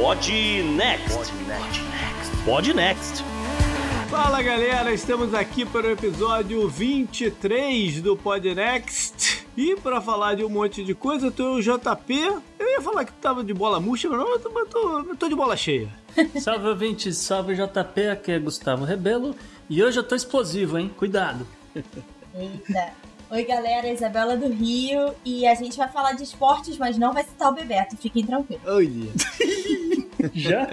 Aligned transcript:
Pod 0.00 0.32
Next. 0.76 1.30
Pod 2.46 2.72
Next. 2.72 3.22
Fala 4.08 4.42
galera, 4.42 4.94
estamos 4.94 5.34
aqui 5.34 5.66
para 5.66 5.88
o 5.88 5.90
episódio 5.90 6.66
23 6.66 8.00
do 8.00 8.16
Pod 8.16 8.54
Next. 8.54 9.46
E 9.54 9.76
para 9.76 10.00
falar 10.00 10.36
de 10.36 10.42
um 10.42 10.48
monte 10.48 10.82
de 10.82 10.94
coisa, 10.94 11.26
eu 11.26 11.30
tô 11.30 11.56
o 11.56 11.60
JP. 11.60 12.14
Eu 12.58 12.66
ia 12.66 12.80
falar 12.80 13.04
que 13.04 13.12
tava 13.12 13.44
de 13.44 13.52
bola 13.52 13.78
murcha, 13.78 14.08
mas 14.08 14.18
não, 14.18 14.32
eu 14.32 14.40
tô, 14.40 14.98
eu 15.00 15.16
tô, 15.16 15.28
de 15.28 15.34
bola 15.34 15.54
cheia. 15.54 15.90
salve 16.40 16.66
ouvinte, 16.66 17.12
salve 17.12 17.54
JP, 17.54 18.08
aqui 18.10 18.32
é 18.32 18.38
Gustavo 18.38 18.86
Rebelo. 18.86 19.36
E 19.68 19.84
hoje 19.84 19.98
eu 19.98 20.02
tô 20.02 20.14
explosivo, 20.14 20.78
hein? 20.78 20.90
Cuidado. 20.96 21.46
Eita. 22.34 22.94
Oi, 23.30 23.44
galera, 23.44 23.86
Isabela 23.86 24.36
do 24.36 24.48
Rio. 24.48 25.14
E 25.24 25.46
a 25.46 25.54
gente 25.54 25.76
vai 25.76 25.88
falar 25.88 26.14
de 26.14 26.24
esportes, 26.24 26.76
mas 26.76 26.98
não 26.98 27.12
vai 27.12 27.22
citar 27.22 27.48
o 27.52 27.54
Bebeto. 27.54 27.96
Fiquem 27.96 28.26
tranquilos. 28.26 28.62
Olha. 28.66 29.08
Já? 30.34 30.66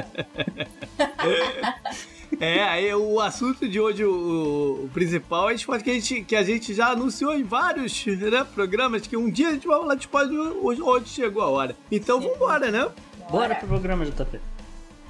É, 2.40 2.62
aí 2.66 2.94
o 2.94 3.20
assunto 3.20 3.68
de 3.68 3.80
hoje, 3.80 4.04
o, 4.04 4.84
o, 4.84 4.90
principal, 4.94 5.50
é 5.50 5.56
esporte 5.56 5.84
que 5.84 5.90
a, 5.90 5.94
gente, 5.94 6.22
que 6.24 6.36
a 6.36 6.44
gente 6.44 6.72
já 6.72 6.90
anunciou 6.90 7.34
em 7.34 7.44
vários 7.44 8.06
né, 8.06 8.46
programas, 8.54 9.08
que 9.08 9.18
um 9.18 9.32
dia 9.32 9.48
a 9.48 9.52
gente 9.54 9.66
vai 9.66 9.80
falar 9.80 9.96
de 9.96 10.02
esporte, 10.02 10.36
hoje, 10.36 10.82
hoje 10.82 11.08
chegou 11.08 11.42
a 11.42 11.48
hora. 11.48 11.76
Então 11.90 12.20
vambora, 12.20 12.70
né? 12.70 12.80
Bora, 12.82 13.32
Bora 13.32 13.56
pro 13.56 13.68
programa, 13.70 14.06
JP. 14.06 14.40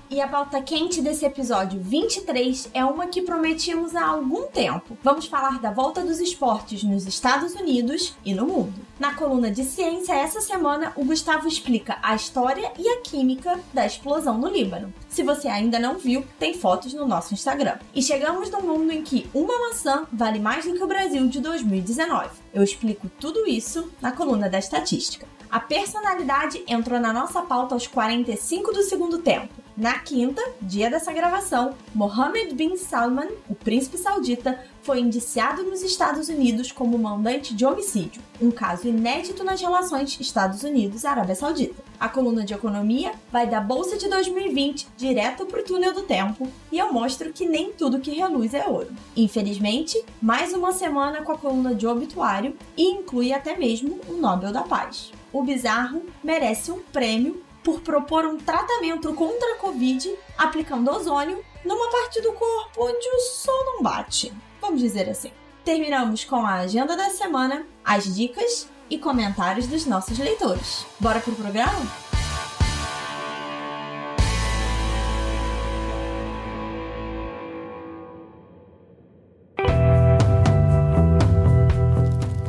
E 0.09 0.21
a 0.21 0.27
pauta 0.27 0.61
quente 0.61 1.02
desse 1.02 1.25
episódio 1.25 1.81
23 1.81 2.70
é 2.73 2.85
uma 2.85 3.07
que 3.07 3.21
prometimos 3.21 3.93
há 3.93 4.05
algum 4.05 4.43
tempo. 4.47 4.97
Vamos 5.03 5.25
falar 5.25 5.59
da 5.59 5.70
volta 5.70 6.02
dos 6.02 6.21
esportes 6.21 6.81
nos 6.81 7.05
Estados 7.05 7.53
Unidos 7.55 8.16
e 8.23 8.33
no 8.33 8.47
mundo. 8.47 8.73
Na 8.97 9.16
coluna 9.16 9.52
de 9.52 9.66
ciência, 9.66 10.13
essa 10.13 10.39
semana, 10.39 10.93
o 10.95 11.03
Gustavo 11.03 11.45
explica 11.45 11.97
a 12.02 12.16
história 12.16 12.72
e 12.80 12.88
a 12.88 13.02
química 13.02 13.59
da 13.73 13.85
explosão 13.85 14.38
no 14.38 14.47
Líbano. 14.47 14.94
Se 15.09 15.23
você 15.23 15.50
ainda 15.50 15.78
não 15.78 15.97
viu, 15.97 16.23
tem 16.39 16.53
fotos 16.53 16.94
no 16.94 17.05
nosso 17.05 17.33
Instagram. 17.33 17.78
E 17.94 18.02
chegamos 18.02 18.50
num 18.50 18.61
mundo 18.61 18.94
em 18.94 19.03
que 19.03 19.30
uma 19.33 19.67
maçã 19.67 20.08
vale 20.09 20.39
mais 20.39 20.63
do 20.63 20.73
que 20.73 20.83
o 20.83 20.88
Brasil 20.88 21.28
de 21.28 21.41
2019. 21.41 22.30
Eu 22.53 22.63
explico 22.63 23.11
tudo 23.19 23.45
isso 23.45 23.91
na 24.02 24.13
coluna 24.13 24.50
da 24.50 24.58
estatística. 24.58 25.28
A 25.52 25.59
personalidade 25.59 26.63
entrou 26.66 26.97
na 26.97 27.11
nossa 27.11 27.41
pauta 27.41 27.75
aos 27.75 27.88
45 27.88 28.72
do 28.72 28.83
segundo 28.83 29.17
tempo. 29.17 29.66
Na 29.78 30.00
quinta, 30.00 30.42
dia 30.59 30.89
dessa 30.89 31.14
gravação, 31.14 31.75
Mohammed 31.94 32.56
bin 32.56 32.75
Salman, 32.78 33.28
o 33.47 33.53
príncipe 33.53 33.95
saudita, 33.95 34.59
foi 34.81 35.00
indiciado 35.00 35.61
nos 35.61 35.84
Estados 35.84 36.30
Unidos 36.30 36.72
como 36.72 36.97
mandante 36.97 37.53
de 37.53 37.64
homicídio, 37.64 38.19
um 38.42 38.50
caso 38.50 38.88
inédito 38.88 39.44
nas 39.44 39.61
relações 39.61 40.19
Estados 40.19 40.64
Unidos-Arábia 40.64 41.36
Saudita. 41.36 41.84
A 42.00 42.09
coluna 42.09 42.44
de 42.44 42.56
economia 42.56 43.11
vai 43.31 43.45
da 43.45 43.61
Bolsa 43.61 43.97
de 43.97 44.09
2020 44.09 44.88
direto 44.97 45.45
para 45.45 45.61
o 45.61 45.64
túnel 45.64 45.94
do 45.94 46.02
tempo 46.02 46.47
e 46.72 46.80
eu 46.80 46.91
mostro 46.91 47.31
que 47.31 47.47
nem 47.47 47.72
tudo 47.72 48.00
que 48.00 48.09
reluz 48.09 48.56
é 48.56 48.67
ouro. 48.67 48.89
Infelizmente, 49.16 50.03
mais 50.19 50.53
uma 50.53 50.72
semana 50.72 51.22
com 51.22 51.34
a 51.34 51.38
coluna 51.38 51.75
de 51.75 51.86
obituário 51.86 52.56
e 52.75 52.84
inclui 52.84 53.31
até 53.31 53.56
mesmo 53.56 54.00
o 54.09 54.14
Nobel 54.14 54.52
da 54.52 54.64
Paz 54.64 55.12
o 55.31 55.44
bizarro 55.44 56.02
merece 56.23 56.72
um 56.72 56.80
prêmio 56.80 57.44
por 57.67 57.81
propor 57.81 58.25
um 58.25 58.37
tratamento 58.37 59.13
contra 59.13 59.55
a 59.55 59.57
Covid 59.57 60.17
aplicando 60.37 60.89
ozônio 60.89 61.43
numa 61.65 61.91
parte 61.91 62.21
do 62.21 62.31
corpo 62.31 62.85
onde 62.85 63.05
o 63.09 63.19
sol 63.19 63.65
não 63.65 63.83
bate. 63.83 64.31
Vamos 64.61 64.79
dizer 64.79 65.09
assim. 65.09 65.33
Terminamos 65.65 66.23
com 66.23 66.45
a 66.45 66.59
agenda 66.59 66.95
da 66.95 67.09
semana, 67.09 67.67
as 67.83 68.15
dicas 68.15 68.69
e 68.89 68.97
comentários 68.97 69.67
dos 69.67 69.85
nossos 69.85 70.17
leitores. 70.17 70.85
Bora 70.97 71.19
pro 71.19 71.35
programa? 71.35 71.85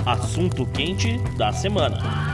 Assunto 0.06 0.64
quente 0.66 1.18
da 1.36 1.52
semana. 1.52 2.27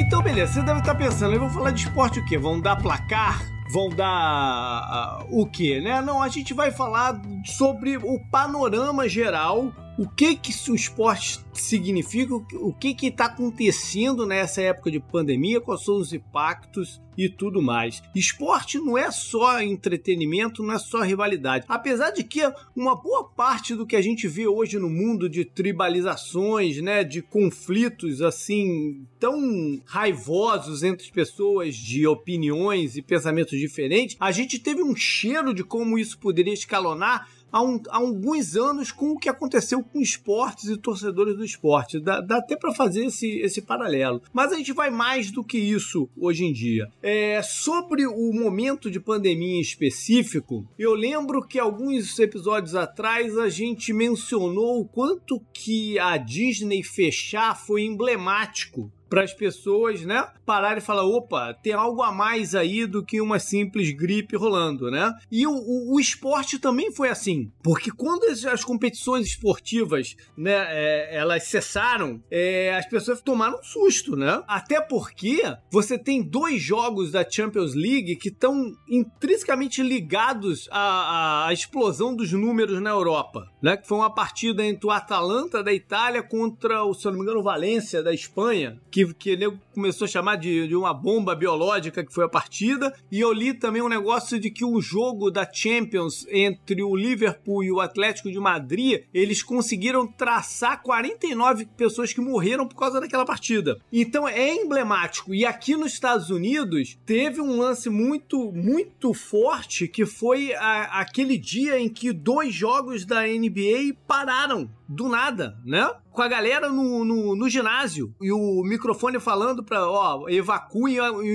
Então, 0.00 0.22
beleza, 0.22 0.54
você 0.54 0.62
deve 0.62 0.80
estar 0.80 0.94
pensando, 0.94 1.34
eu 1.34 1.40
vou 1.40 1.50
falar 1.50 1.72
de 1.72 1.82
esporte 1.84 2.20
o 2.20 2.24
quê? 2.24 2.38
Vão 2.38 2.58
dar 2.58 2.74
placar? 2.74 3.44
Vão 3.70 3.90
dar 3.90 5.26
uh, 5.28 5.42
o 5.42 5.46
quê, 5.46 5.78
né? 5.78 6.00
Não, 6.00 6.22
a 6.22 6.28
gente 6.28 6.54
vai 6.54 6.72
falar 6.72 7.20
sobre 7.44 7.98
o 7.98 8.18
panorama 8.30 9.06
geral 9.06 9.70
o 9.98 10.08
que 10.08 10.34
que 10.34 10.52
o 10.70 10.74
esporte 10.74 11.40
significa, 11.52 12.34
o 12.34 12.72
que 12.72 12.94
que 12.94 13.06
está 13.06 13.26
acontecendo 13.26 14.24
nessa 14.26 14.62
época 14.62 14.90
de 14.90 15.00
pandemia, 15.00 15.60
quais 15.60 15.84
são 15.84 15.96
os 15.96 16.12
impactos 16.12 17.00
e 17.16 17.28
tudo 17.28 17.60
mais. 17.60 18.02
Esporte 18.14 18.78
não 18.78 18.96
é 18.96 19.10
só 19.10 19.60
entretenimento, 19.60 20.62
não 20.62 20.74
é 20.74 20.78
só 20.78 21.02
rivalidade. 21.02 21.66
Apesar 21.68 22.10
de 22.10 22.24
que 22.24 22.40
uma 22.74 22.94
boa 22.94 23.24
parte 23.24 23.74
do 23.74 23.86
que 23.86 23.96
a 23.96 24.00
gente 24.00 24.26
vê 24.26 24.46
hoje 24.46 24.78
no 24.78 24.88
mundo 24.88 25.28
de 25.28 25.44
tribalizações, 25.44 26.80
né, 26.80 27.04
de 27.04 27.20
conflitos 27.20 28.22
assim 28.22 29.06
tão 29.18 29.80
raivosos 29.84 30.82
entre 30.82 31.10
pessoas 31.10 31.76
de 31.76 32.06
opiniões 32.06 32.96
e 32.96 33.02
pensamentos 33.02 33.58
diferentes, 33.58 34.16
a 34.18 34.32
gente 34.32 34.58
teve 34.58 34.82
um 34.82 34.96
cheiro 34.96 35.52
de 35.52 35.62
como 35.62 35.98
isso 35.98 36.18
poderia 36.18 36.54
escalonar 36.54 37.28
há, 37.50 37.62
um, 37.62 37.80
há 37.88 37.96
alguns 37.96 38.56
anos 38.56 38.92
com 38.92 39.12
o 39.12 39.18
que 39.18 39.28
aconteceu 39.28 39.82
com 39.82 40.00
esportes 40.00 40.68
e 40.68 40.76
torcedores 40.76 41.36
do 41.36 41.44
esporte. 41.44 42.00
Dá, 42.00 42.20
dá 42.20 42.38
até 42.38 42.56
para 42.56 42.72
fazer 42.72 43.06
esse, 43.06 43.38
esse 43.40 43.62
paralelo. 43.62 44.22
Mas 44.32 44.52
a 44.52 44.56
gente 44.56 44.72
vai 44.72 44.90
mais 44.90 45.30
do 45.30 45.44
que 45.44 45.58
isso 45.58 46.08
hoje 46.16 46.44
em 46.44 46.52
dia. 46.52 46.88
É, 47.02 47.40
sobre 47.42 48.06
o 48.06 48.32
momento 48.32 48.90
de 48.90 49.00
pandemia 49.00 49.56
em 49.56 49.60
específico, 49.60 50.66
eu 50.78 50.94
lembro 50.94 51.46
que 51.46 51.58
alguns 51.58 52.18
episódios 52.18 52.74
atrás 52.74 53.36
a 53.38 53.48
gente 53.48 53.92
mencionou 53.92 54.80
o 54.80 54.84
quanto 54.84 55.40
que 55.52 55.98
a 55.98 56.16
Disney 56.16 56.82
fechar 56.82 57.56
foi 57.56 57.82
emblemático 57.82 58.90
para 59.10 59.24
as 59.24 59.34
pessoas, 59.34 60.02
né, 60.02 60.24
pararem 60.46 60.78
e 60.78 60.80
falar, 60.80 61.04
opa, 61.04 61.52
tem 61.52 61.72
algo 61.72 62.00
a 62.00 62.12
mais 62.12 62.54
aí 62.54 62.86
do 62.86 63.04
que 63.04 63.20
uma 63.20 63.40
simples 63.40 63.90
gripe 63.90 64.36
rolando, 64.36 64.90
né? 64.90 65.12
E 65.30 65.46
o, 65.46 65.52
o, 65.52 65.96
o 65.96 66.00
esporte 66.00 66.58
também 66.58 66.92
foi 66.92 67.08
assim, 67.08 67.50
porque 67.62 67.90
quando 67.90 68.24
as, 68.24 68.44
as 68.44 68.64
competições 68.64 69.26
esportivas, 69.26 70.16
né, 70.36 70.66
é, 70.68 71.16
elas 71.16 71.44
cessaram, 71.44 72.22
é, 72.30 72.74
as 72.76 72.86
pessoas 72.86 73.20
tomaram 73.20 73.58
um 73.58 73.62
susto, 73.62 74.14
né? 74.14 74.42
Até 74.46 74.80
porque 74.80 75.42
você 75.70 75.98
tem 75.98 76.22
dois 76.22 76.62
jogos 76.62 77.10
da 77.10 77.28
Champions 77.28 77.74
League 77.74 78.16
que 78.16 78.28
estão 78.28 78.72
intrinsecamente 78.88 79.82
ligados 79.82 80.68
à, 80.70 81.46
à, 81.48 81.52
explosão 81.52 82.14
dos 82.14 82.32
números 82.32 82.80
na 82.80 82.90
Europa, 82.90 83.48
né? 83.60 83.76
Que 83.76 83.88
foi 83.88 83.98
uma 83.98 84.14
partida 84.14 84.64
entre 84.64 84.86
o 84.86 84.90
Atalanta 84.90 85.64
da 85.64 85.72
Itália 85.72 86.22
contra, 86.22 86.84
o, 86.84 86.94
se 86.94 87.06
eu 87.06 87.10
não 87.10 87.18
me 87.18 87.24
engano, 87.24 87.40
o 87.40 87.44
Valência 87.44 88.02
da 88.02 88.12
Espanha, 88.12 88.80
que 88.90 88.99
que, 89.08 89.36
que 89.36 89.52
começou 89.80 90.04
a 90.04 90.08
chamar 90.08 90.36
de, 90.36 90.68
de 90.68 90.76
uma 90.76 90.92
bomba 90.92 91.34
biológica 91.34 92.04
que 92.04 92.12
foi 92.12 92.24
a 92.24 92.28
partida. 92.28 92.94
E 93.10 93.18
eu 93.18 93.32
li 93.32 93.54
também 93.54 93.80
um 93.80 93.88
negócio 93.88 94.38
de 94.38 94.50
que 94.50 94.62
o 94.62 94.78
jogo 94.78 95.30
da 95.30 95.50
Champions 95.50 96.26
entre 96.30 96.82
o 96.82 96.94
Liverpool 96.94 97.64
e 97.64 97.72
o 97.72 97.80
Atlético 97.80 98.30
de 98.30 98.38
Madrid, 98.38 99.04
eles 99.14 99.42
conseguiram 99.42 100.06
traçar 100.06 100.82
49 100.82 101.64
pessoas 101.78 102.12
que 102.12 102.20
morreram 102.20 102.68
por 102.68 102.76
causa 102.76 103.00
daquela 103.00 103.24
partida. 103.24 103.80
Então 103.90 104.28
é 104.28 104.54
emblemático. 104.54 105.34
E 105.34 105.46
aqui 105.46 105.74
nos 105.74 105.94
Estados 105.94 106.28
Unidos 106.28 106.98
teve 107.06 107.40
um 107.40 107.58
lance 107.58 107.88
muito, 107.88 108.52
muito 108.52 109.14
forte 109.14 109.88
que 109.88 110.04
foi 110.04 110.52
a, 110.52 111.00
aquele 111.00 111.38
dia 111.38 111.80
em 111.80 111.88
que 111.88 112.12
dois 112.12 112.52
jogos 112.52 113.06
da 113.06 113.22
NBA 113.22 113.96
pararam 114.06 114.68
do 114.90 115.08
nada, 115.08 115.56
né? 115.64 115.88
Com 116.10 116.20
a 116.20 116.26
galera 116.26 116.68
no, 116.68 117.04
no, 117.04 117.36
no 117.36 117.48
ginásio 117.48 118.12
e 118.20 118.32
o 118.32 118.62
microfone 118.64 119.20
falando 119.20 119.62
pra, 119.70 119.88
ó, 119.88 120.28
e 120.28 120.40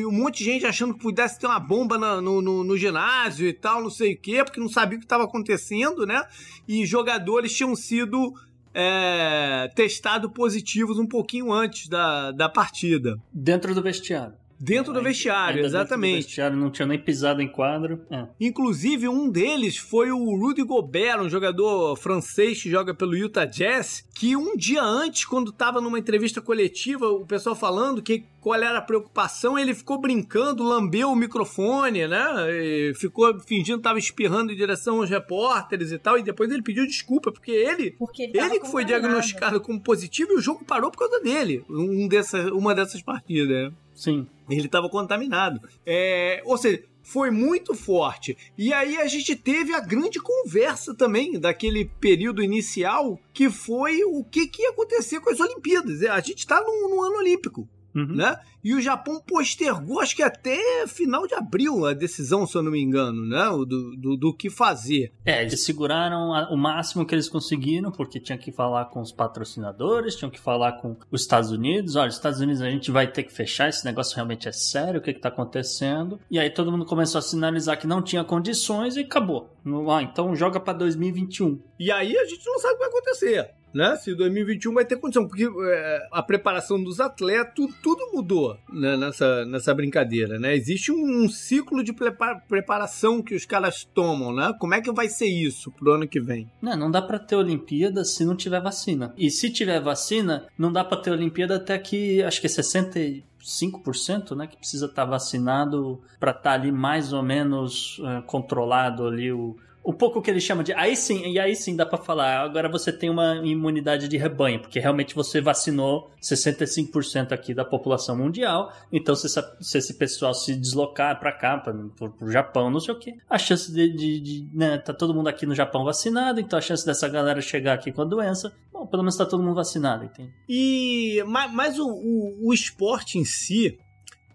um 0.05 0.11
monte 0.11 0.39
de 0.39 0.43
gente 0.43 0.65
achando 0.65 0.93
que 0.93 0.99
pudesse 0.99 1.39
ter 1.39 1.47
uma 1.47 1.59
bomba 1.59 1.97
no, 1.97 2.41
no, 2.41 2.63
no 2.65 2.77
ginásio 2.77 3.47
e 3.47 3.53
tal, 3.53 3.81
não 3.81 3.89
sei 3.89 4.13
o 4.13 4.19
quê, 4.19 4.43
porque 4.43 4.59
não 4.59 4.67
sabia 4.67 4.97
o 4.97 4.99
que 4.99 5.05
estava 5.05 5.23
acontecendo, 5.23 6.05
né? 6.05 6.21
E 6.67 6.85
jogadores 6.85 7.55
tinham 7.55 7.73
sido 7.75 8.33
é, 8.73 9.71
testados 9.73 10.29
positivos 10.33 10.99
um 10.99 11.07
pouquinho 11.07 11.53
antes 11.53 11.87
da, 11.87 12.31
da 12.31 12.49
partida. 12.49 13.17
Dentro 13.33 13.73
do 13.73 13.81
vestiário. 13.81 14.33
Dentro 14.59 14.93
do 14.93 15.01
vestiário, 15.01 15.57
Ainda 15.57 15.67
exatamente. 15.67 16.11
Dentro 16.11 16.21
do 16.21 16.27
vestiário, 16.27 16.57
não 16.57 16.71
tinha 16.71 16.85
nem 16.85 16.99
pisado 16.99 17.41
em 17.41 17.47
quadro. 17.47 18.01
É. 18.09 18.25
Inclusive, 18.39 19.07
um 19.07 19.29
deles 19.29 19.77
foi 19.77 20.11
o 20.11 20.35
Rudy 20.37 20.63
Gobert, 20.63 21.21
um 21.21 21.29
jogador 21.29 21.95
francês 21.97 22.61
que 22.61 22.69
joga 22.69 22.93
pelo 22.93 23.15
Utah 23.15 23.45
Jazz, 23.45 24.05
que 24.15 24.35
um 24.35 24.55
dia 24.55 24.81
antes, 24.81 25.25
quando 25.25 25.49
estava 25.49 25.81
numa 25.81 25.99
entrevista 25.99 26.41
coletiva, 26.41 27.07
o 27.09 27.25
pessoal 27.25 27.55
falando 27.55 28.01
que 28.01 28.23
qual 28.45 28.61
era 28.61 28.77
a 28.77 28.81
preocupação, 28.81 29.57
ele 29.57 29.73
ficou 29.73 29.99
brincando, 29.99 30.63
lambeu 30.63 31.09
o 31.09 31.15
microfone, 31.15 32.07
né? 32.07 32.23
E 32.51 32.93
ficou 32.93 33.39
fingindo 33.39 33.79
que 33.79 33.79
estava 33.79 33.97
espirrando 33.97 34.51
em 34.51 34.55
direção 34.55 34.99
aos 34.99 35.09
repórteres 35.09 35.91
e 35.91 35.97
tal, 35.97 36.15
e 36.19 36.21
depois 36.21 36.51
ele 36.51 36.61
pediu 36.61 36.85
desculpa, 36.85 37.31
porque 37.31 37.49
ele, 37.49 37.95
Porque 37.97 38.21
ele, 38.21 38.37
ele 38.39 38.59
que 38.59 38.69
foi 38.69 38.85
diagnosticado 38.85 39.59
como 39.59 39.81
positivo 39.81 40.33
e 40.33 40.35
o 40.35 40.41
jogo 40.41 40.63
parou 40.63 40.91
por 40.91 40.99
causa 40.99 41.19
dele, 41.21 41.65
um 41.67 42.07
dessa, 42.07 42.53
uma 42.53 42.75
dessas 42.75 43.01
partidas, 43.01 43.49
né? 43.49 43.73
Sim. 43.95 44.27
Ele 44.47 44.67
estava 44.67 44.89
contaminado. 44.89 45.59
É, 45.83 46.43
ou 46.45 46.55
seja, 46.55 46.83
foi 47.01 47.31
muito 47.31 47.73
forte. 47.73 48.37
E 48.55 48.71
aí 48.71 48.97
a 48.97 49.07
gente 49.07 49.35
teve 49.35 49.73
a 49.73 49.79
grande 49.79 50.19
conversa 50.19 50.93
também 50.93 51.39
daquele 51.39 51.85
período 51.99 52.43
inicial, 52.43 53.19
que 53.33 53.49
foi 53.49 54.03
o 54.03 54.23
que, 54.23 54.47
que 54.47 54.61
ia 54.61 54.69
acontecer 54.69 55.19
com 55.19 55.31
as 55.31 55.39
Olimpíadas. 55.39 56.03
A 56.03 56.19
gente 56.19 56.39
está 56.39 56.61
no, 56.61 56.89
no 56.89 57.01
ano 57.01 57.17
olímpico. 57.17 57.67
Uhum. 57.95 58.15
Né? 58.15 58.37
E 58.63 58.73
o 58.73 58.81
Japão 58.81 59.21
postergou, 59.25 60.01
acho 60.01 60.15
que 60.15 60.21
até 60.23 60.85
final 60.87 61.25
de 61.27 61.33
abril, 61.33 61.85
a 61.85 61.93
decisão, 61.93 62.45
se 62.45 62.57
eu 62.57 62.61
não 62.63 62.71
me 62.71 62.81
engano, 62.81 63.25
né? 63.25 63.45
Do, 63.65 63.95
do, 63.95 64.17
do 64.17 64.33
que 64.35 64.49
fazer. 64.49 65.13
É, 65.23 65.41
eles 65.43 65.63
seguraram 65.63 66.33
a- 66.33 66.49
o 66.51 66.57
máximo 66.57 67.05
que 67.05 67.15
eles 67.15 67.29
conseguiram, 67.29 67.91
porque 67.91 68.19
tinha 68.19 68.37
que 68.37 68.51
falar 68.51 68.85
com 68.85 68.99
os 69.01 69.11
patrocinadores, 69.11 70.15
tinham 70.15 70.29
que 70.31 70.39
falar 70.39 70.73
com 70.73 70.97
os 71.11 71.21
Estados 71.21 71.51
Unidos. 71.51 71.95
Olha, 71.95 72.09
os 72.09 72.15
Estados 72.15 72.39
Unidos 72.39 72.61
a 72.61 72.69
gente 72.69 72.91
vai 72.91 73.07
ter 73.07 73.23
que 73.23 73.31
fechar, 73.31 73.69
esse 73.69 73.85
negócio 73.85 74.15
realmente 74.15 74.47
é 74.47 74.51
sério, 74.51 74.99
o 74.99 75.03
que, 75.03 75.13
que 75.13 75.21
tá 75.21 75.29
acontecendo? 75.29 76.19
E 76.29 76.39
aí 76.39 76.49
todo 76.49 76.71
mundo 76.71 76.85
começou 76.85 77.19
a 77.19 77.21
sinalizar 77.21 77.79
que 77.79 77.87
não 77.87 78.01
tinha 78.01 78.23
condições 78.23 78.97
e 78.97 79.01
acabou. 79.01 79.49
Ah, 79.89 80.01
então 80.01 80.35
joga 80.35 80.59
pra 80.59 80.73
2021. 80.73 81.59
E 81.79 81.91
aí 81.91 82.17
a 82.17 82.25
gente 82.25 82.45
não 82.45 82.59
sabe 82.59 82.73
o 82.73 82.77
que 82.77 82.83
vai 82.83 82.89
acontecer. 82.89 83.49
Né? 83.75 83.97
Se 83.97 84.15
2021 84.15 84.73
vai 84.73 84.85
ter 84.85 84.95
condição, 84.95 85.27
porque 85.27 85.43
é, 85.43 86.07
a 86.09 86.23
preparação 86.23 86.81
dos 86.81 87.01
atletas, 87.01 87.65
tudo, 87.83 88.09
mudou 88.13 88.57
né, 88.71 88.95
nessa, 88.95 89.43
nessa 89.45 89.73
brincadeira, 89.73 90.39
né? 90.39 90.55
Existe 90.55 90.93
um, 90.93 91.27
ciclo 91.27 91.83
de 91.83 91.91
prepa- 91.91 92.41
preparação 92.47 93.21
que 93.21 93.35
os 93.35 93.45
caras 93.45 93.83
tomam, 93.93 94.33
né? 94.33 94.53
Como 94.59 94.73
é 94.73 94.79
que 94.79 94.89
vai 94.93 95.09
ser 95.09 95.27
isso 95.27 95.69
pro 95.71 95.91
ano 95.91 96.07
que 96.07 96.21
vem? 96.21 96.49
Não, 96.61 96.77
não 96.77 96.89
dá 96.89 97.01
pra 97.01 97.19
ter 97.19 97.35
Olimpíada 97.35 98.05
se 98.05 98.23
não 98.23 98.33
tiver 98.33 98.61
vacina. 98.61 99.13
E 99.17 99.29
se 99.29 99.49
tiver 99.49 99.81
vacina, 99.81 100.45
não 100.57 100.71
dá 100.71 100.81
pra 100.81 100.97
ter 100.97 101.11
Olimpíada 101.11 101.57
até 101.57 101.77
que 101.77 102.23
acho 102.23 102.39
que 102.39 102.47
é 102.47 102.49
65%, 102.49 104.35
né, 104.37 104.47
que 104.47 104.55
precisa 104.57 104.85
estar 104.85 105.03
vacinado 105.03 106.01
pra 106.17 106.31
estar 106.31 106.53
ali 106.53 106.71
mais 106.71 107.11
ou 107.11 107.21
menos 107.21 108.01
eh, 108.03 108.23
controlado 108.25 109.05
ali 109.05 109.31
o 109.33 109.57
um 109.85 109.93
pouco 109.93 110.19
o 110.19 110.21
que 110.21 110.31
ele 110.31 110.39
chama 110.39 110.63
de 110.63 110.73
aí 110.73 110.95
sim, 110.95 111.31
e 111.31 111.39
aí 111.39 111.55
sim 111.55 111.75
dá 111.75 111.85
pra 111.85 111.97
falar, 111.97 112.39
agora 112.41 112.67
você 112.67 112.91
tem 112.91 113.09
uma 113.09 113.35
imunidade 113.45 114.07
de 114.07 114.17
rebanho, 114.17 114.59
porque 114.59 114.79
realmente 114.79 115.13
você 115.13 115.39
vacinou 115.39 116.09
65% 116.21 117.31
aqui 117.31 117.53
da 117.53 117.63
população 117.63 118.17
mundial, 118.17 118.71
então 118.91 119.15
se, 119.15 119.27
essa- 119.27 119.57
se 119.61 119.77
esse 119.77 119.93
pessoal 119.93 120.33
se 120.33 120.55
deslocar 120.55 121.19
pra 121.19 121.31
cá, 121.31 121.57
pro, 121.57 122.09
pro 122.11 122.31
Japão, 122.31 122.69
não 122.71 122.79
sei 122.79 122.93
o 122.93 122.99
que, 122.99 123.13
a 123.29 123.37
chance 123.37 123.71
de, 123.71 123.89
de, 123.95 124.19
de, 124.19 124.47
né, 124.53 124.77
tá 124.77 124.93
todo 124.93 125.13
mundo 125.13 125.27
aqui 125.27 125.45
no 125.45 125.53
Japão 125.55 125.83
vacinado, 125.85 126.39
então 126.39 126.57
a 126.57 126.61
chance 126.61 126.85
dessa 126.85 127.07
galera 127.07 127.39
chegar 127.41 127.73
aqui 127.73 127.91
com 127.91 128.01
a 128.01 128.05
doença, 128.05 128.51
bom, 128.73 128.85
pelo 128.87 129.03
menos 129.03 129.15
tá 129.15 129.25
todo 129.25 129.43
mundo 129.43 129.55
vacinado, 129.55 130.05
entende? 130.05 130.31
E 130.49 131.23
ma- 131.27 131.47
mas 131.47 131.77
o, 131.79 131.87
o, 131.87 132.47
o 132.49 132.53
esporte 132.53 133.17
em 133.17 133.25
si 133.25 133.77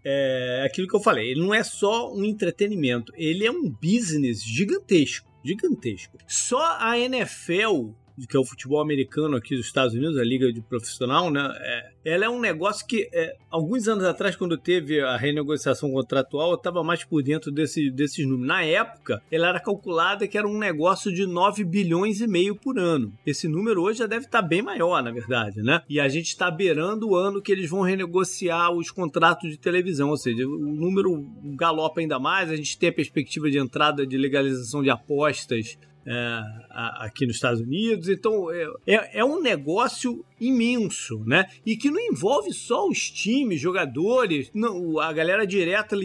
é 0.04 0.64
aquilo 0.66 0.88
que 0.88 0.96
eu 0.96 1.00
falei, 1.00 1.30
ele 1.30 1.40
não 1.40 1.52
é 1.52 1.62
só 1.62 2.12
um 2.14 2.24
entretenimento, 2.24 3.12
ele 3.16 3.44
é 3.46 3.50
um 3.50 3.68
business 3.70 4.42
gigantesco, 4.42 5.29
gigantesco. 5.44 6.18
Só 6.26 6.76
a 6.78 6.96
NFL, 6.96 7.92
que 8.26 8.36
é 8.36 8.40
o 8.40 8.44
futebol 8.44 8.80
americano 8.80 9.36
aqui 9.36 9.56
dos 9.56 9.66
Estados 9.66 9.94
Unidos, 9.94 10.18
a 10.18 10.24
liga 10.24 10.52
de 10.52 10.60
profissional, 10.60 11.30
né? 11.30 11.48
é- 11.60 11.90
ela 12.04 12.24
é 12.24 12.28
um 12.28 12.40
negócio 12.40 12.86
que 12.86 13.08
é, 13.12 13.36
alguns 13.50 13.86
anos 13.86 14.04
atrás, 14.04 14.34
quando 14.34 14.56
teve 14.56 15.00
a 15.00 15.16
renegociação 15.16 15.90
contratual, 15.90 16.50
eu 16.50 16.56
estava 16.56 16.82
mais 16.82 17.04
por 17.04 17.22
dentro 17.22 17.50
desse, 17.50 17.90
desses 17.90 18.26
números. 18.26 18.46
Na 18.46 18.62
época, 18.62 19.22
ela 19.30 19.48
era 19.48 19.60
calculada 19.60 20.26
que 20.26 20.38
era 20.38 20.48
um 20.48 20.58
negócio 20.58 21.12
de 21.12 21.26
9 21.26 21.62
bilhões 21.62 22.20
e 22.20 22.26
meio 22.26 22.54
por 22.54 22.78
ano. 22.78 23.12
Esse 23.26 23.46
número 23.48 23.82
hoje 23.82 23.98
já 23.98 24.06
deve 24.06 24.24
estar 24.24 24.40
bem 24.40 24.62
maior, 24.62 25.02
na 25.02 25.10
verdade, 25.10 25.62
né? 25.62 25.82
E 25.88 26.00
a 26.00 26.08
gente 26.08 26.28
está 26.28 26.50
beirando 26.50 27.10
o 27.10 27.16
ano 27.16 27.42
que 27.42 27.52
eles 27.52 27.68
vão 27.68 27.82
renegociar 27.82 28.72
os 28.72 28.90
contratos 28.90 29.50
de 29.50 29.58
televisão, 29.58 30.08
ou 30.08 30.16
seja, 30.16 30.46
o 30.46 30.58
número 30.58 31.26
galopa 31.56 32.00
ainda 32.00 32.18
mais. 32.18 32.50
A 32.50 32.56
gente 32.56 32.78
tem 32.78 32.88
a 32.88 32.92
perspectiva 32.92 33.50
de 33.50 33.58
entrada 33.58 34.06
de 34.06 34.16
legalização 34.16 34.82
de 34.82 34.88
apostas 34.88 35.78
é, 36.06 36.42
aqui 36.70 37.26
nos 37.26 37.36
Estados 37.36 37.60
Unidos. 37.60 38.08
Então 38.08 38.50
é, 38.50 38.66
é, 38.86 39.20
é 39.20 39.24
um 39.24 39.40
negócio 39.40 40.24
imenso, 40.40 41.22
né? 41.26 41.46
E 41.64 41.76
que 41.76 41.90
não 41.90 42.00
envolve 42.00 42.52
só 42.52 42.88
os 42.88 43.10
times, 43.10 43.60
jogadores, 43.60 44.50
não, 44.54 44.98
a 44.98 45.12
galera 45.12 45.46
direta. 45.46 45.96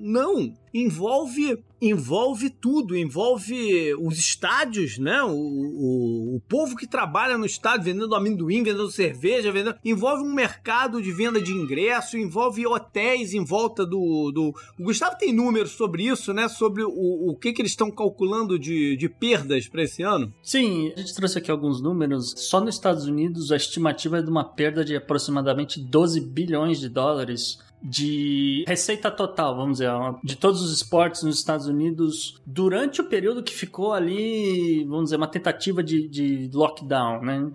Não, 0.00 0.52
envolve 0.72 1.58
envolve 1.86 2.50
tudo, 2.50 2.96
envolve 2.96 3.94
os 3.96 4.18
estádios, 4.18 4.98
né? 4.98 5.22
O, 5.22 5.30
o, 5.30 6.36
o 6.36 6.40
povo 6.48 6.76
que 6.76 6.86
trabalha 6.86 7.36
no 7.36 7.46
estádio 7.46 7.84
vendendo 7.84 8.14
amendoim, 8.14 8.62
vendendo 8.62 8.90
cerveja, 8.90 9.52
vendendo. 9.52 9.76
Envolve 9.84 10.22
um 10.22 10.32
mercado 10.32 11.02
de 11.02 11.12
venda 11.12 11.40
de 11.40 11.52
ingresso, 11.52 12.16
envolve 12.16 12.66
hotéis 12.66 13.34
em 13.34 13.44
volta 13.44 13.84
do. 13.84 14.30
do... 14.32 14.54
O 14.78 14.84
Gustavo 14.84 15.16
tem 15.18 15.32
números 15.32 15.72
sobre 15.72 16.04
isso, 16.04 16.32
né? 16.32 16.48
Sobre 16.48 16.82
o, 16.82 16.90
o 17.30 17.36
que, 17.36 17.52
que 17.52 17.60
eles 17.60 17.72
estão 17.72 17.90
calculando 17.90 18.58
de, 18.58 18.96
de 18.96 19.08
perdas 19.08 19.68
para 19.68 19.82
esse 19.82 20.02
ano. 20.02 20.32
Sim, 20.42 20.92
a 20.96 21.00
gente 21.00 21.14
trouxe 21.14 21.38
aqui 21.38 21.50
alguns 21.50 21.80
números. 21.80 22.34
Só 22.36 22.60
nos 22.60 22.74
Estados 22.74 23.06
Unidos 23.06 23.52
a 23.52 23.56
estimativa 23.74 24.18
é 24.18 24.22
de 24.22 24.30
uma 24.30 24.44
perda 24.44 24.84
de 24.84 24.96
aproximadamente 24.96 25.80
12 25.80 26.20
bilhões 26.20 26.78
de 26.80 26.88
dólares 26.88 27.58
de 27.82 28.64
receita 28.66 29.10
total, 29.10 29.56
vamos 29.56 29.72
dizer, 29.78 29.90
de 30.22 30.36
todos 30.36 30.62
os 30.62 30.72
esportes 30.72 31.22
nos 31.22 31.36
Estados 31.36 31.66
Unidos 31.66 32.40
durante 32.46 33.00
o 33.02 33.04
período 33.04 33.42
que 33.42 33.52
ficou 33.54 33.92
ali, 33.92 34.84
vamos 34.84 35.04
dizer, 35.04 35.16
uma 35.16 35.26
tentativa 35.26 35.82
de, 35.82 36.08
de 36.08 36.50
lockdown, 36.54 37.20
né? 37.22 37.50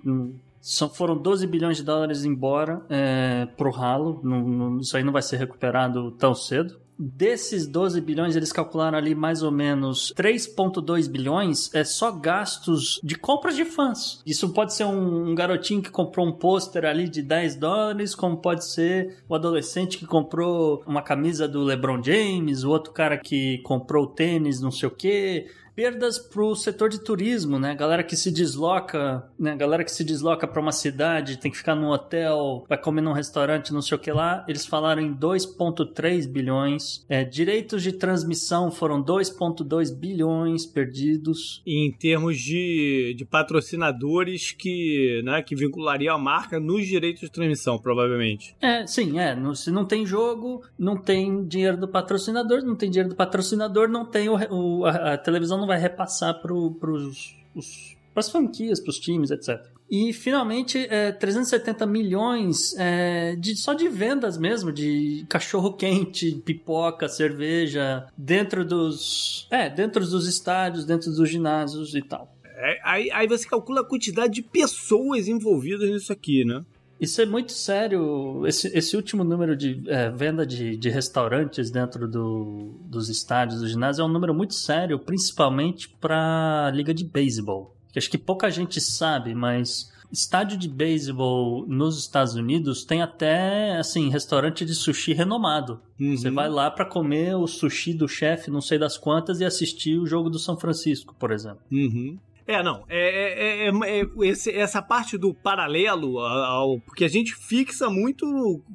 São, 0.62 0.88
foram 0.90 1.18
12 1.18 1.48
bilhões 1.48 1.78
de 1.78 1.84
dólares 1.84 2.26
embora 2.26 2.82
é, 2.90 3.48
pro 3.58 3.72
ralo. 3.72 4.20
Não- 4.22 4.42
não- 4.48 4.78
isso 4.80 4.96
aí 4.98 5.04
não 5.04 5.14
vai 5.14 5.22
ser 5.22 5.38
recuperado 5.38 6.12
tão 6.12 6.36
cedo. 6.36 6.76
Desses 7.02 7.66
12 7.66 8.02
bilhões, 8.02 8.36
eles 8.36 8.52
calcularam 8.52 8.98
ali 8.98 9.16
mais 9.16 9.42
ou 9.42 9.52
menos 9.52 10.14
3,2 10.18 11.10
bilhões 11.10 11.74
é 11.74 11.86
só 11.86 12.12
gastos 12.12 13.00
de 13.02 13.16
compras 13.16 13.56
de 13.56 13.64
fãs. 13.64 14.22
Isso 14.26 14.50
pode 14.50 14.74
ser 14.74 14.84
um, 14.84 15.30
um 15.30 15.34
garotinho 15.34 15.82
que 15.82 15.90
comprou 15.90 16.28
um 16.28 16.34
pôster 16.34 16.84
ali 16.84 17.08
de 17.08 17.22
10 17.22 17.56
dólares, 17.56 18.14
como 18.14 18.36
pode 18.36 18.66
ser 18.66 19.24
o 19.30 19.36
adolescente 19.36 19.98
que 19.98 20.06
comprou 20.06 20.84
uma 20.86 21.02
camisa 21.02 21.48
do 21.48 21.64
LeBron 21.64 22.04
James, 22.04 22.66
o 22.66 22.70
outro 22.70 22.92
cara 22.92 23.18
que 23.18 23.60
comprou 23.60 24.06
tênis, 24.06 24.60
não 24.60 24.72
sei 24.72 24.90
o 24.90 24.92
quê 24.92 25.48
perdas 25.80 26.20
pro 26.20 26.54
setor 26.58 26.90
de 26.90 27.00
turismo, 27.00 27.58
né? 27.58 27.74
Galera 27.74 28.04
que 28.04 28.18
se 28.18 28.30
desloca, 28.30 29.24
né? 29.40 29.56
Galera 29.56 29.82
que 29.82 29.90
se 29.92 30.04
desloca 30.04 30.46
para 30.46 30.60
uma 30.62 30.74
cidade, 30.74 31.38
tem 31.38 31.50
que 31.50 31.56
ficar 31.56 31.74
num 31.74 31.88
hotel, 31.88 32.66
vai 32.68 32.78
comer 32.78 33.00
num 33.00 33.14
restaurante, 33.14 33.72
não 33.72 33.82
sei 33.82 33.96
o 33.96 34.00
que 34.00 34.12
lá. 34.12 34.44
Eles 34.46 34.66
falaram 34.66 35.02
em 35.02 35.14
2,3 35.16 36.28
bilhões. 36.28 37.06
É, 37.08 37.24
direitos 37.24 37.82
de 37.82 37.94
transmissão 37.94 38.70
foram 38.70 39.02
2,2 39.02 39.96
bilhões 39.96 40.66
perdidos. 40.66 41.62
Em 41.66 41.90
termos 41.94 42.38
de, 42.38 43.16
de 43.18 43.24
patrocinadores 43.24 44.52
que, 44.52 45.22
né, 45.24 45.42
que 45.42 45.56
vinculariam 45.56 46.14
a 46.14 46.20
marca 46.20 46.60
nos 46.60 46.86
direitos 46.86 47.22
de 47.22 47.32
transmissão, 47.32 47.80
provavelmente. 47.80 48.54
É, 48.62 48.86
sim, 48.86 49.18
é. 49.18 49.34
não- 49.34 49.56
se 49.56 49.72
não 49.72 49.86
tem 49.86 50.06
jogo, 50.06 50.62
não 50.78 50.98
tem 50.98 51.46
dinheiro 51.48 51.78
do 51.78 51.88
patrocinador, 51.88 52.64
não 52.66 52.76
tem 52.76 52.90
dinheiro 52.90 53.08
do 53.10 53.16
patrocinador, 53.16 53.88
não 53.88 54.04
tem 54.06 54.28
o, 54.28 54.36
o- 54.52 54.86
a, 54.86 55.14
a 55.14 55.18
televisão 55.18 55.58
não 55.58 55.69
vai 55.70 55.80
repassar 55.80 56.42
os, 56.46 57.96
pras 58.14 58.30
franquias, 58.30 58.80
pros 58.80 59.00
times, 59.00 59.32
etc. 59.32 59.66
E 59.90 60.14
finalmente, 60.14 60.78
é, 60.90 61.12
370 61.12 61.86
milhões 61.88 62.76
é, 62.78 63.36
de, 63.36 63.56
só 63.56 63.74
de 63.74 63.88
vendas 63.88 64.38
mesmo, 64.38 64.72
de 64.72 65.26
cachorro 65.28 65.74
quente, 65.74 66.32
pipoca, 66.46 67.08
cerveja, 67.08 68.08
dentro 68.16 68.64
dos. 68.64 69.48
É, 69.50 69.70
dentro 69.70 70.06
dos 70.06 70.28
estádios, 70.28 70.86
dentro 70.86 71.12
dos 71.12 71.30
ginásios 71.30 71.96
e 71.96 72.02
tal. 72.02 72.36
É, 72.46 72.80
aí, 72.84 73.10
aí 73.12 73.28
você 73.28 73.48
calcula 73.48 73.82
a 73.82 73.86
quantidade 73.86 74.34
de 74.34 74.42
pessoas 74.44 75.28
envolvidas 75.28 75.90
nisso 75.90 76.12
aqui, 76.12 76.46
né? 76.46 76.64
Isso 77.00 77.22
é 77.22 77.26
muito 77.26 77.52
sério. 77.52 78.46
Esse, 78.46 78.68
esse 78.78 78.96
último 78.96 79.24
número 79.24 79.56
de 79.56 79.84
é, 79.88 80.10
venda 80.10 80.46
de, 80.46 80.76
de 80.76 80.90
restaurantes 80.90 81.72
dentro 81.72 82.08
do, 82.08 82.78
dos 82.84 83.10
estádios, 83.10 83.62
do 83.62 83.68
ginásio, 83.68 84.02
é 84.02 84.06
um 84.06 84.12
número 84.12 84.34
muito 84.34 84.54
sério, 84.54 85.00
principalmente 85.00 85.88
para 85.88 86.68
a 86.68 86.72
liga 86.72 86.94
de 86.94 87.06
beisebol. 87.06 87.76
Que 87.92 88.00
acho 88.00 88.10
que 88.10 88.18
pouca 88.18 88.52
gente 88.52 88.82
sabe, 88.82 89.34
mas 89.34 89.92
estádio 90.12 90.58
de 90.58 90.68
beisebol 90.68 91.66
nos 91.68 92.00
Estados 92.00 92.36
Unidos 92.36 92.84
tem 92.84 93.02
até 93.02 93.78
assim 93.78 94.10
restaurante 94.10 94.66
de 94.66 94.74
sushi 94.74 95.14
renomado. 95.14 95.80
Uhum. 96.00 96.18
Você 96.18 96.30
vai 96.30 96.50
lá 96.50 96.70
para 96.70 96.86
comer 96.86 97.36
o 97.36 97.48
sushi 97.48 97.94
do 97.94 98.08
chefe, 98.08 98.52
não 98.52 98.62
sei 98.62 98.78
das 98.78 98.98
quantas, 98.98 99.40
e 99.40 99.46
assistir 99.46 99.98
o 99.98 100.06
jogo 100.06 100.30
do 100.30 100.40
São 100.40 100.58
Francisco, 100.58 101.16
por 101.18 101.32
exemplo. 101.32 101.62
Uhum. 101.72 102.18
É, 102.50 102.64
não. 102.64 102.84
É, 102.90 103.68
é, 103.68 103.68
é, 103.68 104.02
é 104.02 104.28
esse, 104.28 104.50
essa 104.50 104.82
parte 104.82 105.20
do 105.20 105.36
paralelo 105.36 106.18
ao. 106.18 106.80
Porque 106.80 107.06
a 107.06 107.08
gente 107.08 107.36
fixa 107.36 107.92
muito. 107.92 108.26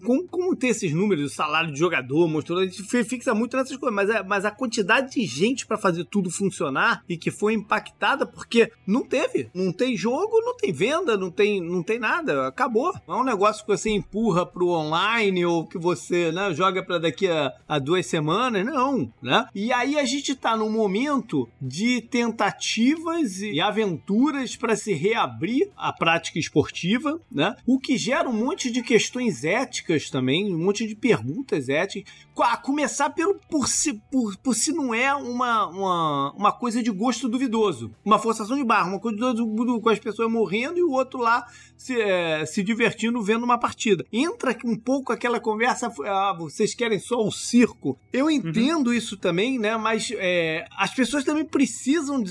Como, 0.07 0.29
como 0.29 0.55
ter 0.55 0.69
esses 0.69 0.95
números, 0.95 1.33
o 1.33 1.35
salário 1.35 1.73
de 1.73 1.79
jogador, 1.81 2.29
mostrou, 2.29 2.61
a 2.61 2.67
gente 2.67 2.85
fixa 2.85 3.35
muito 3.35 3.57
nessas 3.57 3.77
coisas. 3.77 3.93
Mas, 3.93 4.09
é, 4.09 4.23
mas 4.23 4.45
a 4.45 4.53
quantidade 4.53 5.15
de 5.15 5.27
gente 5.27 5.67
para 5.67 5.77
fazer 5.77 6.05
tudo 6.05 6.31
funcionar 6.31 7.03
e 7.09 7.17
que 7.17 7.33
foi 7.33 7.55
impactada 7.55 8.25
porque 8.25 8.71
não 8.87 9.03
teve. 9.03 9.51
Não 9.53 9.73
tem 9.73 9.97
jogo, 9.97 10.41
não 10.43 10.57
tem 10.57 10.73
venda, 10.73 11.17
não 11.17 11.33
tem, 11.33 11.61
não 11.61 11.83
tem 11.83 11.99
nada. 11.99 12.47
Acabou. 12.47 12.95
Não 13.09 13.17
é 13.17 13.21
um 13.23 13.25
negócio 13.25 13.67
que 13.67 13.77
você 13.77 13.91
empurra 13.91 14.47
pro 14.47 14.69
online 14.69 15.45
ou 15.45 15.67
que 15.67 15.79
você 15.79 16.31
né, 16.31 16.55
joga 16.55 16.81
para 16.81 16.99
daqui 16.99 17.29
a, 17.29 17.53
a 17.67 17.81
duas 17.81 18.07
semanas. 18.07 18.65
Não, 18.65 19.13
né? 19.21 19.49
E 19.53 19.73
aí 19.73 19.99
a 19.99 20.05
gente 20.05 20.33
tá 20.37 20.57
num 20.57 20.71
momento 20.71 21.49
de 21.61 22.01
tentativas 22.03 23.41
e 23.41 23.64
aventuras 23.69 24.57
para 24.57 24.77
se 24.77 24.93
reabrir 24.93 25.71
a 25.77 25.93
prática 25.93 26.39
esportiva, 26.39 27.21
né? 27.31 27.57
O 27.67 27.79
que 27.79 27.97
gera 27.97 28.29
um 28.29 28.33
monte 28.33 28.71
de 28.71 28.83
questões 28.83 29.45
éticas 29.45 30.11
também, 30.11 30.55
um 30.55 30.59
monte 30.59 30.87
de 30.87 30.95
perguntas 30.95 31.69
éticas. 31.69 32.13
A 32.39 32.57
começar 32.57 33.11
pelo 33.11 33.39
por 33.49 33.69
se, 33.69 33.95
por, 34.11 34.37
por 34.39 34.55
se 34.55 34.73
não 34.73 34.93
é 34.93 35.15
uma, 35.15 35.67
uma, 35.69 36.33
uma 36.33 36.53
coisa 36.53 36.83
de 36.83 36.91
gosto 36.91 37.29
duvidoso, 37.29 37.95
uma 38.05 38.19
forçação 38.19 38.57
de 38.57 38.65
barra, 38.65 38.89
uma 38.89 39.01
coisa 39.01 39.33
do, 39.33 39.81
com 39.81 39.89
as 39.89 39.99
pessoas 39.99 40.31
morrendo 40.31 40.79
e 40.79 40.83
o 40.83 40.91
outro 40.91 41.21
lá 41.21 41.47
se, 41.77 42.01
é, 42.01 42.45
se 42.45 42.63
divertindo 42.63 43.23
vendo 43.23 43.45
uma 43.45 43.59
partida. 43.59 44.05
Entra 44.13 44.57
um 44.65 44.77
pouco 44.77 45.13
aquela 45.13 45.39
conversa, 45.39 45.93
ah, 46.05 46.35
vocês 46.37 46.75
querem 46.75 46.99
só 46.99 47.17
o 47.17 47.31
circo. 47.31 47.99
Eu 48.13 48.27
uhum. 48.27 48.31
entendo 48.31 48.89
uhum. 48.89 48.95
isso 48.95 49.17
também, 49.17 49.59
né? 49.59 49.77
Mas 49.77 50.13
é, 50.17 50.67
as 50.77 50.93
pessoas 50.95 51.25
também 51.25 51.45
precisam 51.45 52.23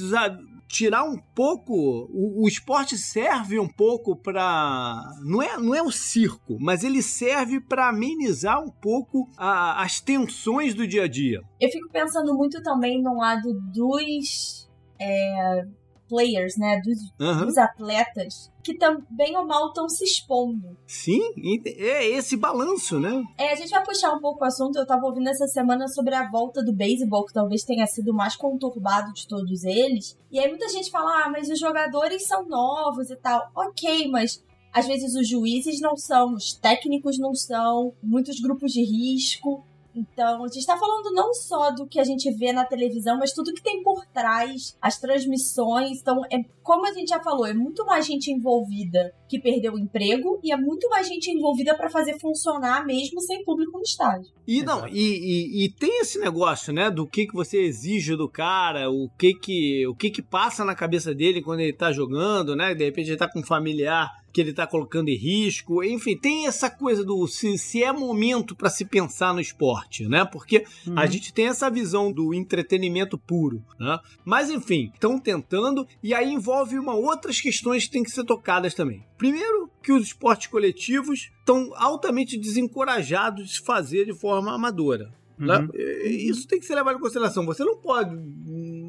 tirar 0.74 1.04
um 1.04 1.18
pouco. 1.36 1.74
O, 2.12 2.44
o 2.44 2.48
esporte 2.48 2.98
serve 2.98 3.60
um 3.60 3.68
pouco 3.68 4.16
para. 4.16 4.96
Não 5.24 5.42
é, 5.42 5.58
não 5.58 5.76
é 5.76 5.82
o 5.82 5.92
circo, 5.92 6.58
mas 6.60 6.84
ele 6.84 7.02
serve 7.02 7.62
para 7.62 7.90
amenizar 7.90 8.62
um 8.62 8.70
pouco 8.70 9.30
a, 9.38 9.84
as 9.84 10.02
tensões 10.02 10.74
do 10.74 10.88
dia 10.88 11.04
a 11.04 11.08
dia. 11.08 11.42
Eu 11.62 11.70
fico 11.70 11.90
pensando 11.92 12.36
muito 12.36 12.62
também 12.64 13.02
no 13.02 13.18
lado 13.18 13.54
dos. 13.72 14.70
É, 15.00 15.66
players, 16.14 16.56
né? 16.58 16.80
Dos, 16.82 17.00
uhum. 17.20 17.46
dos 17.48 17.58
atletas 17.58 18.52
que 18.64 18.78
também 18.78 19.36
ou 19.36 19.46
mal 19.46 19.68
estão 19.68 19.90
se 19.90 20.06
expondo. 20.06 20.78
Sim, 20.88 21.22
é 21.66 22.08
esse 22.08 22.38
balanço, 22.38 22.98
né? 23.00 23.22
É, 23.38 23.52
a 23.52 23.56
gente 23.56 23.70
vai 23.70 23.84
puxar 23.84 24.14
um 24.14 24.22
pouco 24.22 24.44
o 24.44 24.48
assunto. 24.48 24.78
Eu 24.78 24.88
tava 24.88 25.06
ouvindo 25.06 25.28
essa 25.28 25.48
semana 25.48 25.88
sobre 25.90 26.16
a 26.16 26.30
volta 26.30 26.64
do 26.64 26.72
beisebol, 26.72 27.26
que 27.26 27.34
talvez 27.34 27.64
tenha 27.64 27.86
sido 27.86 28.12
o 28.12 28.16
mais 28.16 28.38
conturbado 28.38 29.12
de 29.12 29.28
todos 29.28 29.66
eles. 29.66 30.18
E 30.32 30.40
aí 30.40 30.48
muita 30.48 30.70
gente 30.70 30.90
fala, 30.90 31.26
ah, 31.26 31.30
mas 31.30 31.50
os 31.50 31.60
jogadores 31.60 32.26
são 32.26 32.48
novos 32.48 33.10
e 33.10 33.18
tal. 33.18 33.52
Ok, 33.54 34.08
mas 34.10 34.42
às 34.72 34.88
vezes 34.88 35.14
os 35.14 35.28
juízes 35.28 35.82
não 35.82 35.98
são, 35.98 36.34
os 36.34 36.54
técnicos 36.54 37.20
não 37.20 37.36
são, 37.36 37.94
muitos 38.02 38.40
grupos 38.40 38.72
de 38.72 38.82
risco. 38.82 39.66
Então, 39.96 40.44
a 40.44 40.48
gente 40.48 40.60
está 40.60 40.78
falando 40.78 41.14
não 41.14 41.34
só 41.34 41.72
do 41.72 41.88
que 41.88 42.00
a 42.00 42.04
gente 42.04 42.32
vê 42.32 42.52
na 42.52 42.66
televisão, 42.66 43.18
mas 43.18 43.32
tudo 43.32 43.54
que 43.54 43.62
tem 43.62 43.84
por 43.84 44.06
trás, 44.08 44.76
as 44.82 45.00
transmissões. 45.00 46.02
Então, 46.02 46.22
é 46.32 46.44
como 46.64 46.88
a 46.88 46.94
gente 46.94 47.10
já 47.10 47.22
falou, 47.22 47.46
é 47.46 47.54
muito 47.54 47.86
mais 47.86 48.06
gente 48.06 48.32
envolvida 48.32 49.14
que 49.28 49.40
perdeu 49.40 49.74
o 49.74 49.80
emprego 49.80 50.40
e 50.44 50.52
é 50.52 50.58
muito 50.58 50.88
mais 50.90 51.08
gente 51.08 51.30
envolvida 51.30 51.76
para 51.76 51.90
fazer 51.90 52.20
funcionar 52.20 52.86
mesmo 52.86 53.20
sem 53.22 53.44
público 53.44 53.78
no 53.78 53.84
estádio. 53.84 54.32
E 54.48 54.64
não, 54.64 54.88
e, 54.88 54.94
e, 54.94 55.66
e, 55.66 55.70
tem 55.70 56.02
esse 56.02 56.20
negócio, 56.20 56.74
né, 56.74 56.90
do 56.90 57.08
que 57.08 57.28
que 57.28 57.34
você 57.34 57.58
exige 57.60 58.16
do 58.16 58.30
cara, 58.30 58.90
o 58.90 59.10
que 59.18 59.34
que 59.34 59.88
o 59.88 59.96
que 59.96 60.10
que 60.10 60.22
passa 60.22 60.64
na 60.64 60.76
cabeça 60.76 61.14
dele 61.14 61.42
quando 61.42 61.60
ele 61.60 61.74
tá 61.74 61.92
jogando, 61.92 62.56
né? 62.56 62.74
De 62.74 62.86
repente 62.86 63.10
ele 63.10 63.18
tá 63.18 63.30
com 63.30 63.40
um 63.40 63.46
familiar 63.46 64.23
que 64.34 64.42
ele 64.42 64.50
está 64.50 64.66
colocando 64.66 65.10
em 65.10 65.16
risco. 65.16 65.84
Enfim, 65.84 66.18
tem 66.18 66.48
essa 66.48 66.70
coisa 66.70 67.04
do 67.06 67.28
se, 67.28 67.56
se 67.60 67.84
é 67.84 67.94
momento 67.94 68.56
para 68.56 68.70
se 68.70 68.84
pensar 68.84 69.32
no 69.32 69.40
esporte, 69.40 70.08
né? 70.08 70.26
Porque 70.26 70.66
uhum. 70.88 70.98
a 70.98 71.06
gente 71.06 71.32
tem 71.32 71.48
essa 71.48 71.70
visão 71.70 72.12
do 72.12 72.34
entretenimento 72.34 73.16
puro, 73.16 73.64
né? 73.80 74.00
Mas 74.26 74.50
enfim, 74.50 74.92
estão 74.92 75.20
tentando 75.20 75.88
e 76.02 76.16
aí 76.16 76.34
envolve 76.34 76.80
uma 76.80 76.96
outras 76.96 77.40
questões 77.40 77.86
que 77.86 77.92
têm 77.92 78.04
que 78.04 78.10
ser 78.10 78.24
tocadas 78.24 78.74
também. 78.74 79.06
Primeiro, 79.18 79.70
que 79.84 79.94
os 79.94 80.08
esportes 80.08 80.48
coletivos 80.48 81.32
estão 81.40 81.72
altamente 81.76 82.36
desencorajados 82.36 83.48
de 83.48 83.54
se 83.54 83.62
fazer 83.62 84.06
de 84.06 84.14
forma 84.14 84.54
amadora. 84.54 85.14
Né? 85.38 85.58
Uhum. 85.60 85.70
Isso 86.06 86.48
tem 86.48 86.60
que 86.60 86.66
ser 86.66 86.76
levado 86.76 86.98
em 86.98 87.02
consideração. 87.02 87.46
Você 87.46 87.64
não 87.64 87.78
pode, 87.78 88.16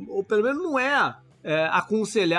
ou 0.08 0.24
pelo 0.24 0.42
menos 0.42 0.62
não 0.62 0.78
é 0.78 1.16
é, 1.44 1.66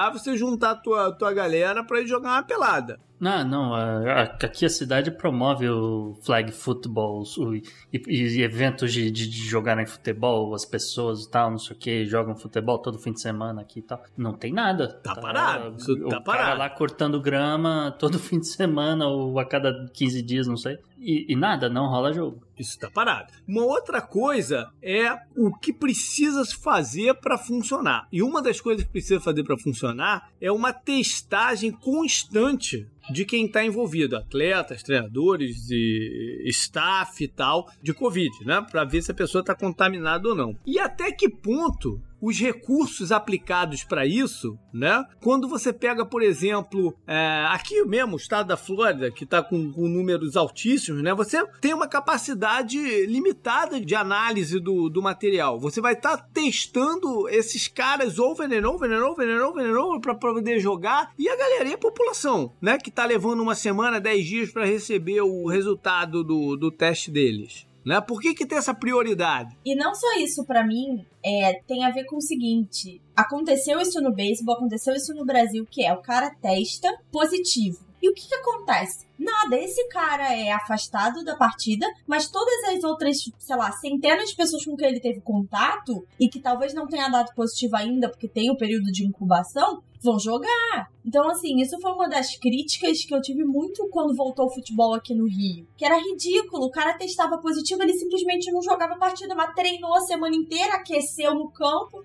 você 0.09 0.35
juntar 0.35 0.75
tua, 0.75 1.11
tua 1.11 1.31
galera 1.31 1.83
para 1.83 2.01
ir 2.01 2.07
jogar 2.07 2.31
uma 2.31 2.43
pelada. 2.43 2.99
Não, 3.19 3.43
não. 3.47 3.73
aqui 3.73 4.65
a 4.65 4.69
cidade 4.69 5.09
promove 5.11 5.69
o 5.69 6.17
flag 6.21 6.51
football 6.51 7.23
o, 7.37 7.55
e, 7.55 7.63
e, 7.93 8.41
eventos 8.41 8.91
de, 8.91 9.09
de, 9.09 9.27
de 9.27 9.47
jogarem 9.47 9.85
futebol, 9.85 10.53
as 10.53 10.65
pessoas 10.65 11.23
e 11.23 11.29
tal, 11.29 11.51
não 11.51 11.57
sei 11.57 11.75
o 11.75 11.79
que, 11.79 12.05
jogam 12.05 12.35
futebol 12.35 12.77
todo 12.77 12.99
fim 12.99 13.13
de 13.13 13.21
semana 13.21 13.61
aqui 13.61 13.79
e 13.79 13.83
tal. 13.83 14.03
Não 14.17 14.33
tem 14.33 14.51
nada. 14.51 14.87
Tá, 14.87 15.15
tá 15.15 15.21
parado. 15.21 15.77
O 15.77 16.09
tá 16.09 16.09
cara 16.09 16.21
parado. 16.21 16.59
lá 16.59 16.69
cortando 16.69 17.21
grama 17.21 17.95
todo 17.97 18.19
fim 18.19 18.39
de 18.39 18.47
semana 18.47 19.07
ou 19.07 19.39
a 19.39 19.45
cada 19.45 19.89
15 19.93 20.21
dias, 20.21 20.47
não 20.47 20.57
sei. 20.57 20.77
E, 20.97 21.31
e 21.31 21.35
nada, 21.35 21.69
não 21.69 21.87
rola 21.87 22.11
jogo. 22.11 22.41
Isso 22.57 22.79
tá 22.79 22.89
parado. 22.89 23.31
Uma 23.47 23.63
outra 23.63 24.01
coisa 24.01 24.71
é 24.81 25.15
o 25.37 25.51
que 25.55 25.71
precisa 25.71 26.43
fazer 26.45 27.13
para 27.15 27.37
funcionar. 27.37 28.07
E 28.11 28.23
uma 28.23 28.41
das 28.41 28.59
coisas 28.59 28.83
que 28.85 28.91
precisa 28.91 29.19
fazer 29.19 29.43
para 29.43 29.57
funcionar 29.57 30.29
é 30.41 30.51
uma 30.51 30.73
testagem 30.73 31.71
constante 31.71 32.87
de 33.09 33.25
quem 33.25 33.45
está 33.45 33.63
envolvido, 33.63 34.15
atletas, 34.15 34.83
treinadores 34.83 35.69
e 35.69 36.43
staff 36.47 37.23
e 37.23 37.27
tal, 37.27 37.69
de 37.81 37.93
Covid, 37.93 38.45
né? 38.45 38.65
Para 38.69 38.83
ver 38.83 39.01
se 39.01 39.11
a 39.11 39.15
pessoa 39.15 39.41
está 39.41 39.55
contaminada 39.55 40.27
ou 40.27 40.35
não. 40.35 40.55
E 40.65 40.79
até 40.79 41.11
que 41.11 41.29
ponto 41.29 42.01
os 42.25 42.39
recursos 42.39 43.11
aplicados 43.11 43.83
para 43.83 44.03
isso, 44.03 44.57
né? 44.73 45.05
Quando 45.21 45.47
você 45.47 45.71
pega, 45.71 46.03
por 46.03 46.23
exemplo, 46.23 46.95
é, 47.05 47.45
aqui 47.49 47.83
mesmo, 47.85 48.13
o 48.13 48.17
estado 48.17 48.47
da 48.47 48.57
Flórida, 48.57 49.11
que 49.11 49.25
está 49.25 49.43
com, 49.43 49.71
com, 49.71 49.87
números 49.87 50.35
altíssimos, 50.35 51.03
né? 51.03 51.13
Você 51.13 51.45
tem 51.61 51.71
uma 51.71 51.87
capacidade 51.87 53.05
limitada 53.05 53.79
de 53.79 53.93
análise 53.93 54.59
do, 54.59 54.89
do 54.89 55.03
material. 55.03 55.59
Você 55.59 55.79
vai 55.79 55.93
estar 55.93 56.17
tá 56.17 56.27
testando 56.33 57.29
esses 57.29 57.67
caras 57.67 58.17
over 58.17 58.51
and 58.51 58.67
over 58.67 58.91
and 58.91 59.05
over 59.05 59.29
and 59.29 59.45
over 59.45 59.63
and 59.63 59.79
over 59.79 59.99
para 59.99 60.15
poder 60.15 60.59
jogar 60.59 61.13
e 61.19 61.29
a 61.29 61.35
galera 61.35 61.69
e 61.69 61.73
a 61.73 61.77
população, 61.77 62.51
né? 62.59 62.79
Que 62.79 62.89
está 62.89 63.05
levando 63.05 63.41
uma 63.41 63.53
semana, 63.53 64.01
dez 64.01 64.25
dias 64.25 64.49
para 64.49 64.65
receber 64.65 65.21
o 65.21 65.45
resultado 65.47 66.23
do, 66.23 66.55
do 66.55 66.71
teste 66.71 67.11
deles. 67.11 67.67
Né? 67.85 68.01
Por 68.01 68.19
que, 68.19 68.33
que 68.33 68.45
tem 68.45 68.57
essa 68.57 68.73
prioridade? 68.73 69.55
E 69.63 69.75
não 69.75 69.93
só 69.93 70.17
isso, 70.17 70.43
para 70.43 70.65
mim, 70.65 71.05
é, 71.23 71.61
tem 71.67 71.85
a 71.85 71.91
ver 71.91 72.05
com 72.05 72.17
o 72.17 72.21
seguinte: 72.21 72.99
aconteceu 73.15 73.79
isso 73.79 74.01
no 74.01 74.11
beisebol, 74.11 74.55
aconteceu 74.55 74.95
isso 74.95 75.13
no 75.13 75.25
Brasil, 75.25 75.65
que 75.69 75.85
é 75.85 75.93
o 75.93 76.01
cara 76.01 76.31
testa 76.41 76.91
positivo. 77.11 77.85
E 78.01 78.09
o 78.09 78.13
que, 78.13 78.27
que 78.27 78.35
acontece? 78.35 79.07
Nada, 79.17 79.57
esse 79.57 79.87
cara 79.87 80.31
é 80.31 80.51
afastado 80.51 81.23
da 81.23 81.35
partida, 81.35 81.87
mas 82.05 82.29
todas 82.29 82.63
as 82.65 82.83
outras, 82.83 83.17
sei 83.39 83.55
lá, 83.55 83.71
centenas 83.71 84.29
de 84.29 84.35
pessoas 84.35 84.63
com 84.63 84.75
quem 84.75 84.89
ele 84.89 84.99
teve 84.99 85.21
contato 85.21 86.05
e 86.19 86.29
que 86.29 86.39
talvez 86.39 86.71
não 86.71 86.87
tenha 86.87 87.09
dado 87.09 87.33
positivo 87.33 87.75
ainda 87.75 88.07
porque 88.07 88.27
tem 88.27 88.51
o 88.51 88.57
período 88.57 88.91
de 88.91 89.05
incubação, 89.05 89.81
vão 90.05 90.19
jogar. 90.19 90.89
Então, 91.05 91.29
assim, 91.29 91.61
isso 91.61 91.79
foi 91.79 91.91
uma 91.91 92.09
das 92.09 92.35
críticas 92.35 93.05
que 93.05 93.13
eu 93.13 93.21
tive 93.21 93.43
muito 93.43 93.87
quando 93.91 94.15
voltou 94.15 94.47
o 94.47 94.49
futebol 94.49 94.93
aqui 94.95 95.13
no 95.13 95.27
Rio. 95.27 95.67
Que 95.77 95.85
era 95.85 95.99
ridículo. 95.99 96.65
O 96.65 96.71
cara 96.71 96.97
testava 96.97 97.37
positivo, 97.37 97.83
ele 97.83 97.93
simplesmente 97.93 98.51
não 98.51 98.61
jogava 98.61 98.95
partida, 98.95 99.35
mas 99.35 99.53
treinou 99.53 99.93
a 99.93 100.01
semana 100.01 100.35
inteira, 100.35 100.75
aqueceu 100.75 101.35
no 101.35 101.49
campo, 101.51 102.01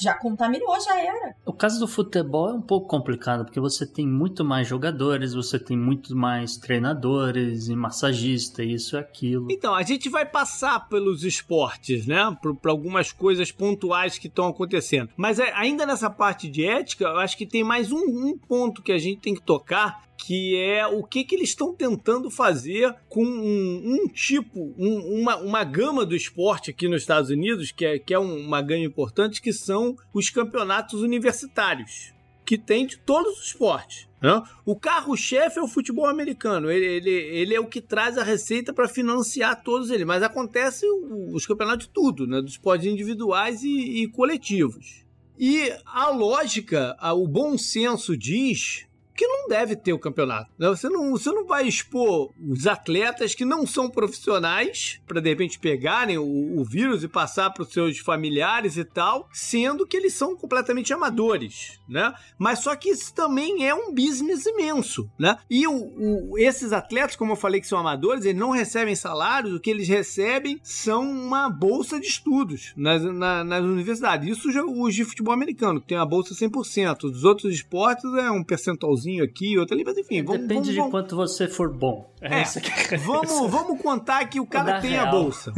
já 0.00 0.14
contaminou, 0.14 0.80
já 0.80 1.00
era. 1.00 1.34
O 1.44 1.52
caso 1.52 1.80
do 1.80 1.88
futebol 1.88 2.50
é 2.50 2.52
um 2.52 2.62
pouco 2.62 2.86
complicado, 2.86 3.44
porque 3.44 3.58
você 3.58 3.84
tem 3.84 4.06
muito 4.06 4.44
mais 4.44 4.68
jogadores, 4.68 5.34
você 5.34 5.58
tem 5.58 5.76
muito 5.76 6.14
mais 6.14 6.56
treinadores 6.56 7.68
e 7.68 7.74
massagista, 7.74 8.62
isso 8.62 8.96
e 8.96 8.98
aquilo. 8.98 9.48
Então, 9.50 9.74
a 9.74 9.82
gente 9.82 10.08
vai 10.08 10.24
passar 10.24 10.88
pelos 10.88 11.24
esportes, 11.24 12.06
né? 12.06 12.36
Para 12.62 12.70
algumas 12.70 13.10
coisas 13.10 13.50
pontuais 13.50 14.16
que 14.16 14.28
estão 14.28 14.46
acontecendo. 14.46 15.10
Mas 15.16 15.40
é, 15.40 15.52
ainda 15.54 15.84
nessa 15.84 16.08
parte 16.08 16.48
de 16.48 16.64
ética, 16.64 17.04
eu 17.04 17.18
acho 17.18 17.36
que 17.36 17.43
tem 17.46 17.64
mais 17.64 17.92
um, 17.92 17.98
um 17.98 18.38
ponto 18.38 18.82
que 18.82 18.92
a 18.92 18.98
gente 18.98 19.20
tem 19.20 19.34
que 19.34 19.42
tocar, 19.42 20.04
que 20.16 20.56
é 20.56 20.86
o 20.86 21.02
que, 21.02 21.24
que 21.24 21.34
eles 21.34 21.50
estão 21.50 21.74
tentando 21.74 22.30
fazer 22.30 22.94
com 23.08 23.24
um, 23.24 23.82
um 23.84 24.08
tipo, 24.08 24.74
um, 24.78 25.20
uma, 25.20 25.36
uma 25.36 25.64
gama 25.64 26.06
do 26.06 26.16
esporte 26.16 26.70
aqui 26.70 26.88
nos 26.88 27.02
Estados 27.02 27.30
Unidos, 27.30 27.72
que 27.72 27.84
é, 27.84 27.98
que 27.98 28.14
é 28.14 28.18
uma 28.18 28.62
gama 28.62 28.84
importante, 28.84 29.42
que 29.42 29.52
são 29.52 29.96
os 30.12 30.30
campeonatos 30.30 31.02
universitários, 31.02 32.12
que 32.44 32.56
tem 32.56 32.86
de 32.86 32.96
todos 32.98 33.38
os 33.38 33.46
esportes. 33.46 34.08
Né? 34.22 34.42
O 34.64 34.74
carro-chefe 34.74 35.58
é 35.58 35.62
o 35.62 35.68
futebol 35.68 36.06
americano, 36.06 36.70
ele, 36.70 36.86
ele, 36.86 37.10
ele 37.10 37.54
é 37.54 37.60
o 37.60 37.66
que 37.66 37.80
traz 37.80 38.16
a 38.16 38.24
receita 38.24 38.72
para 38.72 38.88
financiar 38.88 39.62
todos 39.62 39.90
eles, 39.90 40.06
mas 40.06 40.22
acontece 40.22 40.86
os 41.32 41.44
campeonatos 41.44 41.86
de 41.86 41.92
tudo, 41.92 42.26
né? 42.26 42.40
dos 42.40 42.52
esportes 42.52 42.86
individuais 42.86 43.62
e, 43.62 44.02
e 44.02 44.08
coletivos. 44.08 45.03
E 45.38 45.72
a 45.86 46.10
lógica, 46.10 46.96
o 47.14 47.26
bom 47.26 47.58
senso 47.58 48.16
diz 48.16 48.86
que 49.14 49.26
não 49.26 49.48
deve 49.48 49.76
ter 49.76 49.92
o 49.92 49.98
campeonato. 49.98 50.50
Né? 50.58 50.68
Você 50.68 50.88
não, 50.88 51.12
você 51.12 51.30
não 51.30 51.46
vai 51.46 51.66
expor 51.66 52.32
os 52.40 52.66
atletas 52.66 53.34
que 53.34 53.44
não 53.44 53.66
são 53.66 53.88
profissionais 53.88 55.00
para 55.06 55.20
de 55.20 55.28
repente 55.28 55.58
pegarem 55.58 56.18
o, 56.18 56.58
o 56.58 56.64
vírus 56.64 57.04
e 57.04 57.08
passar 57.08 57.50
para 57.50 57.62
os 57.62 57.72
seus 57.72 57.98
familiares 57.98 58.76
e 58.76 58.84
tal, 58.84 59.28
sendo 59.32 59.86
que 59.86 59.96
eles 59.96 60.14
são 60.14 60.36
completamente 60.36 60.92
amadores, 60.92 61.80
né? 61.88 62.12
Mas 62.38 62.60
só 62.60 62.74
que 62.74 62.90
isso 62.90 63.12
também 63.14 63.66
é 63.66 63.74
um 63.74 63.92
business 63.92 64.46
imenso, 64.46 65.08
né? 65.18 65.36
E 65.48 65.66
o, 65.66 65.72
o, 65.72 66.38
esses 66.38 66.72
atletas, 66.72 67.16
como 67.16 67.32
eu 67.32 67.36
falei 67.36 67.60
que 67.60 67.66
são 67.66 67.78
amadores, 67.78 68.24
eles 68.24 68.38
não 68.38 68.50
recebem 68.50 68.94
salários, 68.94 69.54
o 69.54 69.60
que 69.60 69.70
eles 69.70 69.88
recebem 69.88 70.58
são 70.62 71.02
uma 71.02 71.48
bolsa 71.48 72.00
de 72.00 72.06
estudos 72.06 72.72
nas, 72.76 73.02
na, 73.02 73.44
nas 73.44 73.62
universidades. 73.62 74.28
Isso 74.28 74.52
já 74.52 74.64
os 74.64 74.94
de 74.94 75.04
futebol 75.04 75.34
americano, 75.34 75.80
que 75.80 75.88
tem 75.88 75.98
a 75.98 76.04
bolsa 76.04 76.34
100%. 76.34 76.98
Dos 77.00 77.24
outros 77.24 77.52
esportes 77.54 78.04
é 78.14 78.30
um 78.30 78.42
percentualzinho 78.42 79.24
aqui, 79.24 79.58
outro 79.58 79.74
ali, 79.74 79.84
mas 79.84 79.98
enfim. 79.98 80.22
Vamos, 80.22 80.42
Depende 80.42 80.54
vamos, 80.54 80.68
de 80.68 80.76
vamos... 80.76 80.90
quanto 80.90 81.16
você 81.16 81.48
for 81.48 81.72
bom. 81.72 82.10
É, 82.20 82.42
é 82.42 82.96
vamos, 82.98 83.50
vamos 83.50 83.80
contar 83.80 84.24
que 84.26 84.40
o 84.40 84.46
cara 84.46 84.80
tem 84.80 84.92
real. 84.92 85.08
a 85.08 85.10
bolsa. 85.10 85.52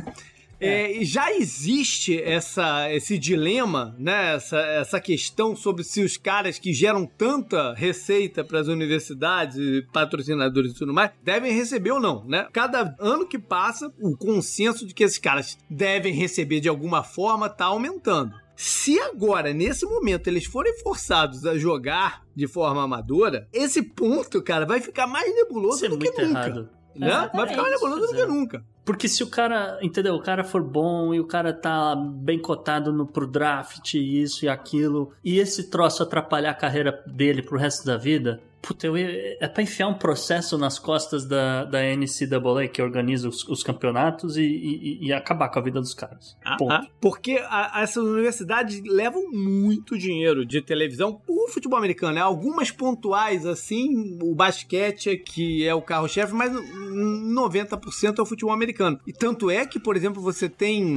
É. 0.61 1.01
É, 1.01 1.05
já 1.05 1.33
existe 1.33 2.21
essa, 2.21 2.91
esse 2.93 3.19
dilema, 3.19 3.95
né? 3.99 4.35
essa, 4.35 4.59
essa 4.59 5.01
questão 5.01 5.55
sobre 5.55 5.85
se 5.85 6.03
os 6.03 6.17
caras 6.17 6.59
que 6.59 6.73
geram 6.73 7.07
tanta 7.07 7.75
receita 7.75 8.43
para 8.43 8.61
as 8.61 8.69
universidades, 8.69 9.57
patrocinadores 9.93 10.73
e 10.73 10.75
tudo 10.75 10.95
mais, 10.95 11.11
devem 11.23 11.53
receber 11.53 11.93
ou 11.93 12.01
não. 12.01 12.25
Né? 12.25 12.49
Cada 12.53 12.95
ano 12.99 13.27
que 13.27 13.39
passa, 13.39 13.93
o 14.01 14.17
consenso 14.17 14.87
de 14.87 14.95
que 14.95 15.05
esses 15.05 15.19
caras 15.19 15.59
devem 15.69 16.15
receber 16.15 16.61
de 16.61 16.69
alguma 16.69 17.03
forma 17.03 17.47
está 17.47 17.67
aumentando. 17.67 18.35
Se 18.57 18.99
agora, 18.99 19.53
nesse 19.53 19.85
momento, 19.85 20.29
eles 20.29 20.47
forem 20.47 20.79
forçados 20.79 21.45
a 21.45 21.59
jogar 21.59 22.23
de 22.35 22.47
forma 22.47 22.83
amadora, 22.83 23.47
esse 23.53 23.83
ponto, 23.83 24.43
cara, 24.43 24.65
vai 24.65 24.81
ficar 24.81 25.07
mais 25.07 25.33
nebuloso 25.35 25.85
Isso 25.85 25.95
do 25.95 26.03
é 26.03 26.11
que 26.11 26.23
nunca. 26.23 26.41
Errado. 26.41 26.71
Né? 26.95 27.31
Vai 27.35 27.49
ficar 27.49 27.63
mais 27.63 27.75
nebuloso 27.75 28.07
do 28.07 28.15
que 28.15 28.25
nunca. 28.25 28.65
Porque 28.87 29.09
se 29.09 29.25
o 29.25 29.26
cara, 29.26 29.81
entendeu? 29.83 30.14
O 30.14 30.23
cara 30.23 30.45
for 30.45 30.62
bom 30.62 31.12
e 31.12 31.19
o 31.19 31.26
cara 31.26 31.52
tá 31.52 31.97
bem 31.97 32.38
cotado 32.38 32.93
no, 32.93 33.05
pro 33.05 33.26
draft, 33.26 33.95
isso 33.95 34.45
e 34.45 34.49
aquilo, 34.49 35.12
e 35.25 35.40
esse 35.40 35.69
troço 35.69 36.05
atrapalhar 36.05 36.52
a 36.52 36.55
carreira 36.55 37.02
dele 37.05 37.43
pro 37.43 37.59
resto 37.59 37.85
da 37.85 37.97
vida, 37.97 38.40
Puta, 38.66 38.85
eu, 38.88 38.96
é 38.96 39.46
pra 39.46 39.62
enfiar 39.62 39.87
um 39.87 39.94
processo 39.94 40.58
nas 40.58 40.76
costas 40.76 41.25
da, 41.25 41.64
da 41.64 41.78
NCAA, 41.82 42.66
que 42.66 42.82
organiza 42.82 43.28
os, 43.28 43.46
os 43.46 43.62
campeonatos, 43.62 44.37
e, 44.37 44.42
e, 44.42 45.06
e, 45.06 45.12
acabar 45.12 45.49
com 45.50 45.61
a 45.61 45.62
vida 45.62 45.80
dos 45.80 45.94
caras. 45.94 46.37
Ah. 46.44 46.56
Ah, 46.68 46.87
porque 47.00 47.40
a, 47.49 47.80
essas 47.80 48.02
universidades 48.02 48.82
levam 48.85 49.30
muito 49.30 49.96
dinheiro 49.96 50.44
de 50.44 50.61
televisão 50.61 51.20
o 51.28 51.49
futebol 51.49 51.78
americano. 51.78 52.14
Né? 52.14 52.20
Algumas 52.20 52.73
pontuais, 52.73 53.46
assim, 53.46 54.18
o 54.20 54.35
basquete 54.35 55.11
é 55.11 55.16
que 55.16 55.64
é 55.64 55.73
o 55.73 55.80
carro-chefe, 55.80 56.35
mas 56.35 56.52
90% 56.52 58.18
é 58.18 58.23
o 58.23 58.26
futebol 58.26 58.52
americano. 58.52 58.99
E 59.06 59.12
tanto 59.12 59.49
é 59.49 59.64
que, 59.64 59.78
por 59.78 59.96
exemplo, 59.96 60.20
você 60.20 60.49
tem 60.49 60.92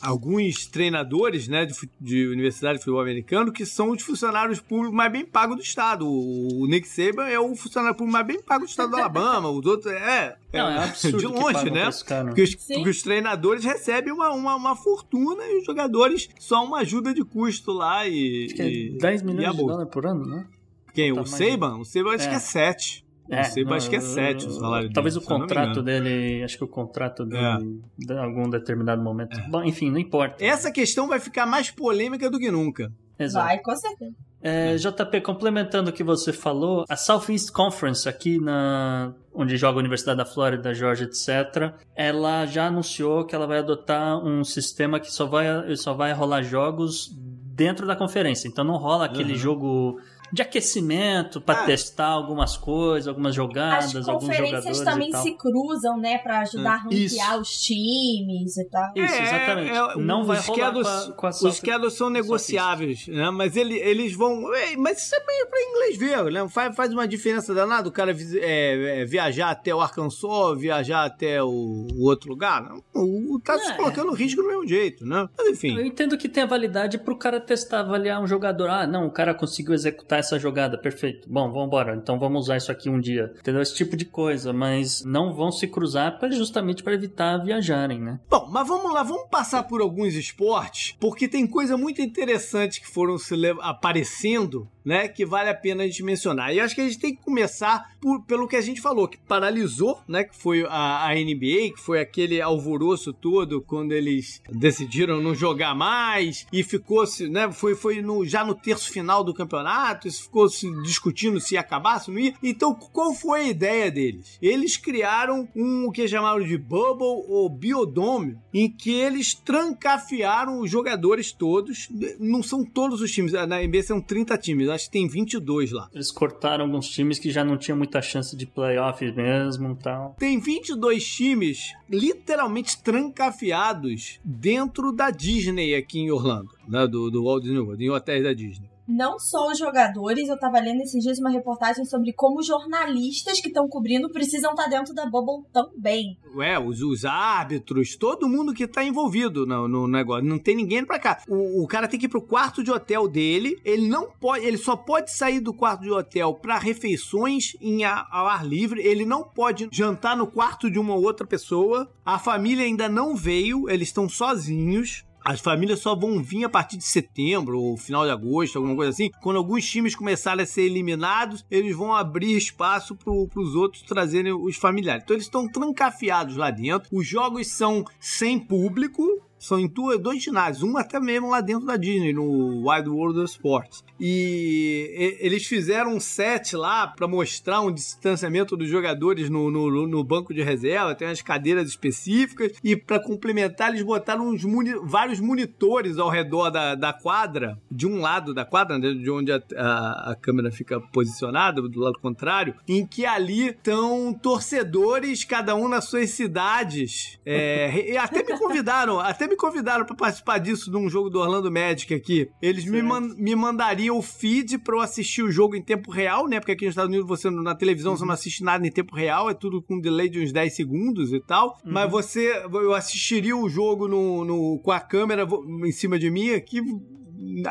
alguns 0.00 0.66
treinadores 0.66 1.46
né, 1.46 1.66
de, 1.66 1.74
de 2.00 2.26
universidade 2.26 2.78
de 2.78 2.84
futebol 2.84 3.00
americano 3.00 3.52
que 3.52 3.64
são 3.64 3.90
os 3.90 4.02
funcionários 4.02 4.58
públicos 4.58 4.96
mais 4.96 5.12
bem 5.12 5.24
pagos 5.24 5.56
do 5.56 5.62
estado. 5.62 6.04
O, 6.08 6.62
o 6.62 6.66
Nick 6.66 6.88
Saban 6.88 7.11
Saban 7.12 7.28
é 7.28 7.38
o 7.38 7.54
funcionário 7.54 7.96
público 7.96 8.12
mais 8.12 8.26
bem 8.26 8.42
pago 8.42 8.64
do 8.64 8.68
estado 8.68 8.90
do 8.90 8.96
Alabama. 8.96 9.50
Os 9.50 9.64
outros 9.66 9.92
é. 9.92 10.36
Não, 10.52 10.68
é, 10.68 10.76
é 10.76 10.84
absurdo 10.84 11.18
de 11.18 11.26
longe, 11.26 11.70
né? 11.70 11.90
Porque 12.24 12.42
os, 12.42 12.54
porque 12.54 12.90
os, 12.90 13.02
treinadores 13.02 13.64
recebem 13.64 14.12
uma, 14.12 14.30
uma, 14.30 14.56
uma, 14.56 14.76
fortuna 14.76 15.44
e 15.44 15.58
os 15.58 15.64
jogadores 15.64 16.28
só 16.38 16.64
uma 16.64 16.78
ajuda 16.78 17.12
de 17.12 17.24
custo 17.24 17.72
lá 17.72 18.06
e. 18.06 18.46
Acho 18.46 18.54
que 18.54 18.62
é 18.62 18.68
e, 18.68 18.98
10 18.98 19.22
milhões 19.22 19.50
de 19.50 19.56
dólares 19.56 19.90
por 19.90 20.06
ano, 20.06 20.26
né? 20.26 20.46
Quem? 20.94 21.12
O 21.12 21.24
Saban? 21.24 21.78
O 21.78 21.84
Saban 21.84 22.14
acho 22.14 22.26
é. 22.26 22.30
que 22.30 22.34
é 22.34 22.40
7. 22.40 23.02
É, 23.30 23.36
não 23.36 23.44
sei, 23.44 23.64
não, 23.64 23.72
acho 23.74 23.88
que 23.88 23.96
é 23.96 24.00
7 24.00 24.46
o 24.46 24.50
salário 24.50 24.92
Talvez 24.92 25.14
dele, 25.14 25.24
o 25.24 25.28
contrato 25.28 25.82
dele, 25.82 26.42
acho 26.42 26.58
que 26.58 26.64
o 26.64 26.68
contrato 26.68 27.24
dele, 27.24 27.80
é. 28.10 28.12
em 28.12 28.18
algum 28.18 28.50
determinado 28.50 29.00
momento. 29.00 29.38
É. 29.38 29.48
Bom, 29.48 29.62
enfim, 29.62 29.90
não 29.90 29.98
importa. 29.98 30.44
Essa 30.44 30.70
questão 30.70 31.08
vai 31.08 31.20
ficar 31.20 31.46
mais 31.46 31.70
polêmica 31.70 32.28
do 32.28 32.38
que 32.38 32.50
nunca. 32.50 32.92
Exato. 33.18 33.46
Vai, 33.46 33.58
com 33.58 33.76
certeza. 33.76 34.14
É, 34.42 34.74
JP, 34.74 35.20
complementando 35.20 35.90
o 35.90 35.92
que 35.92 36.02
você 36.02 36.32
falou, 36.32 36.84
a 36.88 36.96
Southeast 36.96 37.52
Conference, 37.52 38.08
aqui 38.08 38.40
na 38.40 39.14
onde 39.32 39.56
joga 39.56 39.78
a 39.78 39.80
Universidade 39.80 40.18
da 40.18 40.24
Flórida, 40.24 40.74
Georgia, 40.74 41.06
etc., 41.06 41.72
ela 41.94 42.44
já 42.44 42.66
anunciou 42.66 43.24
que 43.24 43.34
ela 43.34 43.46
vai 43.46 43.58
adotar 43.58 44.18
um 44.18 44.44
sistema 44.44 45.00
que 45.00 45.10
só 45.12 45.26
vai, 45.26 45.46
só 45.76 45.94
vai 45.94 46.12
rolar 46.12 46.42
jogos 46.42 47.10
dentro 47.54 47.86
da 47.86 47.94
conferência. 47.94 48.48
Então 48.48 48.64
não 48.64 48.76
rola 48.76 49.04
aquele 49.04 49.32
uhum. 49.32 49.38
jogo 49.38 50.00
de 50.32 50.40
aquecimento 50.40 51.40
para 51.40 51.62
ah. 51.62 51.66
testar 51.66 52.06
algumas 52.06 52.56
coisas, 52.56 53.06
algumas 53.06 53.34
jogadas, 53.34 53.94
alguns 53.94 54.06
jogadores. 54.06 54.28
As 54.30 54.64
conferências 54.64 54.80
também 54.80 55.12
se 55.12 55.36
cruzam, 55.36 55.98
né, 55.98 56.18
para 56.18 56.40
ajudar 56.40 56.72
a 56.72 56.76
ranquear 56.76 57.38
os 57.38 57.50
times 57.60 58.56
e 58.56 58.64
tal. 58.64 58.92
Isso, 58.96 59.14
é, 59.14 59.22
exatamente. 59.22 59.70
É, 59.70 59.96
Não 59.96 60.24
vai 60.24 60.38
rolar 60.40 60.56
schedules, 60.56 60.88
com 60.88 61.10
a, 61.10 61.12
com 61.12 61.26
a 61.26 61.30
Os 61.30 61.56
schedules 61.56 61.92
são 61.92 62.08
negociáveis, 62.08 63.06
né? 63.08 63.30
Mas 63.30 63.56
ele, 63.56 63.78
eles 63.78 64.14
vão. 64.14 64.42
Mas 64.78 65.04
isso 65.04 65.14
é 65.14 65.26
meio 65.26 65.46
para 65.46 65.62
inglês 65.62 65.98
ver, 65.98 66.32
né? 66.32 66.48
Faz, 66.48 66.74
faz 66.74 66.92
uma 66.92 67.06
diferença 67.06 67.52
danada 67.52 67.88
o 67.88 67.92
cara 67.92 68.12
é, 68.12 69.00
é, 69.00 69.04
viajar 69.04 69.50
até 69.50 69.74
o 69.74 69.80
Arkansas, 69.80 70.58
viajar 70.58 71.04
até 71.04 71.42
o, 71.42 71.86
o 71.94 72.04
outro 72.04 72.30
lugar. 72.30 72.72
O, 72.94 73.38
tá 73.44 73.58
se 73.58 73.70
é. 73.70 73.74
colocando 73.74 74.12
risco 74.12 74.40
do 74.40 74.48
mesmo 74.48 74.66
jeito, 74.66 75.04
né? 75.04 75.28
Mas 75.36 75.48
enfim. 75.48 75.76
Eu 75.76 75.84
entendo 75.84 76.16
que 76.16 76.28
tem 76.28 76.42
a 76.42 76.46
validade 76.46 76.96
pro 76.98 77.16
cara 77.16 77.38
testar, 77.38 77.80
avaliar 77.80 78.22
um 78.22 78.26
jogador. 78.26 78.70
Ah, 78.70 78.86
não, 78.86 79.06
o 79.06 79.10
cara 79.10 79.34
conseguiu 79.34 79.74
executar 79.74 80.21
essa 80.22 80.38
jogada, 80.38 80.78
perfeito. 80.78 81.28
Bom, 81.30 81.50
vamos 81.50 81.66
embora. 81.66 81.94
Então 81.94 82.18
vamos 82.18 82.44
usar 82.44 82.56
isso 82.56 82.72
aqui 82.72 82.88
um 82.88 83.00
dia. 83.00 83.32
Entendeu? 83.38 83.60
Esse 83.62 83.74
tipo 83.74 83.96
de 83.96 84.04
coisa, 84.04 84.52
mas 84.52 85.04
não 85.04 85.34
vão 85.34 85.52
se 85.52 85.66
cruzar 85.66 86.18
pra, 86.18 86.30
justamente 86.30 86.82
para 86.82 86.94
evitar 86.94 87.38
viajarem, 87.38 88.00
né? 88.00 88.20
Bom, 88.28 88.48
mas 88.50 88.66
vamos 88.66 88.92
lá, 88.92 89.02
vamos 89.02 89.28
passar 89.30 89.64
por 89.64 89.80
alguns 89.80 90.14
esportes, 90.14 90.96
porque 90.98 91.28
tem 91.28 91.46
coisa 91.46 91.76
muito 91.76 92.00
interessante 92.00 92.80
que 92.80 92.88
foram 92.88 93.18
se 93.18 93.34
aparecendo 93.60 94.68
né, 94.84 95.08
que 95.08 95.24
vale 95.24 95.48
a 95.48 95.54
pena 95.54 95.82
a 95.82 95.86
gente 95.86 96.02
mencionar. 96.02 96.54
E 96.54 96.60
acho 96.60 96.74
que 96.74 96.80
a 96.80 96.84
gente 96.84 96.98
tem 96.98 97.14
que 97.14 97.22
começar 97.22 97.92
por, 98.00 98.22
pelo 98.22 98.48
que 98.48 98.56
a 98.56 98.60
gente 98.60 98.80
falou, 98.80 99.08
que 99.08 99.16
paralisou, 99.16 100.00
né, 100.08 100.24
que 100.24 100.36
foi 100.36 100.64
a, 100.68 101.08
a 101.08 101.14
NBA, 101.14 101.74
que 101.74 101.80
foi 101.80 102.00
aquele 102.00 102.40
alvoroço 102.40 103.12
todo 103.12 103.62
quando 103.62 103.92
eles 103.92 104.42
decidiram 104.50 105.20
não 105.20 105.34
jogar 105.34 105.74
mais 105.74 106.46
e 106.52 106.62
ficou 106.62 107.06
se, 107.06 107.28
né, 107.28 107.50
foi, 107.52 107.74
foi 107.74 108.02
no, 108.02 108.24
já 108.24 108.44
no 108.44 108.54
terço 108.54 108.90
final 108.90 109.22
do 109.22 109.34
campeonato, 109.34 110.08
ficou 110.20 110.48
se 110.48 110.70
discutindo 110.82 111.40
se 111.40 111.54
ia 111.54 111.60
acabar, 111.60 111.98
se 111.98 112.10
não 112.10 112.18
ia. 112.18 112.34
Então, 112.42 112.74
qual 112.74 113.14
foi 113.14 113.40
a 113.40 113.48
ideia 113.48 113.90
deles? 113.90 114.38
Eles 114.40 114.76
criaram 114.76 115.48
um 115.54 115.86
o 115.86 115.92
que 115.92 116.06
chamaram 116.06 116.44
de 116.44 116.56
bubble 116.56 117.24
ou 117.28 117.48
biodome, 117.48 118.38
em 118.52 118.70
que 118.70 118.90
eles 118.90 119.34
trancafiaram 119.34 120.60
os 120.60 120.70
jogadores 120.70 121.32
todos, 121.32 121.88
não 122.18 122.42
são 122.42 122.64
todos 122.64 123.00
os 123.00 123.10
times, 123.10 123.32
na 123.32 123.60
NBA 123.60 123.82
são 123.82 124.00
30 124.00 124.38
times, 124.38 124.68
acho 124.68 124.86
que 124.86 124.92
tem 124.92 125.08
22 125.08 125.72
lá. 125.72 125.88
Eles 125.92 126.10
cortaram 126.10 126.64
alguns 126.64 126.88
times 126.88 127.18
que 127.18 127.30
já 127.30 127.44
não 127.44 127.56
tinham 127.56 127.76
muita 127.76 128.00
chance 128.00 128.36
de 128.36 128.46
playoff 128.46 129.04
mesmo 129.12 129.76
tal. 129.76 130.14
Tem 130.18 130.38
22 130.38 131.04
times 131.04 131.72
literalmente 131.88 132.80
trancafiados 132.82 134.20
dentro 134.24 134.92
da 134.92 135.10
Disney 135.10 135.74
aqui 135.74 136.00
em 136.00 136.10
Orlando, 136.10 136.50
né? 136.66 136.86
Do, 136.86 137.10
do 137.10 137.24
Walt 137.24 137.42
Disney 137.42 137.58
World, 137.58 137.84
em 137.84 137.90
hotéis 137.90 138.24
da 138.24 138.32
Disney 138.32 138.71
não 138.86 139.18
só 139.18 139.48
os 139.48 139.58
jogadores, 139.58 140.28
eu 140.28 140.38
tava 140.38 140.58
lendo 140.60 140.82
esses 140.82 141.02
dias 141.02 141.18
uma 141.18 141.30
reportagem 141.30 141.84
sobre 141.84 142.12
como 142.12 142.42
jornalistas 142.42 143.40
que 143.40 143.48
estão 143.48 143.68
cobrindo 143.68 144.10
precisam 144.10 144.50
estar 144.50 144.64
tá 144.64 144.70
dentro 144.70 144.94
da 144.94 145.06
bubble 145.06 145.46
também. 145.52 146.18
Ué, 146.34 146.58
os, 146.58 146.82
os 146.82 147.04
árbitros, 147.04 147.96
todo 147.96 148.28
mundo 148.28 148.54
que 148.54 148.66
tá 148.66 148.82
envolvido 148.84 149.46
no, 149.46 149.68
no 149.68 149.86
negócio. 149.86 150.24
Não 150.24 150.38
tem 150.38 150.56
ninguém 150.56 150.84
pra 150.84 150.98
cá. 150.98 151.22
O, 151.28 151.62
o, 151.62 151.66
cara 151.66 151.86
tem 151.86 151.98
que 151.98 152.06
ir 152.06 152.08
pro 152.08 152.22
quarto 152.22 152.62
de 152.62 152.70
hotel 152.70 153.08
dele. 153.08 153.60
Ele 153.64 153.88
não 153.88 154.10
pode, 154.10 154.44
ele 154.44 154.58
só 154.58 154.74
pode 154.74 155.12
sair 155.12 155.40
do 155.40 155.52
quarto 155.52 155.82
de 155.82 155.90
hotel 155.90 156.34
para 156.34 156.58
refeições 156.58 157.56
em 157.60 157.84
a, 157.84 158.06
ao 158.10 158.26
ar 158.26 158.46
livre. 158.46 158.80
Ele 158.82 159.04
não 159.04 159.22
pode 159.22 159.68
jantar 159.70 160.16
no 160.16 160.26
quarto 160.26 160.70
de 160.70 160.78
uma 160.78 160.94
outra 160.94 161.26
pessoa. 161.26 161.90
A 162.04 162.18
família 162.18 162.64
ainda 162.64 162.88
não 162.88 163.14
veio, 163.14 163.68
eles 163.68 163.88
estão 163.88 164.08
sozinhos. 164.08 165.04
As 165.24 165.40
famílias 165.40 165.80
só 165.80 165.94
vão 165.94 166.22
vir 166.22 166.44
a 166.44 166.48
partir 166.48 166.76
de 166.76 166.84
setembro 166.84 167.60
ou 167.60 167.76
final 167.76 168.04
de 168.04 168.10
agosto, 168.10 168.56
alguma 168.56 168.74
coisa 168.74 168.90
assim. 168.90 169.10
Quando 169.22 169.36
alguns 169.36 169.64
times 169.68 169.94
começarem 169.94 170.42
a 170.42 170.46
ser 170.46 170.62
eliminados, 170.62 171.44
eles 171.50 171.76
vão 171.76 171.94
abrir 171.94 172.36
espaço 172.36 172.96
para 172.96 173.12
os 173.12 173.54
outros 173.54 173.82
trazerem 173.82 174.32
os 174.32 174.56
familiares. 174.56 175.04
Então 175.04 175.14
eles 175.14 175.26
estão 175.26 175.48
trancafiados 175.48 176.36
lá 176.36 176.50
dentro. 176.50 176.88
Os 176.92 177.06
jogos 177.06 177.46
são 177.48 177.84
sem 178.00 178.38
público, 178.38 179.22
São 179.42 179.58
em 179.58 179.66
dois 179.66 180.22
ginásios, 180.22 180.62
um 180.62 180.76
até 180.76 181.00
mesmo 181.00 181.28
lá 181.28 181.40
dentro 181.40 181.66
da 181.66 181.76
Disney, 181.76 182.12
no 182.12 182.70
Wide 182.70 182.88
World 182.88 183.18
of 183.18 183.28
Sports. 183.28 183.82
E 183.98 185.18
eles 185.20 185.44
fizeram 185.46 185.96
um 185.96 186.00
set 186.00 186.54
lá 186.54 186.86
para 186.86 187.08
mostrar 187.08 187.60
um 187.60 187.72
distanciamento 187.72 188.56
dos 188.56 188.68
jogadores 188.68 189.28
no, 189.28 189.50
no, 189.50 189.86
no, 189.88 190.04
banco 190.04 190.32
de 190.32 190.42
reserva, 190.42 190.94
tem 190.94 191.08
umas 191.08 191.22
cadeiras 191.22 191.68
específicas, 191.68 192.52
e 192.62 192.76
para 192.76 193.00
complementar, 193.00 193.70
eles 193.70 193.82
botaram 193.82 194.28
uns 194.28 194.44
moni 194.44 194.74
vários 194.84 195.18
monitores 195.18 195.98
ao 195.98 196.08
redor 196.08 196.50
da, 196.50 196.76
da 196.76 196.92
quadra, 196.92 197.58
de 197.68 197.86
um 197.86 198.00
lado 198.00 198.32
da 198.32 198.44
quadra, 198.44 198.78
né, 198.78 198.92
de 198.92 199.10
onde 199.10 199.32
a, 199.32 199.42
a, 199.56 200.12
a 200.12 200.14
câmera 200.14 200.52
fica 200.52 200.80
posicionada, 200.80 201.62
do 201.62 201.80
lado 201.80 201.98
contrário, 201.98 202.54
em 202.68 202.86
que 202.86 203.04
ali 203.04 203.48
estão 203.48 204.12
torcedores, 204.14 205.24
cada 205.24 205.56
um 205.56 205.68
nas 205.68 205.86
suas 205.86 206.10
cidades. 206.10 207.18
É, 207.26 207.92
e 207.92 207.96
até 207.96 208.22
me 208.22 208.38
convidaram, 208.38 209.00
até 209.00 209.26
me 209.26 209.31
convidaram 209.36 209.84
para 209.84 209.94
participar 209.94 210.38
disso 210.38 210.70
num 210.70 210.88
jogo 210.88 211.10
do 211.10 211.18
Orlando 211.18 211.50
Magic 211.50 211.92
aqui. 211.92 212.28
Eles 212.40 212.64
me, 212.64 212.82
man, 212.82 213.14
me 213.16 213.34
mandariam 213.34 213.96
o 213.96 214.02
feed 214.02 214.58
para 214.58 214.76
eu 214.76 214.80
assistir 214.80 215.22
o 215.22 215.30
jogo 215.30 215.56
em 215.56 215.62
tempo 215.62 215.90
real, 215.90 216.26
né? 216.26 216.40
Porque 216.40 216.52
aqui 216.52 216.64
nos 216.64 216.72
Estados 216.72 216.88
Unidos 216.88 217.06
você 217.06 217.30
na 217.30 217.54
televisão 217.54 217.92
uhum. 217.92 217.98
você 217.98 218.04
não 218.04 218.14
assiste 218.14 218.44
nada 218.44 218.66
em 218.66 218.70
tempo 218.70 218.94
real, 218.94 219.28
é 219.30 219.34
tudo 219.34 219.62
com 219.62 219.76
um 219.76 219.80
delay 219.80 220.08
de 220.08 220.20
uns 220.20 220.32
10 220.32 220.54
segundos 220.54 221.12
e 221.12 221.20
tal. 221.20 221.58
Uhum. 221.64 221.72
Mas 221.72 221.90
você, 221.90 222.44
eu 222.52 222.74
assistiria 222.74 223.36
o 223.36 223.48
jogo 223.48 223.88
no, 223.88 224.24
no, 224.24 224.58
com 224.58 224.70
a 224.70 224.80
câmera 224.80 225.26
em 225.64 225.72
cima 225.72 225.98
de 225.98 226.10
mim 226.10 226.30
aqui 226.30 226.60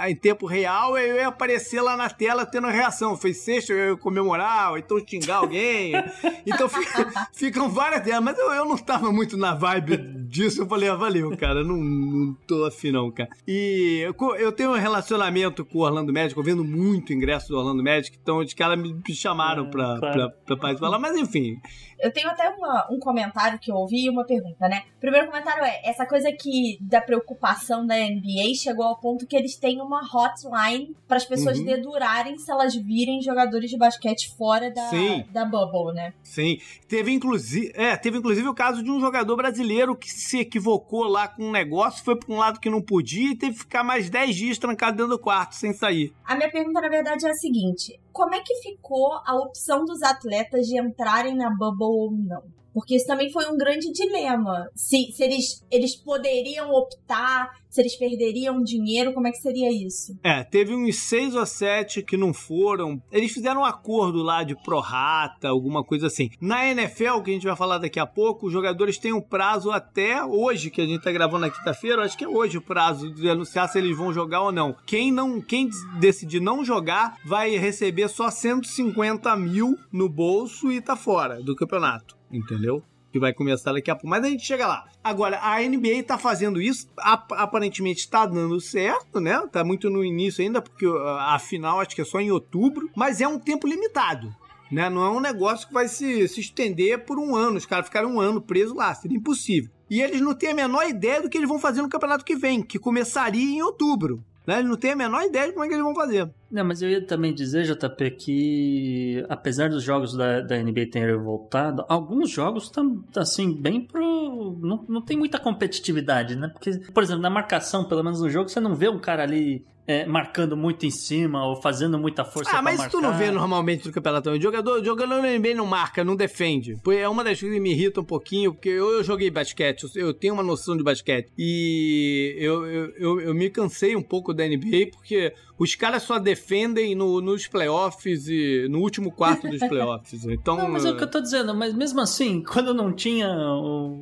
em 0.08 0.16
tempo 0.16 0.46
real, 0.46 0.98
eu 0.98 1.16
ia 1.16 1.28
aparecer 1.28 1.82
lá 1.82 1.96
na 1.96 2.10
tela 2.10 2.46
tendo 2.46 2.68
a 2.68 2.72
reação. 2.72 3.16
Foi 3.16 3.34
sexta, 3.34 3.72
eu 3.72 3.92
ia 3.92 3.98
comemorar, 3.98 4.72
ou 4.72 4.78
então 4.78 5.00
xingar 5.06 5.38
alguém. 5.38 5.94
então 6.46 6.68
fica, 6.68 7.30
ficam 7.34 7.70
várias 7.70 8.04
delas, 8.04 8.24
mas 8.24 8.38
eu, 8.38 8.52
eu 8.52 8.66
não 8.66 8.78
tava 8.78 9.12
muito 9.12 9.38
na 9.38 9.54
vibe 9.54 9.98
disso. 10.28 10.62
Eu 10.62 10.68
falei, 10.68 10.90
ah, 10.90 10.96
valeu, 10.96 11.36
cara, 11.38 11.64
não, 11.64 11.78
não 11.78 12.34
tô 12.46 12.66
afim 12.66 12.92
não, 12.92 13.10
cara. 13.10 13.30
E 13.48 14.00
eu, 14.04 14.36
eu 14.36 14.52
tenho 14.52 14.72
um 14.72 14.78
relacionamento 14.78 15.64
com 15.64 15.80
o 15.80 15.82
Orlando 15.82 16.12
Magic, 16.12 16.38
eu 16.38 16.44
vendo 16.44 16.64
muito 16.64 17.14
ingresso 17.14 17.50
do 17.50 17.58
Orlando 17.58 17.84
Magic, 17.84 18.18
então 18.22 18.40
os 18.40 18.54
caras 18.54 18.78
me 18.78 19.02
chamaram 19.14 19.66
é, 19.66 19.70
pra, 19.70 19.98
claro. 19.98 20.14
pra, 20.14 20.30
pra 20.30 20.58
participar 20.58 20.90
lá, 20.90 21.00
mas 21.00 21.16
enfim. 21.16 21.60
Eu 22.02 22.12
tenho 22.12 22.30
até 22.30 22.50
uma, 22.50 22.88
um 22.92 23.00
comentário 23.00 23.60
que 23.60 23.72
eu 23.72 23.76
ouvi 23.76 24.06
e 24.06 24.10
uma 24.10 24.26
pergunta, 24.26 24.68
né? 24.68 24.84
O 24.98 25.00
primeiro 25.00 25.28
comentário 25.28 25.64
é: 25.64 25.82
essa 25.84 26.06
coisa 26.06 26.32
que 26.32 26.78
da 26.82 27.00
preocupação 27.00 27.86
da 27.86 27.96
NBA 27.96 28.56
chegou 28.56 28.86
ao 28.86 28.98
ponto 29.00 29.28
que 29.28 29.36
eles 29.36 29.56
têm 29.56 29.80
uma 29.80 30.02
hotline 30.02 30.96
para 31.08 31.18
as 31.18 31.26
pessoas 31.26 31.60
uhum. 31.60 31.66
dedurarem 31.66 32.38
se 32.38 32.52
elas 32.52 32.76
virem 32.76 33.22
jogadores 33.22 33.70
de 33.70 33.78
basquete 33.78 34.36
fora 34.36 34.72
da, 34.72 34.90
da 35.32 35.46
bubble, 35.46 35.94
né? 35.94 36.14
Sim. 36.24 36.60
Teve 36.88 37.12
inclusive, 37.12 37.72
é, 37.76 37.96
teve 37.96 38.18
inclusive 38.18 38.48
o 38.48 38.54
caso 38.54 38.84
de 38.84 38.90
um 38.90 39.00
jogador 39.00 39.36
brasileiro 39.36 39.96
que 39.96 40.10
se 40.12 40.40
equivocou 40.40 41.04
lá 41.04 41.28
com 41.28 41.44
um 41.44 41.52
negócio, 41.52 42.04
foi 42.04 42.16
para 42.16 42.34
um 42.34 42.38
lado 42.38 42.60
que 42.60 42.70
não 42.70 42.82
podia 42.82 43.32
e 43.32 43.36
teve 43.36 43.54
que 43.54 43.60
ficar 43.60 43.84
mais 43.84 44.10
10 44.10 44.36
dias 44.36 44.58
trancado 44.58 44.98
dentro 44.98 45.12
do 45.12 45.20
quarto 45.20 45.56
sem 45.56 45.74
sair. 45.74 46.14
A 46.26 46.36
minha 46.36 46.50
pergunta, 46.50 46.82
na 46.82 46.90
verdade, 46.90 47.26
é 47.26 47.30
a 47.30 47.34
seguinte: 47.34 48.00
como 48.12 48.36
é 48.36 48.42
que 48.42 48.56
ficou 48.62 49.14
a 49.26 49.36
opção 49.36 49.86
dos 49.86 50.02
atletas 50.02 50.68
de 50.68 50.80
entrarem 50.80 51.36
na 51.36 51.50
bubble 51.50 51.86
ou 51.86 52.12
não? 52.12 52.44
Porque 52.74 52.96
isso 52.96 53.06
também 53.06 53.32
foi 53.32 53.48
um 53.50 53.58
grande 53.58 53.92
dilema. 53.92 54.70
Se, 54.76 55.12
se 55.12 55.24
eles, 55.24 55.66
eles 55.70 55.96
poderiam 55.96 56.72
optar, 56.72 57.52
se 57.72 57.82
eles 57.82 57.96
perderiam 57.96 58.62
dinheiro, 58.62 59.14
como 59.14 59.28
é 59.28 59.32
que 59.32 59.38
seria 59.38 59.72
isso? 59.72 60.20
É, 60.22 60.44
teve 60.44 60.76
uns 60.76 60.98
seis 60.98 61.34
ou 61.34 61.46
sete 61.46 62.04
que 62.04 62.18
não 62.18 62.34
foram. 62.34 63.02
Eles 63.10 63.32
fizeram 63.32 63.62
um 63.62 63.66
acordo 63.66 64.22
lá 64.22 64.44
de 64.44 64.62
prorata, 64.62 65.48
alguma 65.48 65.82
coisa 65.82 66.08
assim. 66.08 66.30
Na 66.42 66.70
NFL, 66.70 67.22
que 67.24 67.32
a 67.32 67.34
gente 67.34 67.48
vai 67.48 67.56
falar 67.56 67.78
daqui 67.78 68.00
a 68.00 68.06
pouco, 68.06 68.48
os 68.48 68.54
jogadores 68.54 68.98
têm 68.98 69.14
um 69.14 69.22
prazo 69.22 69.72
até 69.72 70.22
hoje, 70.24 70.70
que 70.70 70.82
a 70.82 70.86
gente 70.86 71.02
tá 71.02 71.12
gravando 71.14 71.46
na 71.46 71.50
quinta-feira, 71.50 72.04
acho 72.04 72.18
que 72.18 72.26
é 72.26 72.28
hoje 72.28 72.58
o 72.58 72.62
prazo 72.62 73.10
de 73.10 73.30
anunciar 73.30 73.70
se 73.70 73.78
eles 73.78 73.98
vão 73.98 74.14
jogar 74.14 74.42
ou 74.42 74.52
não. 74.52 74.76
Quem 74.86 75.10
não, 75.10 75.40
quem 75.40 75.70
decidir 75.98 76.42
não 76.42 76.66
jogar 76.66 77.16
vai 77.26 77.56
receber 77.56 78.10
só 78.10 78.30
150 78.30 79.34
mil 79.38 79.78
no 79.94 80.10
bolso 80.10 80.70
e 80.70 80.82
tá 80.82 80.98
fora 80.98 81.42
do 81.42 81.56
campeonato 81.56 82.20
entendeu? 82.32 82.84
Que 83.12 83.20
vai 83.20 83.34
começar 83.34 83.74
daqui 83.74 83.92
a 83.92 83.96
pouco. 83.96 84.08
Mas 84.08 84.24
a 84.24 84.30
gente 84.30 84.46
chega 84.46 84.66
lá. 84.66 84.86
Agora, 85.04 85.40
a 85.42 85.60
NBA 85.60 86.04
tá 86.06 86.18
fazendo 86.18 86.62
isso, 86.62 86.88
aparentemente 86.98 88.10
tá 88.10 88.26
dando 88.26 88.60
certo, 88.62 89.20
né? 89.20 89.42
Tá 89.52 89.64
muito 89.64 89.90
no 89.90 90.04
início 90.04 90.44
ainda, 90.44 90.62
porque 90.62 90.86
a 91.20 91.38
final 91.40 91.80
acho 91.80 91.96
que 91.96 92.02
é 92.02 92.06
só 92.06 92.20
em 92.20 92.32
outubro, 92.32 92.90
mas 92.96 93.20
é 93.20 93.28
um 93.28 93.40
tempo 93.40 93.68
limitado. 93.68 94.34
Né? 94.72 94.90
Não 94.90 95.04
é 95.04 95.10
um 95.10 95.20
negócio 95.20 95.68
que 95.68 95.74
vai 95.74 95.90
se, 95.90 96.28
se 96.30 96.40
estender 96.40 97.04
por 97.04 97.20
um 97.20 97.36
ano. 97.36 97.58
Os 97.58 97.66
caras 97.66 97.88
ficaram 97.88 98.16
um 98.16 98.22
ano 98.22 98.42
presos 98.42 98.76
lá, 98.76 98.94
seria 98.96 99.18
impossível. 99.18 99.70
E 99.90 100.02
eles 100.02 100.22
não 100.22 100.34
têm 100.34 100.52
a 100.52 100.56
menor 100.56 100.88
ideia 100.88 101.22
do 101.22 101.30
que 101.30 101.38
eles 101.38 101.50
vão 101.50 101.60
fazer 101.60 101.82
no 101.82 101.90
campeonato 101.90 102.24
que 102.24 102.38
vem, 102.38 102.64
que 102.64 102.80
começaria 102.80 103.44
em 103.44 103.62
outubro. 103.62 104.24
Né? 104.46 104.64
Não 104.64 104.76
têm 104.76 104.92
a 104.92 104.96
menor 104.96 105.24
ideia 105.24 105.48
de 105.48 105.54
como 105.54 105.66
é 105.66 105.68
que 105.68 105.74
eles 105.74 105.84
vão 105.84 105.94
fazer. 105.94 106.30
Não, 106.50 106.66
mas 106.66 106.82
eu 106.82 106.90
ia 106.90 107.06
também 107.06 107.34
dizer, 107.34 107.64
JP, 107.64 108.12
que 108.12 109.26
apesar 109.30 109.70
dos 109.70 109.84
jogos 109.84 110.14
da, 110.14 110.42
da 110.42 110.58
NBA 110.58 110.88
terem 110.92 111.16
voltado, 111.18 111.86
alguns 111.88 112.30
jogos 112.30 112.66
estão, 112.66 113.04
assim, 113.16 113.54
bem 113.54 113.82
pro. 113.82 114.58
Não, 114.60 114.84
não 114.88 115.02
tem 115.02 115.18
muita 115.18 115.40
competitividade, 115.40 116.36
né? 116.36 116.48
Porque, 116.50 116.72
por 116.92 117.04
exemplo, 117.04 117.22
na 117.22 117.30
marcação, 117.30 117.86
pelo 117.86 118.04
menos 118.04 118.20
no 118.20 118.30
jogo, 118.30 118.50
você 118.50 118.60
não 118.60 118.76
vê 118.76 118.90
um 118.90 119.00
cara 119.00 119.24
ali 119.24 119.66
é, 119.92 120.06
marcando 120.06 120.56
muito 120.56 120.86
em 120.86 120.90
cima 120.92 121.46
ou 121.46 121.62
fazendo 121.62 122.00
muita 122.00 122.24
força 122.24 122.50
Ah, 122.52 122.62
mas 122.62 122.78
marcar. 122.78 122.92
tu 122.92 123.02
não 123.02 123.18
vê 123.18 123.30
normalmente 123.30 123.86
no 123.86 123.92
campeonato. 123.94 124.30
O 124.30 124.42
jogador, 124.42 124.84
jogador 124.84 125.22
no 125.22 125.40
NBA 125.40 125.54
não 125.56 125.66
marca, 125.66 126.04
não 126.04 126.16
defende. 126.16 126.78
É 126.98 127.10
uma 127.10 127.24
das 127.24 127.40
coisas 127.40 127.58
que 127.58 127.62
me 127.62 127.72
irrita 127.72 128.00
um 128.00 128.06
pouquinho, 128.06 128.54
porque 128.54 128.70
eu, 128.70 128.90
eu 128.92 129.04
joguei 129.04 129.30
basquete, 129.30 129.86
eu 129.96 130.14
tenho 130.14 130.34
uma 130.34 130.44
noção 130.44 130.78
de 130.78 130.84
basquete. 130.84 131.30
E 131.38 132.36
eu, 132.38 132.66
eu, 132.66 132.94
eu, 132.98 133.22
eu 133.22 133.34
me 133.34 133.50
cansei 133.50 133.96
um 133.96 134.02
pouco 134.02 134.34
da 134.34 134.46
NBA, 134.48 134.92
porque 134.92 135.34
os 135.62 135.76
caras 135.76 136.02
só 136.02 136.18
defendem 136.18 136.96
no, 136.96 137.22
nos 137.22 137.46
playoffs 137.46 138.28
e 138.28 138.66
no 138.68 138.80
último 138.80 139.12
quarto 139.12 139.48
dos 139.48 139.60
playoffs. 139.70 140.26
Então, 140.26 140.58
não, 140.58 140.68
mas 140.68 140.86
é 140.86 140.90
o 140.90 140.98
que 140.98 141.04
eu 141.04 141.12
tô 141.12 141.22
dizendo, 141.22 141.54
mas 141.54 141.72
mesmo 141.72 142.02
assim, 142.02 142.42
quando 142.42 142.74
não 142.74 142.92
tinha. 142.92 143.30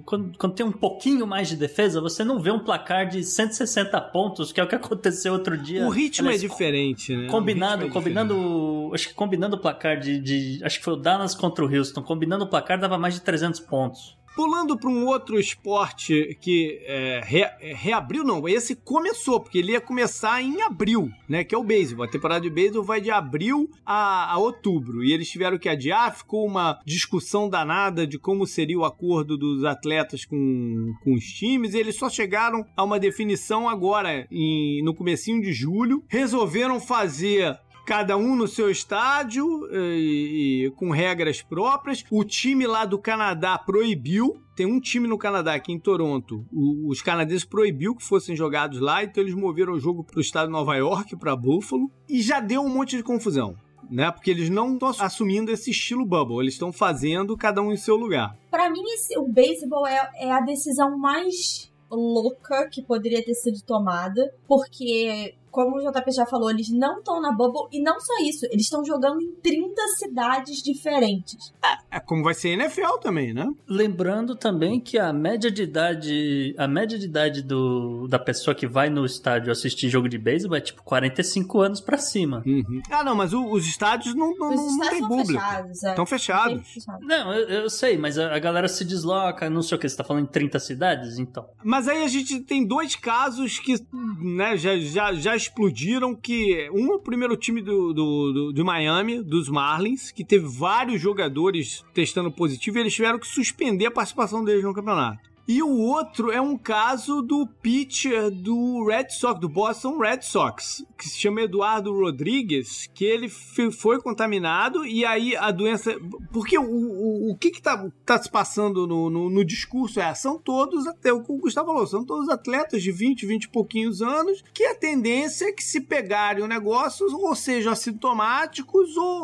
Quando, 0.06 0.38
quando 0.38 0.54
tem 0.54 0.66
um 0.66 0.72
pouquinho 0.72 1.28
mais 1.28 1.50
de 1.50 1.58
defesa, 1.58 2.00
você 2.00 2.24
não 2.24 2.40
vê 2.40 2.50
um 2.50 2.60
placar 2.60 3.10
de 3.10 3.26
160 3.26 4.00
pontos, 4.00 4.54
que 4.54 4.62
é 4.62 4.64
o 4.64 4.68
que 4.70 4.76
aconteceu 4.76 5.34
outro 5.34 5.58
dia. 5.58 5.86
O 5.86 5.90
ritmo 5.90 6.30
Aliás, 6.30 6.42
é 6.42 6.48
diferente, 6.48 7.14
né? 7.14 7.28
Combinado, 7.28 7.88
é 7.88 7.90
combinando. 7.90 8.36
Diferente. 8.36 8.96
Acho 8.96 9.08
que 9.10 9.14
combinando 9.14 9.56
o 9.58 9.60
placar 9.60 10.00
de, 10.00 10.18
de. 10.18 10.64
Acho 10.64 10.80
que 10.80 10.86
foi 10.86 10.94
o 10.94 10.98
Dallas 10.98 11.36
contra 11.36 11.66
o 11.66 11.68
Houston. 11.68 12.02
Combinando 12.02 12.46
o 12.46 12.48
placar 12.48 12.80
dava 12.80 12.98
mais 12.98 13.16
de 13.16 13.22
300 13.22 13.60
pontos. 13.60 14.18
Pulando 14.36 14.78
para 14.78 14.90
um 14.90 15.06
outro 15.06 15.40
esporte 15.40 16.38
que 16.40 16.80
é, 16.86 17.22
re, 17.24 17.42
é, 17.42 17.74
reabriu, 17.74 18.24
não, 18.24 18.48
esse 18.48 18.76
começou, 18.76 19.40
porque 19.40 19.58
ele 19.58 19.74
ia 19.74 19.82
começar 19.82 20.42
em 20.42 20.62
abril, 20.62 21.12
né? 21.28 21.44
Que 21.44 21.54
é 21.54 21.58
o 21.58 21.64
beisebol. 21.64 22.06
A 22.06 22.10
temporada 22.10 22.42
de 22.42 22.50
beisebol 22.50 22.84
vai 22.84 23.02
de 23.02 23.12
abril 23.12 23.70
a, 23.86 24.32
a 24.32 24.38
outubro. 24.38 25.04
E 25.04 25.12
eles 25.12 25.30
tiveram 25.30 25.58
que 25.58 25.68
adiar, 25.68 26.16
ficou 26.16 26.46
uma 26.46 26.80
discussão 26.86 27.50
danada 27.50 28.08
de 28.08 28.18
como 28.18 28.48
seria 28.48 28.80
o 28.80 28.86
acordo 28.86 29.38
dos 29.38 29.66
atletas 29.66 30.26
com, 30.26 30.94
com 31.04 31.14
os 31.14 31.26
times. 31.26 31.74
Eles 31.74 31.96
só 31.96 32.10
chegaram 32.10 32.66
a 32.76 32.84
uma 32.84 33.00
definição 33.00 33.68
agora, 33.68 34.28
em, 34.32 34.84
no 34.84 34.94
comecinho 34.94 35.42
de 35.42 35.52
julho. 35.52 36.04
Resolveram 36.08 36.80
fazer 36.80 37.58
cada 37.90 38.16
um 38.16 38.36
no 38.36 38.48
seu 38.48 38.70
estádio 38.70 39.68
eh, 39.72 39.98
e, 39.98 40.66
e, 40.68 40.72
com 40.76 40.92
regras 40.92 41.42
próprias. 41.42 42.06
O 42.12 42.24
time 42.24 42.68
lá 42.68 42.86
do 42.86 43.00
Canadá 43.00 43.58
proibiu. 43.58 44.40
Tem 44.56 44.68
um 44.68 44.80
time 44.80 45.08
no 45.08 45.18
Canadá, 45.18 45.56
aqui 45.56 45.72
em 45.72 45.80
Toronto. 45.80 46.46
O, 46.54 46.88
os 46.92 47.02
canadenses 47.02 47.46
proibiu 47.46 47.96
que 47.96 48.04
fossem 48.04 48.36
jogados 48.36 48.80
lá, 48.80 49.04
então 49.04 49.24
eles 49.24 49.34
moveram 49.34 49.74
o 49.74 49.80
jogo 49.80 50.04
para 50.04 50.20
o 50.20 50.22
estado 50.22 50.46
de 50.46 50.52
Nova 50.52 50.76
York, 50.76 51.16
para 51.16 51.36
Buffalo, 51.36 51.90
e 52.08 52.22
já 52.22 52.40
deu 52.40 52.62
um 52.62 52.70
monte 52.70 52.96
de 52.96 53.02
confusão. 53.02 53.56
Né? 53.90 54.12
Porque 54.12 54.30
eles 54.30 54.52
não 54.52 54.74
estão 54.74 54.90
assumindo 54.90 55.50
esse 55.50 55.72
estilo 55.72 56.06
bubble, 56.06 56.42
eles 56.42 56.54
estão 56.54 56.72
fazendo 56.72 57.36
cada 57.36 57.60
um 57.60 57.72
em 57.72 57.78
seu 57.78 57.96
lugar. 57.96 58.38
Para 58.52 58.70
mim, 58.70 58.84
o 59.18 59.28
beisebol 59.28 59.88
é, 59.88 60.12
é 60.16 60.32
a 60.32 60.42
decisão 60.42 60.96
mais 60.96 61.72
louca 61.90 62.70
que 62.70 62.84
poderia 62.84 63.24
ter 63.26 63.34
sido 63.34 63.64
tomada, 63.64 64.32
porque 64.48 65.34
como 65.52 65.78
o 65.78 65.92
JP 65.92 66.12
já 66.12 66.26
falou, 66.26 66.50
eles 66.50 66.70
não 66.70 67.00
estão 67.00 67.22
na 67.22 67.32
bubble 67.32 67.68
e 67.72 67.82
não 67.82 68.00
só 68.00 68.14
isso, 68.22 68.46
eles 68.46 68.64
estão 68.64 68.84
jogando 68.84 69.22
em 69.22 69.32
30 69.42 69.82
cidades 69.98 70.62
diferentes. 70.62 71.54
É, 71.64 71.98
é, 71.98 72.00
como 72.00 72.24
vai 72.24 72.34
ser 72.34 72.50
NFL 72.50 72.98
também, 73.02 73.34
né? 73.34 73.48
Lembrando 73.68 74.36
também 74.36 74.80
que 74.80 74.98
a 74.98 75.12
média 75.12 75.52
de 75.52 75.64
idade, 75.64 76.56
a 76.58 76.68
média 76.68 76.98
de 76.98 77.06
idade 77.06 77.42
do, 77.42 78.08
da 78.08 78.20
pessoa 78.20 78.56
que 78.56 78.68
vai 78.68 78.90
no 78.90 79.06
estádio 79.06 79.52
assistir 79.52 79.90
jogo 79.90 80.08
de 80.08 80.18
beisebol 80.18 80.58
é 80.58 80.62
tipo 80.62 80.84
45 80.84 81.60
anos 81.60 81.82
para 81.82 81.98
cima. 81.98 82.44
Uhum. 82.46 82.82
Ah, 82.90 83.04
não, 83.04 83.16
mas 83.16 83.34
o, 83.34 83.46
os 83.52 83.66
estádios 83.66 84.16
não, 84.16 84.36
não, 84.36 84.50
os 84.50 84.78
não 84.78 84.90
tem 84.90 85.08
público. 85.08 85.42
Fechados, 85.42 85.84
é. 85.84 85.90
Estão 85.90 86.06
fechados. 86.06 86.88
Não, 87.02 87.34
eu, 87.34 87.50
eu, 87.64 87.70
sei, 87.70 87.98
mas 87.98 88.18
a, 88.18 88.36
a, 88.36 88.40
galera 88.40 88.68
se 88.68 88.86
desloca, 88.86 89.50
não 89.50 89.62
sei 89.62 89.78
o 89.78 89.80
que, 89.80 89.90
você 89.90 89.98
tá 89.98 90.04
falando 90.04 90.24
em 90.24 90.32
30 90.32 90.60
cidades, 90.60 91.18
então. 91.18 91.48
Mas 91.64 91.88
aí 91.88 92.04
a 92.04 92.08
gente 92.08 92.40
tem 92.42 92.66
dois 92.66 92.96
casos 92.96 93.60
que, 93.60 93.76
né, 94.22 94.58
já, 94.58 94.78
já, 94.78 95.14
já 95.14 95.39
explodiram 95.44 96.16
que 96.16 96.70
um 96.72 96.92
é 96.92 96.96
o 96.96 97.00
primeiro 97.00 97.36
time 97.36 97.62
do, 97.62 97.94
do, 97.94 98.34
do, 98.34 98.54
do 98.54 98.66
Miami, 98.66 99.22
dos 99.22 99.50
Marlins, 99.50 100.12
que 100.12 100.24
teve 100.24 100.46
vários 100.46 101.02
jogadores 101.02 101.84
testando 101.94 102.32
positivo 102.32 102.78
e 102.78 102.82
eles 102.82 102.94
tiveram 102.94 103.20
que 103.20 103.28
suspender 103.28 103.88
a 103.88 103.92
participação 103.92 104.44
deles 104.44 104.64
no 104.64 104.74
campeonato. 104.74 105.30
E 105.52 105.64
o 105.64 105.80
outro 105.80 106.32
é 106.32 106.40
um 106.40 106.56
caso 106.56 107.24
do 107.24 107.48
pitcher 107.48 108.30
do 108.30 108.86
Red 108.86 109.10
Sox, 109.10 109.40
do 109.40 109.50
Boston 109.50 109.98
Red 109.98 110.22
Sox, 110.22 110.86
que 110.96 111.10
se 111.10 111.18
chama 111.18 111.42
Eduardo 111.42 111.92
Rodrigues, 111.92 112.88
que 112.94 113.04
ele 113.04 113.28
foi 113.28 114.00
contaminado 114.00 114.86
e 114.86 115.04
aí 115.04 115.36
a 115.36 115.50
doença. 115.50 116.00
Porque 116.32 116.56
o, 116.56 116.62
o, 116.62 117.32
o 117.32 117.36
que 117.36 117.50
que 117.50 117.64
tá, 117.64 117.84
tá 118.06 118.22
se 118.22 118.30
passando 118.30 118.86
no, 118.86 119.10
no, 119.10 119.28
no 119.28 119.44
discurso 119.44 120.00
é: 120.00 120.14
são 120.14 120.38
todos, 120.38 120.86
até 120.86 121.12
o 121.12 121.24
que 121.24 121.32
o 121.32 121.38
Gustavo 121.38 121.70
falou, 121.70 121.88
são 121.88 122.06
todos 122.06 122.30
atletas 122.30 122.84
de 122.84 122.92
20, 122.92 123.26
20 123.26 123.46
e 123.46 123.50
pouquinhos 123.50 124.04
anos, 124.04 124.44
que 124.54 124.64
a 124.66 124.76
tendência 124.76 125.46
é 125.46 125.52
que 125.52 125.64
se 125.64 125.82
pegarem 125.82 126.44
o 126.44 126.48
negócio, 126.48 127.08
ou 127.12 127.36
sejam 127.36 127.74
assintomáticos 127.74 128.96
ou, 128.96 129.24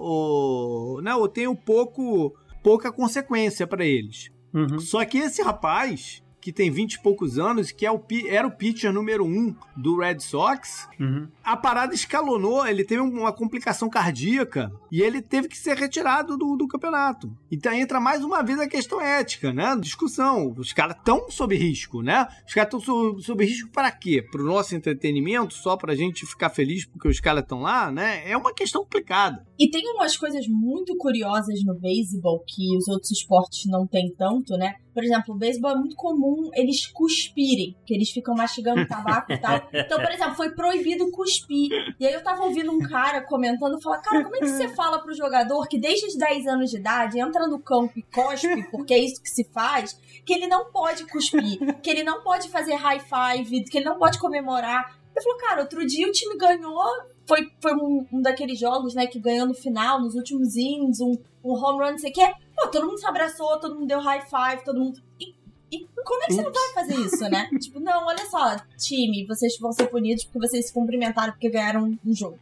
ou, 0.00 1.00
né, 1.00 1.14
ou 1.14 1.28
tenham 1.28 1.54
pouco, 1.54 2.34
pouca 2.60 2.90
consequência 2.90 3.68
para 3.68 3.86
eles. 3.86 4.32
Uhum. 4.52 4.78
Só 4.80 5.04
que 5.04 5.18
esse 5.18 5.42
rapaz, 5.42 6.22
que 6.40 6.52
tem 6.52 6.70
20 6.70 6.94
e 6.94 7.02
poucos 7.02 7.38
anos, 7.38 7.70
que 7.70 7.84
é 7.84 7.90
o, 7.90 8.02
era 8.28 8.46
o 8.46 8.50
pitcher 8.50 8.92
número 8.92 9.24
um 9.24 9.54
do 9.76 9.98
Red 9.98 10.20
Sox, 10.20 10.88
uhum. 10.98 11.28
a 11.44 11.56
parada 11.56 11.94
escalonou, 11.94 12.66
ele 12.66 12.84
teve 12.84 13.00
uma 13.00 13.32
complicação 13.32 13.88
cardíaca 13.88 14.72
e 14.90 15.02
ele 15.02 15.20
teve 15.20 15.48
que 15.48 15.56
ser 15.56 15.76
retirado 15.76 16.36
do, 16.36 16.56
do 16.56 16.68
campeonato. 16.68 17.30
Então 17.50 17.72
entra 17.72 18.00
mais 18.00 18.24
uma 18.24 18.42
vez 18.42 18.58
a 18.58 18.68
questão 18.68 19.00
ética, 19.00 19.52
né? 19.52 19.76
Discussão. 19.80 20.54
Os 20.56 20.72
caras 20.72 20.96
estão 20.96 21.30
sob 21.30 21.56
risco, 21.56 22.02
né? 22.02 22.26
Os 22.46 22.54
caras 22.54 22.68
estão 22.68 22.80
sob, 22.80 23.22
sob 23.22 23.44
risco 23.44 23.70
para 23.70 23.90
quê? 23.90 24.22
Para 24.22 24.42
o 24.42 24.46
nosso 24.46 24.74
entretenimento, 24.74 25.54
só 25.54 25.76
para 25.76 25.92
a 25.92 25.96
gente 25.96 26.26
ficar 26.26 26.50
feliz 26.50 26.84
porque 26.84 27.08
os 27.08 27.20
caras 27.20 27.42
estão 27.42 27.60
lá, 27.60 27.90
né? 27.90 28.28
É 28.28 28.36
uma 28.36 28.54
questão 28.54 28.82
complicada. 28.82 29.44
E 29.58 29.70
tem 29.70 29.82
umas 29.94 30.16
coisas 30.16 30.46
muito 30.48 30.96
curiosas 30.96 31.62
no 31.64 31.78
beisebol 31.78 32.42
que 32.46 32.76
os 32.76 32.88
outros 32.88 33.10
esportes 33.10 33.66
não 33.66 33.86
têm 33.86 34.14
tanto, 34.16 34.56
né? 34.56 34.74
Por 34.92 35.04
exemplo, 35.04 35.34
o 35.34 35.38
beisebol 35.38 35.70
é 35.70 35.74
muito 35.74 35.96
comum 35.96 36.50
eles 36.54 36.86
cuspirem, 36.86 37.76
que 37.86 37.94
eles 37.94 38.10
ficam 38.10 38.34
mastigando 38.34 38.86
tabaco 38.86 39.32
e 39.32 39.38
tal. 39.38 39.60
Então, 39.72 40.00
por 40.00 40.10
exemplo, 40.10 40.34
foi 40.34 40.50
proibido 40.50 41.10
cuspir. 41.10 41.70
E 41.98 42.06
aí 42.06 42.12
eu 42.12 42.22
tava 42.22 42.44
ouvindo 42.44 42.72
um 42.72 42.80
cara 42.80 43.20
comentando, 43.22 43.80
falar, 43.80 43.98
cara, 43.98 44.22
como 44.24 44.36
é 44.36 44.40
que 44.40 44.48
você 44.48 44.68
fala 44.68 44.98
pro 44.98 45.14
jogador 45.14 45.66
que 45.68 45.78
desde 45.78 46.06
os 46.06 46.16
10 46.16 46.46
anos 46.46 46.70
de 46.70 46.76
idade 46.76 47.18
entra 47.18 47.46
no 47.46 47.58
campo 47.58 47.98
e 47.98 48.02
cospe, 48.02 48.68
porque 48.70 48.94
é 48.94 48.98
isso 48.98 49.22
que 49.22 49.30
se 49.30 49.44
faz, 49.44 49.98
que 50.24 50.32
ele 50.32 50.46
não 50.46 50.70
pode 50.70 51.06
cuspir, 51.06 51.58
que 51.80 51.90
ele 51.90 52.02
não 52.02 52.22
pode 52.22 52.48
fazer 52.48 52.74
high 52.74 53.00
five, 53.00 53.64
que 53.64 53.78
ele 53.78 53.84
não 53.84 53.98
pode 53.98 54.18
comemorar. 54.18 54.98
Eu 55.14 55.22
falou, 55.22 55.38
cara, 55.38 55.60
outro 55.62 55.84
dia 55.86 56.08
o 56.08 56.12
time 56.12 56.36
ganhou, 56.36 56.82
foi, 57.26 57.50
foi 57.60 57.74
um, 57.74 58.06
um, 58.12 58.22
daqueles 58.22 58.58
jogos, 58.58 58.94
né, 58.94 59.06
que 59.06 59.18
ganhou 59.18 59.46
no 59.46 59.54
final, 59.54 60.00
nos 60.00 60.14
últimos 60.14 60.56
innings, 60.56 61.00
um, 61.00 61.16
um 61.44 61.52
home 61.52 61.84
run, 61.84 61.90
não 61.92 61.98
sei 61.98 62.10
o 62.10 62.14
quê. 62.14 62.32
Pô, 62.60 62.68
todo 62.68 62.86
mundo 62.86 62.98
se 62.98 63.06
abraçou, 63.06 63.58
todo 63.58 63.74
mundo 63.74 63.86
deu 63.86 64.00
high 64.00 64.22
five, 64.22 64.64
todo 64.64 64.78
mundo. 64.78 65.00
E, 65.18 65.34
e 65.72 65.86
como 66.04 66.22
é 66.22 66.26
que 66.26 66.34
você 66.34 66.42
não 66.42 66.52
vai 66.52 66.72
fazer 66.74 66.94
isso, 66.96 67.28
né? 67.30 67.48
tipo, 67.58 67.80
não, 67.80 68.06
olha 68.06 68.26
só, 68.26 68.56
time, 68.76 69.26
vocês 69.26 69.56
vão 69.58 69.72
ser 69.72 69.86
punidos 69.86 70.24
porque 70.24 70.46
vocês 70.46 70.66
se 70.66 70.72
cumprimentaram 70.72 71.32
porque 71.32 71.48
ganharam 71.48 71.98
um 72.04 72.14
jogo. 72.14 72.38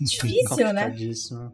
Difícil, 0.00 0.72
né? 0.72 0.94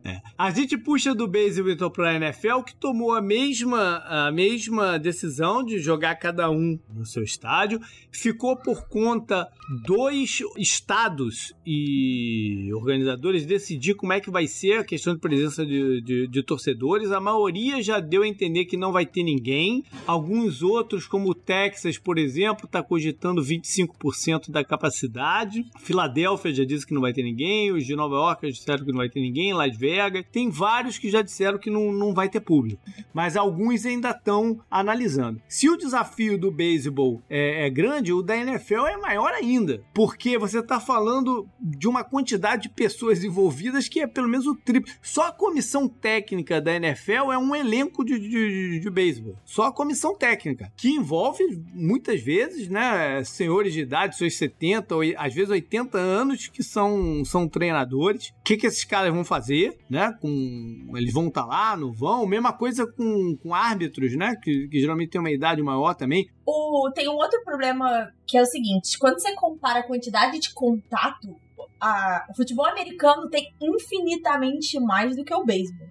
É. 0.05 0.21
A 0.37 0.51
gente 0.51 0.77
puxa 0.77 1.15
do 1.15 1.27
beisebol 1.27 1.73
então 1.73 1.91
para 1.91 2.11
a 2.11 2.15
NFL, 2.15 2.63
que 2.67 2.75
tomou 2.75 3.15
a 3.15 3.23
mesma, 3.23 3.99
a 4.07 4.33
mesma 4.33 4.99
decisão 4.99 5.65
de 5.65 5.79
jogar 5.79 6.15
cada 6.17 6.51
um 6.51 6.79
no 6.93 7.07
seu 7.07 7.23
estádio. 7.23 7.81
Ficou 8.11 8.57
por 8.57 8.89
conta 8.89 9.49
dos 9.85 10.43
estados 10.57 11.55
e 11.65 12.71
organizadores 12.75 13.47
decidir 13.47 13.95
como 13.95 14.13
é 14.13 14.21
que 14.21 14.31
vai 14.31 14.47
ser 14.47 14.79
a 14.79 14.85
questão 14.85 15.15
de 15.15 15.21
presença 15.21 15.65
de, 15.65 16.01
de, 16.03 16.27
de 16.27 16.43
torcedores. 16.43 17.13
A 17.13 17.21
maioria 17.21 17.83
já 17.83 18.01
deu 18.01 18.23
a 18.23 18.29
entender 18.29 18.65
que 18.65 18.77
não 18.77 18.93
vai 18.93 19.07
ter 19.07 19.23
ninguém. 19.23 19.85
Alguns 20.07 20.63
outros, 20.63 21.07
como 21.07 21.31
o 21.31 21.35
Texas, 21.35 21.99
por 21.99 22.19
exemplo, 22.19 22.67
está 22.67 22.83
cogitando 22.83 23.43
25% 23.43 24.51
da 24.51 24.65
capacidade. 24.65 25.65
Filadélfia 25.79 26.53
já 26.53 26.65
disse 26.65 26.87
que 26.87 26.95
não 26.95 27.03
vai 27.03 27.13
ter 27.13 27.23
ninguém. 27.23 27.73
Os 27.73 27.85
de 27.85 27.95
Nova 27.95 28.18
York 28.19 28.47
já 28.47 28.53
disseram 28.53 28.85
que 28.85 28.91
não 28.91 28.99
vai 28.99 29.09
ter 29.09 29.21
ninguém, 29.21 29.53
Las 29.53 29.77
Vegas. 29.77 30.25
Tem 30.31 30.51
vários 30.51 30.99
que 30.99 31.11
já 31.11 31.23
disseram 31.23 31.59
que 31.59 31.71
não, 31.71 31.93
não 31.93 32.15
vai 32.15 32.29
ter 32.29 32.41
público. 32.41 32.81
Mas 33.13 33.37
alguns 33.37 33.85
ainda 33.85 34.11
estão 34.11 34.61
analisando. 34.71 35.41
Se 35.49 35.69
o 35.69 35.77
desafio 35.77 36.39
do 36.39 36.51
beisebol 36.51 37.23
é, 37.29 37.67
é, 37.67 37.71
grande, 37.71 38.13
o 38.13 38.23
da 38.23 38.37
NFL 38.37 38.87
é 38.87 38.97
maior 38.97 39.33
ainda. 39.33 39.83
Porque 39.95 40.39
você 40.39 40.59
está 40.61 40.81
falando 40.81 41.49
de 41.61 41.89
uma 41.89 42.05
quantidade 42.05 42.63
de 42.63 42.69
pessoas 42.69 43.23
envolvidas 43.23 43.89
que 43.89 44.01
é 44.01 44.07
pelo 44.07 44.29
menos 44.29 44.47
o 44.47 44.55
triplo. 44.55 44.93
Só 45.03 45.29
a 45.29 45.33
comissão 45.33 45.89
técnica 45.89 46.61
da 46.61 46.75
NFL 46.75 47.33
é 47.33 47.39
um 47.39 47.55
elenco 47.55 48.05
de, 48.05 48.19
de, 48.19 48.29
de, 48.29 48.81
de 48.81 48.91
beisebol. 48.91 49.37
Só 49.45 49.65
a 49.65 49.73
comissão 49.73 50.15
técnica. 50.15 50.73
Que 50.77 50.91
envolve 50.91 51.45
muitas 51.73 52.21
vezes, 52.21 52.69
né, 52.69 53.23
senhores 53.25 53.73
de 53.73 53.81
idade, 53.81 54.17
seus 54.17 54.37
70, 54.37 54.95
ou 54.95 55.03
às 55.17 55.35
vezes 55.35 55.51
80 55.51 55.99
anos, 55.99 56.49
que 56.49 56.63
são, 56.63 57.25
são 57.25 57.49
treinadores 57.49 58.08
jogadores, 58.09 58.29
o 58.29 58.43
que, 58.43 58.57
que 58.57 58.67
esses 58.67 58.85
caras 58.85 59.13
vão 59.13 59.25
fazer, 59.25 59.79
né? 59.89 60.13
Com, 60.21 60.93
eles 60.97 61.13
vão 61.13 61.29
estar 61.29 61.43
tá 61.43 61.47
lá, 61.47 61.77
não 61.77 61.93
vão? 61.93 62.27
Mesma 62.27 62.53
coisa 62.53 62.87
com, 62.87 63.37
com 63.37 63.55
árbitros, 63.55 64.17
né? 64.17 64.35
Que, 64.43 64.69
que 64.69 64.81
geralmente 64.81 65.11
tem 65.11 65.21
uma 65.21 65.31
idade 65.31 65.63
maior 65.63 65.95
também. 65.95 66.29
O, 66.47 66.91
tem 66.95 67.09
um 67.09 67.15
outro 67.15 67.43
problema 67.45 68.11
que 68.27 68.37
é 68.37 68.43
o 68.43 68.47
seguinte: 68.47 68.99
quando 68.99 69.21
você 69.21 69.35
compara 69.35 69.81
a 69.81 69.87
quantidade 69.87 70.39
de 70.39 70.53
contato, 70.53 71.37
a, 71.81 72.27
o 72.31 72.35
futebol 72.35 72.67
americano 72.67 73.29
tem 73.29 73.53
infinitamente 73.61 74.79
mais 74.81 75.17
do 75.17 75.25
que 75.25 75.35
o 75.35 75.45
beisebol. 75.45 75.89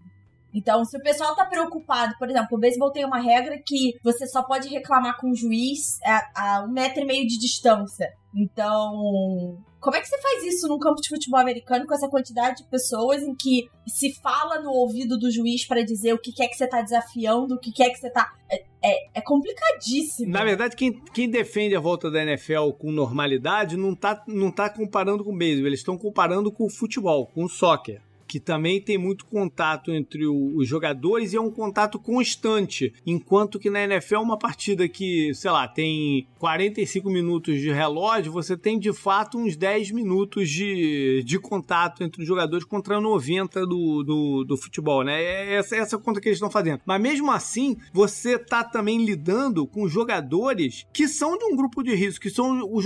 Então, 0.53 0.83
se 0.85 0.97
o 0.97 1.01
pessoal 1.01 1.35
tá 1.35 1.45
preocupado, 1.45 2.15
por 2.17 2.27
exemplo, 2.27 2.57
o 2.57 2.59
beisebol 2.59 2.91
tem 2.91 3.05
uma 3.05 3.19
regra 3.19 3.61
que 3.63 3.95
você 4.03 4.25
só 4.25 4.41
pode 4.41 4.67
reclamar 4.69 5.17
com 5.17 5.29
o 5.29 5.35
juiz 5.35 5.99
a, 6.03 6.31
a 6.35 6.63
um 6.63 6.71
metro 6.71 7.03
e 7.03 7.05
meio 7.05 7.27
de 7.27 7.37
distância. 7.37 8.11
Então, 8.37 9.57
como 9.79 9.95
é 9.95 9.99
que 9.99 10.07
você 10.07 10.21
faz 10.21 10.43
isso 10.43 10.67
num 10.67 10.77
campo 10.77 11.01
de 11.01 11.09
futebol 11.09 11.39
americano 11.39 11.87
com 11.87 11.93
essa 11.95 12.07
quantidade 12.07 12.57
de 12.57 12.69
pessoas 12.69 13.23
em 13.23 13.33
que 13.33 13.67
se 13.87 14.13
fala 14.21 14.61
no 14.61 14.69
ouvido 14.69 15.17
do 15.17 15.31
juiz 15.31 15.65
para 15.65 15.83
dizer 15.83 16.13
o 16.13 16.19
que 16.19 16.31
é 16.43 16.47
que 16.47 16.55
você 16.55 16.67
tá 16.67 16.83
desafiando, 16.83 17.55
o 17.55 17.59
que 17.59 17.81
é 17.81 17.89
que 17.89 17.97
você 17.97 18.11
tá. 18.11 18.31
É, 18.47 18.63
é, 18.83 19.09
é, 19.15 19.21
complicadíssimo. 19.21 20.31
Na 20.31 20.43
verdade, 20.43 20.75
quem, 20.75 20.93
quem 21.13 21.27
defende 21.27 21.75
a 21.75 21.79
volta 21.79 22.11
da 22.11 22.21
NFL 22.21 22.71
com 22.77 22.91
normalidade 22.91 23.75
não 23.75 23.95
tá, 23.95 24.23
não 24.27 24.51
tá 24.51 24.69
comparando 24.69 25.23
com 25.23 25.33
o 25.33 25.37
beisebol, 25.37 25.67
eles 25.67 25.79
estão 25.79 25.97
comparando 25.97 26.51
com 26.51 26.65
o 26.65 26.69
futebol, 26.69 27.25
com 27.25 27.43
o 27.43 27.49
soccer 27.49 28.01
que 28.27 28.39
também 28.39 28.81
tem 28.81 28.97
muito 28.97 29.25
contato 29.25 29.91
entre 29.91 30.25
o, 30.25 30.57
os 30.57 30.67
jogadores 30.67 31.33
e 31.33 31.37
é 31.37 31.41
um 31.41 31.51
contato 31.51 31.97
constante. 31.97 32.93
Enquanto 33.05 33.59
que 33.59 33.69
na 33.69 33.83
NFL, 33.83 34.17
uma 34.17 34.37
partida 34.37 34.87
que, 34.87 35.33
sei 35.33 35.51
lá, 35.51 35.67
tem 35.67 36.27
45 36.39 37.09
minutos 37.09 37.59
de 37.59 37.71
relógio, 37.71 38.31
você 38.31 38.57
tem 38.57 38.77
de 38.77 38.91
fato 38.93 39.37
uns 39.37 39.55
10 39.55 39.91
minutos 39.91 40.49
de, 40.49 41.23
de 41.25 41.39
contato 41.39 42.03
entre 42.03 42.21
os 42.21 42.27
jogadores 42.27 42.65
contra 42.65 42.99
90 42.99 43.65
do, 43.65 44.03
do, 44.03 44.43
do 44.43 44.57
futebol, 44.57 45.03
né? 45.03 45.21
É 45.23 45.53
essa, 45.55 45.75
essa 45.75 45.95
é 45.95 45.99
conta 45.99 46.19
que 46.19 46.27
eles 46.27 46.37
estão 46.37 46.51
fazendo. 46.51 46.81
Mas 46.85 47.01
mesmo 47.01 47.31
assim, 47.31 47.77
você 47.93 48.37
tá 48.37 48.63
também 48.63 49.03
lidando 49.03 49.65
com 49.65 49.87
jogadores 49.87 50.85
que 50.91 51.07
são 51.07 51.37
de 51.37 51.45
um 51.45 51.55
grupo 51.55 51.81
de 51.81 51.95
risco, 51.95 52.21
que 52.21 52.29
são 52.29 52.59
o, 52.61 52.79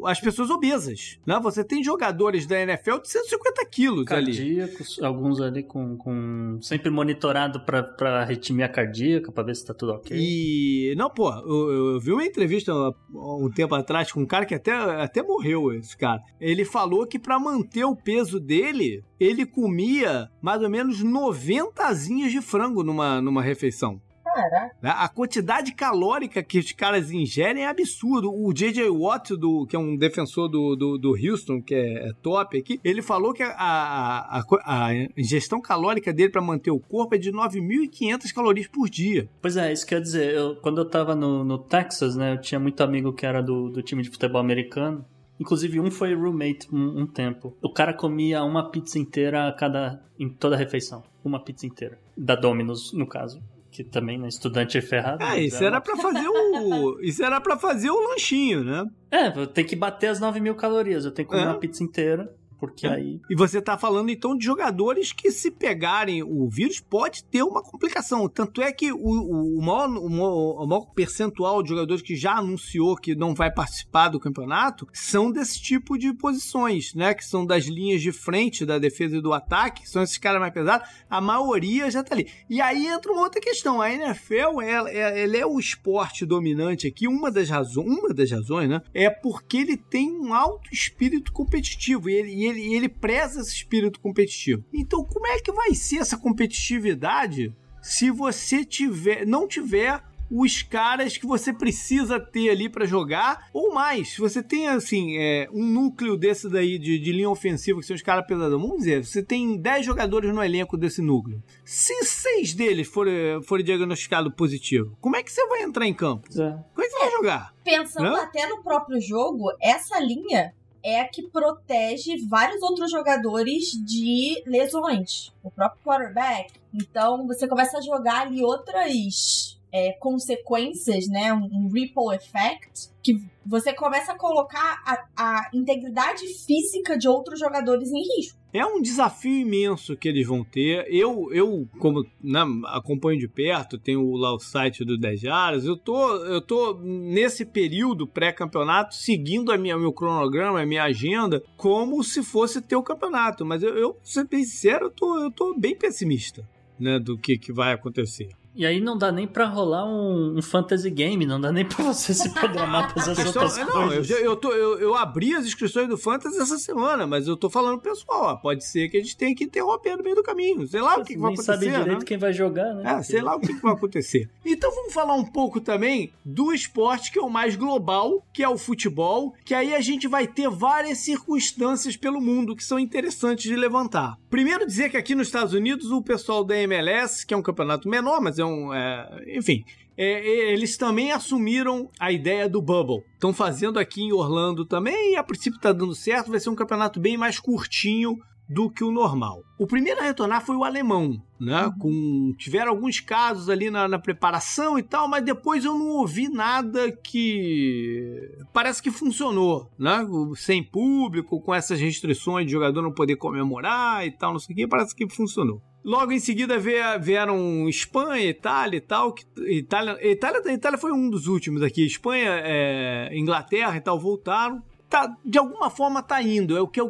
o, 0.00 0.06
as 0.06 0.20
pessoas 0.20 0.50
obesas, 0.50 1.18
né? 1.26 1.40
Você 1.42 1.64
tem 1.64 1.82
jogadores 1.82 2.46
da 2.46 2.60
NFL 2.60 2.98
de 2.98 3.10
150 3.10 3.64
quilos 3.66 4.04
ali 4.10 4.73
alguns 5.02 5.40
ali 5.40 5.62
com, 5.62 5.96
com 5.96 6.58
sempre 6.60 6.90
monitorado 6.90 7.60
para 7.64 8.20
arritmia 8.20 8.68
cardíaca, 8.68 9.32
para 9.32 9.44
ver 9.44 9.56
se 9.56 9.66
tá 9.66 9.74
tudo 9.74 9.92
ok. 9.92 10.16
E 10.18 10.94
não, 10.96 11.10
pô, 11.10 11.30
eu, 11.30 11.94
eu 11.94 12.00
vi 12.00 12.12
uma 12.12 12.24
entrevista 12.24 12.72
um 13.12 13.50
tempo 13.50 13.74
atrás 13.74 14.10
com 14.12 14.20
um 14.20 14.26
cara 14.26 14.46
que 14.46 14.54
até, 14.54 14.72
até 14.72 15.22
morreu, 15.22 15.72
esse 15.72 15.96
cara. 15.96 16.22
Ele 16.40 16.64
falou 16.64 17.06
que 17.06 17.18
para 17.18 17.38
manter 17.38 17.84
o 17.84 17.96
peso 17.96 18.40
dele, 18.40 19.02
ele 19.18 19.46
comia 19.46 20.28
mais 20.42 20.62
ou 20.62 20.70
menos 20.70 21.02
90 21.02 21.82
asinhas 21.82 22.32
de 22.32 22.40
frango 22.40 22.82
numa, 22.82 23.20
numa 23.20 23.42
refeição. 23.42 24.00
Caraca. 24.34 24.74
Né? 24.82 24.92
A 24.94 25.08
quantidade 25.08 25.72
calórica 25.72 26.42
que 26.42 26.58
os 26.58 26.72
caras 26.72 27.10
ingerem 27.10 27.64
é 27.64 27.68
absurdo. 27.68 28.32
O 28.32 28.52
J.J. 28.52 28.90
Watt, 28.90 29.36
do, 29.36 29.66
que 29.66 29.76
é 29.76 29.78
um 29.78 29.96
defensor 29.96 30.48
do, 30.48 30.74
do, 30.74 30.98
do 30.98 31.10
Houston, 31.10 31.62
que 31.62 31.74
é, 31.74 32.08
é, 32.08 32.12
top 32.20 32.58
aqui, 32.58 32.80
ele 32.82 33.00
falou 33.00 33.32
que 33.32 33.42
a, 33.42 33.52
a, 33.52 34.40
a, 34.40 34.86
a 34.86 34.94
ingestão 35.16 35.60
calórica 35.60 36.12
dele 36.12 36.30
para 36.30 36.42
manter 36.42 36.70
o 36.70 36.80
corpo 36.80 37.14
é 37.14 37.18
de 37.18 37.30
9.500 37.30 38.32
calorias 38.34 38.66
por 38.66 38.88
dia. 38.88 39.28
Pois 39.40 39.56
é, 39.56 39.72
isso 39.72 39.86
quer 39.86 40.00
dizer, 40.00 40.34
eu, 40.34 40.56
quando 40.56 40.78
eu 40.78 40.88
tava 40.88 41.14
no, 41.14 41.44
no 41.44 41.58
Texas, 41.58 42.16
né, 42.16 42.32
eu 42.32 42.40
tinha 42.40 42.58
muito 42.58 42.82
amigo 42.82 43.12
que 43.12 43.24
era 43.24 43.40
do, 43.40 43.68
do 43.68 43.82
time 43.82 44.02
de 44.02 44.10
futebol 44.10 44.40
americano. 44.40 45.04
Inclusive, 45.38 45.80
um 45.80 45.90
foi 45.90 46.14
roommate 46.14 46.68
um, 46.72 47.00
um, 47.00 47.06
tempo. 47.06 47.56
O 47.60 47.68
cara 47.68 47.92
comia 47.92 48.44
uma 48.44 48.70
pizza 48.70 49.00
inteira 49.00 49.48
a 49.48 49.52
cada, 49.52 50.00
em 50.18 50.28
toda 50.28 50.54
a 50.54 50.58
refeição. 50.58 51.02
Uma 51.24 51.40
pizza 51.42 51.66
inteira. 51.66 51.98
Da 52.16 52.36
Domino's, 52.36 52.92
no 52.92 53.06
caso 53.06 53.42
que 53.74 53.82
também, 53.82 54.16
né, 54.16 54.28
estudante 54.28 54.78
é 54.78 54.80
ferrado. 54.80 55.18
Ah, 55.20 55.36
isso 55.40 55.62
era 55.64 55.80
para 55.80 55.96
fazer 55.96 56.28
o 56.28 57.00
isso 57.02 57.24
era 57.24 57.40
para 57.40 57.58
fazer 57.58 57.90
o 57.90 58.08
lanchinho, 58.08 58.62
né? 58.62 58.86
É, 59.10 59.30
tem 59.46 59.64
que 59.64 59.74
bater 59.74 60.08
as 60.08 60.20
9 60.20 60.40
mil 60.40 60.54
calorias, 60.54 61.04
eu 61.04 61.10
tenho 61.10 61.26
que 61.26 61.34
comer 61.34 61.46
é. 61.46 61.48
uma 61.48 61.58
pizza 61.58 61.82
inteira 61.82 62.32
Porque 62.66 62.86
aí. 62.86 63.20
E 63.28 63.34
você 63.34 63.60
tá 63.60 63.76
falando 63.76 64.10
então 64.10 64.36
de 64.36 64.44
jogadores 64.44 65.12
que, 65.12 65.30
se 65.30 65.50
pegarem 65.50 66.22
o 66.22 66.48
vírus, 66.48 66.80
pode 66.80 67.24
ter 67.24 67.42
uma 67.42 67.62
complicação. 67.62 68.28
Tanto 68.28 68.62
é 68.62 68.72
que 68.72 68.92
o, 68.92 68.98
o, 68.98 69.62
maior, 69.62 69.88
o, 69.88 70.08
maior, 70.08 70.62
o 70.62 70.66
maior 70.66 70.86
percentual 70.94 71.62
de 71.62 71.70
jogadores 71.70 72.02
que 72.02 72.16
já 72.16 72.36
anunciou 72.36 72.96
que 72.96 73.14
não 73.14 73.34
vai 73.34 73.52
participar 73.52 74.08
do 74.08 74.20
campeonato 74.20 74.86
são 74.92 75.30
desse 75.30 75.60
tipo 75.60 75.98
de 75.98 76.12
posições, 76.14 76.94
né? 76.94 77.14
Que 77.14 77.24
são 77.24 77.44
das 77.44 77.64
linhas 77.66 78.00
de 78.00 78.12
frente 78.12 78.64
da 78.64 78.78
defesa 78.78 79.16
e 79.16 79.20
do 79.20 79.32
ataque, 79.32 79.88
são 79.88 80.02
esses 80.02 80.18
caras 80.18 80.40
mais 80.40 80.52
pesados. 80.52 80.88
A 81.08 81.20
maioria 81.20 81.90
já 81.90 82.02
tá 82.02 82.14
ali. 82.14 82.28
E 82.48 82.60
aí 82.60 82.86
entra 82.86 83.12
uma 83.12 83.22
outra 83.22 83.40
questão. 83.40 83.80
A 83.80 83.92
NFL, 83.92 84.60
ela, 84.62 84.90
ela 84.90 85.36
é 85.36 85.46
o 85.46 85.58
esporte 85.58 86.24
dominante 86.24 86.86
aqui. 86.86 87.06
Uma 87.06 87.30
das 87.30 87.48
razões, 87.48 87.86
uma 87.86 88.14
das 88.14 88.30
razões, 88.30 88.68
né? 88.68 88.80
É 88.92 89.10
porque 89.10 89.58
ele 89.58 89.76
tem 89.76 90.10
um 90.10 90.32
alto 90.32 90.72
espírito 90.72 91.32
competitivo 91.32 92.08
e 92.08 92.14
ele, 92.14 92.34
e 92.34 92.46
ele, 92.46 92.53
e 92.58 92.74
ele 92.74 92.88
preza 92.88 93.40
esse 93.40 93.52
espírito 93.52 94.00
competitivo. 94.00 94.64
Então, 94.72 95.04
como 95.04 95.26
é 95.26 95.40
que 95.40 95.52
vai 95.52 95.74
ser 95.74 95.98
essa 95.98 96.16
competitividade 96.16 97.54
se 97.82 98.10
você 98.10 98.64
tiver, 98.64 99.26
não 99.26 99.46
tiver 99.46 100.02
os 100.30 100.62
caras 100.62 101.16
que 101.16 101.26
você 101.26 101.52
precisa 101.52 102.18
ter 102.18 102.50
ali 102.50 102.68
para 102.68 102.86
jogar, 102.86 103.48
ou 103.52 103.72
mais. 103.72 104.14
Se 104.14 104.20
você 104.20 104.42
tem, 104.42 104.66
assim, 104.68 105.16
é, 105.18 105.48
um 105.52 105.64
núcleo 105.64 106.16
desse 106.16 106.48
daí 106.48 106.78
de, 106.78 106.98
de 106.98 107.12
linha 107.12 107.28
ofensiva, 107.28 107.80
que 107.80 107.86
são 107.86 107.94
os 107.94 108.02
caras 108.02 108.26
pesadão, 108.26 108.60
vamos 108.60 108.78
dizer, 108.78 109.04
você 109.04 109.22
tem 109.22 109.56
10 109.56 109.86
jogadores 109.86 110.34
no 110.34 110.42
elenco 110.42 110.76
desse 110.76 111.02
núcleo. 111.02 111.42
Se 111.64 111.92
seis 112.04 112.54
deles 112.54 112.88
forem, 112.88 113.42
forem 113.42 113.64
diagnosticados 113.64 114.32
positivo, 114.34 114.96
como 115.00 115.16
é 115.16 115.22
que 115.22 115.30
você 115.30 115.46
vai 115.46 115.62
entrar 115.62 115.86
em 115.86 115.94
campo? 115.94 116.28
É. 116.30 116.34
Como 116.74 116.82
é 116.82 116.84
que 116.84 116.90
você 116.90 116.98
vai 116.98 117.10
jogar? 117.10 117.54
Pensando 117.62 118.16
até 118.16 118.48
no 118.48 118.62
próprio 118.62 119.00
jogo, 119.00 119.52
essa 119.60 120.00
linha 120.00 120.54
é 120.84 121.00
a 121.00 121.08
que 121.08 121.22
protege 121.22 122.26
vários 122.28 122.62
outros 122.62 122.90
jogadores 122.90 123.70
de 123.70 124.42
lesões. 124.46 125.32
O 125.42 125.50
próprio 125.50 125.82
quarterback. 125.82 126.52
Então 126.74 127.26
você 127.26 127.48
começa 127.48 127.78
a 127.78 127.80
jogar 127.80 128.26
ali 128.26 128.44
outras 128.44 129.58
é, 129.72 129.92
consequências, 129.94 131.08
né? 131.08 131.32
Um, 131.32 131.68
ripple 131.72 132.14
effect, 132.14 132.90
que 133.02 133.24
você 133.44 133.72
começa 133.72 134.12
a 134.12 134.18
colocar 134.18 134.82
a, 134.86 135.06
a 135.16 135.50
integridade 135.54 136.26
física 136.28 136.96
de 136.96 137.08
outros 137.08 137.40
jogadores 137.40 137.90
em 137.90 138.02
risco. 138.16 138.38
É 138.54 138.64
um 138.64 138.80
desafio 138.80 139.40
imenso 139.40 139.96
que 139.96 140.08
eles 140.08 140.24
vão 140.24 140.44
ter. 140.44 140.86
Eu, 140.88 141.28
eu 141.32 141.68
como 141.80 142.06
né, 142.22 142.40
acompanho 142.66 143.18
de 143.18 143.26
perto, 143.26 143.76
tenho 143.76 144.12
lá 144.12 144.32
o 144.32 144.38
site 144.38 144.84
do 144.84 144.96
10 144.96 145.20
Jaras, 145.20 145.64
eu 145.64 145.76
tô, 145.76 146.14
eu 146.24 146.40
tô 146.40 146.78
nesse 146.80 147.44
período 147.44 148.06
pré-campeonato 148.06 148.94
seguindo 148.94 149.50
a 149.50 149.58
minha, 149.58 149.76
meu 149.76 149.92
cronograma, 149.92 150.60
a 150.60 150.66
minha 150.66 150.84
agenda, 150.84 151.42
como 151.56 152.04
se 152.04 152.22
fosse 152.22 152.62
ter 152.62 152.76
o 152.76 152.82
campeonato. 152.82 153.44
Mas 153.44 153.60
eu, 153.60 153.76
eu 153.76 153.98
ser 154.04 154.28
bem 154.28 154.44
sincero, 154.44 154.86
eu 154.86 154.90
tô, 154.90 155.18
eu 155.18 155.32
tô 155.32 155.58
bem 155.58 155.76
pessimista 155.76 156.48
né, 156.78 157.00
do 157.00 157.18
que, 157.18 157.36
que 157.36 157.52
vai 157.52 157.72
acontecer. 157.72 158.28
E 158.54 158.64
aí 158.64 158.80
não 158.80 158.96
dá 158.96 159.10
nem 159.10 159.26
pra 159.26 159.46
rolar 159.46 159.84
um, 159.84 160.38
um 160.38 160.42
fantasy 160.42 160.90
game, 160.90 161.26
não 161.26 161.40
dá 161.40 161.50
nem 161.50 161.64
pra 161.64 161.84
você 161.84 162.14
se 162.14 162.32
programar 162.32 162.92
pra 162.92 163.02
essas 163.02 163.18
questão, 163.18 163.42
outras 163.42 163.66
não, 163.66 163.88
coisas. 163.88 164.10
Eu, 164.10 164.18
eu, 164.18 164.36
tô, 164.36 164.52
eu, 164.52 164.78
eu, 164.78 164.94
abri 164.94 165.34
as 165.34 165.44
inscrições 165.44 165.88
do 165.88 165.98
fantasy 165.98 166.38
essa 166.38 166.58
semana, 166.58 167.06
mas 167.06 167.26
eu 167.26 167.36
tô 167.36 167.50
falando 167.50 167.80
pessoal, 167.80 168.24
ó, 168.24 168.36
pode 168.36 168.64
ser 168.64 168.88
que 168.88 168.96
a 168.96 169.00
gente 169.00 169.16
tenha 169.16 169.34
que 169.34 169.44
interromper 169.44 169.96
no 169.96 170.04
meio 170.04 170.16
do 170.16 170.22
caminho. 170.22 170.66
Sei 170.68 170.80
lá 170.80 170.96
o 170.96 171.04
que, 171.04 171.14
que 171.14 171.18
vai 171.18 171.32
acontecer. 171.32 171.52
sabe 171.52 171.66
direito 171.66 172.00
né? 172.00 172.04
quem 172.06 172.18
vai 172.18 172.32
jogar, 172.32 172.74
né? 172.74 172.98
É, 172.98 173.02
sei 173.02 173.20
lá 173.20 173.34
o 173.34 173.40
que, 173.40 173.54
que 173.54 173.62
vai 173.62 173.72
acontecer. 173.72 174.28
Então 174.46 174.72
vamos 174.72 174.94
falar 174.94 175.14
um 175.14 175.24
pouco 175.24 175.60
também 175.60 176.12
do 176.24 176.52
esporte 176.52 177.10
que 177.10 177.18
é 177.18 177.22
o 177.22 177.28
mais 177.28 177.56
global, 177.56 178.24
que 178.32 178.42
é 178.42 178.48
o 178.48 178.56
futebol, 178.56 179.34
que 179.44 179.52
aí 179.52 179.74
a 179.74 179.80
gente 179.80 180.06
vai 180.06 180.28
ter 180.28 180.48
várias 180.48 180.98
circunstâncias 180.98 181.96
pelo 181.96 182.20
mundo 182.20 182.54
que 182.54 182.62
são 182.62 182.78
interessantes 182.78 183.44
de 183.44 183.56
levantar. 183.56 184.16
Primeiro 184.30 184.64
dizer 184.66 184.90
que 184.90 184.96
aqui 184.96 185.14
nos 185.14 185.26
Estados 185.26 185.54
Unidos 185.54 185.90
o 185.90 186.00
pessoal 186.02 186.44
da 186.44 186.56
MLS, 186.56 187.26
que 187.26 187.34
é 187.34 187.36
um 187.36 187.42
campeonato 187.42 187.88
menor, 187.88 188.20
mas 188.20 188.38
é 188.38 188.43
um... 188.44 188.72
É, 188.72 189.36
enfim, 189.36 189.64
é, 189.96 190.52
eles 190.52 190.76
também 190.76 191.12
assumiram 191.12 191.88
a 191.98 192.10
ideia 192.10 192.48
do 192.48 192.60
Bubble. 192.60 193.04
Estão 193.14 193.32
fazendo 193.32 193.78
aqui 193.78 194.02
em 194.02 194.12
Orlando 194.12 194.64
também 194.64 195.12
e 195.12 195.16
a 195.16 195.22
princípio 195.22 195.56
está 195.56 195.72
dando 195.72 195.94
certo. 195.94 196.30
Vai 196.30 196.40
ser 196.40 196.50
um 196.50 196.54
campeonato 196.54 197.00
bem 197.00 197.16
mais 197.16 197.38
curtinho 197.38 198.18
do 198.48 198.70
que 198.70 198.84
o 198.84 198.90
normal. 198.90 199.42
O 199.58 199.66
primeiro 199.66 200.00
a 200.00 200.04
retornar 200.04 200.44
foi 200.44 200.56
o 200.56 200.64
alemão, 200.64 201.22
né? 201.40 201.66
Uhum. 201.66 201.78
Com 201.78 202.34
tiveram 202.36 202.72
alguns 202.72 203.00
casos 203.00 203.48
ali 203.48 203.70
na, 203.70 203.88
na, 203.88 203.98
preparação 203.98 204.78
e 204.78 204.82
tal, 204.82 205.08
mas 205.08 205.24
depois 205.24 205.64
eu 205.64 205.72
não 205.78 205.88
ouvi 205.92 206.28
nada 206.28 206.92
que 206.92 208.30
parece 208.52 208.82
que 208.82 208.90
funcionou, 208.90 209.70
né? 209.78 210.06
Sem 210.36 210.62
público, 210.62 211.40
com 211.40 211.54
essas 211.54 211.80
restrições 211.80 212.46
de 212.46 212.52
jogador 212.52 212.82
não 212.82 212.92
poder 212.92 213.16
comemorar 213.16 214.06
e 214.06 214.10
tal, 214.10 214.32
não 214.32 214.38
sei 214.38 214.52
o 214.52 214.56
que, 214.56 214.68
parece 214.68 214.94
que 214.94 215.08
funcionou. 215.08 215.62
Logo 215.84 216.12
em 216.12 216.18
seguida 216.18 216.58
vieram 216.58 217.68
Espanha, 217.68 218.30
Itália 218.30 218.78
e 218.78 218.80
tal. 218.80 219.12
Que, 219.12 219.24
Itália, 219.38 219.98
Itália, 220.00 220.52
Itália 220.52 220.78
foi 220.78 220.92
um 220.92 221.10
dos 221.10 221.26
últimos 221.26 221.62
aqui. 221.62 221.84
Espanha, 221.84 222.40
é, 222.42 223.10
Inglaterra 223.12 223.76
e 223.76 223.80
tal 223.80 224.00
voltaram. 224.00 224.62
Tá, 224.88 225.14
de 225.24 225.38
alguma 225.38 225.68
forma 225.68 226.02
tá 226.02 226.22
indo. 226.22 226.56
É 226.56 226.60
o 226.60 226.68
que 226.68 226.80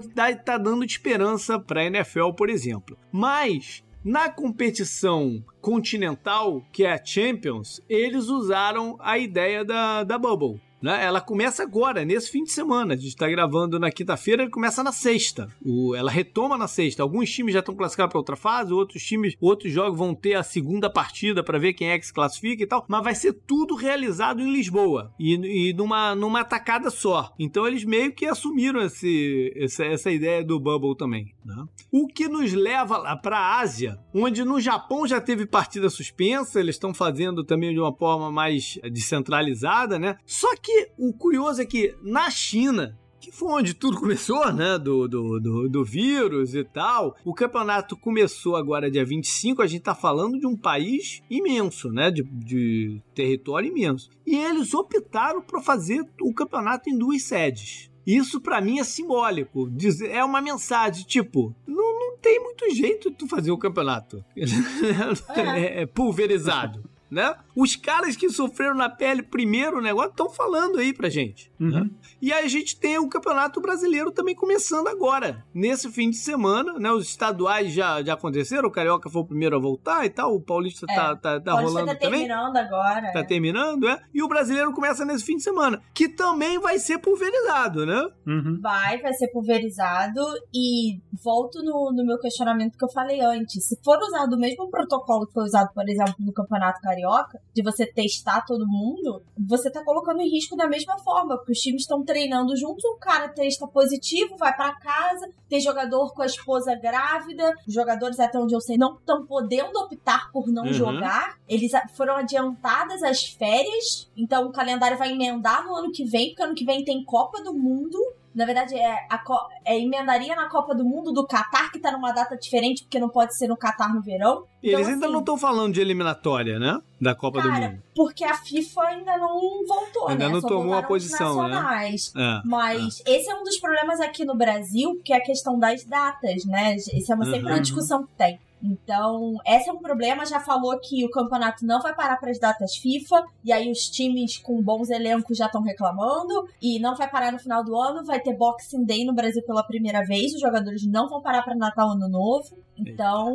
tá 0.44 0.56
dando 0.58 0.86
de 0.86 0.92
esperança 0.92 1.58
para 1.58 1.80
a 1.80 1.84
NFL, 1.84 2.30
por 2.36 2.48
exemplo. 2.48 2.96
Mas 3.10 3.82
na 4.04 4.28
competição 4.28 5.42
continental, 5.60 6.62
que 6.70 6.84
é 6.84 6.92
a 6.92 7.04
Champions, 7.04 7.80
eles 7.88 8.28
usaram 8.28 8.96
a 9.00 9.18
ideia 9.18 9.64
da, 9.64 10.04
da 10.04 10.18
Bubble. 10.18 10.60
Né? 10.84 11.02
Ela 11.02 11.18
começa 11.18 11.62
agora, 11.62 12.04
nesse 12.04 12.30
fim 12.30 12.44
de 12.44 12.52
semana. 12.52 12.92
A 12.92 12.96
gente 12.96 13.08
está 13.08 13.26
gravando 13.26 13.80
na 13.80 13.90
quinta-feira, 13.90 14.42
ele 14.42 14.50
começa 14.50 14.82
na 14.82 14.92
sexta. 14.92 15.48
O, 15.64 15.96
ela 15.96 16.10
retoma 16.10 16.58
na 16.58 16.68
sexta. 16.68 17.02
Alguns 17.02 17.30
times 17.30 17.54
já 17.54 17.60
estão 17.60 17.74
classificados 17.74 18.12
para 18.12 18.18
outra 18.18 18.36
fase, 18.36 18.70
outros 18.70 19.02
times, 19.02 19.34
outros 19.40 19.72
jogos 19.72 19.98
vão 19.98 20.14
ter 20.14 20.34
a 20.34 20.42
segunda 20.42 20.90
partida 20.90 21.42
para 21.42 21.58
ver 21.58 21.72
quem 21.72 21.88
é 21.88 21.98
que 21.98 22.06
se 22.06 22.12
classifica 22.12 22.62
e 22.62 22.66
tal. 22.66 22.84
Mas 22.86 23.02
vai 23.02 23.14
ser 23.14 23.32
tudo 23.32 23.74
realizado 23.74 24.42
em 24.42 24.52
Lisboa 24.52 25.10
e, 25.18 25.70
e 25.70 25.72
numa, 25.72 26.14
numa 26.14 26.44
tacada 26.44 26.90
só. 26.90 27.32
Então 27.38 27.66
eles 27.66 27.82
meio 27.82 28.12
que 28.12 28.26
assumiram 28.26 28.82
esse, 28.82 29.54
essa, 29.56 29.86
essa 29.86 30.10
ideia 30.10 30.44
do 30.44 30.60
Bubble 30.60 30.94
também. 30.98 31.32
Né? 31.42 31.64
O 31.90 32.06
que 32.06 32.28
nos 32.28 32.52
leva 32.52 32.98
lá 32.98 33.16
para 33.16 33.38
a 33.38 33.60
Ásia, 33.60 33.98
onde 34.12 34.44
no 34.44 34.60
Japão 34.60 35.06
já 35.06 35.18
teve 35.18 35.46
partida 35.46 35.88
suspensa, 35.88 36.60
eles 36.60 36.74
estão 36.74 36.92
fazendo 36.92 37.42
também 37.42 37.72
de 37.72 37.80
uma 37.80 37.96
forma 37.96 38.30
mais 38.30 38.78
descentralizada, 38.92 39.98
né? 39.98 40.18
Só 40.26 40.54
que 40.56 40.73
o 40.98 41.12
curioso 41.12 41.62
é 41.62 41.66
que 41.66 41.94
na 42.02 42.30
China, 42.30 42.98
que 43.24 43.32
foi 43.32 43.48
onde 43.48 43.72
tudo 43.72 43.98
começou, 43.98 44.52
né? 44.52 44.78
Do, 44.78 45.08
do, 45.08 45.40
do, 45.40 45.68
do, 45.68 45.84
vírus 45.84 46.54
e 46.54 46.62
tal. 46.62 47.16
O 47.24 47.32
campeonato 47.32 47.96
começou 47.96 48.54
agora 48.54 48.90
dia 48.90 49.04
25. 49.04 49.62
A 49.62 49.66
gente 49.66 49.82
tá 49.82 49.94
falando 49.94 50.38
de 50.38 50.46
um 50.46 50.56
país 50.56 51.22
imenso, 51.30 51.90
né? 51.90 52.10
De, 52.10 52.22
de 52.22 53.00
território 53.14 53.70
imenso. 53.70 54.10
E 54.26 54.36
eles 54.36 54.74
optaram 54.74 55.40
por 55.40 55.62
fazer 55.62 56.04
o 56.20 56.34
campeonato 56.34 56.90
em 56.90 56.98
duas 56.98 57.22
sedes. 57.22 57.90
Isso 58.06 58.40
para 58.40 58.60
mim 58.60 58.78
é 58.78 58.84
simbólico. 58.84 59.72
É 60.10 60.22
uma 60.22 60.42
mensagem, 60.42 61.06
tipo, 61.06 61.54
não, 61.66 61.98
não 61.98 62.18
tem 62.18 62.38
muito 62.38 62.74
jeito 62.74 63.10
de 63.10 63.16
tu 63.16 63.26
fazer 63.26 63.50
o 63.50 63.58
campeonato. 63.58 64.22
É, 65.34 65.82
é 65.82 65.86
pulverizado 65.86 66.94
né? 67.14 67.34
Os 67.56 67.76
caras 67.76 68.16
que 68.16 68.28
sofreram 68.30 68.74
na 68.74 68.88
pele 68.88 69.22
primeiro 69.22 69.78
o 69.78 69.82
negócio 69.82 70.10
estão 70.10 70.28
falando 70.28 70.78
aí 70.78 70.92
pra 70.92 71.08
gente. 71.08 71.52
Uhum. 71.60 71.70
Né? 71.70 71.90
E 72.20 72.32
aí 72.32 72.44
a 72.44 72.48
gente 72.48 72.78
tem 72.78 72.98
o 72.98 73.08
Campeonato 73.08 73.60
Brasileiro 73.60 74.10
também 74.10 74.34
começando 74.34 74.88
agora, 74.88 75.44
nesse 75.54 75.90
fim 75.90 76.10
de 76.10 76.16
semana, 76.16 76.78
né? 76.78 76.90
Os 76.90 77.08
estaduais 77.08 77.72
já, 77.72 78.02
já 78.02 78.14
aconteceram, 78.14 78.68
o 78.68 78.72
Carioca 78.72 79.08
foi 79.08 79.22
o 79.22 79.26
primeiro 79.26 79.56
a 79.56 79.60
voltar 79.60 80.04
e 80.04 80.10
tal, 80.10 80.34
o 80.34 80.40
Paulista 80.40 80.86
é, 80.88 80.94
tá, 80.94 81.16
tá, 81.16 81.40
tá 81.40 81.52
Paulista 81.52 81.70
rolando 81.70 81.86
tá 81.92 81.98
também. 81.98 82.20
terminando 82.20 82.56
agora. 82.56 83.12
Tá 83.12 83.20
é. 83.20 83.24
terminando, 83.24 83.88
é? 83.88 84.00
E 84.12 84.22
o 84.22 84.28
Brasileiro 84.28 84.72
começa 84.72 85.04
nesse 85.04 85.24
fim 85.24 85.36
de 85.36 85.42
semana, 85.42 85.80
que 85.94 86.08
também 86.08 86.58
vai 86.58 86.78
ser 86.78 86.98
pulverizado, 86.98 87.86
né? 87.86 88.08
Uhum. 88.26 88.58
Vai, 88.60 89.00
vai 89.00 89.12
ser 89.12 89.28
pulverizado 89.28 90.20
e 90.52 91.00
volto 91.22 91.62
no, 91.62 91.92
no 91.94 92.04
meu 92.04 92.18
questionamento 92.18 92.76
que 92.76 92.84
eu 92.84 92.90
falei 92.90 93.20
antes. 93.20 93.66
Se 93.66 93.76
for 93.82 93.98
usado 93.98 94.34
o 94.34 94.38
mesmo 94.38 94.68
protocolo 94.70 95.26
que 95.26 95.32
foi 95.32 95.44
usado, 95.44 95.72
por 95.74 95.88
exemplo, 95.88 96.14
no 96.18 96.32
Campeonato 96.32 96.80
carioca, 96.80 97.38
de 97.54 97.62
você 97.62 97.86
testar 97.86 98.44
todo 98.44 98.66
mundo, 98.66 99.22
você 99.38 99.70
tá 99.70 99.82
colocando 99.84 100.20
em 100.20 100.28
risco 100.28 100.56
da 100.56 100.68
mesma 100.68 100.98
forma, 100.98 101.36
porque 101.36 101.52
os 101.52 101.58
times 101.58 101.82
estão 101.82 102.04
treinando 102.04 102.56
juntos, 102.56 102.84
o 102.84 102.98
cara 102.98 103.28
testa 103.28 103.66
positivo, 103.66 104.36
vai 104.36 104.54
para 104.54 104.74
casa, 104.74 105.28
tem 105.48 105.60
jogador 105.60 106.12
com 106.12 106.22
a 106.22 106.26
esposa 106.26 106.74
grávida, 106.74 107.52
os 107.66 107.72
jogadores, 107.72 108.18
até 108.18 108.38
onde 108.38 108.54
eu 108.54 108.60
sei, 108.60 108.76
não 108.76 108.94
estão 108.94 109.24
podendo 109.24 109.78
optar 109.78 110.30
por 110.32 110.48
não 110.48 110.64
uhum. 110.64 110.72
jogar, 110.72 111.38
eles 111.48 111.70
foram 111.94 112.16
adiantadas 112.16 113.02
as 113.02 113.22
férias, 113.24 114.10
então 114.16 114.46
o 114.46 114.52
calendário 114.52 114.98
vai 114.98 115.12
emendar 115.12 115.64
no 115.64 115.74
ano 115.74 115.92
que 115.92 116.04
vem, 116.04 116.30
porque 116.30 116.42
ano 116.42 116.54
que 116.54 116.64
vem 116.64 116.84
tem 116.84 117.04
Copa 117.04 117.42
do 117.42 117.54
Mundo, 117.54 117.98
Na 118.34 118.44
verdade, 118.44 118.74
é, 118.74 119.06
a, 119.08 119.22
é 119.64 119.78
emendaria 119.78 120.34
na 120.34 120.48
Copa 120.48 120.74
do 120.74 120.84
Mundo 120.84 121.12
do 121.12 121.26
Catar, 121.26 121.70
que 121.70 121.78
tá 121.78 121.92
numa 121.92 122.12
data 122.12 122.36
diferente, 122.36 122.82
porque 122.82 122.98
não 122.98 123.08
pode 123.08 123.36
ser 123.36 123.46
no 123.46 123.56
Catar 123.56 123.94
no 123.94 124.02
verão. 124.02 124.44
Então, 124.62 124.80
Eles 124.80 124.88
ainda 124.88 125.06
assim, 125.06 125.12
não 125.12 125.20
estão 125.20 125.38
falando 125.38 125.74
de 125.74 125.80
eliminatória, 125.80 126.58
né? 126.58 126.80
Da 127.00 127.14
Copa 127.14 127.40
cara, 127.40 127.54
do 127.54 127.72
Mundo. 127.72 127.82
Porque 127.94 128.24
a 128.24 128.34
FIFA 128.34 128.82
ainda 128.82 129.16
não 129.18 129.64
voltou, 129.66 130.08
ainda 130.08 130.26
né? 130.26 130.32
não 130.32 130.40
Só 130.40 130.48
tomou 130.48 130.74
a 130.74 130.82
posição, 130.82 131.48
né? 131.48 131.94
É, 132.16 132.40
Mas 132.44 133.02
é. 133.06 133.16
esse 133.16 133.30
é 133.30 133.34
um 133.34 133.44
dos 133.44 133.58
problemas 133.58 134.00
aqui 134.00 134.24
no 134.24 134.34
Brasil, 134.34 135.00
que 135.04 135.12
é 135.12 135.16
a 135.16 135.22
questão 135.22 135.58
das 135.58 135.84
datas, 135.84 136.44
né? 136.44 136.74
Essa 136.74 137.12
é 137.12 137.14
uma, 137.14 137.24
sempre 137.24 137.46
uhum. 137.46 137.52
uma 137.52 137.60
discussão 137.60 138.04
que 138.04 138.12
tem. 138.16 138.40
Então, 138.64 139.36
esse 139.46 139.68
é 139.68 139.72
um 139.72 139.78
problema. 139.78 140.24
Já 140.24 140.40
falou 140.40 140.78
que 140.80 141.04
o 141.04 141.10
campeonato 141.10 141.66
não 141.66 141.82
vai 141.82 141.94
parar 141.94 142.16
para 142.16 142.30
as 142.30 142.38
datas 142.38 142.76
FIFA, 142.76 143.22
e 143.44 143.52
aí 143.52 143.70
os 143.70 143.90
times 143.90 144.38
com 144.38 144.62
bons 144.62 144.88
elencos 144.88 145.36
já 145.36 145.46
estão 145.46 145.62
reclamando, 145.62 146.48
e 146.62 146.78
não 146.78 146.96
vai 146.96 147.08
parar 147.10 147.30
no 147.30 147.38
final 147.38 147.62
do 147.62 147.78
ano. 147.78 148.04
Vai 148.04 148.20
ter 148.20 148.34
Boxing 148.34 148.84
Day 148.84 149.04
no 149.04 149.12
Brasil 149.12 149.42
pela 149.42 149.62
primeira 149.62 150.02
vez, 150.02 150.32
os 150.32 150.40
jogadores 150.40 150.86
não 150.86 151.08
vão 151.08 151.20
parar 151.20 151.42
para 151.42 151.54
Natal 151.54 151.90
Ano 151.90 152.08
Novo. 152.08 152.56
Então, 152.76 153.32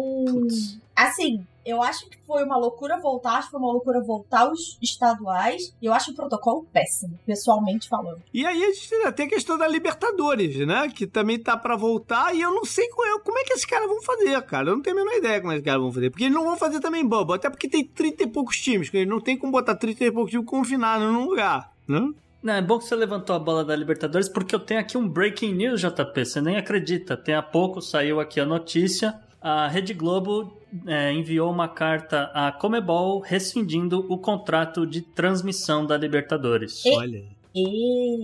assim, 0.95 1.45
eu 1.69 1.81
acho 1.81 2.09
que 2.09 2.17
foi 2.25 2.43
uma 2.43 2.57
loucura 2.57 2.99
voltar, 2.99 3.37
acho 3.37 3.47
que 3.47 3.51
foi 3.51 3.59
uma 3.59 3.71
loucura 3.71 4.01
voltar 4.01 4.51
os 4.51 4.77
estaduais. 4.81 5.73
E 5.81 5.85
eu 5.85 5.93
acho 5.93 6.11
o 6.11 6.15
protocolo 6.15 6.65
péssimo, 6.71 7.19
pessoalmente 7.25 7.87
falando. 7.87 8.21
E 8.33 8.45
aí 8.45 8.63
a 8.63 8.71
gente 8.71 8.95
ainda 8.95 9.11
tem 9.11 9.25
a 9.25 9.29
questão 9.29 9.57
da 9.57 9.67
Libertadores, 9.67 10.55
né? 10.65 10.89
Que 10.89 11.07
também 11.07 11.39
tá 11.39 11.57
para 11.57 11.75
voltar. 11.75 12.35
E 12.35 12.41
eu 12.41 12.51
não 12.53 12.65
sei 12.65 12.87
como 12.89 13.05
é, 13.05 13.19
como 13.19 13.37
é 13.37 13.43
que 13.43 13.53
esses 13.53 13.65
caras 13.65 13.87
vão 13.87 14.01
fazer, 14.01 14.41
cara. 14.43 14.69
Eu 14.69 14.75
não 14.75 14.81
tenho 14.81 14.97
a 14.97 15.03
menor 15.03 15.17
ideia 15.17 15.39
como 15.39 15.51
é 15.51 15.55
que 15.55 15.59
esses 15.59 15.65
caras 15.65 15.81
vão 15.81 15.91
fazer. 15.91 16.09
Porque 16.09 16.25
eles 16.25 16.35
não 16.35 16.43
vão 16.43 16.57
fazer 16.57 16.79
também 16.79 17.05
bubble. 17.05 17.35
Até 17.35 17.49
porque 17.49 17.67
tem 17.67 17.85
30 17.85 18.23
e 18.23 18.27
poucos 18.27 18.59
times. 18.59 18.93
Eles 18.93 19.07
não 19.07 19.19
tem 19.19 19.37
como 19.37 19.51
botar 19.51 19.75
30 19.75 20.05
e 20.05 20.11
poucos 20.11 20.31
times 20.31 20.45
confinados 20.45 21.11
num 21.11 21.25
lugar, 21.25 21.73
né? 21.87 22.11
Não, 22.41 22.53
é 22.53 22.61
bom 22.61 22.79
que 22.79 22.85
você 22.85 22.95
levantou 22.95 23.35
a 23.35 23.39
bola 23.39 23.65
da 23.65 23.75
Libertadores, 23.75 24.29
porque 24.29 24.55
eu 24.55 24.59
tenho 24.59 24.79
aqui 24.79 24.97
um 24.97 25.07
breaking 25.07 25.53
news, 25.53 25.81
JP. 25.81 26.25
Você 26.25 26.39
nem 26.39 26.55
acredita. 26.55 27.17
Tem 27.17 27.35
há 27.35 27.41
pouco 27.41 27.81
saiu 27.81 28.19
aqui 28.19 28.39
a 28.39 28.45
notícia. 28.45 29.19
A 29.41 29.67
Rede 29.67 29.93
Globo 29.93 30.57
é, 30.85 31.13
enviou 31.13 31.51
uma 31.51 31.67
carta 31.67 32.29
à 32.33 32.51
Comebol 32.51 33.19
rescindindo 33.19 34.05
o 34.09 34.17
contrato 34.17 34.85
de 34.85 35.01
transmissão 35.01 35.85
da 35.85 35.97
Libertadores. 35.97 36.83
E, 36.85 36.95
Olha. 36.95 37.23
E... 37.55 38.17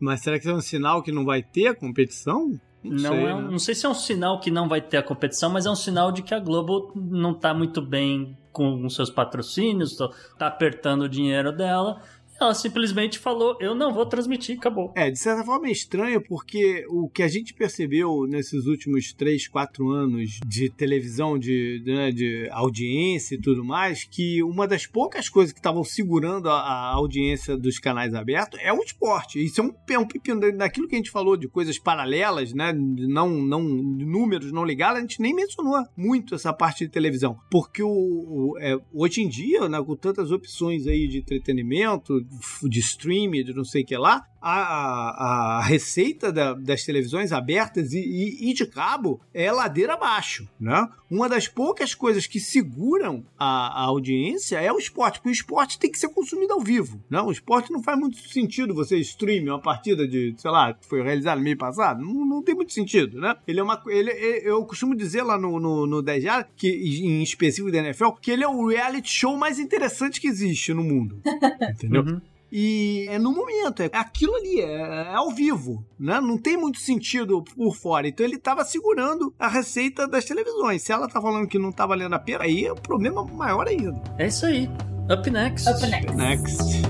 Mas 0.00 0.20
será 0.20 0.38
que 0.38 0.48
é 0.48 0.52
um 0.52 0.60
sinal 0.60 1.02
que 1.02 1.12
não 1.12 1.24
vai 1.24 1.42
ter 1.42 1.68
a 1.68 1.74
competição? 1.74 2.58
Não, 2.82 2.90
não, 2.90 2.98
sei, 2.98 3.24
é 3.24 3.34
um, 3.34 3.42
né? 3.42 3.50
não 3.50 3.58
sei 3.58 3.74
se 3.74 3.86
é 3.86 3.88
um 3.88 3.94
sinal 3.94 4.40
que 4.40 4.50
não 4.50 4.68
vai 4.68 4.80
ter 4.80 4.96
a 4.96 5.02
competição, 5.02 5.50
mas 5.50 5.66
é 5.66 5.70
um 5.70 5.76
sinal 5.76 6.10
de 6.10 6.22
que 6.22 6.34
a 6.34 6.40
Globo 6.40 6.92
não 6.96 7.30
está 7.32 7.54
muito 7.54 7.80
bem 7.80 8.36
com 8.50 8.84
os 8.84 8.94
seus 8.94 9.08
patrocínios, 9.08 9.92
está 9.92 10.46
apertando 10.46 11.02
o 11.02 11.08
dinheiro 11.08 11.52
dela 11.52 12.02
ela 12.42 12.54
simplesmente 12.54 13.18
falou: 13.18 13.56
eu 13.60 13.74
não 13.74 13.92
vou 13.92 14.06
transmitir, 14.06 14.58
acabou. 14.58 14.92
É, 14.96 15.10
de 15.10 15.18
certa 15.18 15.44
forma 15.44 15.68
é 15.68 15.72
estranho, 15.72 16.20
porque 16.20 16.84
o 16.88 17.08
que 17.08 17.22
a 17.22 17.28
gente 17.28 17.54
percebeu 17.54 18.26
nesses 18.26 18.66
últimos 18.66 19.12
3, 19.12 19.48
4 19.48 19.88
anos 19.88 20.40
de 20.46 20.70
televisão, 20.70 21.38
de, 21.38 21.82
né, 21.86 22.10
de 22.10 22.48
audiência 22.50 23.34
e 23.34 23.40
tudo 23.40 23.64
mais, 23.64 24.04
que 24.04 24.42
uma 24.42 24.66
das 24.66 24.86
poucas 24.86 25.28
coisas 25.28 25.52
que 25.52 25.58
estavam 25.58 25.84
segurando 25.84 26.48
a, 26.48 26.54
a, 26.54 26.94
audiência 26.94 27.56
dos 27.56 27.78
canais 27.78 28.14
abertos 28.14 28.58
é 28.62 28.72
o 28.72 28.82
esporte. 28.82 29.42
Isso 29.42 29.60
é 29.60 29.64
um, 29.64 29.74
é 29.90 29.98
um 29.98 30.06
pepino 30.06 30.40
daquilo 30.56 30.88
que 30.88 30.94
a 30.94 30.98
gente 30.98 31.10
falou 31.10 31.36
de 31.36 31.48
coisas 31.48 31.78
paralelas, 31.78 32.52
né? 32.52 32.72
Não, 32.72 33.28
não, 33.28 33.62
números 33.62 34.52
não 34.52 34.64
ligados, 34.64 34.98
a 34.98 35.00
gente 35.00 35.20
nem 35.20 35.34
mencionou 35.34 35.82
muito 35.96 36.34
essa 36.34 36.52
parte 36.52 36.84
de 36.84 36.90
televisão. 36.90 37.38
Porque 37.50 37.82
o, 37.82 37.88
o 37.88 38.58
é, 38.58 38.78
hoje 38.92 39.22
em 39.22 39.28
dia, 39.28 39.68
né, 39.68 39.82
com 39.82 39.96
tantas 39.96 40.30
opções 40.30 40.86
aí 40.86 41.08
de 41.08 41.18
entretenimento, 41.18 42.24
de 42.62 42.80
streaming, 42.80 43.44
de 43.44 43.54
não 43.54 43.64
sei 43.64 43.82
o 43.82 43.86
que 43.86 43.96
lá, 43.96 44.24
a, 44.42 44.50
a, 44.50 45.58
a 45.58 45.62
receita 45.62 46.32
da, 46.32 46.52
das 46.52 46.82
televisões 46.82 47.30
abertas 47.30 47.92
e, 47.92 48.00
e, 48.00 48.50
e, 48.50 48.52
de 48.52 48.66
cabo 48.66 49.20
é 49.32 49.50
ladeira 49.52 49.94
abaixo, 49.94 50.48
né? 50.58 50.88
Uma 51.08 51.28
das 51.28 51.46
poucas 51.46 51.94
coisas 51.94 52.26
que 52.26 52.40
seguram 52.40 53.24
a, 53.38 53.82
a, 53.82 53.84
audiência 53.84 54.60
é 54.60 54.72
o 54.72 54.78
esporte, 54.78 55.18
porque 55.18 55.28
o 55.28 55.32
esporte 55.32 55.78
tem 55.78 55.90
que 55.90 55.98
ser 55.98 56.08
consumido 56.08 56.54
ao 56.54 56.60
vivo, 56.60 57.00
né? 57.08 57.20
O 57.20 57.30
esporte 57.30 57.70
não 57.70 57.82
faz 57.82 57.98
muito 57.98 58.16
sentido 58.16 58.74
você 58.74 58.96
stream 58.98 59.44
uma 59.44 59.60
partida 59.60 60.08
de, 60.08 60.34
sei 60.36 60.50
lá, 60.50 60.74
que 60.74 60.86
foi 60.86 61.02
realizada 61.02 61.36
no 61.36 61.44
mês 61.44 61.56
passado, 61.56 62.02
não, 62.02 62.26
não 62.26 62.42
tem 62.42 62.54
muito 62.54 62.72
sentido, 62.72 63.20
né? 63.20 63.36
Ele 63.46 63.60
é 63.60 63.62
uma, 63.62 63.80
ele, 63.86 64.10
eu 64.42 64.64
costumo 64.64 64.96
dizer 64.96 65.22
lá 65.22 65.38
no, 65.38 65.60
no, 65.60 65.86
no 65.86 66.02
10 66.02 66.24
Jara, 66.24 66.48
que 66.56 66.68
em 66.68 67.22
específico 67.22 67.70
da 67.70 67.78
NFL, 67.78 68.10
que 68.20 68.30
ele 68.30 68.42
é 68.42 68.48
o 68.48 68.66
reality 68.66 69.08
show 69.08 69.36
mais 69.36 69.58
interessante 69.60 70.20
que 70.20 70.26
existe 70.26 70.74
no 70.74 70.82
mundo, 70.82 71.20
entendeu? 71.70 72.02
Uhum. 72.02 72.20
E 72.54 73.06
é 73.08 73.18
no 73.18 73.32
momento, 73.32 73.80
é 73.80 73.88
aquilo 73.94 74.34
ali, 74.36 74.60
é, 74.60 74.64
é, 74.64 75.14
ao 75.14 75.30
vivo, 75.30 75.82
né? 75.98 76.20
Não 76.20 76.36
tem 76.36 76.54
muito 76.54 76.78
sentido 76.78 77.42
por 77.42 77.74
fora. 77.74 78.06
Então 78.06 78.26
ele 78.26 78.36
estava 78.36 78.62
segurando 78.62 79.34
a 79.38 79.48
receita 79.48 80.06
das 80.06 80.26
televisões. 80.26 80.82
Se 80.82 80.92
ela 80.92 81.08
tá 81.08 81.18
falando 81.18 81.48
que 81.48 81.58
não 81.58 81.72
tá 81.72 81.86
valendo 81.86 82.12
a 82.12 82.18
pena, 82.18 82.44
aí 82.44 82.66
é 82.66 82.70
o 82.70 82.74
um 82.74 82.76
problema 82.76 83.24
maior 83.24 83.66
ainda. 83.66 83.98
É 84.18 84.26
isso 84.26 84.44
aí. 84.44 84.68
Up 85.10 85.30
next. 85.30 85.66
Up 85.66 85.80
next. 85.86 86.10
Up 86.10 86.14
next. 86.14 86.82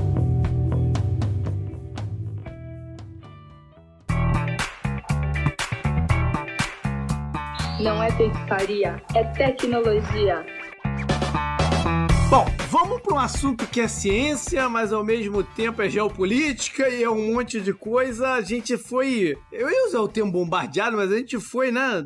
Não 7.81 8.03
é 8.03 8.11
feitiçaria, 8.11 9.01
é 9.15 9.25
tecnologia. 9.25 10.62
Bom, 12.33 12.47
vamos 12.71 13.03
para 13.03 13.15
um 13.15 13.19
assunto 13.19 13.67
que 13.67 13.79
é 13.79 13.87
ciência, 13.87 14.67
mas 14.67 14.91
ao 14.91 15.05
mesmo 15.05 15.45
tempo 15.45 15.83
é 15.83 15.91
geopolítica 15.91 16.89
e 16.89 17.03
é 17.03 17.11
um 17.11 17.35
monte 17.35 17.61
de 17.61 17.75
coisa. 17.75 18.33
A 18.33 18.41
gente 18.41 18.79
foi. 18.79 19.37
Eu 19.53 19.71
ia 19.71 19.87
usar 19.87 20.01
o 20.01 20.09
termo 20.09 20.33
bombardeado, 20.33 20.97
mas 20.97 21.13
a 21.13 21.19
gente 21.19 21.39
foi, 21.39 21.71
né? 21.71 22.03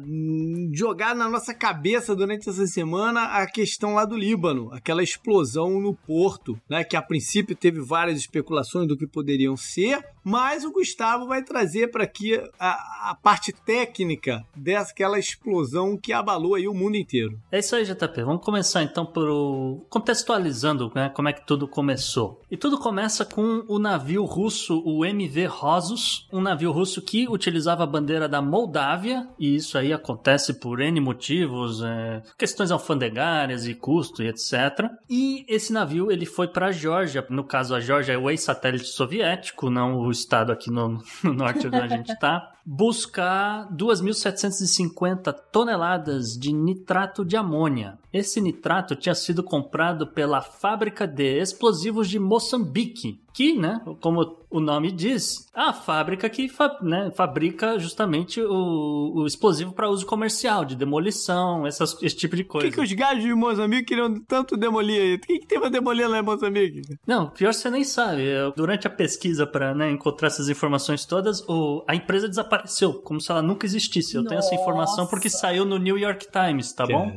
Jogar 0.72 1.14
na 1.14 1.28
nossa 1.28 1.54
cabeça 1.54 2.12
durante 2.16 2.50
essa 2.50 2.66
semana 2.66 3.22
a 3.40 3.46
questão 3.46 3.94
lá 3.94 4.04
do 4.04 4.16
Líbano, 4.16 4.68
aquela 4.72 5.00
explosão 5.00 5.80
no 5.80 5.94
porto, 5.94 6.60
né? 6.68 6.82
Que 6.82 6.96
a 6.96 7.02
princípio 7.02 7.54
teve 7.54 7.80
várias 7.80 8.18
especulações 8.18 8.88
do 8.88 8.96
que 8.96 9.06
poderiam 9.06 9.56
ser, 9.56 10.04
mas 10.24 10.64
o 10.64 10.72
Gustavo 10.72 11.28
vai 11.28 11.44
trazer 11.44 11.92
para 11.92 12.02
aqui 12.02 12.34
a, 12.58 13.10
a, 13.10 13.14
parte 13.14 13.52
técnica 13.52 14.44
daquela 14.56 15.20
explosão 15.20 15.96
que 15.96 16.12
abalou 16.12 16.56
aí 16.56 16.66
o 16.66 16.74
mundo 16.74 16.96
inteiro. 16.96 17.38
É 17.52 17.60
isso 17.60 17.76
aí, 17.76 17.84
JP. 17.84 18.24
Vamos 18.24 18.44
começar 18.44 18.82
então 18.82 19.06
por 19.06 19.86
contextualizando 20.16 20.90
né, 20.94 21.10
como 21.10 21.28
é 21.28 21.32
que 21.32 21.46
tudo 21.46 21.68
começou. 21.68 22.40
E 22.50 22.56
tudo 22.56 22.78
começa 22.78 23.24
com 23.24 23.64
o 23.68 23.78
navio 23.78 24.24
russo, 24.24 24.82
o 24.84 25.04
MV 25.04 25.46
Rosus, 25.46 26.26
um 26.32 26.40
navio 26.40 26.72
russo 26.72 27.02
que 27.02 27.28
utilizava 27.28 27.82
a 27.82 27.86
bandeira 27.86 28.28
da 28.28 28.40
Moldávia, 28.40 29.28
e 29.38 29.54
isso 29.56 29.76
aí 29.76 29.92
acontece 29.92 30.54
por 30.54 30.80
N 30.80 31.00
motivos, 31.00 31.82
é, 31.82 32.22
questões 32.38 32.70
alfandegárias 32.70 33.66
e 33.66 33.74
custo 33.74 34.22
e 34.22 34.28
etc. 34.28 34.90
E 35.08 35.44
esse 35.48 35.72
navio 35.72 36.10
ele 36.10 36.26
foi 36.26 36.48
para 36.48 36.66
a 36.66 36.72
Geórgia, 36.72 37.24
no 37.28 37.44
caso 37.44 37.74
a 37.74 37.80
Geórgia 37.80 38.12
é 38.12 38.18
o 38.18 38.30
ex-satélite 38.30 38.86
soviético, 38.86 39.70
não 39.70 39.98
o 39.98 40.10
estado 40.10 40.52
aqui 40.52 40.70
no, 40.70 41.02
no 41.22 41.32
norte 41.32 41.66
onde 41.66 41.76
a 41.76 41.88
gente 41.88 42.12
está, 42.12 42.52
buscar 42.68 43.68
2.750 43.72 45.32
toneladas 45.52 46.36
de 46.36 46.52
nitrato 46.52 47.24
de 47.24 47.36
amônia. 47.36 47.96
Esse 48.12 48.40
nitrato 48.40 48.96
tinha 48.96 49.14
sido 49.14 49.44
comprado 49.44 49.95
pela 50.04 50.42
fábrica 50.42 51.06
de 51.06 51.40
explosivos 51.40 52.10
de 52.10 52.18
Moçambique, 52.18 53.20
que, 53.32 53.54
né, 53.54 53.80
como 54.00 54.38
o 54.50 54.60
nome 54.60 54.90
diz, 54.90 55.46
a 55.54 55.70
fábrica 55.70 56.26
que 56.30 56.48
fa 56.48 56.78
né, 56.80 57.10
fabrica 57.14 57.78
justamente 57.78 58.40
o, 58.40 59.12
o 59.14 59.26
explosivo 59.26 59.72
para 59.72 59.90
uso 59.90 60.06
comercial, 60.06 60.64
de 60.64 60.74
demolição, 60.74 61.66
essas, 61.66 62.02
esse 62.02 62.16
tipo 62.16 62.34
de 62.34 62.42
coisa. 62.44 62.66
Por 62.66 62.70
que, 62.70 62.76
que 62.76 62.82
os 62.82 62.92
gajos 62.98 63.22
de 63.22 63.34
Moçambique 63.34 63.84
queriam 63.84 64.18
tanto 64.26 64.56
demolir 64.56 65.00
aí? 65.00 65.14
O 65.16 65.20
que, 65.20 65.38
que 65.40 65.46
tem 65.46 65.60
pra 65.60 65.68
demolir 65.68 66.08
lá 66.08 66.18
em 66.18 66.22
Moçambique? 66.22 66.80
Não, 67.06 67.28
pior 67.28 67.52
você 67.52 67.68
nem 67.70 67.84
sabe. 67.84 68.22
Durante 68.56 68.86
a 68.86 68.90
pesquisa 68.90 69.46
para 69.46 69.74
né, 69.74 69.90
encontrar 69.90 70.28
essas 70.28 70.48
informações 70.48 71.04
todas, 71.04 71.46
o, 71.46 71.84
a 71.86 71.94
empresa 71.94 72.26
desapareceu, 72.26 72.94
como 72.94 73.20
se 73.20 73.30
ela 73.30 73.42
nunca 73.42 73.66
existisse. 73.66 74.14
Eu 74.14 74.22
Nossa. 74.22 74.28
tenho 74.30 74.38
essa 74.38 74.54
informação 74.54 75.06
porque 75.06 75.28
saiu 75.28 75.66
no 75.66 75.76
New 75.76 75.98
York 75.98 76.26
Times, 76.32 76.72
tá 76.72 76.86
bom? 76.86 77.12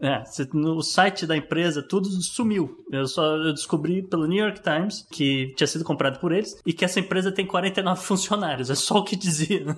É, 0.00 0.22
no 0.52 0.82
site 0.82 1.26
da 1.26 1.36
empresa 1.36 1.82
tudo 1.82 2.08
sumiu. 2.22 2.84
Eu 2.90 3.06
só 3.06 3.36
eu 3.36 3.52
descobri 3.52 4.02
pelo 4.02 4.26
New 4.26 4.42
York 4.42 4.62
Times 4.62 5.06
que 5.10 5.52
tinha 5.56 5.66
sido 5.66 5.84
comprado 5.84 6.18
por 6.20 6.32
eles 6.32 6.60
e 6.64 6.72
que 6.72 6.84
essa 6.84 7.00
empresa 7.00 7.32
tem 7.32 7.46
49 7.46 8.00
funcionários. 8.02 8.70
É 8.70 8.74
só 8.74 8.98
o 8.98 9.04
que 9.04 9.16
dizia, 9.16 9.64
né? 9.64 9.74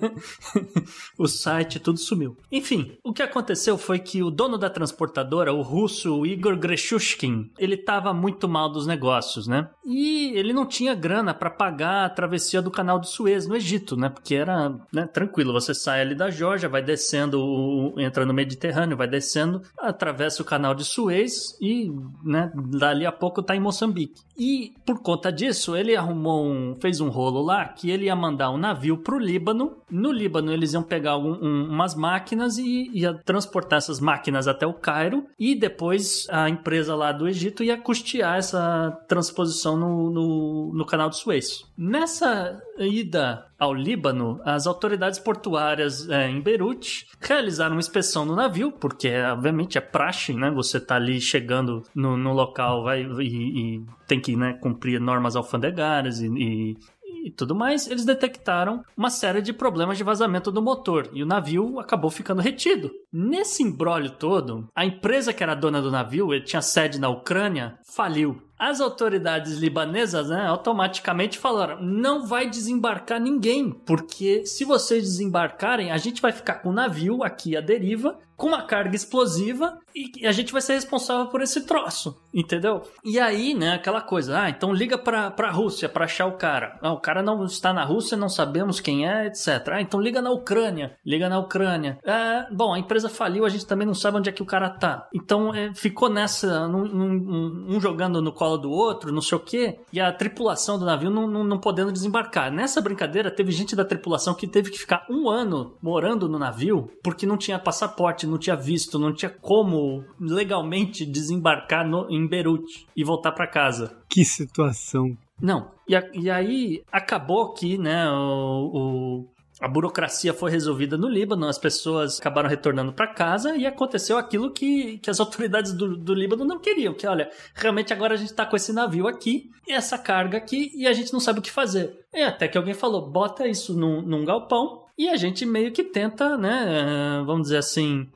o 1.17 1.27
site 1.27 1.79
tudo 1.79 1.99
sumiu. 1.99 2.37
Enfim, 2.51 2.97
o 3.03 3.13
que 3.13 3.23
aconteceu 3.23 3.77
foi 3.77 3.99
que 3.99 4.21
o 4.21 4.31
dono 4.31 4.57
da 4.57 4.69
transportadora, 4.69 5.53
o 5.53 5.61
russo 5.61 6.25
Igor 6.25 6.57
Greshushkin, 6.57 7.51
ele 7.57 7.75
estava 7.75 8.13
muito 8.13 8.47
mal 8.47 8.71
dos 8.71 8.85
negócios, 8.85 9.47
né? 9.47 9.69
E 9.85 10.31
ele 10.37 10.53
não 10.53 10.65
tinha 10.65 10.93
grana 10.93 11.33
para 11.33 11.49
pagar 11.49 12.05
a 12.05 12.09
travessia 12.09 12.61
do 12.61 12.71
canal 12.71 12.99
do 12.99 13.07
Suez 13.07 13.47
no 13.47 13.55
Egito, 13.55 13.97
né? 13.97 14.09
Porque 14.09 14.35
era 14.35 14.69
né, 14.93 15.07
tranquilo, 15.07 15.53
você 15.53 15.73
sai 15.73 16.01
ali 16.01 16.15
da 16.15 16.29
Georgia, 16.29 16.69
vai 16.69 16.81
descendo, 16.81 17.93
entra 17.97 18.25
no 18.25 18.33
Mediterrâneo, 18.33 18.97
vai 18.97 19.07
descendo, 19.07 19.61
atravessa 19.79 20.10
atravessa 20.11 20.41
o 20.41 20.45
canal 20.45 20.75
de 20.75 20.83
Suez 20.83 21.57
e, 21.59 21.89
né, 22.23 22.51
dali 22.55 23.05
a 23.05 23.11
pouco 23.11 23.41
tá 23.41 23.55
em 23.55 23.59
Moçambique. 23.59 24.21
E 24.37 24.73
por 24.85 25.01
conta 25.01 25.31
disso, 25.31 25.75
ele 25.75 25.95
arrumou 25.95 26.45
um, 26.45 26.77
fez 26.79 26.99
um 26.99 27.09
rolo 27.09 27.41
lá 27.41 27.65
que 27.67 27.89
ele 27.89 28.05
ia 28.05 28.15
mandar 28.15 28.51
um 28.51 28.57
navio 28.57 28.97
pro 28.97 29.17
Líbano. 29.17 29.77
No 29.89 30.11
Líbano 30.11 30.51
eles 30.51 30.73
iam 30.73 30.83
pegar 30.83 31.17
um, 31.17 31.33
um, 31.41 31.69
umas 31.69 31.95
máquinas 31.95 32.57
e 32.57 32.89
ia 32.93 33.13
transportar 33.13 33.77
essas 33.77 33.99
máquinas 33.99 34.47
até 34.47 34.65
o 34.65 34.73
Cairo 34.73 35.25
e 35.39 35.55
depois 35.55 36.27
a 36.29 36.49
empresa 36.49 36.95
lá 36.95 37.11
do 37.11 37.27
Egito 37.27 37.63
ia 37.63 37.77
custear 37.77 38.37
essa 38.37 38.91
transposição 39.07 39.77
no, 39.77 40.09
no, 40.09 40.71
no 40.73 40.85
canal 40.85 41.09
de 41.09 41.17
Suez. 41.17 41.63
Nessa 41.77 42.61
ida 42.77 43.45
ao 43.61 43.75
Líbano, 43.75 44.41
as 44.43 44.65
autoridades 44.65 45.19
portuárias 45.19 46.09
é, 46.09 46.27
em 46.27 46.41
Beirute 46.41 47.05
realizaram 47.19 47.75
uma 47.75 47.79
inspeção 47.79 48.25
no 48.25 48.35
navio, 48.35 48.71
porque 48.71 49.15
obviamente 49.31 49.77
é 49.77 49.81
praxe, 49.81 50.33
né? 50.33 50.49
Você 50.49 50.79
tá 50.79 50.95
ali 50.95 51.21
chegando 51.21 51.83
no, 51.93 52.17
no 52.17 52.33
local 52.33 52.83
vai, 52.83 53.03
e, 53.03 53.75
e 53.77 53.85
tem 54.07 54.19
que 54.19 54.35
né, 54.35 54.53
cumprir 54.53 54.99
normas 54.99 55.35
alfandegárias 55.35 56.21
e, 56.21 56.27
e 56.27 56.77
e 57.23 57.29
tudo 57.29 57.53
mais, 57.53 57.87
eles 57.87 58.03
detectaram 58.03 58.83
uma 58.97 59.11
série 59.11 59.41
de 59.41 59.53
problemas 59.53 59.97
de 59.97 60.03
vazamento 60.03 60.51
do 60.51 60.61
motor 60.61 61.07
e 61.13 61.21
o 61.21 61.25
navio 61.25 61.79
acabou 61.79 62.09
ficando 62.09 62.41
retido. 62.41 62.91
Nesse 63.13 63.61
embrólio 63.61 64.09
todo, 64.09 64.67
a 64.75 64.83
empresa 64.83 65.31
que 65.31 65.43
era 65.43 65.53
dona 65.53 65.81
do 65.81 65.91
navio, 65.91 66.33
ele 66.33 66.43
tinha 66.43 66.63
sede 66.63 66.99
na 66.99 67.09
Ucrânia, 67.09 67.77
faliu. 67.85 68.41
As 68.61 68.79
autoridades 68.79 69.57
libanesas 69.57 70.29
né, 70.29 70.45
automaticamente 70.45 71.39
falaram: 71.39 71.81
não 71.81 72.27
vai 72.27 72.47
desembarcar 72.47 73.19
ninguém, 73.19 73.71
porque 73.71 74.45
se 74.45 74.63
vocês 74.63 75.01
desembarcarem, 75.01 75.91
a 75.91 75.97
gente 75.97 76.21
vai 76.21 76.31
ficar 76.31 76.57
com 76.57 76.69
o 76.69 76.71
navio 76.71 77.23
aqui 77.23 77.57
à 77.57 77.59
deriva, 77.59 78.19
com 78.41 78.47
uma 78.47 78.63
carga 78.63 78.95
explosiva, 78.95 79.77
e 79.93 80.25
a 80.25 80.31
gente 80.31 80.51
vai 80.51 80.63
ser 80.63 80.73
responsável 80.73 81.27
por 81.27 81.43
esse 81.43 81.61
troço, 81.61 82.19
entendeu? 82.33 82.81
E 83.05 83.19
aí, 83.19 83.53
né, 83.53 83.73
aquela 83.73 84.01
coisa: 84.01 84.39
ah, 84.39 84.49
então 84.49 84.73
liga 84.73 84.97
pra, 84.97 85.29
pra 85.29 85.51
Rússia 85.51 85.87
pra 85.87 86.05
achar 86.05 86.25
o 86.25 86.37
cara. 86.37 86.79
Ah, 86.81 86.91
o 86.91 86.99
cara 86.99 87.21
não 87.21 87.45
está 87.45 87.71
na 87.71 87.83
Rússia, 87.83 88.17
não 88.17 88.29
sabemos 88.29 88.79
quem 88.79 89.07
é, 89.07 89.27
etc. 89.27 89.47
Ah, 89.73 89.81
então 89.81 90.01
liga 90.01 90.23
na 90.23 90.31
Ucrânia, 90.31 90.97
liga 91.05 91.29
na 91.29 91.37
Ucrânia. 91.37 91.99
É, 92.03 92.47
bom, 92.51 92.73
a 92.73 92.79
empresa 92.79 93.09
faliu, 93.09 93.45
a 93.45 93.49
gente 93.49 93.67
também 93.67 93.85
não 93.85 93.93
sabe 93.93 94.17
onde 94.17 94.29
é 94.29 94.33
que 94.33 94.41
o 94.41 94.45
cara 94.45 94.71
tá. 94.71 95.07
Então 95.13 95.53
é, 95.53 95.71
ficou 95.75 96.09
nessa, 96.09 96.65
um, 96.65 96.83
um, 96.83 97.65
um 97.75 97.79
jogando 97.79 98.23
no 98.23 98.33
colo 98.33 98.57
do 98.57 98.71
outro, 98.71 99.13
não 99.13 99.21
sei 99.21 99.37
o 99.37 99.41
quê, 99.41 99.77
e 99.93 99.99
a 99.99 100.11
tripulação 100.11 100.79
do 100.79 100.85
navio 100.85 101.11
não, 101.11 101.27
não, 101.27 101.43
não, 101.43 101.59
podendo 101.59 101.91
desembarcar. 101.91 102.51
Nessa 102.51 102.81
brincadeira, 102.81 103.29
teve 103.29 103.51
gente 103.51 103.75
da 103.75 103.85
tripulação 103.85 104.33
que 104.33 104.47
teve 104.47 104.71
que 104.71 104.79
ficar 104.79 105.05
um 105.07 105.29
ano 105.29 105.77
morando 105.79 106.27
no 106.27 106.39
navio 106.39 106.89
porque 107.03 107.27
não 107.27 107.37
tinha 107.37 107.59
passaporte, 107.59 108.30
não 108.31 108.39
tinha 108.39 108.55
visto, 108.55 108.97
não 108.97 109.13
tinha 109.13 109.29
como 109.29 110.03
legalmente 110.19 111.05
desembarcar 111.05 111.87
no, 111.87 112.09
em 112.09 112.27
Beirute 112.27 112.87
e 112.95 113.03
voltar 113.03 113.31
para 113.33 113.45
casa. 113.45 113.97
Que 114.09 114.25
situação. 114.25 115.15
Não, 115.39 115.71
e, 115.87 115.95
a, 115.95 116.09
e 116.13 116.29
aí 116.29 116.83
acabou 116.91 117.53
que, 117.53 117.77
né, 117.77 118.09
o, 118.09 118.71
o 118.73 119.27
a 119.61 119.67
burocracia 119.67 120.33
foi 120.33 120.49
resolvida 120.49 120.97
no 120.97 121.07
Líbano, 121.07 121.47
as 121.47 121.59
pessoas 121.59 122.19
acabaram 122.19 122.49
retornando 122.49 122.91
para 122.91 123.13
casa 123.13 123.55
e 123.55 123.67
aconteceu 123.67 124.17
aquilo 124.17 124.51
que, 124.51 124.97
que 124.97 125.09
as 125.09 125.19
autoridades 125.21 125.71
do, 125.71 125.95
do 125.95 126.15
Líbano 126.15 126.43
não 126.43 126.57
queriam, 126.57 126.95
que 126.95 127.05
olha, 127.05 127.29
realmente 127.53 127.93
agora 127.93 128.15
a 128.15 128.17
gente 128.17 128.33
tá 128.33 128.43
com 128.43 128.55
esse 128.55 128.73
navio 128.73 129.07
aqui 129.07 129.51
e 129.67 129.71
essa 129.71 129.99
carga 129.99 130.39
aqui 130.39 130.71
e 130.73 130.87
a 130.87 130.93
gente 130.93 131.13
não 131.13 131.19
sabe 131.19 131.39
o 131.39 131.41
que 131.43 131.51
fazer. 131.51 131.99
E 132.11 132.23
até 132.23 132.47
que 132.47 132.57
alguém 132.57 132.73
falou, 132.73 133.07
bota 133.07 133.47
isso 133.47 133.77
num, 133.77 134.01
num 134.01 134.25
galpão 134.25 134.81
e 134.97 135.07
a 135.07 135.15
gente 135.15 135.45
meio 135.45 135.71
que 135.71 135.83
tenta, 135.83 136.35
né, 136.37 137.21
vamos 137.23 137.43
dizer 137.43 137.57
assim, 137.57 138.09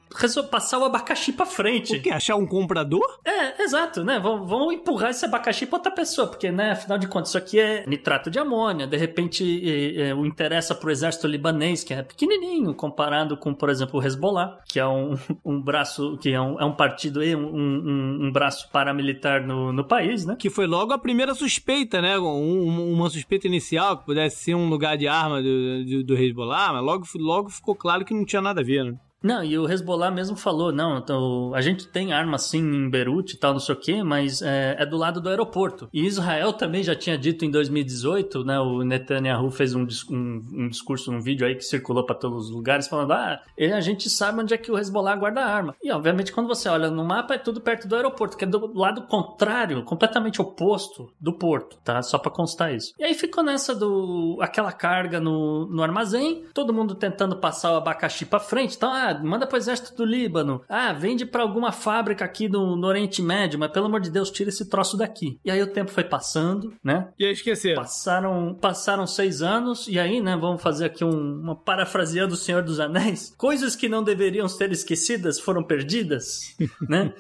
passar 0.50 0.80
o 0.80 0.86
abacaxi 0.86 1.34
pra 1.34 1.46
frente. 1.46 1.96
O 1.98 2.02
quê? 2.02 2.10
Achar 2.10 2.36
um 2.36 2.46
comprador? 2.46 3.20
É, 3.24 3.62
exato, 3.64 4.04
né? 4.04 4.20
Vamos, 4.20 4.74
empurrar 4.74 5.12
esse 5.12 5.26
abacaxi 5.26 5.66
pra 5.66 5.78
outra 5.78 5.92
pessoa, 5.92 6.28
porque, 6.28 6.52
né, 6.52 6.72
afinal 6.72 6.98
de 6.98 7.08
contas, 7.08 7.30
isso 7.30 7.38
aqui 7.38 7.60
é 7.60 7.86
nitrato 7.88 8.30
de 8.30 8.40
amônia, 8.40 8.88
de 8.88 8.98
repente 8.98 9.98
é, 9.98 10.10
é, 10.10 10.16
o 10.16 10.26
interessa 10.26 10.74
pro 10.74 10.92
exército 10.92 11.28
libanês, 11.28 11.84
que 11.84 11.94
é 11.94 12.02
pequenininho, 12.02 12.74
comparado 12.74 13.38
com, 13.38 13.54
por 13.54 13.70
exemplo, 13.70 14.00
o 14.00 14.04
Hezbollah, 14.04 14.60
que 14.68 14.80
é 14.80 14.88
um, 14.88 15.18
um 15.44 15.62
braço, 15.62 16.18
que 16.18 16.32
é 16.32 16.40
um, 16.40 16.60
é 16.60 16.66
um 16.66 16.74
partido 16.74 17.24
e 17.24 17.36
um, 17.36 17.46
um, 17.46 18.26
um, 18.26 18.32
braço 18.32 18.70
paramilitar 18.72 19.46
no, 19.46 19.72
no 19.72 19.84
país, 19.84 20.26
né? 20.26 20.36
Que 20.38 20.50
foi 20.50 20.68
logo 20.68 20.94
a 20.94 20.98
primeira 20.98 21.34
suspeita, 21.34 22.02
né? 22.02 22.18
Um, 22.18 22.94
uma 22.94 23.10
suspeita 23.10 23.48
inicial, 23.48 23.98
que 23.98 24.06
pudesse 24.06 24.38
ser 24.38 24.56
um 24.56 24.70
lugar 24.70 24.98
de 24.98 25.08
arma 25.08 25.42
do, 25.42 25.86
do, 25.86 26.04
do 26.04 26.16
Hezbollah, 26.16 26.74
mas 26.74 26.84
logo, 26.84 27.06
logo 27.16 27.50
ficou 27.50 27.76
claro 27.76 28.06
que 28.06 28.14
não 28.14 28.26
tinha 28.26 28.42
nada 28.42 28.62
a 28.62 28.64
ver, 28.64 28.84
né? 28.86 28.96
Não, 29.26 29.44
e 29.44 29.58
o 29.58 29.68
Hezbollah 29.68 30.12
mesmo 30.12 30.38
falou, 30.38 30.72
não, 30.72 31.00
então, 31.00 31.52
a 31.56 31.60
gente 31.60 31.88
tem 31.88 32.14
arma 32.14 32.38
sim 32.38 32.60
em 32.60 32.88
Beirute 32.88 33.34
e 33.34 33.38
tal, 33.40 33.54
não 33.54 33.60
sei 33.60 33.74
o 33.74 33.80
quê, 33.80 34.04
mas 34.04 34.40
é, 34.44 34.76
é, 34.78 34.86
do 34.86 34.98
lado 34.98 35.20
do 35.20 35.28
aeroporto. 35.28 35.90
E 35.92 36.06
Israel 36.06 36.54
também 36.54 36.84
já 36.84 36.94
tinha 36.94 37.18
dito 37.18 37.44
em 37.44 37.50
2018, 37.50 38.44
né, 38.44 38.60
o 38.60 38.84
Netanyahu 38.84 39.50
fez 39.50 39.74
um, 39.74 39.88
um, 40.12 40.46
um 40.54 40.70
discurso, 40.70 41.12
um 41.12 41.20
vídeo 41.20 41.48
aí 41.48 41.56
que 41.56 41.64
circulou 41.64 42.06
para 42.06 42.14
todos 42.14 42.46
os 42.46 42.52
lugares, 42.52 42.88
falando, 42.88 43.14
ah, 43.14 43.42
a 43.60 43.82
gente 43.82 44.12
sabe 44.12 44.42
onde 44.42 44.54
é 44.54 44.60
que 44.60 44.72
o 44.72 44.78
Hezbollah 44.78 45.16
guarda 45.16 45.44
arma. 45.44 45.76
E, 45.84 45.92
obviamente, 45.92 46.32
quando 46.32 46.46
você 46.46 46.70
olha 46.70 46.92
no 46.92 47.04
mapa, 47.04 47.34
é 47.34 47.40
tudo 47.40 47.60
perto 47.60 47.88
do 47.88 47.96
aeroporto, 47.96 48.38
que 48.38 48.44
é 48.44 48.48
do 48.48 48.78
lado 48.78 49.08
contrário, 49.08 49.84
completamente 49.84 50.40
oposto 50.40 51.12
do 51.20 51.34
porto, 51.34 51.78
tá? 51.84 52.00
Só 52.04 52.20
para 52.20 52.32
constar 52.32 52.76
isso. 52.76 52.94
E 53.00 53.04
aí 53.04 53.16
ficou 53.16 53.44
nessa 53.44 53.74
do... 53.74 54.38
aquela 54.40 54.72
carga 54.72 55.20
no, 55.20 55.66
no 55.66 55.82
armazém, 55.82 56.46
todo 56.54 56.72
mundo 56.72 56.94
tentando 56.94 57.38
passar 57.38 57.74
o 57.74 57.78
abacaxi 57.78 58.24
para 58.24 58.40
frente, 58.40 58.76
então, 58.76 58.94
ah, 58.94 59.15
manda 59.24 59.48
pro 59.48 59.58
exército 59.58 59.96
do 59.96 60.06
Líbano. 60.06 60.62
Ah, 60.70 60.94
vende 60.94 61.26
para 61.26 61.42
alguma 61.42 61.72
fábrica 61.72 62.26
aqui 62.26 62.48
no, 62.48 62.76
no, 62.76 62.88
Oriente 62.88 63.22
Médio, 63.22 63.60
mas 63.60 63.72
pelo 63.72 63.88
amor 63.88 64.02
de 64.02 64.10
Deus, 64.10 64.32
tira 64.32 64.50
esse 64.50 64.70
troço 64.70 64.98
daqui. 64.98 65.40
E 65.44 65.52
aí 65.52 65.62
o 65.62 65.68
tempo 65.68 65.92
foi 65.92 66.04
passando, 66.04 66.74
né? 66.84 67.10
E 67.18 67.26
aí 67.26 67.32
esqueceram. 67.32 67.82
Passaram, 67.82 68.58
passaram 68.60 69.08
seis 69.08 69.42
anos, 69.42 69.88
e 69.88 70.00
aí, 70.00 70.22
né, 70.22 70.38
vamos 70.38 70.62
fazer 70.62 70.86
aqui 70.86 71.04
um, 71.04 71.42
uma 71.42 71.56
parafraseando 71.56 72.30
do 72.30 72.38
Senhor 72.38 72.62
dos 72.62 72.80
Anéis. 72.80 73.34
Coisas 73.38 73.76
que 73.76 73.90
não 73.90 74.04
deveriam 74.04 74.48
ser 74.48 74.72
esquecidas 74.72 75.40
foram 75.40 75.64
perdidas, 75.64 76.56
né? 76.88 77.14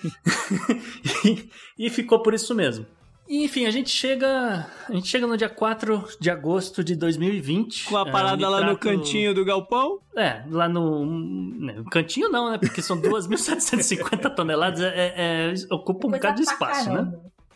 e, 1.25 1.49
e 1.77 1.89
ficou 1.89 2.21
por 2.21 2.33
isso 2.33 2.53
mesmo. 2.53 2.85
E, 3.27 3.43
enfim, 3.43 3.65
a 3.65 3.71
gente 3.71 3.89
chega. 3.89 4.67
A 4.87 4.93
gente 4.93 5.07
chega 5.07 5.25
no 5.25 5.35
dia 5.35 5.49
4 5.49 6.07
de 6.19 6.29
agosto 6.29 6.83
de 6.83 6.95
2020. 6.95 7.85
Com 7.85 7.97
a 7.97 8.05
parada 8.05 8.43
é, 8.43 8.47
lá 8.47 8.61
no 8.61 8.77
cantinho 8.77 9.33
do 9.33 9.43
galpão? 9.43 9.99
É, 10.15 10.43
lá 10.49 10.69
no. 10.69 11.05
No 11.05 11.85
cantinho 11.85 12.29
não, 12.29 12.51
né? 12.51 12.57
Porque 12.57 12.81
são 12.81 13.01
2.750 13.01 14.33
toneladas, 14.35 14.79
é, 14.81 14.87
é, 14.87 15.13
é, 15.17 15.53
ocupa 15.73 16.07
um 16.07 16.11
bocado 16.11 16.37
de 16.37 16.43
espaço, 16.43 16.91
né? 16.91 17.11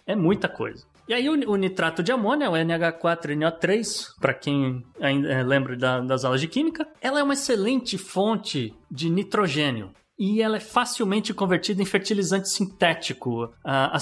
É 0.08 0.16
muita 0.16 0.50
coisa. 0.50 0.86
E 1.08 1.14
aí 1.14 1.30
o, 1.30 1.52
o 1.52 1.56
nitrato 1.56 2.02
de 2.02 2.12
amônia, 2.12 2.50
o 2.50 2.54
NH4NO3, 2.54 4.16
para 4.20 4.34
quem 4.34 4.84
ainda 5.00 5.28
é, 5.28 5.44
lembra 5.44 5.76
da, 5.76 6.00
das 6.02 6.26
aulas 6.26 6.42
de 6.42 6.48
química, 6.48 6.88
ela 7.00 7.20
é 7.20 7.24
uma 7.24 7.34
excelente 7.34 7.98
fonte 7.98 8.74
de 8.90 9.10
nitrogênio 9.10 9.92
e 10.20 10.42
ela 10.42 10.58
é 10.58 10.60
facilmente 10.60 11.34
convertida 11.34 11.82
em 11.82 11.86
fertilizante 11.86 12.50
sintético. 12.50 13.50
A, 13.64 13.96
a, 13.96 14.00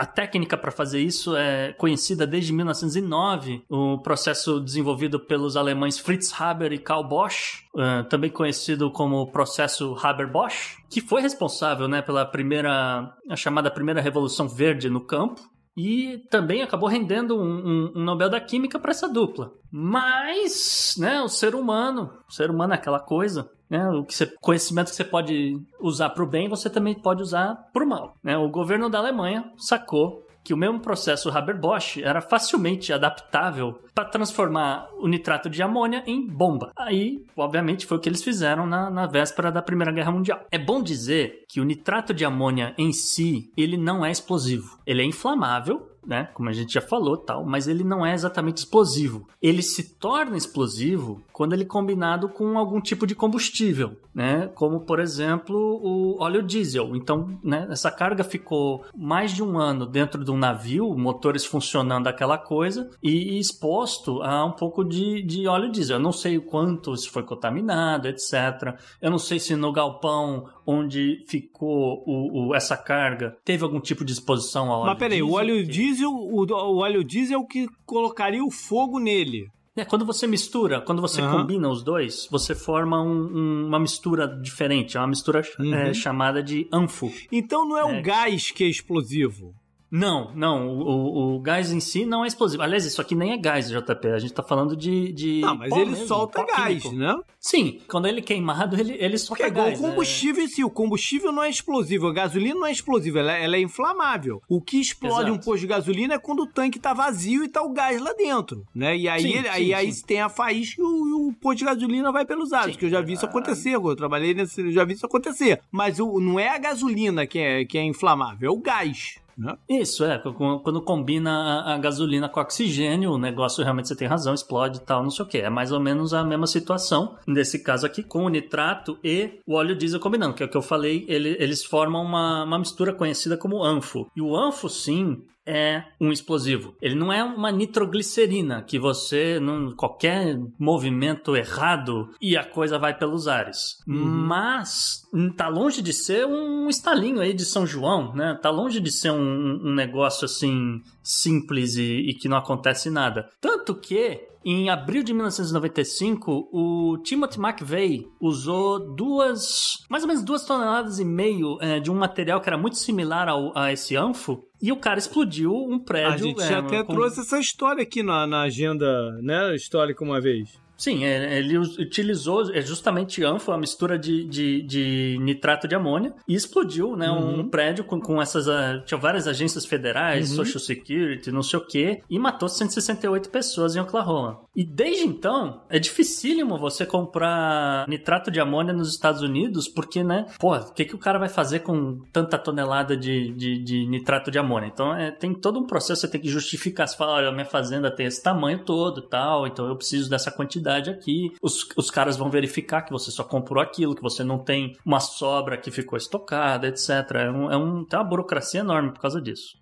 a 0.00 0.06
técnica 0.06 0.56
para 0.56 0.70
fazer 0.70 1.00
isso 1.00 1.36
é 1.36 1.74
conhecida 1.74 2.26
desde 2.26 2.54
1909, 2.54 3.62
o 3.68 3.98
processo 3.98 4.58
desenvolvido 4.58 5.20
pelos 5.20 5.54
alemães 5.54 5.98
Fritz 5.98 6.32
Haber 6.40 6.72
e 6.72 6.78
Karl 6.78 7.04
Bosch, 7.04 7.64
uh, 7.74 8.04
também 8.08 8.30
conhecido 8.30 8.90
como 8.90 9.30
processo 9.30 9.94
Haber-Bosch, 10.02 10.78
que 10.88 11.02
foi 11.02 11.20
responsável 11.20 11.86
né, 11.86 12.00
pela 12.00 12.24
primeira, 12.24 13.14
a 13.28 13.36
chamada 13.36 13.70
primeira 13.70 14.00
revolução 14.00 14.48
verde 14.48 14.88
no 14.88 15.00
campo, 15.00 15.51
e 15.76 16.18
também 16.30 16.62
acabou 16.62 16.88
rendendo 16.88 17.36
um, 17.36 17.42
um, 17.42 17.92
um 17.96 18.04
Nobel 18.04 18.28
da 18.28 18.40
Química 18.40 18.78
para 18.78 18.90
essa 18.90 19.08
dupla. 19.08 19.52
Mas, 19.70 20.94
né, 20.98 21.22
o 21.22 21.28
ser 21.28 21.54
humano, 21.54 22.12
o 22.28 22.32
ser 22.32 22.50
humano 22.50 22.74
é 22.74 22.76
aquela 22.76 23.00
coisa, 23.00 23.50
né? 23.70 23.88
O 23.88 24.04
que 24.04 24.14
você, 24.14 24.26
conhecimento 24.40 24.90
que 24.90 24.96
você 24.96 25.04
pode 25.04 25.58
usar 25.80 26.10
para 26.10 26.22
o 26.22 26.28
bem, 26.28 26.48
você 26.48 26.68
também 26.68 26.94
pode 26.94 27.22
usar 27.22 27.54
para 27.72 27.82
o 27.82 27.88
mal. 27.88 28.16
Né? 28.22 28.36
O 28.36 28.50
governo 28.50 28.90
da 28.90 28.98
Alemanha 28.98 29.50
sacou 29.56 30.26
que 30.44 30.54
o 30.54 30.56
mesmo 30.56 30.80
processo 30.80 31.30
Haber-Bosch 31.30 31.98
era 32.02 32.20
facilmente 32.20 32.92
adaptável 32.92 33.78
para 33.94 34.06
transformar 34.06 34.88
o 34.98 35.06
nitrato 35.06 35.48
de 35.48 35.62
amônia 35.62 36.02
em 36.06 36.26
bomba. 36.26 36.72
Aí, 36.76 37.24
obviamente, 37.36 37.86
foi 37.86 37.98
o 37.98 38.00
que 38.00 38.08
eles 38.08 38.24
fizeram 38.24 38.66
na, 38.66 38.90
na 38.90 39.06
véspera 39.06 39.52
da 39.52 39.62
Primeira 39.62 39.92
Guerra 39.92 40.12
Mundial. 40.12 40.46
É 40.50 40.58
bom 40.58 40.82
dizer 40.82 41.44
que 41.48 41.60
o 41.60 41.64
nitrato 41.64 42.14
de 42.14 42.24
amônia 42.24 42.74
em 42.78 42.92
si, 42.92 43.50
ele 43.56 43.76
não 43.76 44.04
é 44.04 44.10
explosivo. 44.10 44.78
Ele 44.86 45.02
é 45.02 45.04
inflamável, 45.04 45.91
né? 46.06 46.28
Como 46.34 46.48
a 46.48 46.52
gente 46.52 46.74
já 46.74 46.80
falou, 46.80 47.16
tal, 47.16 47.44
mas 47.44 47.68
ele 47.68 47.84
não 47.84 48.04
é 48.04 48.14
exatamente 48.14 48.58
explosivo. 48.58 49.26
Ele 49.40 49.62
se 49.62 49.94
torna 49.96 50.36
explosivo 50.36 51.22
quando 51.32 51.52
ele 51.52 51.62
é 51.62 51.66
combinado 51.66 52.28
com 52.28 52.58
algum 52.58 52.80
tipo 52.80 53.06
de 53.06 53.14
combustível, 53.14 53.96
né? 54.14 54.50
Como 54.54 54.80
por 54.80 55.00
exemplo 55.00 55.56
o 55.82 56.20
óleo 56.20 56.42
diesel. 56.42 56.94
Então, 56.96 57.38
né? 57.42 57.66
Essa 57.70 57.90
carga 57.90 58.24
ficou 58.24 58.84
mais 58.96 59.32
de 59.32 59.42
um 59.42 59.58
ano 59.58 59.86
dentro 59.86 60.24
de 60.24 60.30
um 60.30 60.36
navio, 60.36 60.96
motores 60.96 61.44
funcionando 61.44 62.08
aquela 62.08 62.38
coisa 62.38 62.90
e 63.02 63.38
exposto 63.38 64.22
a 64.22 64.44
um 64.44 64.52
pouco 64.52 64.84
de, 64.84 65.22
de 65.22 65.46
óleo 65.46 65.70
diesel. 65.70 65.96
Eu 65.96 66.02
não 66.02 66.12
sei 66.12 66.38
o 66.38 66.42
quanto 66.42 66.94
isso 66.94 67.10
foi 67.10 67.22
contaminado, 67.22 68.08
etc. 68.08 68.78
Eu 69.00 69.10
não 69.10 69.18
sei 69.18 69.38
se 69.38 69.54
no 69.54 69.72
galpão 69.72 70.48
onde 70.66 71.24
ficou 71.28 72.02
o, 72.06 72.48
o- 72.50 72.54
essa 72.54 72.76
carga 72.76 73.36
teve 73.44 73.64
algum 73.64 73.80
tipo 73.80 74.04
de 74.04 74.12
exposição 74.12 74.70
ao 74.70 74.80
óleo 74.80 74.90
Mas 74.90 74.98
peraí, 74.98 75.22
o 75.22 75.26
diesel? 75.26 75.38
óleo 75.40 75.56
Que- 75.56 75.72
diesel, 75.72 76.10
o, 76.10 76.44
o 76.44 76.76
óleo 76.78 77.04
diesel 77.04 77.38
é 77.38 77.42
o 77.42 77.46
que 77.46 77.66
colocaria 77.84 78.44
o 78.44 78.50
fogo 78.50 78.98
nele. 78.98 79.46
É, 79.74 79.86
quando 79.86 80.04
você 80.04 80.26
mistura, 80.26 80.82
quando 80.82 81.00
você 81.00 81.22
Aham. 81.22 81.40
combina 81.40 81.66
os 81.70 81.82
dois, 81.82 82.28
você 82.30 82.54
forma 82.54 83.02
um- 83.02 83.30
um- 83.34 83.66
uma 83.68 83.80
mistura 83.80 84.26
diferente. 84.28 84.98
É 84.98 85.00
uma 85.00 85.06
mistura 85.06 85.40
Uhum. 85.58 85.72
é, 85.74 85.94
chamada 85.94 86.42
de 86.42 86.68
anfo. 86.70 87.10
Então 87.32 87.66
não 87.66 87.78
é, 87.78 87.80
É. 87.80 87.98
o 87.98 88.02
gás 88.02 88.50
que 88.50 88.64
é 88.64 88.68
explosivo. 88.68 89.54
Não, 89.92 90.32
não. 90.34 90.68
O, 90.68 90.82
o- 90.82 91.36
o 91.36 91.40
gás 91.40 91.70
em 91.70 91.78
si 91.78 92.06
não 92.06 92.24
é 92.24 92.26
explosivo. 92.26 92.62
Aliás, 92.62 92.86
isso 92.86 92.98
aqui 93.00 93.14
nem 93.14 93.32
é 93.32 93.36
gás, 93.36 93.68
JP. 93.68 94.08
A 94.08 94.18
gente 94.18 94.32
tá 94.32 94.42
falando 94.42 94.74
de. 94.74 95.12
de 95.12 95.40
Não, 95.42 95.54
mas 95.54 95.70
ele 95.70 95.90
mesmo, 95.90 96.06
solta 96.06 96.42
gás, 96.46 96.82
químico. 96.82 96.92
né? 96.98 97.14
Sim, 97.38 97.78
quando 97.88 98.06
ele 98.08 98.20
é 98.20 98.22
queimado, 98.22 98.74
ele, 98.80 98.94
ele 98.98 99.18
solta 99.18 99.42
Porque 99.42 99.42
é 99.42 99.48
igual 99.48 99.66
gás. 99.66 99.78
o 99.78 99.82
combustível 99.82 100.42
em 100.44 100.48
si. 100.48 100.64
O 100.64 100.70
combustível 100.70 101.30
não 101.30 101.42
é 101.42 101.50
explosivo. 101.50 102.06
A 102.08 102.12
gasolina 102.12 102.54
não 102.54 102.66
é 102.66 102.72
explosiva, 102.72 103.18
ela, 103.18 103.32
ela 103.32 103.56
é 103.56 103.60
inflamável. 103.60 104.40
O 104.48 104.62
que 104.62 104.80
explode 104.80 105.14
Exato. 105.28 105.32
um 105.32 105.38
posto 105.38 105.60
de 105.60 105.66
gasolina 105.66 106.14
é 106.14 106.18
quando 106.18 106.44
o 106.44 106.46
tanque 106.46 106.78
tá 106.78 106.94
vazio 106.94 107.44
e 107.44 107.48
tá 107.48 107.60
o 107.62 107.70
gás 107.72 108.00
lá 108.00 108.14
dentro, 108.14 108.64
né? 108.74 108.96
E 108.96 109.06
aí, 109.08 109.20
Sim, 109.22 109.28
ele- 109.34 109.42
sim, 109.42 109.48
aí, 109.48 109.74
aí 109.74 109.92
sim. 109.92 110.06
tem 110.06 110.20
a 110.22 110.30
faísca 110.30 110.80
e 110.80 110.84
o, 110.84 111.28
o 111.28 111.32
posto 111.34 111.58
de 111.58 111.64
gasolina 111.66 112.10
vai 112.10 112.24
pelos 112.24 112.52
ares, 112.54 112.76
que 112.76 112.86
eu 112.86 112.90
já 112.90 113.02
vi 113.02 113.12
isso 113.12 113.26
acontecer. 113.26 113.72
quando 113.78 113.90
Eu 113.90 113.96
trabalhei 113.96 114.32
nesse, 114.32 114.60
eu 114.62 114.72
já 114.72 114.84
vi 114.84 114.94
isso 114.94 115.04
acontecer. 115.04 115.60
Mas 115.70 116.00
o, 116.00 116.18
não 116.18 116.40
é 116.40 116.48
a 116.48 116.58
gasolina 116.58 117.26
que 117.26 117.38
é, 117.38 117.64
que 117.66 117.76
é 117.76 117.84
inflamável, 117.84 118.48
é 118.48 118.54
o 118.54 118.58
gás. 118.58 119.16
Né? 119.36 119.56
Isso, 119.68 120.04
é. 120.04 120.18
Quando 120.18 120.82
combina 120.82 121.30
a, 121.30 121.74
a 121.74 121.78
gasolina 121.78 122.28
com 122.28 122.40
oxigênio, 122.40 123.12
o 123.12 123.18
negócio 123.18 123.62
realmente 123.62 123.88
você 123.88 123.96
tem 123.96 124.06
razão, 124.08 124.34
explode 124.34 124.78
e 124.78 124.80
tal, 124.80 125.02
não 125.02 125.10
sei 125.10 125.24
o 125.24 125.28
que. 125.28 125.38
É 125.38 125.48
mais 125.50 125.72
ou 125.72 125.80
menos 125.80 126.12
a 126.12 126.22
mesma 126.24 126.46
situação, 126.46 127.16
nesse 127.26 127.58
caso 127.62 127.86
aqui, 127.86 128.02
com 128.02 128.24
o 128.24 128.28
nitrato 128.28 128.98
e 129.02 129.40
o 129.46 129.54
óleo 129.54 129.76
diesel 129.76 130.00
combinando, 130.00 130.34
que 130.34 130.42
é 130.42 130.46
o 130.46 130.48
que 130.48 130.56
eu 130.56 130.62
falei, 130.62 131.04
ele- 131.08 131.36
eles 131.38 131.64
formam 131.64 132.02
uma, 132.02 132.44
uma 132.44 132.58
mistura 132.58 132.92
conhecida 132.92 133.36
como 133.36 133.62
anfo. 133.64 134.06
E 134.16 134.20
o 134.20 134.36
anfo, 134.36 134.68
sim, 134.68 135.22
é 135.46 135.84
um 136.00 136.12
explosivo. 136.12 136.74
Ele 136.80 136.94
não 136.94 137.12
é 137.12 137.22
uma 137.22 137.50
nitroglicerina 137.50 138.62
que 138.62 138.78
você, 138.78 139.38
num 139.40 139.74
qualquer 139.74 140.38
movimento 140.58 141.36
errado, 141.36 142.10
e 142.20 142.36
a 142.36 142.44
coisa 142.44 142.78
vai 142.78 142.96
pelos 142.96 143.28
ares. 143.28 143.78
Mas 143.86 145.06
hum, 145.12 145.30
tá 145.30 145.48
longe 145.48 145.82
de 145.82 145.92
ser 145.92 146.26
um 146.26 146.68
estalinho 146.68 147.20
aí 147.20 147.32
de 147.32 147.44
São 147.44 147.66
João, 147.66 148.14
né? 148.14 148.38
Tá 148.40 148.50
longe 148.50 148.80
de 148.80 148.90
ser 148.90 149.10
um, 149.10 149.60
um 149.64 149.74
negócio 149.74 150.24
assim 150.24 150.80
simples 151.02 151.76
e, 151.76 152.10
e 152.10 152.14
que 152.14 152.28
não 152.28 152.36
acontece 152.36 152.90
nada. 152.90 153.28
Tanto 153.40 153.74
que 153.74 154.31
em 154.44 154.68
abril 154.70 155.02
de 155.02 155.12
1995, 155.12 156.48
o 156.52 156.98
Timothy 157.04 157.38
McVeigh 157.40 158.06
usou 158.20 158.94
duas, 158.94 159.78
mais 159.88 160.02
ou 160.02 160.08
menos 160.08 160.22
duas 160.24 160.44
toneladas 160.44 160.98
e 160.98 161.04
meio 161.04 161.58
eh, 161.60 161.80
de 161.80 161.90
um 161.90 161.94
material 161.94 162.40
que 162.40 162.48
era 162.48 162.58
muito 162.58 162.76
similar 162.76 163.28
ao, 163.28 163.56
a 163.56 163.72
esse 163.72 163.96
anfo, 163.96 164.44
e 164.60 164.70
o 164.72 164.76
cara 164.76 164.98
explodiu 164.98 165.52
um 165.52 165.76
A 165.76 165.80
prédio. 165.84 166.18
gente 166.26 166.42
eh, 166.42 166.48
já 166.48 166.58
até 166.58 166.82
com- 166.82 166.92
trouxe 166.94 167.20
essa 167.20 167.38
história 167.38 167.82
aqui 167.82 168.02
na, 168.02 168.26
na 168.26 168.42
agenda 168.42 168.86
né, 169.22 169.54
histórica 169.54 170.02
uma 170.04 170.20
vez. 170.20 170.60
Sim, 170.82 171.04
é, 171.04 171.38
ele 171.38 171.56
utilizou 171.58 172.52
é 172.52 172.60
justamente 172.60 173.22
anfo, 173.24 173.52
a 173.52 173.56
mistura 173.56 173.96
de, 173.96 174.24
de, 174.24 174.62
de 174.62 175.16
nitrato 175.20 175.68
de 175.68 175.76
amônia, 175.76 176.12
e 176.26 176.34
explodiu 176.34 176.96
né, 176.96 177.08
Uhum. 177.08 177.40
um 177.40 177.48
prédio 177.48 177.84
com, 177.84 178.00
com 178.00 178.20
essas. 178.20 178.48
ah, 178.48 178.82
tinha 178.84 178.98
várias 178.98 179.28
agências 179.28 179.64
federais, 179.64 180.30
Uhum. 180.30 180.36
Social 180.38 180.58
Security, 180.58 181.30
não 181.30 181.42
sei 181.42 181.60
o 181.60 181.64
quê, 181.64 182.02
e 182.10 182.18
matou 182.18 182.48
168 182.48 183.30
pessoas 183.30 183.76
em 183.76 183.80
Oklahoma. 183.80 184.40
E 184.56 184.64
desde 184.64 185.04
então, 185.06 185.62
é 185.70 185.78
dificílimo 185.78 186.58
você 186.58 186.84
comprar 186.84 187.86
nitrato 187.88 188.28
de 188.30 188.40
amônia 188.40 188.72
nos 188.72 188.88
Estados 188.90 189.22
Unidos, 189.22 189.68
porque, 189.68 190.02
né, 190.02 190.26
pô, 190.40 190.56
o 190.56 190.72
que, 190.72 190.84
que 190.84 190.94
o 190.96 190.98
cara 190.98 191.16
vai 191.18 191.28
fazer 191.28 191.60
com 191.60 192.00
tanta 192.12 192.36
tonelada 192.36 192.96
de, 192.96 193.32
de, 193.34 193.58
de 193.62 193.86
nitrato 193.86 194.32
de 194.32 194.38
amônia? 194.38 194.66
Então, 194.66 194.92
é, 194.96 195.12
tem 195.12 195.32
todo 195.32 195.60
um 195.60 195.66
processo, 195.66 196.00
você 196.00 196.08
tem 196.08 196.20
que 196.20 196.28
justificar, 196.28 196.88
você 196.88 196.96
fala, 196.96 197.12
olha, 197.12 197.30
minha 197.30 197.44
fazenda 197.44 197.88
tem 197.88 198.06
esse 198.06 198.20
tamanho 198.20 198.64
todo 198.64 199.00
tal, 199.02 199.46
então 199.46 199.68
eu 199.68 199.76
preciso 199.76 200.10
dessa 200.10 200.30
quantidade 200.30 200.71
aqui. 200.90 201.32
Os, 201.42 201.68
os 201.76 201.90
caras 201.90 202.16
vão 202.16 202.30
verificar 202.30 202.82
que 202.82 202.92
você 202.92 203.10
só 203.10 203.24
comprou 203.24 203.62
aquilo, 203.62 203.94
que 203.94 204.02
você 204.02 204.24
não 204.24 204.38
tem 204.38 204.76
uma 204.84 205.00
sobra 205.00 205.56
que 205.56 205.70
ficou 205.70 205.96
estocada, 205.96 206.68
etc. 206.68 206.90
É 207.14 207.30
um, 207.30 207.50
é 207.50 207.56
um, 207.56 207.82
tem 207.84 207.98
uma 207.98 208.04
burocracia 208.04 208.60
enorme 208.60 208.92
por 208.92 209.00
causa 209.00 209.18
disso. 209.20 209.56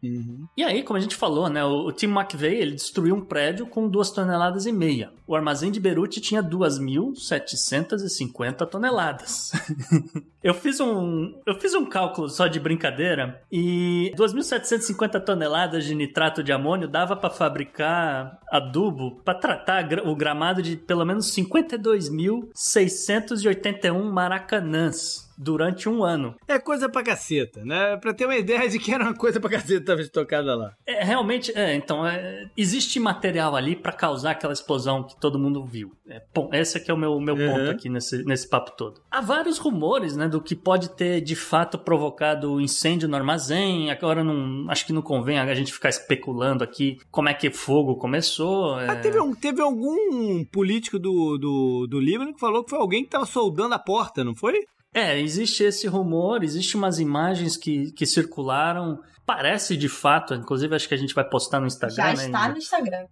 E 0.56 0.62
aí, 0.62 0.82
como 0.82 0.96
a 0.96 1.00
gente 1.00 1.16
falou, 1.16 1.48
né, 1.48 1.64
o, 1.64 1.86
o 1.86 1.92
Tim 1.92 2.06
McVeigh, 2.06 2.60
ele 2.60 2.74
destruiu 2.74 3.14
um 3.14 3.20
prédio 3.20 3.66
com 3.66 3.88
duas 3.88 4.10
toneladas 4.10 4.66
e 4.66 4.72
meia. 4.72 5.12
O 5.26 5.36
armazém 5.36 5.70
de 5.70 5.80
Beirute 5.80 6.20
tinha 6.20 6.42
2.750 6.42 8.66
toneladas. 8.66 9.52
eu 10.42 10.54
fiz 10.54 10.80
um 10.80 11.38
eu 11.46 11.54
fiz 11.54 11.74
um 11.74 11.84
cálculo 11.84 12.26
só 12.28 12.46
de 12.46 12.58
brincadeira 12.58 13.42
e 13.52 14.12
2.750 14.16 15.22
toneladas 15.22 15.84
de 15.84 15.94
nitrato 15.94 16.42
de 16.42 16.50
amônio 16.52 16.88
dava 16.88 17.14
para 17.14 17.28
fabricar 17.30 18.38
adubo 18.50 19.20
para 19.24 19.38
tratar 19.38 19.86
o 20.04 20.16
gramado 20.16 20.62
de 20.62 20.76
pelo 20.76 20.99
menos 21.06 21.34
52.681 21.34 24.10
maracanãs 24.10 25.29
durante 25.42 25.88
um 25.88 26.04
ano. 26.04 26.34
É 26.46 26.58
coisa 26.58 26.88
pra 26.88 27.02
caceta, 27.02 27.64
né? 27.64 27.96
Pra 27.96 28.12
ter 28.12 28.26
uma 28.26 28.36
ideia 28.36 28.68
de 28.68 28.78
que 28.78 28.92
era 28.92 29.04
uma 29.04 29.14
coisa 29.14 29.40
pra 29.40 29.48
caceta 29.50 29.84
tava 29.86 30.02
estocada 30.02 30.54
lá. 30.54 30.72
É, 30.86 31.02
realmente, 31.02 31.50
é, 31.56 31.74
então, 31.74 32.06
é, 32.06 32.50
existe 32.56 33.00
material 33.00 33.56
ali 33.56 33.74
pra 33.74 33.92
causar 33.92 34.32
aquela 34.32 34.52
explosão 34.52 35.02
que 35.02 35.18
todo 35.18 35.38
mundo 35.38 35.64
viu. 35.64 35.92
É, 36.08 36.22
bom, 36.34 36.50
esse 36.52 36.76
aqui 36.76 36.90
é 36.90 36.94
o 36.94 36.96
meu, 36.98 37.18
meu 37.20 37.34
Uhum. 37.34 37.50
ponto 37.54 37.70
aqui 37.70 37.88
nesse, 37.88 38.22
nesse 38.24 38.48
papo 38.48 38.72
todo. 38.76 39.00
Há 39.10 39.20
vários 39.20 39.56
rumores, 39.58 40.16
né, 40.16 40.28
do 40.28 40.40
que 40.42 40.54
pode 40.54 40.90
ter 40.90 41.20
de 41.20 41.34
fato 41.36 41.78
provocado 41.78 42.60
incêndio 42.60 43.08
no 43.08 43.16
armazém. 43.16 43.90
Agora, 43.90 44.22
não, 44.22 44.70
acho 44.70 44.84
que 44.84 44.92
não 44.92 45.00
convém 45.02 45.38
a 45.38 45.54
gente 45.54 45.72
ficar 45.72 45.88
especulando 45.88 46.62
aqui 46.62 46.98
como 47.10 47.28
é 47.28 47.34
que 47.34 47.50
fogo 47.50 47.96
começou. 47.96 48.78
é. 48.80 48.88
Ah, 48.90 48.96
teve, 48.96 49.18
um- 49.20 49.34
teve 49.34 49.62
algum 49.62 50.44
político 50.44 50.98
do, 50.98 51.38
do, 51.38 51.86
do 51.86 52.00
Líbano 52.00 52.34
que 52.34 52.40
falou 52.40 52.62
que 52.64 52.70
foi 52.70 52.78
alguém 52.78 53.04
que 53.04 53.10
tava 53.10 53.24
soldando 53.24 53.74
a 53.74 53.78
porta, 53.78 54.22
não 54.24 54.34
foi? 54.34 54.64
É, 54.92 55.18
existe 55.18 55.62
esse 55.62 55.86
rumor, 55.86 56.42
existe 56.42 56.76
umas 56.76 56.98
imagens 56.98 57.56
que, 57.56 57.92
que 57.92 58.04
circularam. 58.04 59.00
Parece 59.24 59.76
de 59.76 59.88
fato, 59.88 60.34
inclusive 60.34 60.74
acho 60.74 60.88
que 60.88 60.94
a 60.94 60.98
gente 60.98 61.14
vai 61.14 61.28
postar 61.28 61.60
no 61.60 61.66
Instagram. 61.66 61.94
Já 61.94 62.06
né, 62.14 62.26
está 62.26 62.48
no 62.48 62.58
Instagram. 62.58 63.06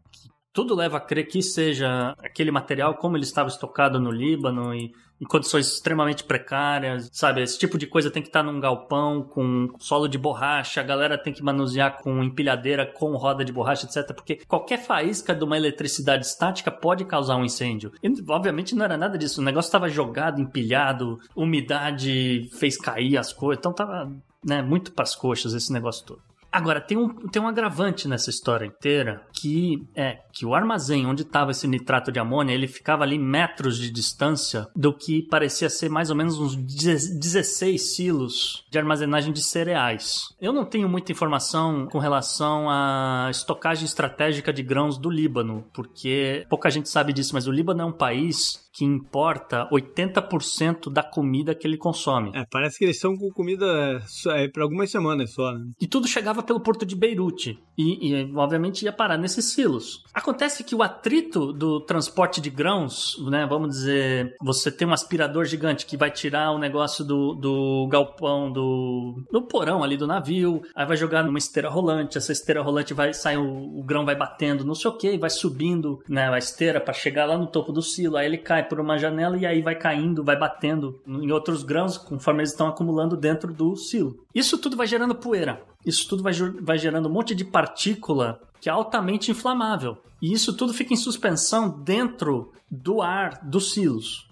tudo 0.52 0.74
leva 0.74 0.96
a 0.96 1.00
crer 1.00 1.28
que 1.28 1.40
seja 1.40 2.14
aquele 2.18 2.50
material 2.50 2.96
como 2.96 3.16
ele 3.16 3.24
estava 3.24 3.48
estocado 3.48 4.00
no 4.00 4.10
Líbano 4.10 4.74
e 4.74 4.92
em 5.20 5.24
condições 5.24 5.66
extremamente 5.66 6.24
precárias, 6.24 7.10
sabe? 7.12 7.42
Esse 7.42 7.58
tipo 7.58 7.76
de 7.76 7.86
coisa 7.86 8.10
tem 8.10 8.22
que 8.22 8.28
estar 8.28 8.42
num 8.42 8.60
galpão 8.60 9.22
com 9.22 9.68
solo 9.78 10.08
de 10.08 10.16
borracha, 10.16 10.80
a 10.80 10.84
galera 10.84 11.18
tem 11.18 11.32
que 11.32 11.42
manusear 11.42 11.98
com 12.02 12.22
empilhadeira, 12.22 12.86
com 12.86 13.16
roda 13.16 13.44
de 13.44 13.52
borracha, 13.52 13.86
etc. 13.86 14.14
Porque 14.14 14.36
qualquer 14.46 14.78
faísca 14.78 15.34
de 15.34 15.44
uma 15.44 15.56
eletricidade 15.56 16.24
estática 16.24 16.70
pode 16.70 17.04
causar 17.04 17.36
um 17.36 17.44
incêndio. 17.44 17.92
E, 18.02 18.08
obviamente 18.28 18.74
não 18.74 18.84
era 18.84 18.96
nada 18.96 19.18
disso, 19.18 19.40
o 19.40 19.44
negócio 19.44 19.68
estava 19.68 19.88
jogado, 19.88 20.40
empilhado, 20.40 21.18
umidade 21.34 22.48
fez 22.58 22.76
cair 22.76 23.16
as 23.16 23.32
coisas, 23.32 23.58
então 23.58 23.72
tava 23.72 24.10
né, 24.44 24.62
muito 24.62 24.92
pras 24.92 25.14
coxas 25.14 25.52
esse 25.52 25.72
negócio 25.72 26.06
todo. 26.06 26.27
Agora, 26.50 26.80
tem 26.80 26.96
um, 26.96 27.08
tem 27.28 27.40
um 27.40 27.48
agravante 27.48 28.08
nessa 28.08 28.30
história 28.30 28.66
inteira, 28.66 29.22
que 29.32 29.86
é 29.94 30.18
que 30.32 30.46
o 30.46 30.54
armazém 30.54 31.06
onde 31.06 31.22
estava 31.22 31.50
esse 31.50 31.66
nitrato 31.66 32.10
de 32.10 32.18
amônia, 32.18 32.54
ele 32.54 32.66
ficava 32.66 33.02
ali 33.02 33.18
metros 33.18 33.76
de 33.76 33.90
distância 33.90 34.66
do 34.74 34.92
que 34.92 35.22
parecia 35.22 35.68
ser 35.68 35.88
mais 35.88 36.10
ou 36.10 36.16
menos 36.16 36.38
uns 36.38 36.56
16 36.56 37.94
silos 37.94 38.64
de 38.70 38.78
armazenagem 38.78 39.32
de 39.32 39.42
cereais. 39.42 40.28
Eu 40.40 40.52
não 40.52 40.64
tenho 40.64 40.88
muita 40.88 41.12
informação 41.12 41.86
com 41.86 41.98
relação 41.98 42.70
à 42.70 43.28
estocagem 43.30 43.84
estratégica 43.84 44.52
de 44.52 44.62
grãos 44.62 44.96
do 44.96 45.10
Líbano, 45.10 45.66
porque 45.72 46.46
pouca 46.48 46.70
gente 46.70 46.88
sabe 46.88 47.12
disso, 47.12 47.34
mas 47.34 47.46
o 47.46 47.52
Líbano 47.52 47.82
é 47.82 47.84
um 47.84 47.92
país 47.92 48.67
que 48.78 48.84
importa 48.84 49.68
80% 49.72 50.88
da 50.92 51.02
comida 51.02 51.52
que 51.52 51.66
ele 51.66 51.76
consome. 51.76 52.30
É, 52.32 52.46
parece 52.48 52.78
que 52.78 52.84
eles 52.84 52.94
estão 52.94 53.16
com 53.16 53.28
comida 53.30 54.00
é, 54.28 54.46
pra 54.46 54.62
algumas 54.62 54.88
semanas 54.88 55.32
só, 55.34 55.52
né? 55.52 55.66
E 55.80 55.86
tudo 55.88 56.06
chegava 56.06 56.44
pelo 56.44 56.60
porto 56.60 56.86
de 56.86 56.94
Beirute. 56.94 57.58
E, 57.76 58.12
e, 58.12 58.36
obviamente, 58.36 58.84
ia 58.84 58.92
parar 58.92 59.16
nesses 59.16 59.52
silos. 59.52 60.04
Acontece 60.14 60.62
que 60.62 60.76
o 60.76 60.82
atrito 60.82 61.52
do 61.52 61.80
transporte 61.80 62.40
de 62.40 62.50
grãos, 62.50 63.16
né? 63.28 63.46
Vamos 63.48 63.70
dizer, 63.70 64.36
você 64.40 64.70
tem 64.70 64.86
um 64.86 64.92
aspirador 64.92 65.44
gigante 65.44 65.84
que 65.84 65.96
vai 65.96 66.10
tirar 66.10 66.52
o 66.52 66.58
negócio 66.58 67.04
do, 67.04 67.34
do 67.34 67.88
galpão, 67.90 68.52
do, 68.52 69.24
do 69.30 69.42
porão 69.42 69.82
ali 69.82 69.96
do 69.96 70.06
navio, 70.06 70.62
aí 70.74 70.86
vai 70.86 70.96
jogar 70.96 71.24
numa 71.24 71.38
esteira 71.38 71.68
rolante, 71.68 72.16
essa 72.16 72.30
esteira 72.30 72.62
rolante 72.62 72.94
vai 72.94 73.12
sair, 73.12 73.38
o, 73.38 73.78
o 73.78 73.82
grão 73.82 74.04
vai 74.04 74.14
batendo, 74.14 74.64
não 74.64 74.74
sei 74.74 74.90
o 74.90 74.96
que, 74.96 75.18
vai 75.18 75.30
subindo 75.30 76.00
né, 76.08 76.28
a 76.28 76.38
esteira 76.38 76.80
para 76.80 76.94
chegar 76.94 77.26
lá 77.26 77.36
no 77.36 77.46
topo 77.46 77.72
do 77.72 77.82
silo, 77.82 78.16
aí 78.16 78.26
ele 78.26 78.38
cai 78.38 78.67
por 78.68 78.80
uma 78.80 78.98
janela 78.98 79.36
e 79.36 79.46
aí 79.46 79.62
vai 79.62 79.74
caindo, 79.74 80.24
vai 80.24 80.38
batendo 80.38 81.00
em 81.06 81.30
outros 81.30 81.62
grãos 81.62 81.96
conforme 81.96 82.40
eles 82.40 82.50
estão 82.50 82.68
acumulando 82.68 83.16
dentro 83.16 83.52
do 83.52 83.74
silo. 83.76 84.24
Isso 84.34 84.58
tudo 84.58 84.76
vai 84.76 84.86
gerando 84.86 85.14
poeira. 85.14 85.62
Isso 85.84 86.08
tudo 86.08 86.22
vai, 86.22 86.32
vai 86.60 86.78
gerando 86.78 87.08
um 87.08 87.12
monte 87.12 87.34
de 87.34 87.44
partícula 87.44 88.40
que 88.60 88.68
é 88.68 88.72
altamente 88.72 89.30
inflamável. 89.30 89.98
E 90.20 90.32
isso 90.32 90.52
tudo 90.56 90.74
fica 90.74 90.92
em 90.92 90.96
suspensão 90.96 91.68
dentro 91.68 92.52
do 92.70 93.00
ar 93.00 93.40
dos 93.42 93.72
silos. 93.72 94.28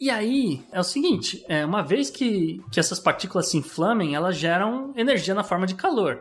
E 0.00 0.10
aí, 0.10 0.64
é 0.72 0.80
o 0.80 0.84
seguinte, 0.84 1.44
é, 1.48 1.64
uma 1.64 1.80
vez 1.80 2.10
que, 2.10 2.60
que 2.72 2.80
essas 2.80 2.98
partículas 2.98 3.48
se 3.48 3.56
inflamem, 3.56 4.16
elas 4.16 4.36
geram 4.36 4.92
energia 4.96 5.32
na 5.32 5.44
forma 5.44 5.64
de 5.64 5.76
calor. 5.76 6.20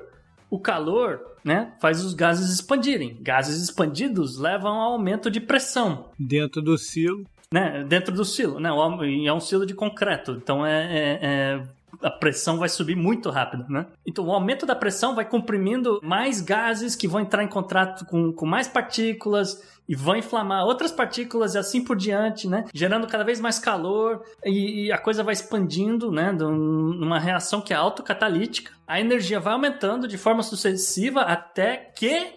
O 0.51 0.59
calor, 0.59 1.19
né, 1.43 1.73
faz 1.81 2.05
os 2.05 2.13
gases 2.13 2.53
expandirem. 2.53 3.17
Gases 3.21 3.59
expandidos 3.59 4.37
levam 4.37 4.73
ao 4.73 4.91
aumento 4.91 5.31
de 5.31 5.39
pressão. 5.39 6.11
Dentro 6.19 6.61
do 6.61 6.77
silo. 6.77 7.25
Né, 7.53 7.83
dentro 7.83 8.15
do 8.15 8.23
silo, 8.23 8.61
né, 8.61 8.69
e 9.03 9.27
é 9.27 9.33
um 9.33 9.41
silo 9.41 9.65
de 9.65 9.73
concreto, 9.73 10.31
então 10.31 10.65
é, 10.65 10.85
é, 10.85 11.19
é 11.21 11.63
a 12.01 12.09
pressão 12.09 12.57
vai 12.57 12.69
subir 12.69 12.95
muito 12.95 13.29
rápido, 13.29 13.65
né? 13.69 13.85
Então 14.05 14.25
o 14.25 14.31
aumento 14.31 14.65
da 14.65 14.75
pressão 14.75 15.15
vai 15.15 15.25
comprimindo 15.25 15.99
mais 16.01 16.41
gases 16.41 16.95
que 16.95 17.07
vão 17.07 17.21
entrar 17.21 17.43
em 17.43 17.47
contato 17.47 18.05
com, 18.05 18.31
com 18.31 18.45
mais 18.45 18.67
partículas 18.67 19.61
e 19.87 19.95
vão 19.95 20.15
inflamar 20.15 20.65
outras 20.65 20.91
partículas 20.91 21.55
e 21.55 21.57
assim 21.57 21.83
por 21.83 21.95
diante, 21.95 22.47
né? 22.47 22.65
Gerando 22.73 23.07
cada 23.07 23.23
vez 23.23 23.39
mais 23.39 23.59
calor 23.59 24.23
e, 24.45 24.85
e 24.85 24.91
a 24.91 24.97
coisa 24.97 25.23
vai 25.23 25.33
expandindo, 25.33 26.11
né? 26.11 26.31
Numa 26.31 27.19
reação 27.19 27.61
que 27.61 27.73
é 27.73 27.75
autocatalítica. 27.75 28.71
A 28.87 28.99
energia 28.99 29.39
vai 29.39 29.53
aumentando 29.53 30.07
de 30.07 30.17
forma 30.17 30.43
sucessiva 30.43 31.21
até 31.21 31.91
que 31.95 32.35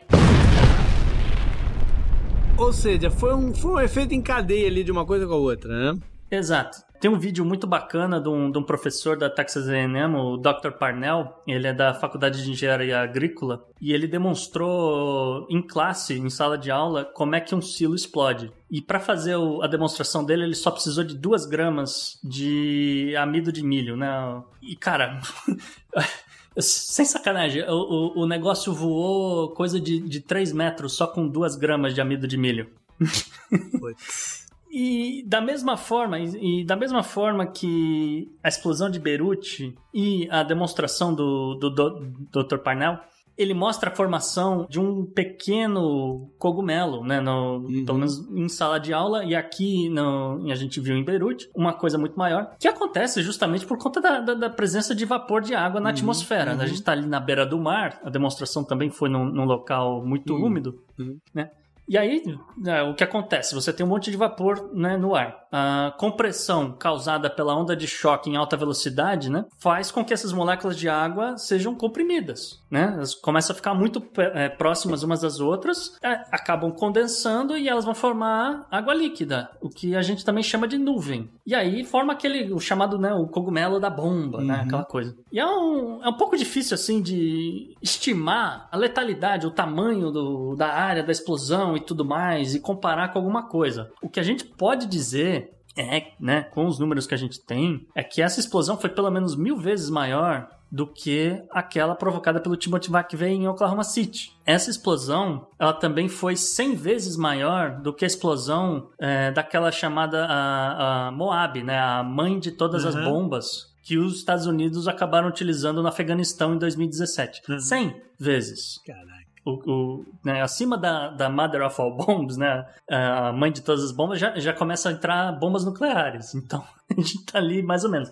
ou 2.57 2.73
seja, 2.73 3.11
foi 3.11 3.35
um, 3.35 3.55
foi 3.55 3.71
um 3.71 3.81
efeito 3.81 4.15
em 4.15 4.23
cadeia 4.23 4.67
ali 4.67 4.85
de 4.85 4.93
uma 4.93 5.05
coisa 5.05 5.27
com 5.27 5.33
a 5.33 5.37
outra, 5.37 5.93
né? 5.93 6.01
Exato. 6.31 6.79
Tem 7.01 7.11
um 7.11 7.19
vídeo 7.19 7.45
muito 7.45 7.67
bacana 7.67 8.19
de 8.19 8.29
um, 8.29 8.51
de 8.51 8.57
um 8.57 8.63
professor 8.63 9.17
da 9.17 9.29
Texas 9.29 9.69
A&M, 9.69 10.17
o 10.17 10.39
Dr. 10.39 10.71
Parnell, 10.79 11.43
ele 11.47 11.67
é 11.67 11.73
da 11.73 11.93
Faculdade 11.93 12.43
de 12.43 12.51
Engenharia 12.51 13.01
Agrícola, 13.01 13.63
e 13.79 13.93
ele 13.93 14.07
demonstrou 14.07 15.47
em 15.51 15.61
classe, 15.61 16.15
em 16.15 16.31
sala 16.31 16.57
de 16.57 16.71
aula, 16.71 17.05
como 17.05 17.35
é 17.35 17.41
que 17.41 17.55
um 17.55 17.61
silo 17.61 17.95
explode. 17.95 18.51
E 18.71 18.81
para 18.81 18.99
fazer 18.99 19.37
o, 19.37 19.61
a 19.61 19.67
demonstração 19.67 20.25
dele, 20.25 20.45
ele 20.45 20.55
só 20.55 20.71
precisou 20.71 21.05
de 21.05 21.15
duas 21.15 21.45
gramas 21.45 22.19
de 22.25 23.15
amido 23.19 23.53
de 23.53 23.63
milho, 23.63 23.97
né? 23.97 24.43
E, 24.63 24.75
cara... 24.75 25.21
Sem 26.59 27.05
sacanagem, 27.05 27.63
o, 27.69 27.73
o, 27.73 28.23
o, 28.23 28.27
negócio 28.27 28.73
voou 28.73 29.51
coisa 29.51 29.81
de, 29.81 29.99
de 30.01 30.21
3 30.21 30.53
metros 30.53 30.93
só 30.93 31.07
com 31.07 31.29
2 31.29 31.57
gramas 31.57 31.95
de 31.95 32.01
amido 32.01 32.29
de 32.29 32.37
milho. 32.37 32.71
e 34.71 35.25
da 35.27 35.41
mesma 35.41 35.77
forma, 35.77 36.19
e, 36.19 36.65
da 36.65 36.77
mesma 36.77 37.03
forma 37.03 37.47
que 37.47 38.33
a 38.43 38.49
explosão 38.49 38.89
de 38.89 39.01
Beirute 39.01 39.75
e 39.93 40.29
a 40.31 40.45
demonstração 40.45 41.13
do, 41.13 41.57
do, 41.57 41.71
do 41.71 42.45
Dr. 42.45 42.59
Parnell 42.59 43.01
ele 43.37 43.55
mostra 43.55 43.91
a 43.91 43.95
formação 43.95 44.67
de 44.69 44.79
um 44.81 45.05
pequeno 45.05 46.31
cogumelo, 46.39 47.05
né? 47.05 47.21
No, 47.21 47.59
uhum. 47.59 47.85
Pelo 47.85 47.99
menos 47.99 48.19
em 48.31 48.49
sala 48.49 48.79
de 48.79 48.93
aula, 48.93 49.25
e 49.25 49.35
aqui 49.35 49.89
no, 49.89 50.51
a 50.51 50.55
gente 50.55 50.81
viu 50.81 50.97
em 50.97 51.05
Beirute, 51.05 51.49
uma 51.55 51.73
coisa 51.73 51.99
muito 51.99 52.17
maior, 52.17 52.55
que 52.59 52.69
acontece 52.69 53.23
justamente 53.23 53.67
por 53.67 53.79
conta 53.79 54.01
da, 54.01 54.21
da, 54.21 54.35
da 54.35 54.51
presença 54.51 54.95
de 54.95 55.05
vapor 55.05 55.43
de 55.43 55.55
água 55.55 55.81
na 55.81 55.89
uhum. 55.89 55.95
atmosfera. 55.95 56.55
Uhum. 56.55 56.61
A 56.61 56.67
gente 56.67 56.79
está 56.79 56.93
ali 56.93 57.07
na 57.07 57.21
beira 57.21 57.45
do 57.45 57.59
mar, 57.59 58.01
a 58.05 58.11
demonstração 58.11 58.65
também 58.65 58.91
foi 58.91 59.09
num, 59.09 59.25
num 59.25 59.45
local 59.45 60.05
muito 60.05 60.35
uhum. 60.35 60.47
úmido, 60.47 60.83
uhum. 60.99 61.19
né? 61.35 61.51
E 61.89 61.99
aí, 61.99 62.23
é, 62.67 62.83
o 62.83 62.95
que 62.95 63.05
acontece? 63.05 63.55
Você 63.55 63.73
tem 63.73 63.85
um 63.85 63.89
monte 63.89 64.11
de 64.11 64.17
vapor 64.17 64.71
né, 64.73 64.97
no 64.97 65.15
ar. 65.15 65.45
A 65.53 65.95
compressão 65.99 66.73
causada 66.73 67.31
pela 67.31 67.55
onda 67.55 67.77
de 67.77 67.87
choque 67.87 68.29
em 68.29 68.37
alta 68.37 68.57
velocidade 68.57 69.31
né, 69.31 69.45
faz 69.59 69.91
com 69.91 70.05
que 70.05 70.13
essas 70.13 70.33
moléculas 70.33 70.77
de 70.77 70.89
água 70.89 71.37
sejam 71.37 71.75
comprimidas. 71.75 72.61
Né? 72.71 72.93
Elas 72.95 73.15
começam 73.15 73.53
a 73.53 73.57
ficar 73.57 73.75
muito 73.75 74.03
é, 74.17 74.49
próximas 74.49 75.03
umas 75.03 75.21
das 75.21 75.39
outras, 75.39 75.97
é, 76.03 76.25
acabam 76.33 76.73
condensando 76.73 77.57
e 77.57 77.69
elas 77.69 77.85
vão 77.85 77.95
formar 77.95 78.67
água 78.71 78.95
líquida, 78.95 79.51
o 79.61 79.69
que 79.69 79.95
a 79.95 80.03
gente 80.03 80.25
também 80.25 80.43
chama 80.43 80.67
de 80.67 80.79
nuvem. 80.79 81.31
E 81.47 81.55
aí 81.55 81.85
forma 81.85 82.15
aquele, 82.15 82.53
o 82.53 82.59
chamado 82.59 82.99
né, 82.99 83.13
o 83.13 83.29
cogumelo 83.29 83.79
da 83.79 83.91
bomba, 83.91 84.39
né, 84.39 84.55
uhum. 84.55 84.59
né, 84.59 84.65
aquela 84.67 84.85
coisa. 84.85 85.15
E 85.31 85.39
é 85.39 85.47
um, 85.47 86.03
é 86.03 86.09
um 86.09 86.17
pouco 86.17 86.37
difícil 86.37 86.75
assim 86.75 87.01
de 87.01 87.77
estimar 87.81 88.69
a 88.73 88.77
letalidade, 88.77 89.47
o 89.47 89.51
tamanho 89.53 90.11
do, 90.11 90.57
da 90.57 90.69
área 90.69 91.03
da 91.03 91.13
explosão 91.13 91.74
e 91.77 91.81
tudo 91.81 92.05
mais 92.05 92.55
e 92.55 92.61
comparar 92.61 93.09
com 93.09 93.19
alguma 93.19 93.49
coisa. 93.49 93.91
O 94.03 94.09
que 94.09 94.21
a 94.21 94.25
gente 94.25 94.45
pode 94.45 94.87
dizer 94.87 95.55
é, 95.77 96.13
né, 96.21 96.43
com 96.43 96.67
os 96.67 96.79
números 96.79 97.07
que 97.07 97.15
a 97.15 97.19
gente 97.19 97.41
tem, 97.41 97.87
é 97.95 98.03
que 98.03 98.23
essa 98.23 98.41
explosão 98.41 98.79
foi 98.79 98.91
pelo 98.91 99.11
menos 99.11 99.35
mil 99.35 99.57
vezes 99.57 99.91
maior 99.91 100.49
do 100.71 100.87
que 100.87 101.41
aquela 101.51 101.95
provocada 101.95 102.41
pelo 102.41 102.57
Timothy 102.57 102.91
McVeigh 102.91 103.35
em 103.35 103.49
Oklahoma 103.49 103.85
City. 103.85 104.33
Essa 104.45 104.71
explosão, 104.71 105.47
ela 105.59 105.73
também 105.73 106.09
foi 106.09 106.37
100 106.37 106.75
vezes 106.75 107.17
maior 107.17 107.81
do 107.81 107.93
que 107.93 108.05
a 108.05 108.09
explosão 108.09 108.89
é, 108.99 109.31
daquela 109.31 109.71
chamada 109.71 110.27
a, 110.27 111.09
a 111.09 111.13
Moab, 111.13 111.63
né, 111.63 111.79
a 111.79 112.03
mãe 112.03 112.39
de 112.39 112.51
todas 112.51 112.83
uhum. 112.83 112.89
as 112.89 112.95
bombas 112.97 113.75
que 113.85 113.99
os 113.99 114.17
Estados 114.17 114.47
Unidos 114.47 114.89
acabaram 114.89 115.29
utilizando 115.29 115.83
no 115.83 115.89
Afeganistão 115.89 116.55
em 116.55 116.59
2017. 116.59 117.43
Uhum. 117.49 117.59
100 117.61 118.03
vezes. 118.19 118.81
Caralho 118.85 119.24
o, 119.45 119.71
o 119.71 120.05
né, 120.25 120.43
acima 120.43 120.77
da, 120.79 121.11
da 121.11 121.29
Mother 121.29 121.63
of 121.63 121.81
All 121.81 121.97
Bombs, 121.97 122.37
né, 122.37 122.67
a 122.91 123.33
mãe 123.33 123.53
de 123.53 123.63
todas 123.63 123.85
as 123.85 123.93
bombas, 123.93 124.19
já, 124.19 124.39
já 124.39 124.53
começa 124.53 124.89
a 124.89 124.93
entrar 124.93 125.33
bombas 125.33 125.65
nucleares. 125.65 126.35
Então, 126.35 126.65
a 126.91 126.95
gente 126.95 127.25
tá 127.25 127.39
ali 127.39 127.63
mais 127.63 127.85
ou 127.85 127.91
menos 127.91 128.11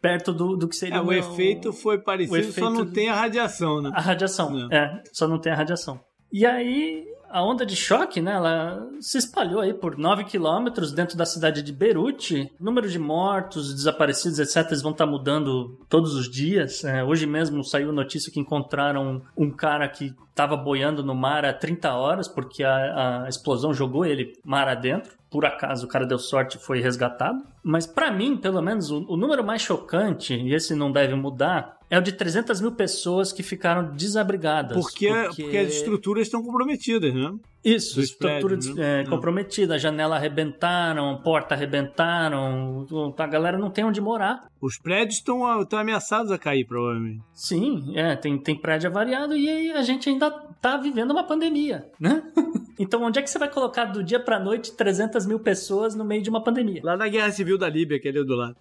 perto 0.00 0.32
do, 0.32 0.56
do 0.56 0.68
que 0.68 0.76
seria 0.76 0.96
é, 0.96 1.00
o, 1.00 1.06
o 1.06 1.12
efeito 1.12 1.72
foi 1.72 1.98
parecido, 1.98 2.36
efeito 2.36 2.60
só 2.60 2.70
não 2.70 2.84
tem 2.84 3.08
a 3.08 3.14
radiação, 3.14 3.80
né? 3.80 3.90
A 3.94 4.00
radiação, 4.00 4.68
é. 4.70 4.76
é, 4.76 5.02
só 5.12 5.26
não 5.26 5.38
tem 5.38 5.52
a 5.52 5.56
radiação. 5.56 6.00
E 6.32 6.44
aí, 6.44 7.06
a 7.28 7.42
onda 7.42 7.64
de 7.64 7.76
choque, 7.76 8.20
né, 8.20 8.32
ela 8.32 8.86
se 9.00 9.18
espalhou 9.18 9.60
aí 9.60 9.72
por 9.72 9.96
9 9.96 10.24
quilômetros 10.24 10.92
dentro 10.92 11.16
da 11.16 11.24
cidade 11.24 11.62
de 11.62 11.72
Beirute. 11.72 12.50
Número 12.58 12.88
de 12.88 12.98
mortos, 12.98 13.74
desaparecidos, 13.74 14.38
etc., 14.38 14.66
eles 14.68 14.82
vão 14.82 14.92
estar 14.92 15.04
tá 15.04 15.10
mudando 15.10 15.78
todos 15.88 16.14
os 16.14 16.28
dias. 16.30 16.84
É, 16.84 17.02
hoje 17.04 17.26
mesmo 17.26 17.62
saiu 17.64 17.92
notícia 17.92 18.32
que 18.32 18.40
encontraram 18.40 19.22
um 19.36 19.50
cara 19.50 19.88
que 19.88 20.14
estava 20.36 20.54
boiando 20.54 21.02
no 21.02 21.14
mar 21.14 21.46
há 21.46 21.52
30 21.54 21.94
horas 21.94 22.28
porque 22.28 22.62
a, 22.62 23.24
a 23.24 23.28
explosão 23.28 23.72
jogou 23.72 24.04
ele 24.04 24.34
mar 24.44 24.68
adentro. 24.68 25.16
Por 25.30 25.46
acaso 25.46 25.86
o 25.86 25.88
cara 25.88 26.06
deu 26.06 26.18
sorte 26.18 26.56
e 26.56 26.60
foi 26.60 26.80
resgatado. 26.80 27.42
Mas 27.64 27.86
para 27.86 28.12
mim, 28.12 28.36
pelo 28.36 28.60
menos, 28.60 28.90
o, 28.90 29.04
o 29.08 29.16
número 29.16 29.42
mais 29.42 29.62
chocante, 29.62 30.34
e 30.34 30.54
esse 30.54 30.74
não 30.74 30.92
deve 30.92 31.14
mudar, 31.14 31.78
é 31.90 31.98
o 31.98 32.02
de 32.02 32.12
300 32.12 32.60
mil 32.60 32.72
pessoas 32.72 33.32
que 33.32 33.42
ficaram 33.42 33.94
desabrigadas. 33.94 34.76
Porque, 34.76 35.08
porque... 35.08 35.42
porque 35.42 35.56
as 35.56 35.72
estruturas 35.72 36.26
estão 36.26 36.42
comprometidas, 36.42 37.12
né? 37.12 37.34
Isso, 37.66 38.00
estrutura 38.00 38.56
prédios, 38.56 38.76
né? 38.76 39.00
é, 39.00 39.04
comprometida. 39.04 39.74
A 39.74 39.78
janela 39.78 40.14
arrebentaram, 40.14 41.20
porta 41.22 41.56
arrebentaram. 41.56 42.86
A 43.18 43.26
galera 43.26 43.58
não 43.58 43.70
tem 43.70 43.84
onde 43.84 44.00
morar. 44.00 44.46
Os 44.60 44.78
prédios 44.78 45.16
estão, 45.16 45.60
estão 45.60 45.76
ameaçados 45.76 46.30
a 46.30 46.38
cair, 46.38 46.64
provavelmente. 46.64 47.24
Sim, 47.32 47.92
é, 47.96 48.14
tem, 48.14 48.38
tem 48.38 48.56
prédio 48.56 48.88
avariado 48.88 49.36
e 49.36 49.72
a 49.72 49.82
gente 49.82 50.08
ainda 50.08 50.30
tá 50.60 50.76
vivendo 50.76 51.10
uma 51.10 51.24
pandemia, 51.24 51.90
né? 51.98 52.22
então, 52.78 53.02
onde 53.02 53.18
é 53.18 53.22
que 53.22 53.28
você 53.28 53.38
vai 53.38 53.50
colocar 53.50 53.86
do 53.86 54.02
dia 54.02 54.20
pra 54.20 54.38
noite 54.38 54.72
300 54.72 55.26
mil 55.26 55.40
pessoas 55.40 55.96
no 55.96 56.04
meio 56.04 56.22
de 56.22 56.30
uma 56.30 56.42
pandemia? 56.42 56.80
Lá 56.84 56.96
na 56.96 57.08
Guerra 57.08 57.32
Civil 57.32 57.58
da 57.58 57.68
Líbia, 57.68 57.98
que 57.98 58.06
é 58.06 58.10
ali 58.12 58.24
do 58.24 58.36
lado. 58.36 58.56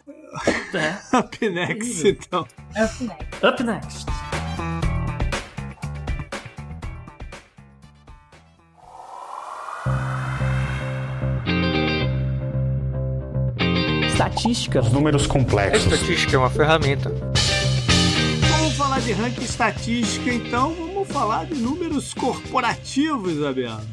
É. 0.74 0.95
Up 1.20 1.49
next, 1.49 2.08
então. 2.08 2.41
Up 2.41 3.03
next. 3.03 3.45
Up 3.45 3.64
next. 3.64 4.34
Estatística. 14.07 14.79
Os 14.79 14.91
números 14.91 15.27
complexos. 15.27 15.91
A 15.91 15.95
estatística 15.95 16.36
é 16.36 16.39
uma 16.39 16.49
ferramenta. 16.49 17.11
Vamos 18.49 18.73
falar 18.75 19.01
de 19.01 19.11
ranking 19.11 19.43
estatística, 19.43 20.33
então 20.33 20.73
vamos 20.73 21.07
falar 21.09 21.45
de 21.45 21.55
números 21.55 22.13
corporativos, 22.13 23.33
Isabela. 23.33 23.83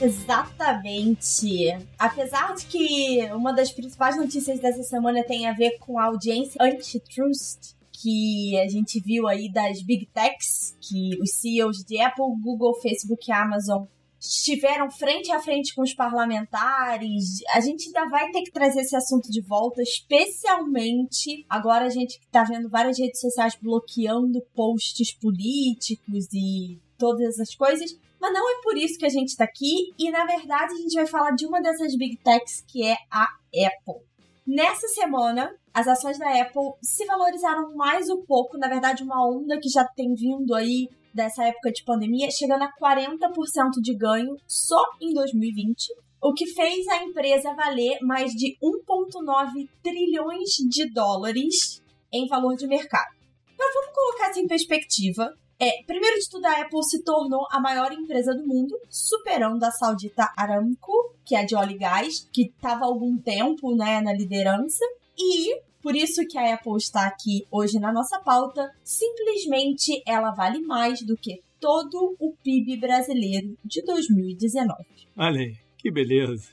Exatamente. 0.00 1.76
Apesar 1.98 2.54
de 2.54 2.66
que 2.66 3.28
uma 3.32 3.52
das 3.52 3.72
principais 3.72 4.16
notícias 4.16 4.60
dessa 4.60 4.82
semana 4.82 5.22
tem 5.24 5.46
a 5.46 5.52
ver 5.52 5.78
com 5.78 5.98
a 5.98 6.04
audiência 6.04 6.60
antitrust, 6.60 7.74
que 7.92 8.58
a 8.60 8.68
gente 8.68 9.00
viu 9.00 9.26
aí 9.26 9.50
das 9.50 9.82
big 9.82 10.06
techs, 10.06 10.76
que 10.80 11.18
os 11.20 11.32
CEOs 11.32 11.84
de 11.84 12.00
Apple, 12.00 12.24
Google, 12.42 12.74
Facebook 12.80 13.28
e 13.28 13.32
Amazon 13.32 13.84
estiveram 14.28 14.90
frente 14.90 15.30
a 15.30 15.40
frente 15.40 15.74
com 15.74 15.82
os 15.82 15.94
parlamentares. 15.94 17.42
A 17.50 17.60
gente 17.60 17.86
ainda 17.86 18.08
vai 18.08 18.30
ter 18.30 18.42
que 18.42 18.50
trazer 18.50 18.80
esse 18.80 18.96
assunto 18.96 19.30
de 19.30 19.40
volta, 19.40 19.82
especialmente 19.82 21.44
agora 21.48 21.86
a 21.86 21.90
gente 21.90 22.18
que 22.18 22.26
tá 22.28 22.42
vendo 22.44 22.68
várias 22.68 22.98
redes 22.98 23.20
sociais 23.20 23.56
bloqueando 23.60 24.40
posts 24.54 25.12
políticos 25.14 26.26
e 26.32 26.78
todas 26.98 27.22
essas 27.28 27.54
coisas. 27.54 27.96
Mas 28.20 28.32
não 28.32 28.50
é 28.50 28.62
por 28.62 28.76
isso 28.76 28.98
que 28.98 29.04
a 29.04 29.10
gente 29.10 29.28
está 29.28 29.44
aqui, 29.44 29.92
e 29.98 30.10
na 30.10 30.24
verdade 30.24 30.72
a 30.72 30.78
gente 30.78 30.94
vai 30.94 31.06
falar 31.06 31.32
de 31.32 31.46
uma 31.46 31.60
dessas 31.60 31.94
big 31.94 32.16
techs 32.16 32.64
que 32.66 32.82
é 32.82 32.96
a 33.10 33.24
Apple. 33.24 34.02
Nessa 34.46 34.88
semana, 34.88 35.54
as 35.74 35.88
ações 35.88 36.16
da 36.18 36.40
Apple 36.40 36.72
se 36.80 37.04
valorizaram 37.04 37.74
mais 37.74 38.08
um 38.08 38.24
pouco, 38.24 38.56
na 38.56 38.68
verdade, 38.68 39.02
uma 39.02 39.28
onda 39.28 39.58
que 39.58 39.68
já 39.68 39.84
tem 39.84 40.14
vindo 40.14 40.54
aí 40.54 40.88
dessa 41.12 41.44
época 41.44 41.72
de 41.72 41.82
pandemia, 41.82 42.30
chegando 42.30 42.62
a 42.62 42.72
40% 42.72 43.80
de 43.82 43.94
ganho 43.96 44.36
só 44.46 44.80
em 45.00 45.12
2020, 45.12 45.92
o 46.22 46.32
que 46.32 46.46
fez 46.46 46.86
a 46.86 47.02
empresa 47.02 47.54
valer 47.54 47.98
mais 48.02 48.30
de 48.32 48.56
1,9 48.62 49.68
trilhões 49.82 50.50
de 50.70 50.88
dólares 50.90 51.82
em 52.12 52.28
valor 52.28 52.54
de 52.54 52.68
mercado. 52.68 53.12
Mas 53.58 53.74
vamos 53.74 53.90
colocar 53.94 54.30
isso 54.30 54.40
em 54.40 54.46
perspectiva. 54.46 55.34
É, 55.58 55.82
primeiro 55.86 56.18
de 56.18 56.28
tudo, 56.28 56.46
a 56.46 56.62
Apple 56.62 56.82
se 56.84 57.02
tornou 57.02 57.46
a 57.50 57.60
maior 57.60 57.92
empresa 57.92 58.32
do 58.32 58.46
mundo, 58.46 58.78
superando 58.88 59.62
a 59.64 59.72
saudita 59.72 60.32
Aramco, 60.36 61.14
que 61.24 61.34
é 61.34 61.44
de 61.44 61.56
óleo 61.56 61.72
e 61.72 61.78
gás, 61.78 62.28
que 62.32 62.46
estava 62.46 62.84
há 62.84 62.88
algum 62.88 63.16
tempo 63.16 63.74
né, 63.74 64.00
na 64.00 64.12
liderança. 64.12 64.84
E 65.18 65.60
por 65.82 65.94
isso 65.94 66.26
que 66.26 66.38
a 66.38 66.54
Apple 66.54 66.76
está 66.78 67.06
aqui 67.06 67.46
hoje 67.50 67.78
na 67.78 67.92
nossa 67.92 68.18
pauta. 68.18 68.70
Simplesmente 68.82 70.02
ela 70.06 70.30
vale 70.30 70.60
mais 70.60 71.02
do 71.02 71.16
que 71.16 71.42
todo 71.60 72.16
o 72.18 72.32
PIB 72.42 72.78
brasileiro 72.78 73.56
de 73.64 73.82
2019. 73.82 74.82
Olha 75.16 75.40
aí. 75.40 75.64
Que 75.84 75.90
beleza. 75.90 76.48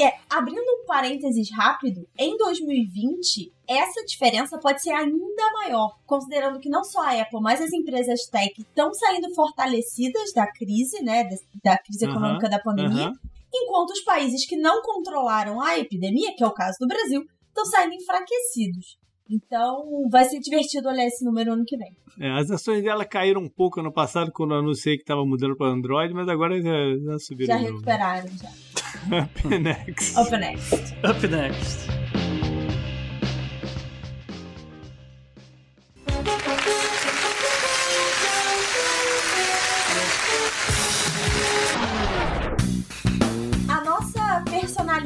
É, 0.00 0.14
abrindo 0.30 0.62
um 0.62 0.86
parênteses 0.86 1.50
rápido, 1.54 2.08
em 2.18 2.34
2020, 2.38 3.52
essa 3.68 4.02
diferença 4.06 4.58
pode 4.58 4.80
ser 4.80 4.92
ainda 4.92 5.52
maior, 5.52 5.98
considerando 6.06 6.58
que 6.58 6.70
não 6.70 6.82
só 6.82 7.02
a 7.02 7.20
Apple, 7.20 7.42
mas 7.42 7.60
as 7.60 7.74
empresas 7.74 8.24
tech 8.24 8.54
estão 8.58 8.94
saindo 8.94 9.34
fortalecidas 9.34 10.32
da 10.32 10.50
crise, 10.50 11.02
né, 11.02 11.28
da 11.62 11.76
crise 11.76 12.06
econômica 12.06 12.48
da 12.48 12.58
pandemia, 12.58 13.12
enquanto 13.52 13.90
os 13.90 14.00
países 14.00 14.46
que 14.46 14.56
não 14.56 14.80
controlaram 14.80 15.60
a 15.60 15.78
epidemia, 15.78 16.34
que 16.34 16.42
é 16.42 16.46
o 16.46 16.54
caso 16.54 16.78
do 16.80 16.88
Brasil, 16.88 17.22
estão 17.50 17.64
saindo 17.66 17.94
enfraquecidos. 17.94 18.98
Então, 19.30 20.08
vai 20.10 20.24
ser 20.24 20.40
divertido 20.40 20.88
olhar 20.88 21.06
esse 21.06 21.24
número 21.24 21.52
ano 21.52 21.64
que 21.64 21.76
vem. 21.76 21.96
É, 22.18 22.30
as 22.32 22.50
ações 22.50 22.82
dela 22.82 23.04
caíram 23.04 23.40
um 23.42 23.48
pouco 23.48 23.78
ano 23.78 23.92
passado 23.92 24.32
quando 24.32 24.54
eu 24.54 24.58
anunciei 24.58 24.96
que 24.96 25.02
estava 25.02 25.24
mudando 25.24 25.56
para 25.56 25.72
Android, 25.72 26.12
mas 26.12 26.28
agora 26.28 26.60
já, 26.60 26.72
já 27.04 27.18
subiram. 27.18 27.54
Já 27.54 27.60
novo. 27.60 27.74
recuperaram, 27.74 28.28
já. 28.36 28.50
Next. 29.60 30.18
Up 30.18 30.36
next. 30.36 30.94
Up 31.04 31.28
next. 31.28 32.19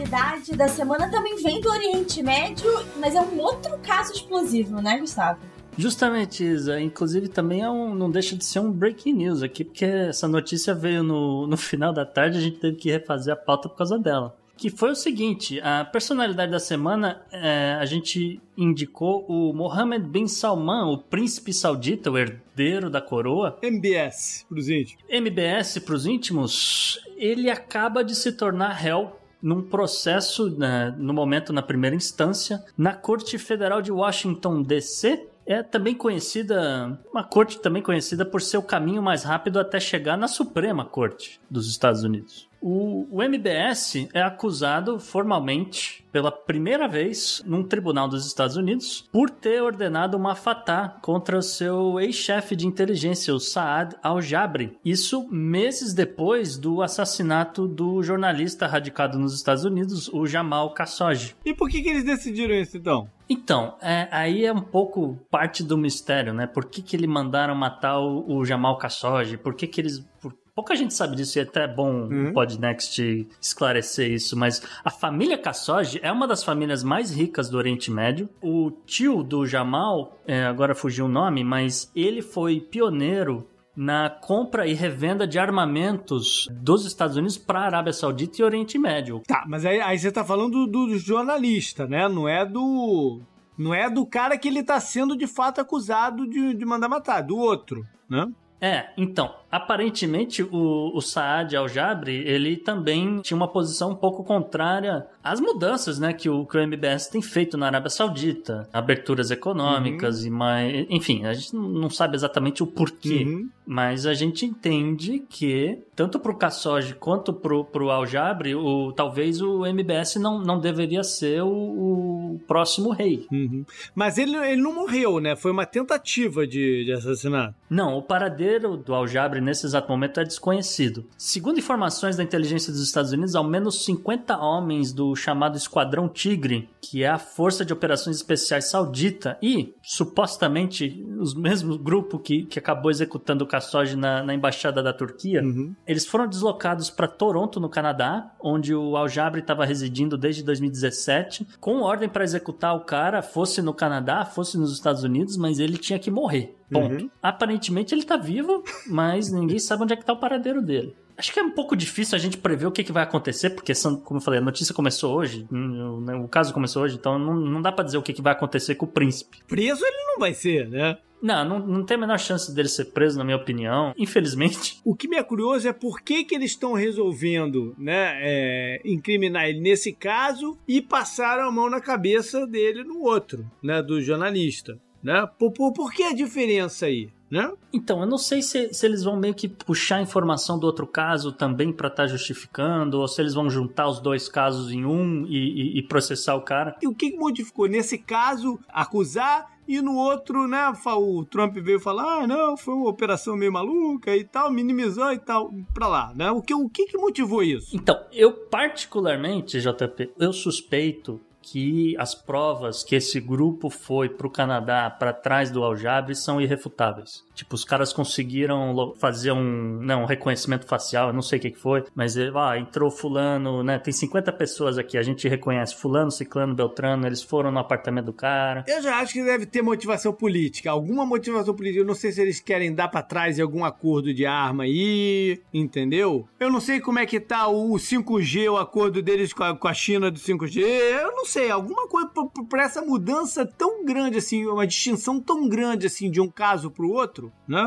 Personalidade 0.05 0.53
da 0.53 0.69
semana 0.69 1.11
também 1.11 1.37
vem 1.37 1.61
do 1.61 1.69
Oriente 1.71 2.23
Médio, 2.23 2.71
mas 2.99 3.15
é 3.15 3.21
um 3.21 3.39
outro 3.41 3.79
caso 3.79 4.13
explosivo, 4.13 4.81
né, 4.81 4.99
Gustavo? 4.99 5.41
Justamente, 5.77 6.45
Isa. 6.45 6.81
Inclusive, 6.81 7.29
também 7.29 7.63
é 7.63 7.69
um, 7.69 7.95
não 7.95 8.11
deixa 8.11 8.37
de 8.37 8.45
ser 8.45 8.61
um 8.61 8.71
breaking 8.71 9.15
news 9.15 9.43
aqui, 9.43 9.65
porque 9.65 9.85
essa 9.85 10.29
notícia 10.29 10.75
veio 10.75 11.03
no, 11.03 11.47
no 11.47 11.57
final 11.57 11.93
da 11.93 12.05
tarde, 12.05 12.39
a 12.39 12.41
gente 12.41 12.59
teve 12.59 12.77
que 12.77 12.91
refazer 12.91 13.33
a 13.33 13.37
pauta 13.37 13.69
por 13.69 13.77
causa 13.77 13.99
dela. 13.99 14.37
Que 14.57 14.71
foi 14.71 14.93
o 14.93 14.95
seguinte: 14.95 15.61
a 15.61 15.85
personalidade 15.85 16.53
da 16.53 16.61
semana, 16.61 17.23
é, 17.33 17.77
a 17.81 17.85
gente 17.87 18.41
indicou 18.57 19.27
o 19.27 19.53
Mohammed 19.53 20.07
bin 20.07 20.29
Salman, 20.29 20.93
o 20.93 20.99
príncipe 20.99 21.53
saudita, 21.53 22.09
o 22.09 22.17
herdeiro 22.17 22.89
da 22.89 23.01
coroa. 23.01 23.59
MBS, 23.61 24.47
pros 24.49 24.69
íntimos. 24.69 25.05
MBS 25.09 25.79
para 25.81 25.95
os 25.95 26.07
íntimos, 26.07 27.01
ele 27.17 27.51
acaba 27.51 28.05
de 28.05 28.15
se 28.15 28.31
tornar 28.31 28.71
réu 28.75 29.19
num 29.45 29.61
processo, 29.61 30.49
né, 30.59 30.95
no 30.97 31.13
momento 31.13 31.53
na 31.53 31.61
primeira 31.61 31.95
instância, 31.95 32.65
na 32.79 32.95
Corte 32.95 33.37
Federal 33.37 33.83
de 33.83 33.93
Washington, 33.93 34.63
D.C., 34.63 35.29
é 35.47 35.63
também 35.63 35.95
conhecida, 35.95 36.99
uma 37.13 37.23
corte 37.23 37.61
também 37.61 37.83
conhecida 37.83 38.25
por 38.25 38.41
ser 38.41 38.57
o 38.57 38.63
caminho 38.63 39.03
mais 39.03 39.23
rápido 39.23 39.61
até 39.61 39.79
chegar 39.79 40.17
na 40.17 40.27
Suprema 40.27 40.87
Corte 40.87 41.39
dos 41.51 41.69
Estados 41.69 42.03
Unidos. 42.03 42.49
O, 42.67 43.07
o 43.19 43.23
MBS 43.23 44.09
é 44.15 44.23
acusado 44.23 44.99
formalmente 44.99 46.03
pela 46.11 46.33
primeira 46.33 46.89
vez 46.89 47.43
num 47.45 47.63
tribunal 47.63 48.09
dos 48.09 48.27
Estados 48.27 48.57
Unidos 48.57 49.07
por 49.13 49.29
ter 49.29 49.63
ordenado 49.63 50.17
uma 50.17 50.35
fatá 50.35 50.97
contra 51.03 51.37
o 51.37 51.43
seu 51.43 52.01
ex-chefe 52.01 52.57
de 52.57 52.67
inteligência, 52.67 53.35
o 53.35 53.39
Saad 53.39 53.95
al-Jabri. 54.03 54.79
Isso 54.83 55.29
meses 55.31 55.93
depois 55.93 56.57
do 56.57 56.81
assassinato 56.81 57.69
do 57.69 58.03
jornalista 58.03 58.67
radicado 58.67 59.19
nos 59.19 59.35
Estados 59.35 59.67
Unidos, 59.67 60.09
o 60.09 60.27
Jamal 60.27 60.73
Khashoggi. 60.73 61.35
E 61.45 61.53
por 61.53 61.69
que, 61.69 61.83
que 61.83 61.91
eles 61.91 62.05
decidiram 62.05 62.55
isso 62.55 62.79
então? 62.79 63.07
Então, 63.29 63.77
é, 63.83 64.09
aí 64.11 64.47
é 64.47 64.53
um 64.53 64.63
pouco 64.63 65.19
parte 65.31 65.63
do 65.63 65.77
mistério, 65.77 66.33
né? 66.33 66.47
Por 66.47 66.65
que, 66.65 66.81
que 66.81 66.97
eles 66.97 67.09
mandaram 67.11 67.55
matar 67.55 67.99
o, 67.99 68.25
o 68.39 68.45
Jamal 68.47 68.79
Khashoggi? 68.79 69.37
Por 69.37 69.55
que, 69.55 69.67
que 69.67 69.83
eles. 69.83 70.01
por- 70.19 70.33
Pouca 70.55 70.77
gente 70.77 70.95
sabe 70.95 71.17
disso 71.17 71.37
e 71.37 71.41
é 71.41 71.43
até 71.43 71.67
bom 71.67 72.05
Uhum. 72.05 72.29
o 72.29 72.33
Podnext 72.33 73.27
esclarecer 73.41 74.11
isso, 74.13 74.37
mas 74.37 74.63
a 74.85 74.91
família 74.91 75.37
Khashoggi 75.37 75.99
é 76.01 76.13
uma 76.13 76.29
das 76.29 76.45
famílias 76.45 76.85
mais 76.85 77.11
ricas 77.11 77.51
do 77.51 77.59
Oriente 77.59 77.91
Médio. 77.91 78.29
O 78.41 78.71
tio 78.87 79.25
do 79.25 79.45
Jamal, 79.45 80.17
é, 80.27 80.45
agora 80.45 80.75
fugiu 80.75 81.07
o 81.07 81.09
nome, 81.09 81.43
mas 81.43 81.91
ele 81.95 82.23
foi 82.23 82.61
pioneiro 82.61 83.49
na 83.77 84.09
compra 84.09 84.67
e 84.69 84.73
revenda 84.75 85.27
de 85.27 85.37
armamentos 85.41 86.47
dos 86.53 86.87
Estados 86.87 87.17
Unidos 87.17 87.37
para 87.37 87.59
a 87.59 87.65
Arábia 87.67 87.93
Saudita 87.93 88.41
e 88.41 88.45
Oriente 88.45 88.79
Médio. 88.79 89.23
Tá, 89.27 89.45
mas 89.49 89.67
aí, 89.67 89.81
aí 89.81 89.99
você 89.99 90.13
tá 90.13 90.23
falando 90.25 90.67
do, 90.69 90.87
do 90.87 90.99
jornalista, 90.99 91.85
né? 91.87 92.09
Não 92.09 92.29
é 92.29 92.47
do. 92.47 93.21
Não 93.59 93.75
é 93.75 93.91
do 93.91 94.07
cara 94.07 94.39
que 94.39 94.47
ele 94.47 94.63
tá 94.63 94.79
sendo 94.79 95.17
de 95.17 95.27
fato 95.27 95.61
acusado 95.61 96.29
de, 96.29 96.55
de 96.55 96.65
mandar 96.65 96.89
matar, 96.89 97.23
do 97.23 97.37
outro, 97.37 97.85
né? 98.09 98.29
É, 98.67 98.87
então, 98.97 99.35
aparentemente 99.53 100.43
o, 100.43 100.91
o 100.97 101.01
Saad 101.03 101.55
al-Jabri, 101.55 102.15
ele 102.27 102.57
também 102.57 103.21
tinha 103.21 103.37
uma 103.37 103.47
posição 103.47 103.91
um 103.91 103.95
pouco 103.95 104.25
contrária 104.25 105.07
às 105.23 105.39
mudanças, 105.39 105.99
né, 105.99 106.15
que 106.15 106.31
o, 106.31 106.47
que 106.47 106.57
o 106.57 106.61
MBS 106.61 107.09
tem 107.09 107.21
feito 107.21 107.59
na 107.59 107.67
Arábia 107.67 107.91
Saudita, 107.91 108.67
aberturas 108.73 109.31
econômicas 109.31 110.25
e 110.25 110.31
mais, 110.31 110.87
enfim, 110.89 111.27
a 111.27 111.35
gente 111.35 111.55
não- 111.55 111.69
não 111.69 111.91
sabe 111.91 112.17
exatamente 112.17 112.63
o 112.63 112.67
porquê, 112.67 113.25
Uhum. 113.27 113.49
mas 113.67 114.07
a 114.07 114.15
gente 114.15 114.47
entende 114.47 115.23
que 115.29 115.79
tanto 115.95 116.19
pro 116.19 116.37
Khashoggi 116.37 116.95
quanto 116.95 117.33
pro, 117.33 117.65
pro 117.65 117.91
al-Jabri, 117.91 118.55
o, 118.55 118.93
talvez 118.93 119.41
o 119.41 119.65
MBS 119.65 120.17
não, 120.17 120.39
não 120.41 120.59
deveria 120.59 121.03
ser 121.03 121.43
o, 121.43 121.49
o 121.49 122.41
próximo 122.47 122.91
rei. 122.91 123.27
Uhum. 123.31 123.65
Mas 123.95 124.19
ele, 124.19 124.37
ele 124.37 124.61
não 124.61 124.75
morreu, 124.75 125.21
né? 125.21 125.37
Foi 125.37 125.51
uma 125.51 125.67
tentativa 125.67 126.47
de, 126.47 126.85
de 126.85 126.93
assassinato. 126.93 127.55
Não, 127.71 127.97
o 127.97 128.03
paradeiro 128.03 128.77
do 128.77 128.95
Aljabre 128.95 129.41
nesse 129.41 129.67
exato 129.67 129.89
momento 129.89 130.21
é 130.21 130.25
desconhecido. 130.25 131.07
Segundo 131.17 131.59
informações 131.59 132.17
da 132.17 132.23
inteligência 132.23 132.73
dos 132.73 132.83
Estados 132.83 133.13
Unidos, 133.13 133.35
ao 133.35 133.45
menos 133.45 133.85
50 133.85 134.37
homens 134.39 134.93
do 134.93 135.15
chamado 135.15 135.57
Esquadrão 135.57 136.09
Tigre, 136.09 136.69
que 136.81 137.03
é 137.03 137.09
a 137.09 137.19
Força 137.19 137.65
de 137.65 137.73
Operações 137.73 138.17
Especiais 138.17 138.71
Saudita, 138.71 139.39
e 139.43 139.75
supostamente 139.83 141.05
os 141.19 141.35
mesmos 141.35 141.77
grupo 141.77 142.19
que, 142.19 142.45
que 142.45 142.59
acabou 142.59 142.91
executando 142.91 143.45
o 143.45 143.49
Khashoggi 143.49 143.97
na, 143.97 144.23
na 144.23 144.35
embaixada 144.35 144.83
da 144.83 144.93
Turquia, 144.93 145.43
Uhum. 145.45 145.75
Eles 145.87 146.07
foram 146.07 146.27
deslocados 146.27 146.91
para 146.91 147.07
Toronto, 147.07 147.61
no 147.61 147.69
Canadá, 147.69 148.33
onde 148.41 148.75
o 148.75 148.97
Aljabre 148.97 149.41
estava 149.41 149.65
residindo 149.65 150.17
desde 150.17 150.43
2017, 150.43 151.47
com 151.61 151.83
ordem 151.83 152.09
para 152.09 152.25
executar 152.25 152.75
o 152.75 152.81
cara, 152.81 153.23
fosse 153.23 153.61
no 153.61 153.75
Canadá, 153.75 154.25
fosse 154.25 154.59
nos 154.59 154.73
Estados 154.73 155.03
Unidos, 155.05 155.37
mas 155.37 155.59
ele 155.59 155.77
tinha 155.77 155.99
que 155.99 156.11
morrer. 156.11 156.57
Ponto. 156.71 157.03
Uhum. 157.03 157.11
Aparentemente 157.23 157.95
ele 157.95 158.03
tá 158.03 158.17
vivo, 158.17 158.65
mas 158.87 159.31
ninguém 159.31 159.59
sabe 159.59 159.83
onde 159.83 159.93
é 159.93 159.97
que 159.97 160.05
tá 160.05 160.13
o 160.13 160.19
paradeiro 160.19 160.63
dele. 160.63 160.97
Acho 161.17 161.33
que 161.33 161.39
é 161.39 161.43
um 161.43 161.51
pouco 161.51 161.77
difícil 161.77 162.17
a 162.17 162.19
gente 162.19 162.37
prever 162.37 162.67
o 162.67 162.73
que, 162.73 162.83
que 162.83 162.91
vai 162.91 163.05
acontecer, 163.05 163.51
porque, 163.51 163.73
como 164.03 164.19
eu 164.19 164.21
falei, 164.21 164.41
a 164.41 164.43
notícia 164.43 164.75
começou 164.75 165.17
hoje, 165.17 165.47
hum, 165.51 166.01
né, 166.01 166.15
o 166.15 166.27
caso 166.27 166.53
começou 166.53 166.83
hoje, 166.83 166.97
então 166.97 167.19
não, 167.19 167.35
não 167.35 167.63
dá 167.63 167.71
pra 167.71 167.85
dizer 167.85 167.99
o 167.99 168.03
que, 168.03 168.13
que 168.13 168.23
vai 168.23 168.33
acontecer 168.33 168.75
com 168.75 168.85
o 168.85 168.89
príncipe. 168.89 169.39
Preso 169.47 169.85
ele 169.85 169.97
não 170.09 170.19
vai 170.19 170.35
ser, 170.35 170.69
né? 170.69 170.99
Não, 171.25 171.43
não, 171.43 171.59
não 171.67 171.85
tem 171.87 171.97
a 171.97 172.01
menor 172.01 172.19
chance 172.19 172.55
dele 172.55 172.69
ser 172.69 172.85
preso, 172.93 173.17
na 173.17 173.25
minha 173.25 173.39
opinião. 173.39 173.95
Infelizmente. 173.97 174.79
O 174.85 174.95
que 174.95 175.09
me 175.09 175.17
é 175.17 175.23
curioso 175.23 175.67
é 175.67 175.73
por 175.73 176.03
que, 176.03 176.23
que 176.23 176.35
eles 176.35 176.51
estão 176.51 176.75
resolvendo 176.75 177.75
né, 177.79 178.13
é, 178.21 178.83
incriminar 178.85 179.49
ele 179.49 179.59
nesse 179.61 179.91
caso 179.93 180.59
e 180.69 180.83
passaram 180.83 181.49
a 181.49 181.51
mão 181.51 181.71
na 181.71 181.81
cabeça 181.81 182.47
dele 182.47 182.85
no 182.85 183.01
outro, 183.01 183.47
né? 183.63 183.83
Do 183.83 184.03
jornalista. 184.03 184.79
Né? 185.03 185.27
Por, 185.39 185.51
por, 185.53 185.73
por 185.73 185.93
que 185.93 186.03
a 186.03 186.15
diferença 186.15 186.87
aí? 186.87 187.09
Né? 187.31 187.51
Então, 187.73 188.01
eu 188.01 188.07
não 188.07 188.17
sei 188.19 188.41
se, 188.43 188.73
se 188.73 188.87
eles 188.87 189.03
vão 189.03 189.19
meio 189.19 189.35
que 189.35 189.49
puxar 189.49 190.01
informação 190.01 190.59
do 190.59 190.67
outro 190.67 190.87
caso 190.87 191.33
também 191.33 191.73
pra 191.73 191.89
estar 191.89 192.07
justificando, 192.07 193.01
ou 193.01 193.09
se 193.09 193.21
eles 193.21 193.35
vão 193.35 193.51
juntar 193.51 193.89
os 193.89 193.99
dois 193.99 194.29
casos 194.29 194.71
em 194.71 194.85
um 194.85 195.27
e, 195.27 195.37
e- 195.77 195.79
e 195.79 195.83
processar 195.83 196.37
o 196.37 196.43
cara. 196.43 196.77
E 196.81 196.87
o 196.87 196.95
que 196.95 197.17
modificou? 197.17 197.67
Nesse 197.67 197.99
caso, 197.99 198.59
acusar 198.69 199.53
e 199.67 199.81
no 199.81 199.97
outro, 199.97 200.47
né? 200.47 200.73
O 200.87 201.25
Trump 201.25 201.55
veio 201.57 201.81
falar: 201.81 202.23
ah, 202.23 202.27
não, 202.27 202.57
foi 202.57 202.75
uma 202.75 202.89
operação 202.89 203.37
meio 203.37 203.53
maluca 203.53 204.17
e 204.17 204.25
tal, 204.25 204.51
minimizou 204.51 205.13
e 205.13 205.19
tal, 205.19 205.51
pra 205.73 205.89
lá, 205.89 206.13
né? 206.15 206.31
O 206.31 206.43
que, 206.43 206.55
o 206.55 206.69
que, 206.69 206.87
que 206.87 206.97
motivou 206.97 207.43
isso? 207.43 207.75
Então, 207.75 207.99
eu 208.13 208.33
particularmente, 208.33 209.61
JP, 209.61 210.13
eu 210.19 210.33
suspeito 210.33 211.21
que 211.45 211.95
as 211.99 212.15
provas 212.15 212.83
que 212.83 212.97
esse 212.97 213.21
grupo 213.21 213.69
foi 213.69 214.09
pro 214.09 214.31
Canadá 214.31 214.89
para 214.91 215.13
trás 215.13 215.51
do 215.51 215.63
aljabre 215.63 216.15
são 216.15 216.41
irrefutáveis. 216.41 217.23
Tipo, 217.35 217.55
os 217.55 217.65
caras 217.65 217.93
conseguiram 217.93 218.95
fazer 218.97 219.33
um, 219.33 219.81
não, 219.83 220.03
um 220.03 220.07
reconhecimento 220.07 220.67
facial, 220.67 221.09
eu 221.09 221.13
não 221.13 221.23
sei 221.23 221.39
o 221.39 221.43
que, 221.43 221.51
que 221.51 221.59
foi, 221.59 221.85
mas 221.95 222.17
ah, 222.17 222.59
entrou 222.59 222.91
fulano, 222.91 223.63
né? 223.63 223.79
Tem 223.79 223.93
50 223.93 224.33
pessoas 224.33 224.79
aqui, 224.79 224.97
a 224.97 225.03
gente 225.03 225.29
reconhece 225.29 225.75
fulano, 225.75 226.11
ciclano, 226.11 226.55
beltrano, 226.55 227.07
eles 227.07 227.23
foram 227.23 227.51
no 227.51 227.59
apartamento 227.59 228.07
do 228.07 228.13
cara. 228.13 228.65
Eu 228.69 228.81
já 228.81 228.99
acho 228.99 229.15
que 229.15 229.25
deve 229.25 229.47
ter 229.47 229.63
motivação 229.63 230.13
política, 230.13 230.71
alguma 230.71 231.05
motivação 231.05 231.55
política. 231.55 231.81
Eu 231.81 231.87
não 231.87 231.95
sei 231.95 232.13
se 232.13 232.23
eles 232.23 232.41
querem 232.41 232.73
dar 232.73 232.89
para 232.89 233.03
trás 233.03 233.39
em 233.39 233.43
algum 233.43 233.65
acordo 233.65 234.15
de 234.15 234.25
arma 234.25 234.63
aí, 234.63 235.41
entendeu? 235.53 236.29
Eu 236.39 236.51
não 236.51 236.61
sei 236.61 236.81
como 236.81 237.01
é 237.01 237.07
que 237.07 237.19
tá 237.19 237.49
o 237.49 237.75
5G, 237.75 238.51
o 238.51 238.57
acordo 238.57 239.03
deles 239.03 239.33
com 239.33 239.43
a, 239.43 239.57
com 239.57 239.67
a 239.67 239.75
China 239.75 240.11
do 240.11 240.19
5G. 240.19 240.61
Eu 240.61 241.13
não 241.13 241.25
sei, 241.25 241.34
alguma 241.51 241.89
coisa 241.89 242.11
para 242.49 242.65
essa 242.65 242.83
mudança 242.83 243.47
tão 243.47 243.85
grande 243.85 244.19
assim, 244.19 244.47
uma 244.47 244.67
distinção 244.67 245.21
tão 245.21 245.49
grande 245.49 245.87
assim 245.87 246.11
de 246.11 246.21
um 246.21 246.29
caso 246.29 246.71
pro 246.71 246.91
outro, 246.91 247.33
né? 247.47 247.63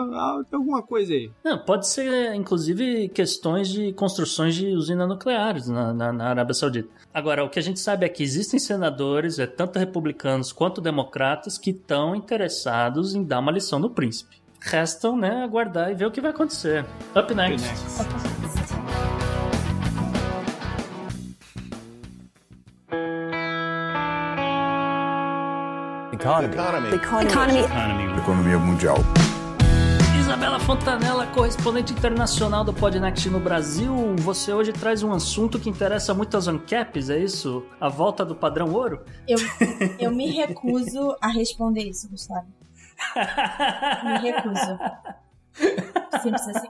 Tem 0.49 0.57
alguma 0.57 0.81
coisa 0.81 1.13
aí. 1.13 1.31
Não, 1.43 1.57
pode 1.57 1.87
ser, 1.87 2.33
inclusive, 2.35 3.09
questões 3.09 3.69
de 3.69 3.93
construções 3.93 4.55
de 4.55 4.67
usinas 4.67 5.07
nucleares 5.07 5.67
na, 5.67 5.93
na, 5.93 6.13
na 6.13 6.29
Arábia 6.29 6.53
Saudita. 6.53 6.89
Agora, 7.13 7.43
o 7.43 7.49
que 7.49 7.59
a 7.59 7.63
gente 7.63 7.79
sabe 7.79 8.05
é 8.05 8.09
que 8.09 8.23
existem 8.23 8.59
senadores, 8.59 9.39
é 9.39 9.47
tanto 9.47 9.79
republicanos 9.79 10.51
quanto 10.51 10.81
democratas, 10.81 11.57
que 11.57 11.71
estão 11.71 12.15
interessados 12.15 13.15
em 13.15 13.23
dar 13.23 13.39
uma 13.39 13.51
lição 13.51 13.79
no 13.79 13.89
príncipe. 13.89 14.41
Restam, 14.59 15.15
né, 15.15 15.43
aguardar 15.43 15.91
e 15.91 15.95
ver 15.95 16.05
o 16.05 16.11
que 16.11 16.21
vai 16.21 16.31
acontecer. 16.31 16.85
Up 17.15 17.33
next. 17.33 17.67
Up 18.01 18.13
next. 18.13 18.36
Economy. 26.27 26.53
Economy. 26.55 26.93
Economy. 26.93 27.59
Economy. 27.59 28.19
Economia 28.19 28.59
mundial. 28.59 28.97
Isabela 30.19 30.59
Fontanella, 30.59 31.25
correspondente 31.27 31.93
internacional 31.93 32.65
do 32.65 32.73
Podnext 32.73 33.29
no 33.29 33.39
Brasil. 33.39 34.13
Você 34.17 34.51
hoje 34.51 34.73
traz 34.73 35.03
um 35.03 35.13
assunto 35.13 35.57
que 35.57 35.69
interessa 35.69 36.13
muito 36.13 36.35
aos 36.35 36.49
ANCAPs, 36.49 37.09
é 37.09 37.17
isso? 37.17 37.65
A 37.79 37.87
volta 37.87 38.25
do 38.25 38.35
padrão 38.35 38.73
ouro? 38.73 39.05
Eu, 39.25 39.37
eu 39.97 40.11
me 40.11 40.27
recuso 40.27 41.15
a 41.21 41.29
responder 41.29 41.83
isso, 41.83 42.09
Gustavo. 42.09 42.47
Me 44.03 44.17
recuso. 44.19 44.77
Simples 46.21 46.47
assim. 46.49 46.67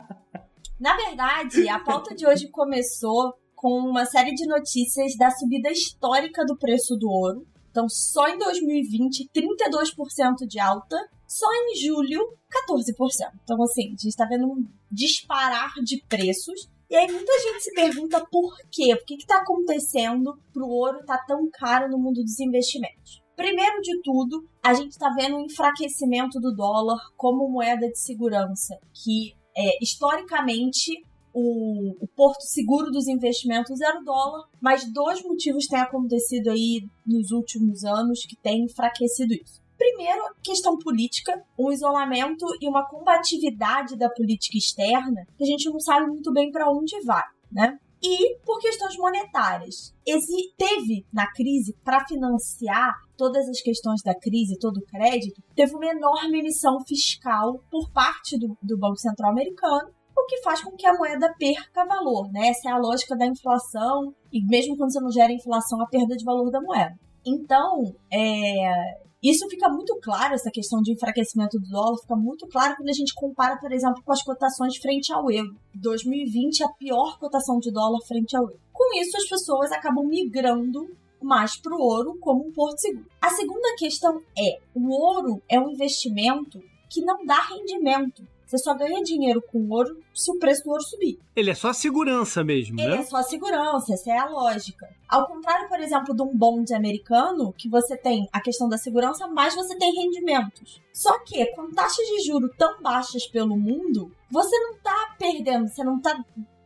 Na 0.80 0.96
verdade, 0.96 1.68
a 1.68 1.80
pauta 1.80 2.14
de 2.14 2.28
hoje 2.28 2.48
começou 2.50 3.34
com 3.56 3.80
uma 3.80 4.06
série 4.06 4.36
de 4.36 4.46
notícias 4.46 5.18
da 5.18 5.32
subida 5.32 5.72
histórica 5.72 6.46
do 6.46 6.56
preço 6.56 6.96
do 6.96 7.10
ouro 7.10 7.44
então, 7.78 7.88
só 7.88 8.28
em 8.28 8.40
2020, 8.40 9.30
32% 9.30 10.48
de 10.48 10.60
alta. 10.60 10.98
Só 11.28 11.46
em 11.54 11.76
julho, 11.76 12.34
14%. 12.50 12.96
Então, 13.44 13.62
assim, 13.62 13.88
a 13.88 13.90
gente 13.90 14.08
está 14.08 14.26
vendo 14.26 14.48
um 14.48 14.66
disparar 14.92 15.74
de 15.84 16.02
preços. 16.10 16.68
E 16.90 16.96
aí 16.96 17.12
muita 17.12 17.32
gente 17.40 17.64
se 17.66 17.74
pergunta 17.74 18.26
por 18.32 18.56
quê? 18.72 18.94
O 18.94 19.06
que 19.06 19.16
está 19.16 19.42
acontecendo 19.42 20.40
para 20.52 20.64
o 20.64 20.70
ouro 20.70 21.02
estar 21.02 21.20
tá 21.20 21.26
tão 21.28 21.48
caro 21.52 21.88
no 21.90 22.00
mundo 22.00 22.24
dos 22.24 22.40
investimentos? 22.40 23.22
Primeiro 23.36 23.80
de 23.82 24.02
tudo, 24.02 24.50
a 24.64 24.74
gente 24.74 24.92
está 24.92 25.10
vendo 25.14 25.36
um 25.36 25.46
enfraquecimento 25.46 26.40
do 26.40 26.56
dólar 26.56 26.98
como 27.16 27.48
moeda 27.48 27.88
de 27.90 28.00
segurança, 28.00 28.80
que 28.92 29.36
é, 29.56 29.84
historicamente 29.84 30.94
o, 31.40 31.96
o, 32.04 32.08
porto 32.16 32.42
seguro 32.42 32.90
dos 32.90 33.08
investimentos 33.08 33.80
era 33.80 34.00
o 34.00 34.04
dólar, 34.04 34.46
mas 34.60 34.92
dois 34.92 35.22
motivos 35.22 35.68
têm 35.68 35.80
acontecido 35.80 36.50
aí 36.50 36.82
nos 37.06 37.30
últimos 37.30 37.84
anos 37.84 38.26
que 38.26 38.36
têm 38.36 38.64
enfraquecido 38.64 39.36
isso. 39.36 39.62
Primeiro, 39.78 40.24
questão 40.42 40.80
política, 40.80 41.40
um 41.56 41.72
isolamento 41.72 42.44
e 42.60 42.68
uma 42.68 42.90
combatividade 42.90 43.96
da 43.96 44.10
política 44.10 44.58
externa 44.58 45.28
que 45.38 45.44
a 45.44 45.48
gente 45.48 45.70
não 45.70 45.80
sabe 45.80 46.08
muito 46.08 46.34
bem 46.34 46.52
para 46.52 46.72
onde 46.72 47.00
vai, 47.06 47.24
né? 47.52 47.78
E 48.02 48.38
por 48.40 48.60
questões 48.60 48.98
monetárias. 48.98 49.94
Esse 50.06 50.54
teve 50.58 51.06
na 51.14 51.32
crise 51.32 51.76
para 51.84 52.06
financiar 52.08 52.96
todas 53.16 53.48
as 53.48 53.62
questões 53.62 54.02
da 54.02 54.16
crise, 54.16 54.58
todo 54.60 54.78
o 54.78 54.86
crédito, 54.86 55.42
teve 55.56 55.76
uma 55.76 55.86
enorme 55.86 56.40
emissão 56.40 56.80
fiscal 56.88 57.60
por 57.70 57.92
parte 57.92 58.40
do, 58.40 58.58
do 58.62 58.78
Banco 58.78 58.98
Central 58.98 59.32
americano 59.32 59.97
o 60.22 60.26
que 60.26 60.42
faz 60.42 60.64
com 60.64 60.72
que 60.72 60.86
a 60.86 60.94
moeda 60.94 61.34
perca 61.38 61.86
valor, 61.86 62.32
né? 62.32 62.50
Essa 62.50 62.70
é 62.70 62.72
a 62.72 62.78
lógica 62.78 63.16
da 63.16 63.26
inflação, 63.26 64.14
e 64.32 64.44
mesmo 64.46 64.76
quando 64.78 64.92
você 64.92 65.00
não 65.00 65.12
gera 65.12 65.32
inflação, 65.32 65.82
a 65.82 65.88
perda 65.88 66.16
de 66.16 66.26
valor 66.26 66.50
da 66.50 66.62
moeda. 66.62 66.96
Então, 67.26 67.84
é, 68.12 68.98
isso 69.22 69.48
fica 69.50 69.68
muito 69.68 69.98
claro, 70.02 70.36
essa 70.36 70.52
questão 70.52 70.82
de 70.82 70.94
enfraquecimento 70.94 71.60
do 71.60 71.70
dólar, 71.70 71.98
fica 71.98 72.16
muito 72.16 72.48
claro 72.48 72.76
quando 72.76 72.90
a 72.90 72.94
gente 72.94 73.14
compara, 73.14 73.58
por 73.58 73.72
exemplo, 73.72 74.02
com 74.04 74.12
as 74.12 74.24
cotações 74.24 74.78
frente 74.78 75.12
ao 75.12 75.30
euro. 75.32 75.56
2020 75.76 76.64
a 76.64 76.70
pior 76.70 77.18
cotação 77.20 77.60
de 77.60 77.72
dólar 77.72 78.00
frente 78.08 78.36
ao 78.36 78.44
euro. 78.44 78.60
Com 78.72 79.02
isso, 79.02 79.18
as 79.18 79.28
pessoas 79.28 79.72
acabam 79.72 80.06
migrando 80.06 80.88
mais 81.22 81.58
para 81.60 81.76
o 81.76 81.82
ouro 81.82 82.18
como 82.20 82.48
um 82.48 82.54
porto 82.54 82.80
seguro. 82.80 83.08
A 83.20 83.30
segunda 83.32 83.76
questão 83.78 84.22
é: 84.38 84.60
o 84.74 84.90
ouro 84.90 85.42
é 85.50 85.60
um 85.60 85.72
investimento 85.72 86.62
que 86.90 87.02
não 87.02 87.26
dá 87.26 87.42
rendimento. 87.42 88.24
Você 88.48 88.58
só 88.58 88.74
ganha 88.74 89.04
dinheiro 89.04 89.42
com 89.42 89.68
ouro 89.70 90.00
se 90.16 90.32
o 90.32 90.40
preço 90.40 90.64
do 90.64 90.70
ouro 90.72 90.82
subir. 90.82 91.20
Ele 91.36 91.52
é 91.52 91.54
só 91.54 91.74
segurança 91.74 92.46
mesmo, 92.46 92.80
Ele 92.80 92.88
né? 92.88 92.98
é 93.00 93.04
só 93.04 93.22
segurança, 93.22 93.94
essa 93.94 94.10
é 94.10 94.18
a 94.18 94.30
lógica. 94.30 94.88
Ao 95.08 95.28
contrário, 95.28 95.68
por 95.68 95.80
exemplo, 95.82 96.16
de 96.16 96.22
um 96.22 96.34
bonde 96.34 96.74
americano, 96.74 97.54
que 97.58 97.68
você 97.68 97.98
tem 97.98 98.26
a 98.32 98.40
questão 98.40 98.70
da 98.70 98.78
segurança, 98.78 99.28
mas 99.28 99.54
você 99.54 99.78
tem 99.78 99.94
rendimentos. 99.94 100.82
Só 100.94 101.20
que 101.20 101.46
com 101.48 101.70
taxas 101.72 102.08
de 102.08 102.26
juro 102.26 102.50
tão 102.58 102.82
baixas 102.82 103.28
pelo 103.28 103.58
mundo, 103.58 104.12
você 104.32 104.58
não 104.60 104.78
tá 104.80 105.16
perdendo, 105.20 105.68
você 105.68 105.84
não 105.84 106.00
tá 106.00 106.18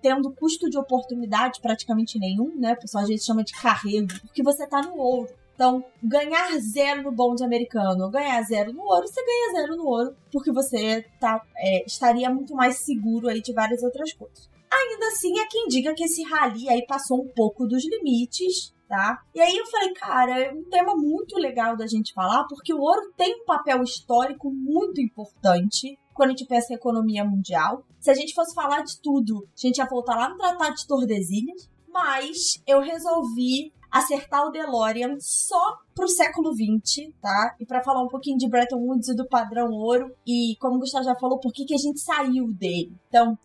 tendo 0.01 0.31
custo 0.33 0.69
de 0.69 0.77
oportunidade 0.77 1.59
praticamente 1.61 2.19
nenhum, 2.19 2.55
né? 2.59 2.73
O 2.73 2.79
pessoal 2.79 3.03
às 3.03 3.09
vezes 3.09 3.25
chama 3.25 3.43
de 3.43 3.53
carrego, 3.53 4.07
porque 4.21 4.43
você 4.43 4.67
tá 4.67 4.81
no 4.81 4.97
ouro. 4.97 5.29
Então, 5.61 5.85
ganhar 6.01 6.57
zero 6.57 7.03
no 7.03 7.11
bonde 7.11 7.43
americano, 7.43 8.09
ganhar 8.09 8.41
zero 8.41 8.73
no 8.73 8.81
ouro, 8.81 9.07
você 9.07 9.23
ganha 9.23 9.61
zero 9.61 9.77
no 9.77 9.85
ouro, 9.85 10.15
porque 10.31 10.51
você 10.51 11.05
tá, 11.19 11.39
é, 11.55 11.85
estaria 11.85 12.31
muito 12.31 12.55
mais 12.55 12.83
seguro 12.83 13.29
aí 13.29 13.43
de 13.43 13.53
várias 13.53 13.83
outras 13.83 14.11
coisas. 14.11 14.49
Ainda 14.73 15.09
assim, 15.09 15.39
é 15.39 15.45
quem 15.45 15.67
diga 15.67 15.93
que 15.93 16.05
esse 16.05 16.23
rally 16.23 16.67
aí 16.67 16.83
passou 16.87 17.21
um 17.21 17.27
pouco 17.27 17.67
dos 17.67 17.87
limites, 17.87 18.73
tá? 18.89 19.21
E 19.35 19.39
aí 19.39 19.55
eu 19.55 19.67
falei, 19.67 19.93
cara, 19.93 20.39
é 20.39 20.51
um 20.51 20.63
tema 20.63 20.95
muito 20.95 21.37
legal 21.37 21.77
da 21.77 21.85
gente 21.85 22.11
falar, 22.11 22.43
porque 22.45 22.73
o 22.73 22.81
ouro 22.81 23.13
tem 23.15 23.43
um 23.43 23.45
papel 23.45 23.83
histórico 23.83 24.49
muito 24.49 24.99
importante 24.99 25.95
quando 26.15 26.29
a 26.29 26.31
gente 26.31 26.47
pensa 26.47 26.73
em 26.73 26.75
economia 26.75 27.23
mundial. 27.23 27.85
Se 27.99 28.09
a 28.09 28.15
gente 28.15 28.33
fosse 28.33 28.55
falar 28.55 28.81
de 28.81 28.99
tudo, 28.99 29.47
a 29.55 29.67
gente 29.67 29.77
ia 29.77 29.85
voltar 29.85 30.15
lá 30.15 30.27
no 30.27 30.39
Tratado 30.39 30.73
de 30.73 30.87
Tordesilhas, 30.87 31.69
mas 31.87 32.59
eu 32.65 32.79
resolvi 32.79 33.71
acertar 33.91 34.47
o 34.47 34.51
DeLorean 34.51 35.17
só 35.19 35.59
pro 35.93 36.07
século 36.07 36.53
XX, 36.53 37.13
tá? 37.21 37.55
E 37.59 37.65
para 37.65 37.83
falar 37.83 38.03
um 38.03 38.07
pouquinho 38.07 38.37
de 38.37 38.49
Bretton 38.49 38.77
Woods 38.77 39.09
e 39.09 39.15
do 39.15 39.27
padrão 39.27 39.69
ouro 39.71 40.15
e 40.25 40.55
como 40.59 40.75
o 40.75 40.79
Gustavo 40.79 41.03
já 41.03 41.15
falou, 41.15 41.39
por 41.39 41.51
que, 41.51 41.65
que 41.65 41.75
a 41.75 41.77
gente 41.77 41.99
saiu 41.99 42.47
dele. 42.53 42.95
Então, 43.07 43.37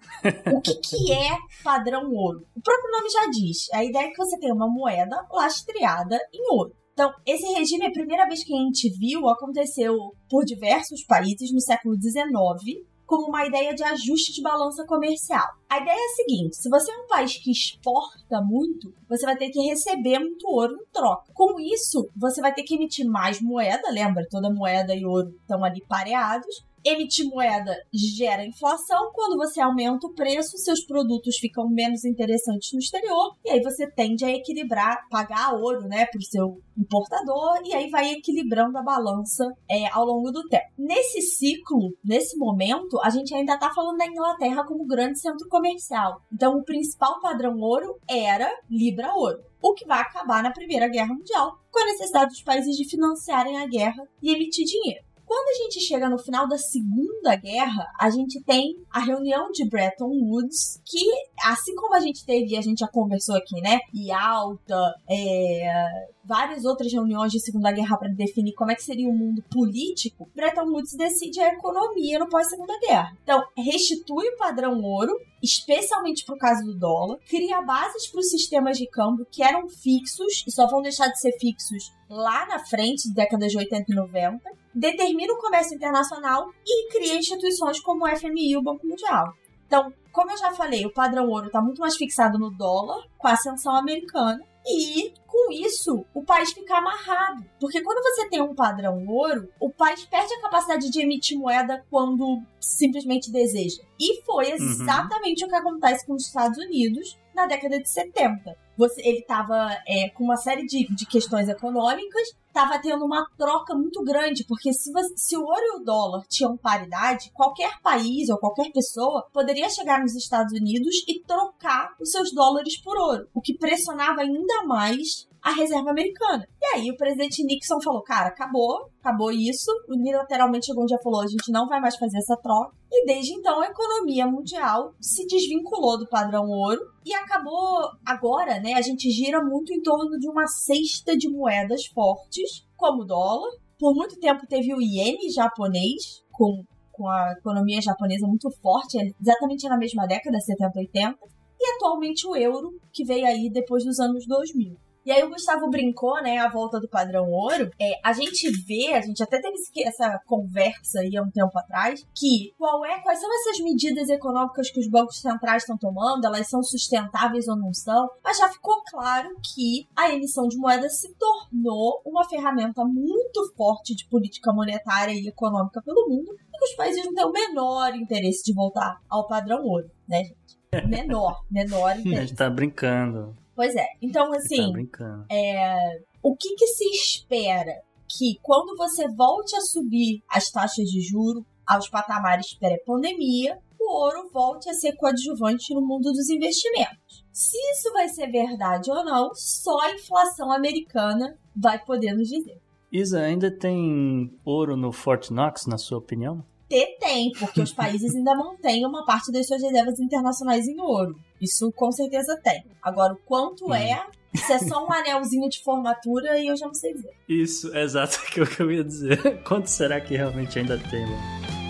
o 0.54 0.60
que, 0.60 0.74
que 0.76 1.12
é 1.12 1.30
padrão 1.64 2.10
ouro? 2.12 2.46
O 2.54 2.60
próprio 2.60 2.92
nome 2.92 3.10
já 3.10 3.26
diz. 3.30 3.66
A 3.72 3.84
ideia 3.84 4.06
é 4.06 4.10
que 4.10 4.16
você 4.16 4.38
tem 4.38 4.52
uma 4.52 4.68
moeda 4.68 5.26
lastreada 5.30 6.16
em 6.32 6.52
ouro. 6.52 6.72
Então, 6.92 7.12
esse 7.26 7.46
regime, 7.52 7.86
a 7.86 7.92
primeira 7.92 8.26
vez 8.26 8.42
que 8.42 8.54
a 8.54 8.56
gente 8.56 8.88
viu, 8.88 9.28
aconteceu 9.28 9.94
por 10.30 10.46
diversos 10.46 11.04
países 11.04 11.52
no 11.52 11.60
século 11.60 11.94
XIX, 11.94 12.86
como 13.06 13.28
uma 13.28 13.46
ideia 13.46 13.74
de 13.74 13.82
ajuste 13.82 14.32
de 14.32 14.42
balança 14.42 14.84
comercial. 14.84 15.46
A 15.68 15.78
ideia 15.78 15.96
é 15.96 16.04
a 16.04 16.16
seguinte: 16.16 16.56
se 16.56 16.68
você 16.68 16.90
é 16.90 16.96
um 16.96 17.06
país 17.06 17.36
que 17.36 17.50
exporta 17.50 18.40
muito, 18.42 18.92
você 19.08 19.24
vai 19.24 19.36
ter 19.36 19.50
que 19.50 19.60
receber 19.60 20.18
muito 20.18 20.46
ouro 20.48 20.74
em 20.74 20.92
troca. 20.92 21.32
Com 21.32 21.58
isso, 21.60 22.08
você 22.16 22.40
vai 22.40 22.52
ter 22.52 22.62
que 22.62 22.74
emitir 22.74 23.06
mais 23.06 23.40
moeda, 23.40 23.90
lembra? 23.90 24.26
Toda 24.30 24.52
moeda 24.52 24.94
e 24.94 25.04
ouro 25.06 25.34
estão 25.40 25.64
ali 25.64 25.82
pareados 25.88 26.64
emitir 26.88 27.26
moeda 27.26 27.74
gera 27.92 28.46
inflação. 28.46 29.10
Quando 29.12 29.36
você 29.36 29.60
aumenta 29.60 30.06
o 30.06 30.14
preço, 30.14 30.56
seus 30.58 30.84
produtos 30.84 31.36
ficam 31.36 31.68
menos 31.68 32.04
interessantes 32.04 32.72
no 32.72 32.78
exterior. 32.78 33.34
E 33.44 33.50
aí 33.50 33.60
você 33.60 33.90
tende 33.90 34.24
a 34.24 34.30
equilibrar, 34.30 35.06
pagar 35.10 35.54
ouro, 35.54 35.88
né, 35.88 36.06
para 36.06 36.18
o 36.18 36.22
seu 36.22 36.60
importador. 36.76 37.60
E 37.64 37.74
aí 37.74 37.90
vai 37.90 38.10
equilibrando 38.12 38.78
a 38.78 38.82
balança 38.82 39.44
é, 39.68 39.88
ao 39.92 40.04
longo 40.04 40.30
do 40.30 40.46
tempo. 40.48 40.66
Nesse 40.78 41.20
ciclo, 41.22 41.92
nesse 42.04 42.36
momento, 42.36 42.98
a 43.02 43.10
gente 43.10 43.34
ainda 43.34 43.54
está 43.54 43.72
falando 43.74 43.96
da 43.96 44.06
Inglaterra 44.06 44.64
como 44.66 44.86
grande 44.86 45.20
centro 45.20 45.48
comercial. 45.48 46.20
Então, 46.32 46.56
o 46.56 46.64
principal 46.64 47.20
padrão 47.20 47.58
ouro 47.58 47.98
era 48.08 48.50
Libra-ouro 48.70 49.38
o 49.68 49.74
que 49.74 49.86
vai 49.86 50.00
acabar 50.00 50.42
na 50.42 50.52
Primeira 50.52 50.88
Guerra 50.88 51.12
Mundial, 51.12 51.58
com 51.70 51.80
a 51.80 51.86
necessidade 51.86 52.30
dos 52.30 52.42
países 52.42 52.76
de 52.76 52.88
financiarem 52.88 53.58
a 53.58 53.66
guerra 53.66 54.06
e 54.22 54.32
emitir 54.32 54.64
dinheiro. 54.64 55.05
Quando 55.26 55.48
a 55.48 55.64
gente 55.64 55.80
chega 55.80 56.08
no 56.08 56.18
final 56.18 56.48
da 56.48 56.56
Segunda 56.56 57.34
Guerra, 57.34 57.84
a 57.98 58.08
gente 58.08 58.40
tem 58.44 58.76
a 58.88 59.00
reunião 59.00 59.50
de 59.50 59.68
Bretton 59.68 60.08
Woods, 60.08 60.80
que, 60.84 61.04
assim 61.44 61.74
como 61.74 61.94
a 61.94 62.00
gente 62.00 62.24
teve, 62.24 62.56
a 62.56 62.60
gente 62.60 62.78
já 62.78 62.88
conversou 62.88 63.34
aqui, 63.34 63.60
né? 63.60 63.80
E 63.92 64.12
Alta, 64.12 64.94
é, 65.10 66.06
várias 66.24 66.64
outras 66.64 66.92
reuniões 66.92 67.32
de 67.32 67.40
Segunda 67.40 67.72
Guerra 67.72 67.96
para 67.96 68.08
definir 68.08 68.54
como 68.54 68.70
é 68.70 68.76
que 68.76 68.84
seria 68.84 69.08
o 69.08 69.12
mundo 69.12 69.42
político, 69.50 70.28
Bretton 70.34 70.70
Woods 70.70 70.94
decide 70.96 71.40
a 71.40 71.52
economia 71.54 72.20
no 72.20 72.28
pós-Segunda 72.28 72.78
Guerra. 72.78 73.16
Então, 73.24 73.42
restitui 73.56 74.28
o 74.28 74.36
padrão 74.36 74.80
ouro, 74.80 75.12
especialmente 75.42 76.24
para 76.24 76.36
o 76.36 76.38
caso 76.38 76.64
do 76.64 76.78
dólar, 76.78 77.18
cria 77.28 77.60
bases 77.62 78.06
para 78.06 78.20
os 78.20 78.30
sistemas 78.30 78.78
de 78.78 78.86
câmbio 78.86 79.26
que 79.28 79.42
eram 79.42 79.68
fixos 79.68 80.44
e 80.46 80.52
só 80.52 80.68
vão 80.68 80.82
deixar 80.82 81.08
de 81.08 81.20
ser 81.20 81.32
fixos 81.38 81.92
lá 82.08 82.46
na 82.46 82.64
frente, 82.64 83.12
décadas 83.12 83.50
de 83.50 83.58
80 83.58 83.92
e 83.92 83.94
90, 83.94 84.38
determina 84.76 85.32
o 85.32 85.38
comércio 85.38 85.74
internacional 85.74 86.50
e 86.64 86.92
cria 86.92 87.18
instituições 87.18 87.80
como 87.80 88.04
o 88.04 88.16
FMI 88.16 88.50
e 88.50 88.56
o 88.56 88.62
Banco 88.62 88.86
Mundial. 88.86 89.32
Então, 89.66 89.92
como 90.12 90.30
eu 90.30 90.36
já 90.36 90.52
falei, 90.52 90.84
o 90.84 90.92
padrão 90.92 91.28
ouro 91.28 91.46
está 91.46 91.60
muito 91.60 91.80
mais 91.80 91.96
fixado 91.96 92.38
no 92.38 92.50
dólar, 92.50 93.04
com 93.18 93.26
a 93.26 93.32
ascensão 93.32 93.74
americana, 93.74 94.40
e 94.66 95.12
com 95.26 95.52
isso 95.52 96.04
o 96.12 96.22
país 96.22 96.52
fica 96.52 96.76
amarrado. 96.76 97.44
Porque 97.60 97.80
quando 97.82 98.02
você 98.02 98.28
tem 98.28 98.42
um 98.42 98.54
padrão 98.54 99.06
ouro, 99.06 99.48
o 99.60 99.70
país 99.70 100.04
perde 100.04 100.34
a 100.34 100.42
capacidade 100.42 100.90
de 100.90 101.00
emitir 101.00 101.38
moeda 101.38 101.84
quando 101.90 102.42
simplesmente 102.60 103.30
deseja. 103.30 103.82
E 103.98 104.22
foi 104.22 104.48
uhum. 104.48 104.54
exatamente 104.54 105.42
uhum. 105.42 105.48
o 105.48 105.50
que 105.50 105.56
acontece 105.56 106.06
com 106.06 106.14
os 106.14 106.26
Estados 106.26 106.58
Unidos 106.58 107.16
na 107.34 107.46
década 107.46 107.78
de 107.78 107.88
70. 107.88 108.56
Você, 108.76 109.00
ele 109.02 109.20
estava 109.20 109.70
é, 109.86 110.10
com 110.10 110.24
uma 110.24 110.36
série 110.36 110.66
de, 110.66 110.86
de 110.94 111.06
questões 111.06 111.48
econômicas, 111.48 112.34
estava 112.56 112.80
tendo 112.80 113.04
uma 113.04 113.28
troca 113.36 113.74
muito 113.74 114.02
grande, 114.02 114.44
porque 114.48 114.72
se, 114.72 114.90
se 115.14 115.36
o 115.36 115.42
ouro 115.42 115.60
e 115.60 115.76
o 115.76 115.84
dólar 115.84 116.24
tinham 116.26 116.56
paridade, 116.56 117.30
qualquer 117.34 117.78
país 117.82 118.30
ou 118.30 118.38
qualquer 118.38 118.72
pessoa 118.72 119.28
poderia 119.30 119.68
chegar 119.68 120.00
nos 120.00 120.14
Estados 120.14 120.54
Unidos 120.54 121.04
e 121.06 121.20
trocar 121.20 121.94
os 122.00 122.10
seus 122.10 122.32
dólares 122.32 122.80
por 122.80 122.96
ouro, 122.96 123.28
o 123.34 123.42
que 123.42 123.58
pressionava 123.58 124.22
ainda 124.22 124.64
mais 124.64 125.28
a 125.46 125.52
reserva 125.52 125.90
americana. 125.90 126.44
E 126.60 126.66
aí 126.74 126.90
o 126.90 126.96
presidente 126.96 127.44
Nixon 127.44 127.80
falou: 127.80 128.02
cara, 128.02 128.30
acabou, 128.30 128.90
acabou 129.00 129.30
isso. 129.30 129.70
Unilateralmente 129.88 130.66
chegou 130.66 130.82
um 130.82 130.86
dia 130.86 130.98
falou: 131.00 131.22
a 131.22 131.26
gente 131.28 131.52
não 131.52 131.68
vai 131.68 131.80
mais 131.80 131.96
fazer 131.96 132.18
essa 132.18 132.36
troca. 132.36 132.74
E 132.90 133.06
desde 133.06 133.32
então 133.32 133.60
a 133.60 133.66
economia 133.66 134.26
mundial 134.26 134.92
se 135.00 135.24
desvinculou 135.24 135.98
do 135.98 136.08
padrão 136.08 136.48
ouro 136.48 136.80
e 137.04 137.14
acabou 137.14 137.78
agora, 138.04 138.58
né? 138.60 138.72
A 138.74 138.82
gente 138.82 139.08
gira 139.08 139.40
muito 139.40 139.72
em 139.72 139.80
torno 139.80 140.18
de 140.18 140.28
uma 140.28 140.48
cesta 140.48 141.16
de 141.16 141.28
moedas 141.28 141.86
fortes, 141.94 142.66
como 142.76 143.02
o 143.02 143.06
dólar. 143.06 143.50
Por 143.78 143.94
muito 143.94 144.18
tempo 144.18 144.48
teve 144.48 144.74
o 144.74 144.82
iene 144.82 145.30
japonês, 145.30 146.24
com, 146.32 146.64
com 146.90 147.08
a 147.08 147.34
economia 147.38 147.80
japonesa 147.80 148.26
muito 148.26 148.50
forte, 148.60 148.96
exatamente 149.20 149.68
na 149.68 149.78
mesma 149.78 150.06
década, 150.06 150.40
70, 150.40 150.76
80. 150.76 151.16
E 151.60 151.74
atualmente 151.76 152.26
o 152.26 152.34
euro, 152.34 152.70
que 152.92 153.04
veio 153.04 153.26
aí 153.26 153.48
depois 153.52 153.84
dos 153.84 154.00
anos 154.00 154.26
2000. 154.26 154.85
E 155.06 155.12
aí 155.12 155.22
o 155.22 155.30
Gustavo 155.30 155.70
brincou, 155.70 156.20
né, 156.20 156.38
a 156.38 156.50
volta 156.50 156.80
do 156.80 156.88
padrão 156.88 157.30
ouro. 157.30 157.70
É, 157.80 157.92
a 158.02 158.12
gente 158.12 158.50
vê, 158.50 158.92
a 158.92 159.00
gente 159.00 159.22
até 159.22 159.40
teve 159.40 159.56
essa 159.84 160.18
conversa 160.26 160.98
aí 160.98 161.16
há 161.16 161.22
um 161.22 161.30
tempo 161.30 161.56
atrás, 161.56 162.04
que 162.12 162.52
qual 162.58 162.84
é, 162.84 163.00
quais 163.02 163.20
são 163.20 163.30
essas 163.32 163.62
medidas 163.62 164.08
econômicas 164.08 164.68
que 164.68 164.80
os 164.80 164.88
bancos 164.88 165.20
centrais 165.20 165.62
estão 165.62 165.78
tomando, 165.78 166.26
elas 166.26 166.48
são 166.48 166.60
sustentáveis 166.60 167.46
ou 167.46 167.54
não 167.54 167.72
são, 167.72 168.10
mas 168.24 168.36
já 168.36 168.48
ficou 168.48 168.82
claro 168.90 169.28
que 169.54 169.86
a 169.94 170.12
emissão 170.12 170.48
de 170.48 170.56
moeda 170.56 170.88
se 170.88 171.14
tornou 171.14 172.02
uma 172.04 172.28
ferramenta 172.28 172.84
muito 172.84 173.54
forte 173.56 173.94
de 173.94 174.08
política 174.08 174.52
monetária 174.52 175.12
e 175.12 175.28
econômica 175.28 175.80
pelo 175.82 176.08
mundo, 176.08 176.34
e 176.34 176.58
que 176.58 176.64
os 176.64 176.74
países 176.74 177.04
não 177.04 177.14
têm 177.14 177.24
o 177.26 177.32
menor 177.32 177.94
interesse 177.94 178.42
de 178.42 178.52
voltar 178.52 179.00
ao 179.08 179.28
padrão 179.28 179.62
ouro, 179.62 179.88
né, 180.08 180.24
gente? 180.24 180.88
Menor, 180.88 181.44
menor 181.48 181.96
interesse. 181.96 182.18
A 182.18 182.26
gente 182.26 182.34
tá 182.34 182.50
brincando. 182.50 183.45
Pois 183.56 183.74
é. 183.74 183.86
Então, 184.02 184.30
tá 184.30 184.36
assim, 184.36 184.70
tá 184.92 185.24
é, 185.30 186.02
o 186.22 186.36
que, 186.36 186.54
que 186.54 186.66
se 186.66 186.84
espera? 186.84 187.82
Que 188.06 188.38
quando 188.42 188.76
você 188.76 189.08
volte 189.08 189.56
a 189.56 189.60
subir 189.62 190.22
as 190.28 190.50
taxas 190.50 190.84
de 190.84 191.00
juro 191.00 191.44
aos 191.66 191.88
patamares 191.88 192.54
pré-pandemia, 192.54 193.58
o 193.80 193.90
ouro 193.90 194.28
volte 194.32 194.68
a 194.68 194.74
ser 194.74 194.94
coadjuvante 194.96 195.74
no 195.74 195.80
mundo 195.80 196.12
dos 196.12 196.28
investimentos. 196.28 197.24
Se 197.32 197.56
isso 197.72 197.92
vai 197.92 198.08
ser 198.08 198.30
verdade 198.30 198.90
ou 198.90 199.04
não, 199.04 199.30
só 199.34 199.78
a 199.80 199.92
inflação 199.92 200.52
americana 200.52 201.36
vai 201.54 201.82
poder 201.82 202.12
nos 202.12 202.28
dizer. 202.28 202.60
Isa, 202.92 203.20
ainda 203.20 203.50
tem 203.50 204.30
ouro 204.44 204.76
no 204.76 204.92
Fort 204.92 205.30
Knox, 205.30 205.66
na 205.66 205.78
sua 205.78 205.98
opinião? 205.98 206.44
Ter 206.68 206.96
tem, 206.98 207.30
porque 207.38 207.60
os 207.60 207.72
países 207.72 208.14
ainda 208.14 208.34
mantêm 208.34 208.84
uma 208.84 209.04
parte 209.04 209.30
das 209.32 209.46
suas 209.46 209.62
reservas 209.62 209.98
internacionais 210.00 210.66
em 210.66 210.80
ouro. 210.80 211.14
Isso 211.40 211.70
com 211.72 211.92
certeza 211.92 212.38
tem. 212.42 212.64
Agora, 212.82 213.12
o 213.12 213.16
quanto 213.16 213.66
hum. 213.66 213.74
é, 213.74 214.06
se 214.34 214.52
é 214.52 214.58
só 214.58 214.86
um 214.86 214.92
anelzinho 214.92 215.48
de 215.48 215.62
formatura, 215.62 216.38
e 216.38 216.48
eu 216.48 216.56
já 216.56 216.66
não 216.66 216.74
sei 216.74 216.94
dizer. 216.94 217.12
Isso, 217.28 217.76
exato 217.76 218.18
o 218.40 218.46
que 218.46 218.60
eu 218.60 218.70
ia 218.70 218.84
dizer. 218.84 219.42
Quanto 219.42 219.66
será 219.66 220.00
que 220.00 220.16
realmente 220.16 220.58
ainda 220.58 220.78
tem? 220.78 221.04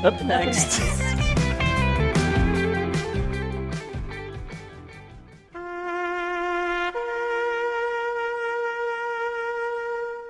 Up 0.06 0.22
next. 0.24 0.80
Up 0.80 0.86
next. 0.86 1.26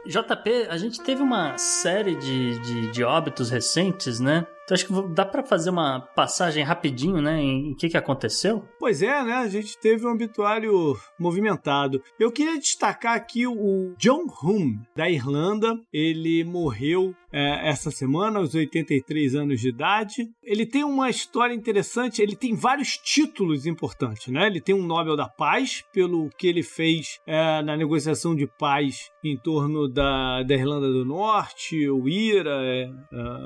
JP, 0.06 0.68
a 0.70 0.78
gente 0.78 1.00
teve 1.02 1.20
uma 1.20 1.58
série 1.58 2.14
de, 2.14 2.58
de, 2.60 2.90
de 2.92 3.04
óbitos 3.04 3.50
recentes, 3.50 4.20
né? 4.20 4.46
Então 4.66 4.74
acho 4.74 4.86
que 4.86 5.14
dá 5.14 5.24
para 5.24 5.44
fazer 5.44 5.70
uma 5.70 6.00
passagem 6.00 6.64
rapidinho, 6.64 7.22
né, 7.22 7.40
em 7.40 7.70
o 7.70 7.76
que, 7.76 7.88
que 7.88 7.96
aconteceu? 7.96 8.64
Pois 8.80 9.00
é, 9.00 9.22
né? 9.22 9.34
A 9.34 9.48
gente 9.48 9.78
teve 9.78 10.04
um 10.04 10.10
obituário 10.10 10.98
movimentado. 11.16 12.02
Eu 12.18 12.32
queria 12.32 12.58
destacar 12.58 13.14
aqui 13.14 13.46
o 13.46 13.94
John 13.96 14.26
Hume, 14.42 14.80
da 14.96 15.08
Irlanda. 15.08 15.72
Ele 15.92 16.42
morreu 16.42 17.14
é, 17.36 17.68
essa 17.68 17.90
semana, 17.90 18.38
aos 18.38 18.54
83 18.54 19.34
anos 19.34 19.60
de 19.60 19.68
idade. 19.68 20.26
Ele 20.42 20.64
tem 20.64 20.82
uma 20.82 21.10
história 21.10 21.52
interessante, 21.52 22.22
ele 22.22 22.34
tem 22.34 22.54
vários 22.54 22.96
títulos 22.96 23.66
importantes, 23.66 24.28
né? 24.28 24.46
Ele 24.46 24.58
tem 24.58 24.74
um 24.74 24.86
Nobel 24.86 25.16
da 25.16 25.28
Paz, 25.28 25.84
pelo 25.92 26.30
que 26.30 26.46
ele 26.46 26.62
fez 26.62 27.20
é, 27.26 27.62
na 27.62 27.76
negociação 27.76 28.34
de 28.34 28.46
paz 28.46 29.10
em 29.22 29.36
torno 29.36 29.86
da, 29.86 30.42
da 30.44 30.54
Irlanda 30.54 30.90
do 30.90 31.04
Norte, 31.04 31.86
o 31.90 32.08
IRA, 32.08 32.58
é, 32.64 32.88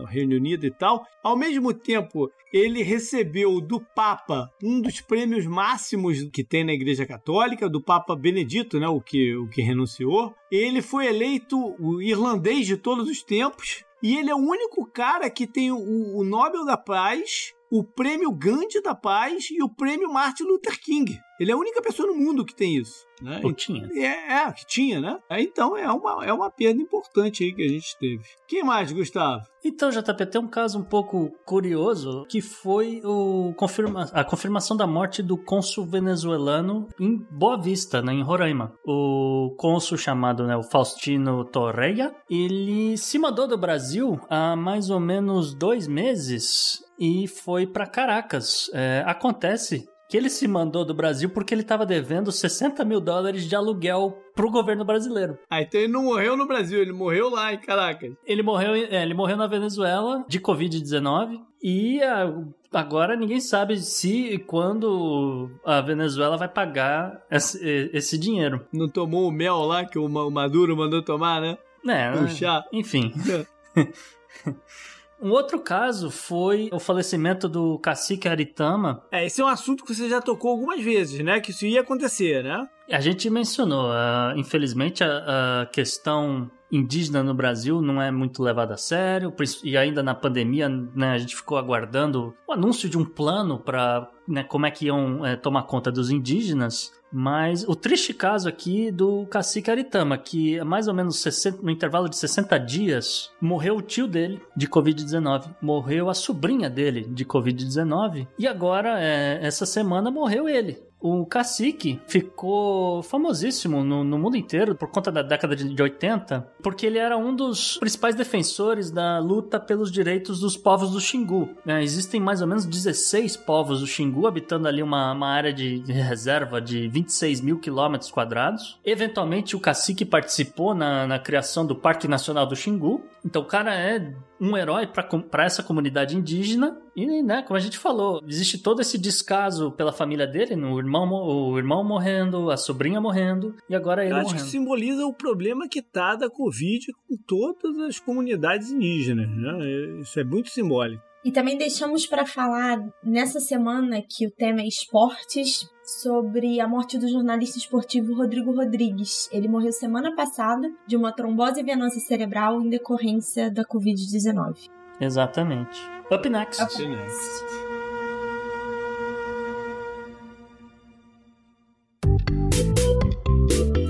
o 0.02 0.04
Reino 0.04 0.36
Unido 0.36 0.64
e 0.64 0.70
tal. 0.70 1.04
Ao 1.20 1.36
mesmo 1.36 1.74
tempo, 1.74 2.30
ele 2.52 2.82
recebeu 2.82 3.60
do 3.60 3.80
Papa 3.80 4.50
um 4.62 4.80
dos 4.80 5.00
prêmios 5.00 5.46
máximos 5.46 6.22
que 6.32 6.44
tem 6.44 6.64
na 6.64 6.72
Igreja 6.72 7.06
Católica, 7.06 7.68
do 7.68 7.82
Papa 7.82 8.16
Benedito, 8.16 8.78
né, 8.78 8.88
o 8.88 9.00
que, 9.00 9.34
o 9.36 9.48
que 9.48 9.62
renunciou. 9.62 10.34
Ele 10.50 10.82
foi 10.82 11.06
eleito 11.06 11.56
o 11.78 12.02
irlandês 12.02 12.66
de 12.66 12.76
todos 12.76 13.08
os 13.08 13.22
tempos. 13.22 13.79
E 14.02 14.16
ele 14.16 14.30
é 14.30 14.34
o 14.34 14.38
único 14.38 14.86
cara 14.86 15.28
que 15.28 15.46
tem 15.46 15.70
o, 15.70 16.16
o 16.16 16.24
Nobel 16.24 16.64
da 16.64 16.76
Paz, 16.76 17.54
o 17.70 17.84
prêmio 17.84 18.32
Gandhi 18.32 18.82
da 18.82 18.94
Paz 18.94 19.48
e 19.50 19.62
o 19.62 19.68
prêmio 19.68 20.12
Martin 20.12 20.44
Luther 20.44 20.78
King. 20.80 21.18
Ele 21.38 21.50
é 21.50 21.54
a 21.54 21.58
única 21.58 21.80
pessoa 21.80 22.06
no 22.06 22.14
mundo 22.14 22.44
que 22.44 22.54
tem 22.54 22.76
isso. 22.76 23.06
Né? 23.22 23.40
Ou 23.42 23.52
tinha. 23.52 23.88
É, 23.94 24.42
é, 24.44 24.52
que 24.52 24.66
tinha, 24.66 25.00
né? 25.00 25.18
Então 25.30 25.76
é 25.76 25.90
uma, 25.90 26.24
é 26.24 26.32
uma 26.32 26.50
perda 26.50 26.80
importante 26.80 27.44
aí 27.44 27.54
que 27.54 27.62
a 27.62 27.68
gente 27.68 27.96
teve. 27.98 28.24
Quem 28.46 28.62
mais, 28.62 28.92
Gustavo? 28.92 29.42
Então, 29.62 29.90
JP, 29.90 30.26
tem 30.26 30.40
um 30.40 30.48
caso 30.48 30.78
um 30.78 30.82
pouco 30.82 31.30
curioso 31.44 32.24
que 32.28 32.40
foi 32.40 33.02
o 33.04 33.52
confirma, 33.56 34.08
a 34.12 34.24
confirmação 34.24 34.74
da 34.74 34.86
morte 34.86 35.22
do 35.22 35.36
cônsul 35.36 35.84
venezuelano 35.84 36.88
em 36.98 37.18
Boa 37.30 37.60
Vista, 37.60 38.00
né, 38.00 38.12
em 38.12 38.22
Roraima. 38.22 38.72
O 38.86 39.54
cônsul 39.58 39.98
chamado 39.98 40.46
né, 40.46 40.56
o 40.56 40.62
Faustino 40.62 41.44
Torreia, 41.44 42.14
ele 42.28 42.96
se 42.96 43.18
mandou 43.18 43.46
do 43.46 43.58
Brasil 43.58 44.18
há 44.30 44.56
mais 44.56 44.88
ou 44.88 44.98
menos 44.98 45.54
dois 45.54 45.86
meses 45.86 46.82
e 47.00 47.26
foi 47.26 47.66
para 47.66 47.86
Caracas. 47.86 48.70
É, 48.74 49.02
acontece 49.06 49.88
que 50.10 50.16
ele 50.16 50.28
se 50.28 50.46
mandou 50.48 50.84
do 50.84 50.92
Brasil 50.92 51.30
porque 51.30 51.54
ele 51.54 51.62
estava 51.62 51.86
devendo 51.86 52.32
60 52.32 52.84
mil 52.84 53.00
dólares 53.00 53.44
de 53.44 53.54
aluguel 53.54 54.18
pro 54.34 54.50
governo 54.50 54.84
brasileiro. 54.84 55.38
Ah, 55.48 55.62
então 55.62 55.80
ele 55.80 55.92
não 55.92 56.02
morreu 56.02 56.36
no 56.36 56.48
Brasil, 56.48 56.82
ele 56.82 56.92
morreu 56.92 57.30
lá 57.30 57.54
em 57.54 57.58
Caracas. 57.58 58.12
Ele 58.26 58.42
morreu, 58.42 58.74
é, 58.74 59.02
ele 59.02 59.14
morreu 59.14 59.36
na 59.36 59.46
Venezuela 59.46 60.24
de 60.28 60.40
Covid-19 60.40 61.40
e 61.62 62.02
a, 62.02 62.28
agora 62.72 63.14
ninguém 63.14 63.40
sabe 63.40 63.78
se 63.78 64.34
e 64.34 64.38
quando 64.38 65.48
a 65.64 65.80
Venezuela 65.80 66.36
vai 66.36 66.48
pagar 66.48 67.24
esse, 67.30 67.90
esse 67.92 68.18
dinheiro. 68.18 68.66
Não 68.72 68.88
tomou 68.88 69.28
o 69.28 69.32
mel 69.32 69.60
lá 69.60 69.84
que 69.84 69.98
o 69.98 70.08
Maduro 70.08 70.76
mandou 70.76 71.02
tomar, 71.02 71.40
né? 71.40 71.56
É, 71.86 72.10
o 72.10 72.28
chá. 72.28 72.64
Enfim. 72.72 73.12
Um 75.22 75.30
outro 75.30 75.60
caso 75.60 76.10
foi 76.10 76.70
o 76.72 76.78
falecimento 76.78 77.48
do 77.48 77.78
cacique 77.78 78.26
Aritama. 78.26 79.02
É, 79.12 79.26
esse 79.26 79.40
é 79.40 79.44
um 79.44 79.48
assunto 79.48 79.84
que 79.84 79.94
você 79.94 80.08
já 80.08 80.20
tocou 80.20 80.50
algumas 80.50 80.82
vezes, 80.82 81.22
né? 81.22 81.40
Que 81.40 81.50
isso 81.50 81.66
ia 81.66 81.82
acontecer, 81.82 82.42
né? 82.42 82.66
A 82.90 83.00
gente 83.00 83.28
mencionou, 83.28 83.90
uh, 83.90 84.36
infelizmente, 84.36 85.04
a, 85.04 85.62
a, 85.62 85.66
questão 85.66 86.50
indígena 86.72 87.22
no 87.22 87.34
Brasil 87.34 87.80
não 87.80 88.00
é 88.00 88.10
muito 88.10 88.42
levada 88.42 88.74
a 88.74 88.76
sério, 88.76 89.32
e 89.62 89.76
ainda 89.76 90.02
na 90.02 90.14
pandemia 90.14 90.68
né, 90.68 91.12
a 91.12 91.18
gente 91.18 91.34
ficou 91.34 91.58
aguardando 91.58 92.34
o 92.48 92.52
anúncio 92.52 92.88
de 92.88 92.96
um 92.96 93.04
plano 93.04 93.58
para 93.58 94.08
né, 94.26 94.44
como 94.44 94.66
é 94.66 94.70
que 94.70 94.86
iam 94.86 95.24
é, 95.26 95.36
tomar 95.36 95.64
conta 95.64 95.90
dos 95.90 96.10
indígenas. 96.10 96.92
Mas 97.12 97.64
o 97.68 97.74
triste 97.74 98.14
caso 98.14 98.48
aqui 98.48 98.90
do 98.90 99.26
cacique 99.26 99.70
Aritama, 99.70 100.16
que 100.16 100.62
mais 100.64 100.86
ou 100.88 100.94
menos 100.94 101.20
60, 101.20 101.62
no 101.62 101.70
intervalo 101.70 102.08
de 102.08 102.16
60 102.16 102.58
dias, 102.58 103.30
morreu 103.40 103.76
o 103.76 103.82
tio 103.82 104.06
dele 104.06 104.40
de 104.56 104.68
Covid-19, 104.68 105.54
morreu 105.60 106.08
a 106.08 106.14
sobrinha 106.14 106.70
dele 106.70 107.02
de 107.02 107.24
Covid-19, 107.24 108.28
e 108.38 108.46
agora, 108.46 109.00
é, 109.00 109.38
essa 109.42 109.66
semana, 109.66 110.10
morreu 110.10 110.48
ele 110.48 110.89
o 111.00 111.24
cacique 111.24 112.00
ficou 112.06 113.02
famosíssimo 113.02 113.82
no, 113.82 114.04
no, 114.04 114.18
mundo 114.18 114.36
inteiro 114.36 114.74
por 114.74 114.88
conta 114.88 115.10
da 115.10 115.22
década 115.22 115.56
de 115.56 115.82
80, 115.82 116.46
porque 116.62 116.84
ele 116.84 116.98
era 116.98 117.16
um 117.16 117.34
dos 117.34 117.78
principais 117.78 118.14
defensores 118.14 118.90
da 118.90 119.18
luta 119.18 119.58
pelos 119.58 119.90
direitos 119.90 120.40
dos 120.40 120.56
povos 120.56 120.90
do 120.90 121.00
Xingu. 121.00 121.48
É, 121.66 121.82
existem 121.82 122.20
mais 122.20 122.42
ou 122.42 122.46
menos 122.46 122.66
16 122.66 123.36
povos 123.38 123.80
do 123.80 123.86
Xingu 123.86 124.26
habitando 124.26 124.68
ali 124.68 124.82
uma, 124.82 125.12
uma 125.12 125.28
área 125.28 125.52
de 125.52 125.82
reserva 125.90 126.60
de 126.60 126.86
26 126.88 127.40
mil 127.40 127.58
quilômetros 127.58 128.10
quadrados. 128.10 128.78
Eventualmente, 128.84 129.56
o 129.56 129.60
cacique 129.60 130.04
participou 130.04 130.74
na, 130.74 131.06
na 131.06 131.18
criação 131.18 131.66
do 131.66 131.74
Parque 131.74 132.06
Nacional 132.06 132.46
do 132.46 132.54
Xingu. 132.54 133.02
Então, 133.24 133.42
o 133.42 133.46
cara 133.46 133.74
é 133.74 134.12
um 134.40 134.56
herói 134.56 134.86
para 134.86 135.44
essa 135.44 135.62
comunidade 135.62 136.16
indígena. 136.16 136.76
E, 136.96 137.22
né, 137.22 137.42
como 137.42 137.56
a 137.56 137.60
gente 137.60 137.78
falou, 137.78 138.22
existe 138.26 138.58
todo 138.58 138.80
esse 138.80 138.98
descaso 138.98 139.70
pela 139.72 139.92
família 139.92 140.26
dele, 140.26 140.54
o 140.54 140.78
irmão, 140.78 141.10
o 141.10 141.58
irmão 141.58 141.84
morrendo, 141.84 142.50
a 142.50 142.56
sobrinha 142.56 143.00
morrendo, 143.00 143.54
e 143.68 143.74
agora 143.74 144.04
ele 144.04 144.12
Eu 144.12 144.16
acho 144.16 144.24
morrendo. 144.26 144.44
que 144.44 144.50
simboliza 144.50 145.06
o 145.06 145.12
problema 145.12 145.68
que 145.68 145.82
tá 145.82 146.14
da 146.14 146.28
Covid 146.28 146.86
com 147.08 147.16
todas 147.26 147.78
as 147.78 147.98
comunidades 147.98 148.70
indígenas. 148.70 149.28
Né? 149.30 150.00
Isso 150.00 150.18
é 150.18 150.24
muito 150.24 150.50
simbólico. 150.50 151.02
E 151.22 151.30
também 151.30 151.58
deixamos 151.58 152.06
para 152.06 152.24
falar 152.24 152.82
nessa 153.04 153.40
semana 153.40 154.00
que 154.00 154.26
o 154.26 154.30
tema 154.30 154.62
é 154.62 154.66
esportes 154.66 155.68
sobre 155.84 156.60
a 156.60 156.68
morte 156.68 156.96
do 156.96 157.08
jornalista 157.08 157.58
esportivo 157.58 158.14
Rodrigo 158.14 158.54
Rodrigues. 158.54 159.28
Ele 159.30 159.46
morreu 159.46 159.72
semana 159.72 160.14
passada 160.14 160.72
de 160.86 160.96
uma 160.96 161.12
trombose 161.12 161.62
venosa 161.62 162.00
cerebral 162.00 162.62
em 162.62 162.70
decorrência 162.70 163.50
da 163.50 163.64
Covid-19. 163.64 164.70
Exatamente. 165.00 165.80
Up 166.10 166.24
next. 166.26 166.60
Up 166.60 166.68
next. 166.78 167.70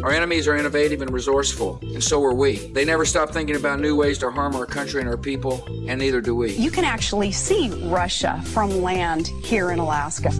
Our 0.02 0.12
enemies 0.12 0.48
are 0.48 0.56
innovative 0.56 1.02
and 1.02 1.12
resourceful, 1.12 1.78
and 1.82 2.02
so 2.02 2.24
are 2.24 2.34
we. 2.34 2.56
They 2.72 2.84
never 2.84 3.04
stop 3.04 3.30
thinking 3.30 3.56
about 3.56 3.80
new 3.80 3.94
ways 3.94 4.18
to 4.18 4.30
harm 4.30 4.56
our 4.56 4.66
country 4.66 5.00
and 5.00 5.08
our 5.08 5.18
people, 5.18 5.62
and 5.88 5.98
neither 5.98 6.20
do 6.20 6.34
we. 6.34 6.52
You 6.52 6.70
can 6.70 6.84
actually 6.84 7.32
see 7.32 7.68
Russia 7.84 8.40
from 8.46 8.82
land 8.82 9.28
here 9.44 9.72
in 9.72 9.78
Alaska. 9.78 10.30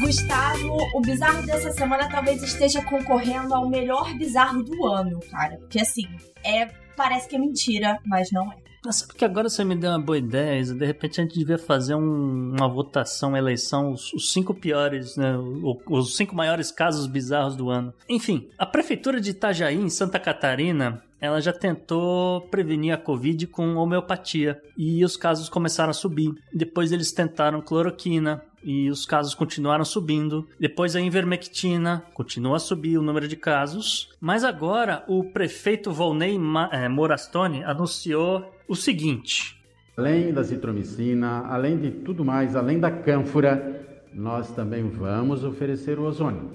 Gustavo, 0.00 0.78
o 0.94 1.00
bizarro 1.00 1.46
dessa 1.46 1.72
semana 1.72 2.08
talvez 2.10 2.42
esteja 2.42 2.82
concorrendo 2.82 3.54
ao 3.54 3.68
melhor 3.68 4.12
bizarro 4.18 4.62
do 4.62 4.86
ano, 4.86 5.20
cara. 5.30 5.56
Porque 5.58 5.80
assim, 5.80 6.06
é 6.44 6.68
parece 6.96 7.28
que 7.28 7.36
é 7.36 7.38
mentira, 7.38 7.98
mas 8.04 8.30
não 8.30 8.50
é. 8.52 8.56
Sabe 8.92 9.14
que 9.14 9.24
agora 9.24 9.48
você 9.48 9.64
me 9.64 9.74
deu 9.74 9.90
uma 9.90 9.98
boa 9.98 10.18
ideia, 10.18 10.62
de 10.62 10.84
repente 10.84 11.18
a 11.18 11.24
gente 11.24 11.38
devia 11.38 11.56
fazer 11.56 11.94
um, 11.94 12.54
uma 12.54 12.68
votação, 12.68 13.30
uma 13.30 13.38
eleição, 13.38 13.92
os, 13.92 14.12
os 14.12 14.30
cinco 14.30 14.52
piores, 14.52 15.16
né, 15.16 15.36
os, 15.38 15.78
os 15.88 16.16
cinco 16.16 16.34
maiores 16.34 16.70
casos 16.70 17.06
bizarros 17.06 17.56
do 17.56 17.70
ano. 17.70 17.94
Enfim, 18.08 18.48
a 18.58 18.66
prefeitura 18.66 19.20
de 19.20 19.30
Itajaí, 19.30 19.76
em 19.76 19.88
Santa 19.88 20.20
Catarina, 20.20 21.02
ela 21.18 21.40
já 21.40 21.52
tentou 21.52 22.42
prevenir 22.42 22.92
a 22.92 22.98
Covid 22.98 23.46
com 23.46 23.76
homeopatia 23.76 24.60
e 24.76 25.02
os 25.02 25.16
casos 25.16 25.48
começaram 25.48 25.90
a 25.90 25.94
subir. 25.94 26.34
Depois 26.52 26.92
eles 26.92 27.12
tentaram 27.12 27.62
cloroquina, 27.62 28.42
e 28.64 28.88
os 28.88 29.04
casos 29.04 29.34
continuaram 29.34 29.84
subindo. 29.84 30.48
Depois 30.58 30.96
a 30.96 31.00
ivermectina 31.00 32.04
continua 32.14 32.56
a 32.56 32.60
subir 32.60 32.98
o 32.98 33.02
número 33.02 33.28
de 33.28 33.36
casos. 33.36 34.10
Mas 34.20 34.42
agora 34.42 35.04
o 35.06 35.24
prefeito 35.24 35.92
Volney 35.92 36.38
é, 36.72 36.88
Morastone 36.88 37.62
anunciou 37.62 38.52
o 38.66 38.74
seguinte: 38.74 39.62
Além 39.96 40.32
da 40.32 40.42
citromicina, 40.42 41.46
além 41.46 41.78
de 41.78 41.90
tudo 41.90 42.24
mais, 42.24 42.56
além 42.56 42.80
da 42.80 42.90
cânfora, 42.90 43.84
nós 44.12 44.50
também 44.52 44.88
vamos 44.88 45.44
oferecer 45.44 45.98
o 45.98 46.04
ozônio. 46.04 46.50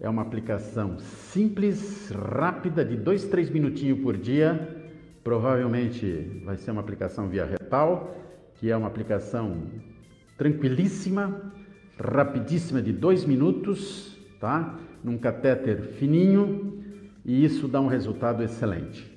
É 0.00 0.08
uma 0.08 0.22
aplicação 0.22 0.98
simples, 0.98 2.10
rápida, 2.10 2.84
de 2.84 2.96
2, 2.96 3.24
3 3.26 3.50
minutinhos 3.50 4.00
por 4.00 4.16
dia. 4.16 4.80
Provavelmente 5.22 6.42
vai 6.44 6.56
ser 6.56 6.72
uma 6.72 6.80
aplicação 6.80 7.28
via 7.28 7.44
retal, 7.44 8.16
que 8.56 8.68
é 8.70 8.76
uma 8.76 8.88
aplicação 8.88 9.62
tranquilíssima, 10.36 11.52
rapidíssima, 11.98 12.82
de 12.82 12.92
dois 12.92 13.24
minutos, 13.24 14.18
tá? 14.40 14.78
Num 15.02 15.18
catéter 15.18 15.82
fininho, 15.98 16.82
e 17.24 17.44
isso 17.44 17.68
dá 17.68 17.80
um 17.80 17.86
resultado 17.86 18.42
excelente. 18.42 19.10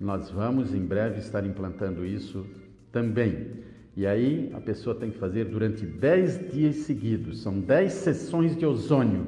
Nós 0.00 0.30
vamos 0.30 0.74
em 0.74 0.84
breve 0.84 1.18
estar 1.18 1.44
implantando 1.46 2.04
isso 2.04 2.46
também. 2.90 3.64
E 3.96 4.06
aí 4.06 4.50
a 4.54 4.60
pessoa 4.60 4.94
tem 4.94 5.10
que 5.10 5.18
fazer 5.18 5.44
durante 5.44 5.86
10 5.86 6.52
dias 6.52 6.76
seguidos, 6.76 7.42
são 7.42 7.60
10 7.60 7.92
sessões 7.92 8.56
de 8.56 8.66
ozônio. 8.66 9.26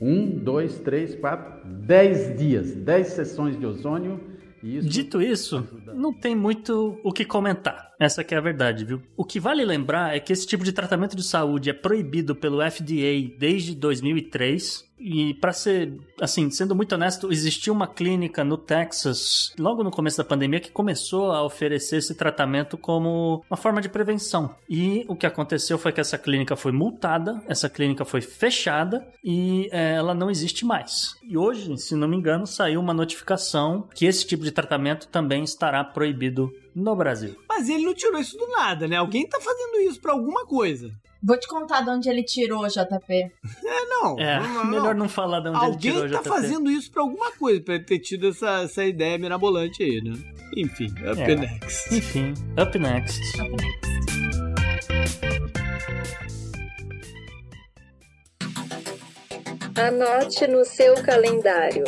Um, 0.00 0.26
dois, 0.30 0.78
três, 0.78 1.14
quatro, 1.14 1.68
10 1.68 2.38
dias, 2.38 2.74
10 2.74 3.06
sessões 3.08 3.58
de 3.58 3.66
ozônio 3.66 4.30
isso 4.62 4.88
Dito 4.88 5.22
isso, 5.22 5.66
não 5.94 6.12
tem 6.12 6.36
muito 6.36 7.00
o 7.02 7.12
que 7.12 7.24
comentar. 7.24 7.89
Essa 8.00 8.24
que 8.24 8.34
é 8.34 8.38
a 8.38 8.40
verdade, 8.40 8.82
viu? 8.82 9.02
O 9.14 9.26
que 9.26 9.38
vale 9.38 9.62
lembrar 9.62 10.16
é 10.16 10.18
que 10.18 10.32
esse 10.32 10.46
tipo 10.46 10.64
de 10.64 10.72
tratamento 10.72 11.14
de 11.14 11.22
saúde 11.22 11.68
é 11.68 11.74
proibido 11.74 12.34
pelo 12.34 12.62
FDA 12.62 13.36
desde 13.38 13.74
2003 13.74 14.88
e 15.00 15.34
para 15.34 15.52
ser, 15.52 15.98
assim, 16.20 16.50
sendo 16.50 16.74
muito 16.74 16.94
honesto, 16.94 17.32
existia 17.32 17.72
uma 17.72 17.86
clínica 17.86 18.44
no 18.44 18.58
Texas, 18.58 19.52
logo 19.58 19.82
no 19.82 19.90
começo 19.90 20.18
da 20.18 20.24
pandemia, 20.24 20.60
que 20.60 20.70
começou 20.70 21.32
a 21.32 21.42
oferecer 21.42 21.96
esse 21.96 22.14
tratamento 22.14 22.76
como 22.76 23.42
uma 23.50 23.56
forma 23.56 23.80
de 23.80 23.88
prevenção. 23.88 24.54
E 24.68 25.04
o 25.08 25.16
que 25.16 25.26
aconteceu 25.26 25.78
foi 25.78 25.90
que 25.90 26.00
essa 26.00 26.18
clínica 26.18 26.54
foi 26.54 26.70
multada, 26.70 27.42
essa 27.48 27.68
clínica 27.68 28.04
foi 28.04 28.20
fechada 28.20 29.06
e 29.24 29.68
é, 29.72 29.94
ela 29.94 30.14
não 30.14 30.30
existe 30.30 30.66
mais. 30.66 31.14
E 31.26 31.36
hoje, 31.36 31.76
se 31.78 31.94
não 31.94 32.06
me 32.06 32.16
engano, 32.16 32.46
saiu 32.46 32.80
uma 32.80 32.92
notificação 32.92 33.88
que 33.94 34.04
esse 34.04 34.26
tipo 34.26 34.44
de 34.44 34.50
tratamento 34.50 35.08
também 35.08 35.42
estará 35.42 35.82
proibido 35.82 36.52
no 36.74 36.94
Brasil. 36.96 37.36
Mas 37.48 37.68
ele 37.68 37.84
não 37.84 37.94
tirou 37.94 38.20
isso 38.20 38.36
do 38.36 38.46
nada, 38.48 38.86
né? 38.88 38.96
Alguém 38.96 39.26
tá 39.28 39.40
fazendo 39.40 39.80
isso 39.80 40.00
para 40.00 40.12
alguma 40.12 40.46
coisa. 40.46 40.90
Vou 41.22 41.38
te 41.38 41.46
contar 41.46 41.82
de 41.82 41.90
onde 41.90 42.08
ele 42.08 42.22
tirou, 42.22 42.66
JP. 42.66 43.12
É, 43.12 43.84
não. 43.86 44.18
É, 44.18 44.40
não, 44.40 44.54
não, 44.54 44.64
melhor 44.64 44.94
não 44.94 45.08
falar 45.08 45.40
de 45.40 45.48
onde 45.50 45.58
Alguém 45.64 45.90
ele 45.92 46.00
tirou, 46.08 46.22
tá 46.22 46.28
JP. 46.28 46.28
fazendo 46.28 46.70
isso 46.70 46.90
pra 46.90 47.02
alguma 47.02 47.30
coisa, 47.32 47.60
pra 47.60 47.74
ele 47.74 47.84
ter 47.84 47.98
tido 47.98 48.28
essa, 48.28 48.62
essa 48.62 48.84
ideia 48.84 49.18
mirabolante 49.18 49.82
aí, 49.82 50.00
né? 50.02 50.12
Enfim, 50.56 50.86
up 51.10 51.20
É. 51.20 51.36
next. 51.36 51.94
Enfim, 51.94 52.34
up 52.60 52.78
next. 52.78 53.20
Up 53.40 53.50
next. 53.50 53.90
Anote 59.76 60.46
no 60.46 60.64
seu 60.64 60.94
calendário. 61.02 61.84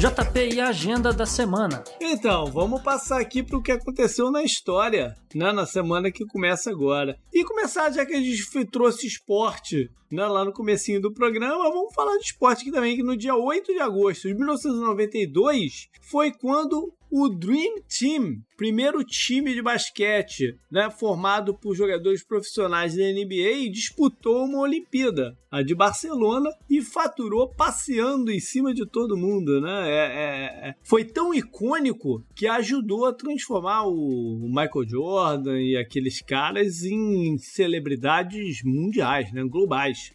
JP 0.00 0.54
e 0.54 0.58
a 0.58 0.68
agenda 0.68 1.12
da 1.12 1.26
semana. 1.26 1.84
Então, 2.00 2.46
vamos 2.46 2.80
passar 2.82 3.20
aqui 3.20 3.42
pro 3.42 3.60
que 3.60 3.70
aconteceu 3.70 4.30
na 4.30 4.42
história, 4.42 5.14
né? 5.34 5.52
Na 5.52 5.66
semana 5.66 6.10
que 6.10 6.24
começa 6.24 6.70
agora. 6.70 7.18
E 7.30 7.44
começar, 7.44 7.90
já 7.90 8.06
que 8.06 8.14
a 8.14 8.18
gente 8.18 8.64
trouxe 8.70 9.06
esporte 9.06 9.90
né, 10.10 10.24
lá 10.24 10.42
no 10.42 10.54
comecinho 10.54 11.02
do 11.02 11.12
programa, 11.12 11.70
vamos 11.70 11.92
falar 11.94 12.16
de 12.16 12.24
esporte 12.24 12.62
aqui 12.62 12.72
também, 12.72 12.96
que 12.96 13.02
no 13.02 13.14
dia 13.14 13.34
8 13.34 13.74
de 13.74 13.78
agosto 13.78 14.26
de 14.26 14.34
1992 14.34 15.90
foi 16.00 16.32
quando 16.32 16.90
o 17.10 17.28
Dream 17.28 17.82
Team, 17.88 18.36
primeiro 18.56 19.02
time 19.02 19.52
de 19.52 19.62
basquete, 19.62 20.56
né, 20.70 20.90
formado 20.90 21.54
por 21.54 21.74
jogadores 21.74 22.22
profissionais 22.22 22.94
da 22.94 23.02
NBA, 23.02 23.70
disputou 23.70 24.44
uma 24.44 24.60
Olimpíada, 24.60 25.36
a 25.50 25.62
de 25.62 25.74
Barcelona, 25.74 26.50
e 26.68 26.80
faturou 26.80 27.52
passeando 27.52 28.30
em 28.30 28.38
cima 28.38 28.72
de 28.72 28.86
todo 28.86 29.16
mundo, 29.16 29.60
né? 29.60 29.90
É- 29.90 29.94
é- 29.94 30.68
é- 30.68 30.74
foi 30.84 31.04
tão 31.04 31.34
icônico 31.34 32.24
que 32.36 32.46
ajudou 32.46 33.06
a 33.06 33.12
transformar 33.12 33.86
o 33.86 34.46
Michael 34.48 34.88
Jordan 34.88 35.60
e 35.60 35.76
aqueles 35.76 36.22
caras 36.22 36.84
em 36.84 37.36
celebridades 37.38 38.62
mundiais, 38.64 39.32
né, 39.32 39.42
globais 39.44 40.12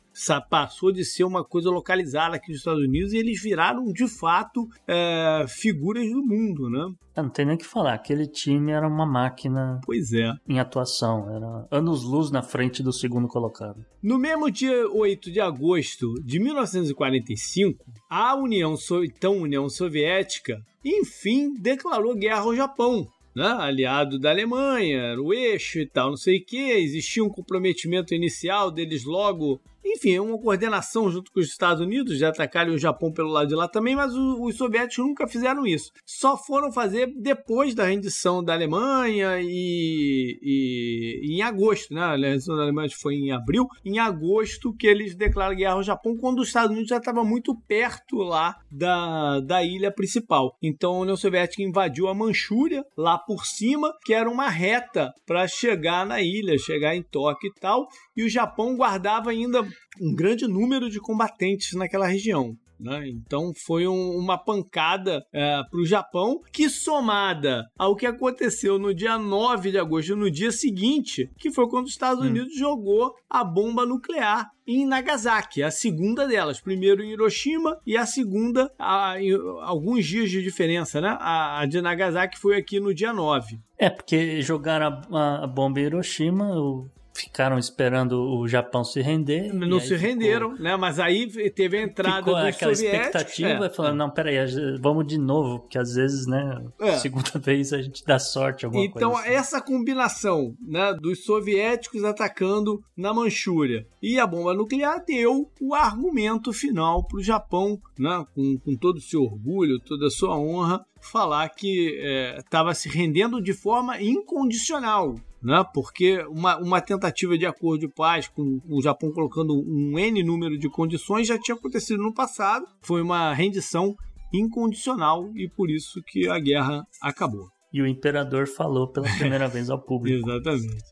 passou 0.50 0.92
de 0.92 1.04
ser 1.04 1.24
uma 1.24 1.44
coisa 1.44 1.70
localizada 1.70 2.36
aqui 2.36 2.50
nos 2.50 2.60
Estados 2.60 2.84
Unidos 2.84 3.14
e 3.14 3.18
eles 3.18 3.42
viraram 3.42 3.86
de 3.92 4.08
fato 4.08 4.68
é, 4.88 5.46
figuras 5.48 6.10
do 6.10 6.24
mundo, 6.24 6.70
né? 6.70 6.94
Ah, 7.16 7.24
não 7.24 7.30
tem 7.30 7.46
nem 7.46 7.56
o 7.56 7.58
que 7.58 7.66
falar, 7.66 7.94
aquele 7.94 8.28
time 8.28 8.72
era 8.72 8.88
uma 8.88 9.06
máquina 9.06 9.80
pois 9.86 10.12
é. 10.12 10.34
em 10.48 10.60
atuação, 10.60 11.34
era 11.34 11.68
anos-luz 11.72 12.30
na 12.30 12.42
frente 12.42 12.84
do 12.84 12.92
segundo 12.92 13.28
colocado. 13.28 13.86
No 14.04 14.18
mesmo 14.18 14.52
dia 14.52 14.88
8 14.90 15.32
de 15.32 15.40
agosto 15.40 16.14
de 16.24 16.40
1945, 16.40 17.86
a 18.10 18.36
União, 18.36 18.76
então 19.04 19.38
União 19.38 19.70
Soviética, 19.70 20.62
enfim, 20.84 21.54
declarou 21.54 22.16
guerra 22.16 22.42
ao 22.42 22.56
Japão 22.56 23.08
né, 23.36 23.54
aliado 23.60 24.18
da 24.18 24.30
Alemanha, 24.30 25.20
o 25.20 25.34
eixo 25.34 25.80
e 25.80 25.86
tal, 25.86 26.12
não 26.12 26.18
sei 26.18 26.38
o 26.38 26.46
que. 26.46 26.72
Existia 26.72 27.24
um 27.24 27.30
comprometimento 27.30 28.16
inicial 28.16 28.72
deles 28.72 29.04
logo 29.04 29.60
enfim, 29.86 30.20
uma 30.20 30.40
coordenação 30.40 31.10
junto 31.12 31.32
com 31.32 31.40
os 31.40 31.48
Estados 31.48 31.82
Unidos 31.82 32.18
de 32.18 32.26
atacarem 32.26 32.74
o 32.74 32.78
Japão 32.78 33.12
pelo 33.12 33.30
lado 33.30 33.48
de 33.48 33.56
lá 33.56 33.68
também, 33.68 33.95
mas 33.95 34.14
os, 34.14 34.40
os 34.40 34.57
soviéticos 34.57 35.06
nunca 35.06 35.28
fizeram 35.28 35.66
isso. 35.66 35.91
Só 36.06 36.36
foram 36.38 36.72
fazer 36.72 37.14
depois 37.16 37.76
da 37.76 37.86
rendição 37.86 38.44
da 38.44 38.53
Alemanha 38.53 39.40
e, 39.40 40.40
e, 40.41 41.22
e 41.24 41.38
em 41.38 41.41
agosto, 41.41 41.94
né? 41.94 42.02
A 42.02 42.16
rendição 42.16 42.56
da 42.56 42.64
Alemanha 42.64 42.90
foi 42.99 43.16
em 43.16 43.32
abril. 43.32 43.68
Em 43.84 43.99
agosto 43.99 44.74
que 44.74 44.88
eles 44.88 45.16
declaram 45.16 45.56
guerra 45.56 45.74
ao 45.74 45.84
Japão, 45.84 46.18
quando 46.18 46.40
os 46.40 46.48
Estados 46.48 46.72
Unidos 46.72 46.90
já 46.90 46.98
estava 46.98 47.24
muito 47.24 47.56
perto 47.68 48.18
lá 48.18 48.56
da, 48.72 49.40
da 49.41 49.64
ilha 49.64 49.91
principal. 49.91 50.57
Então 50.62 50.95
a 50.95 50.99
União 50.99 51.18
Soviética 51.18 51.62
invadiu 51.62 52.07
a 52.07 52.16
Manchúria, 52.16 52.84
lá 52.98 53.18
por 53.18 53.45
cima, 53.45 53.94
que 54.03 54.14
era 54.14 54.30
uma 54.30 54.49
reta 54.49 55.14
para 55.26 55.48
chegar 55.48 56.06
na 56.06 56.22
ilha, 56.22 56.57
chegar 56.57 56.95
em 56.95 57.03
Tóquio 57.03 57.49
e 57.49 57.60
tal. 57.60 57.88
E 58.16 58.24
o 58.24 58.30
Japão 58.30 58.76
guardava 58.76 59.30
ainda 59.30 59.66
um 60.02 60.14
grande 60.14 60.47
número 60.47 60.89
de 60.89 60.99
combatentes 60.99 61.73
naquela 61.73 62.07
região. 62.07 62.56
Né? 62.80 63.07
Então 63.07 63.53
foi 63.65 63.88
um, 63.88 64.18
uma 64.18 64.38
pancada 64.38 65.26
é, 65.34 65.61
para 65.69 65.80
o 65.80 65.85
Japão, 65.85 66.41
que 66.52 66.69
somada 66.69 67.65
ao 67.77 67.95
que 67.95 68.06
aconteceu 68.06 68.77
no 68.77 68.93
dia 68.93 69.18
9 69.18 69.72
de 69.72 69.77
agosto, 69.77 70.15
no 70.15 70.30
dia 70.30 70.52
seguinte, 70.52 71.30
que 71.38 71.52
foi 71.52 71.68
quando 71.68 71.85
os 71.85 71.91
Estados 71.91 72.23
hum. 72.23 72.27
Unidos 72.27 72.57
jogou 72.57 73.14
a 73.30 73.43
bomba 73.43 73.85
nuclear 73.85 74.49
em 74.68 74.85
Nagasaki, 74.85 75.61
a 75.61 75.69
segunda 75.69 76.27
delas. 76.27 76.60
Primeiro 76.60 77.03
em 77.03 77.11
Hiroshima 77.11 77.80
e 77.85 77.95
a 77.95 78.06
segunda, 78.06 78.72
a, 78.80 79.22
em, 79.22 79.31
alguns 79.61 80.06
dias 80.06 80.30
de 80.30 80.41
diferença, 80.41 80.99
né? 80.99 81.15
A, 81.19 81.61
a, 81.61 81.65
de 81.65 81.81
Nagasaki 81.81 82.39
foi 82.39 82.57
aqui 82.57 82.80
no 82.80 82.93
dia 82.93 83.14
9. 83.14 83.60
É, 83.77 83.89
porque 83.89 84.41
jogaram 84.41 85.02
a, 85.11 85.43
a 85.43 85.47
bomba 85.47 85.80
em 85.80 85.84
Hiroshima, 85.84 86.57
o 86.57 86.89
ficaram 87.16 87.58
esperando 87.58 88.22
o 88.22 88.46
Japão 88.48 88.84
se 88.84 89.02
render. 89.02 89.54
Não 89.54 89.80
se 89.80 89.96
renderam, 89.96 90.52
ficou... 90.52 90.64
né? 90.64 90.76
Mas 90.76 91.00
aí 91.00 91.28
teve 91.52 91.78
a 91.78 91.82
entrada 91.82 92.18
ficou 92.18 92.36
aquela 92.36 92.74
expectativa, 92.74 93.66
é, 93.66 93.70
falando, 93.70 93.96
não, 93.96 94.10
peraí, 94.10 94.36
vamos 94.82 95.08
de 95.08 95.18
novo, 95.18 95.60
porque 95.60 95.78
às 95.78 95.96
vezes, 95.96 96.28
né, 96.28 96.62
é. 96.80 96.98
segunda 96.98 97.32
vez 97.40 97.72
a 97.72 97.82
gente 97.82 98.04
dá 98.06 98.20
sorte 98.20 98.66
alguma 98.66 98.84
então, 98.84 99.12
coisa. 99.12 99.24
Então, 99.24 99.34
assim. 99.34 99.40
essa 99.40 99.62
combinação, 99.62 100.54
né, 100.62 100.94
dos 100.94 101.24
soviéticos 101.24 102.04
atacando 102.04 102.84
na 102.98 103.14
Manchúria 103.14 103.88
e 104.02 104.20
a 104.20 104.28
bomba 104.28 104.54
nuclear 104.54 105.04
deu 105.06 105.50
o 105.62 105.74
argumento 105.74 106.52
final 106.52 107.06
para 107.06 107.18
o 107.18 107.24
Japão, 107.24 107.80
né, 107.98 108.26
com, 108.36 108.58
com 108.60 108.76
todo 108.76 108.98
o 108.98 109.02
seu 109.02 109.24
orgulho, 109.24 109.80
toda 109.80 110.08
a 110.08 110.12
sua 110.12 110.38
honra, 110.38 110.86
falar 111.11 111.48
que 111.49 111.99
estava 112.38 112.72
é, 112.72 112.73
se 112.73 112.90
rendendo 112.90 113.41
de 113.41 113.53
forma 113.53 114.02
incondicional 114.02 115.15
né? 115.45 115.64
porque 115.72 116.18
uma, 116.27 116.57
uma 116.57 116.82
tentativa 116.82 117.38
de 117.38 117.45
acordo 117.45 117.82
de 117.82 117.88
paz 117.88 118.27
com 118.27 118.60
o 118.68 118.82
Japão 118.82 119.11
colocando 119.11 119.53
um 119.53 119.99
N 119.99 120.23
número 120.23 120.57
de 120.57 120.68
condições 120.68 121.27
já 121.27 121.38
tinha 121.38 121.56
acontecido 121.56 122.02
no 122.02 122.11
passado, 122.11 122.65
foi 122.82 123.03
uma 123.03 123.32
rendição 123.32 123.95
incondicional 124.34 125.32
e 125.36 125.48
por 125.48 125.69
isso 125.69 126.02
que 126.07 126.27
a 126.27 126.40
guerra 126.40 126.84
acabou. 126.99 127.48
E 127.72 127.80
o 127.80 127.88
imperador 127.88 128.48
falou 128.48 128.91
pela 128.91 129.07
primeira 129.18 129.48
vez 129.48 129.69
ao 129.69 129.80
público. 129.80 130.27
Exatamente. 130.32 130.84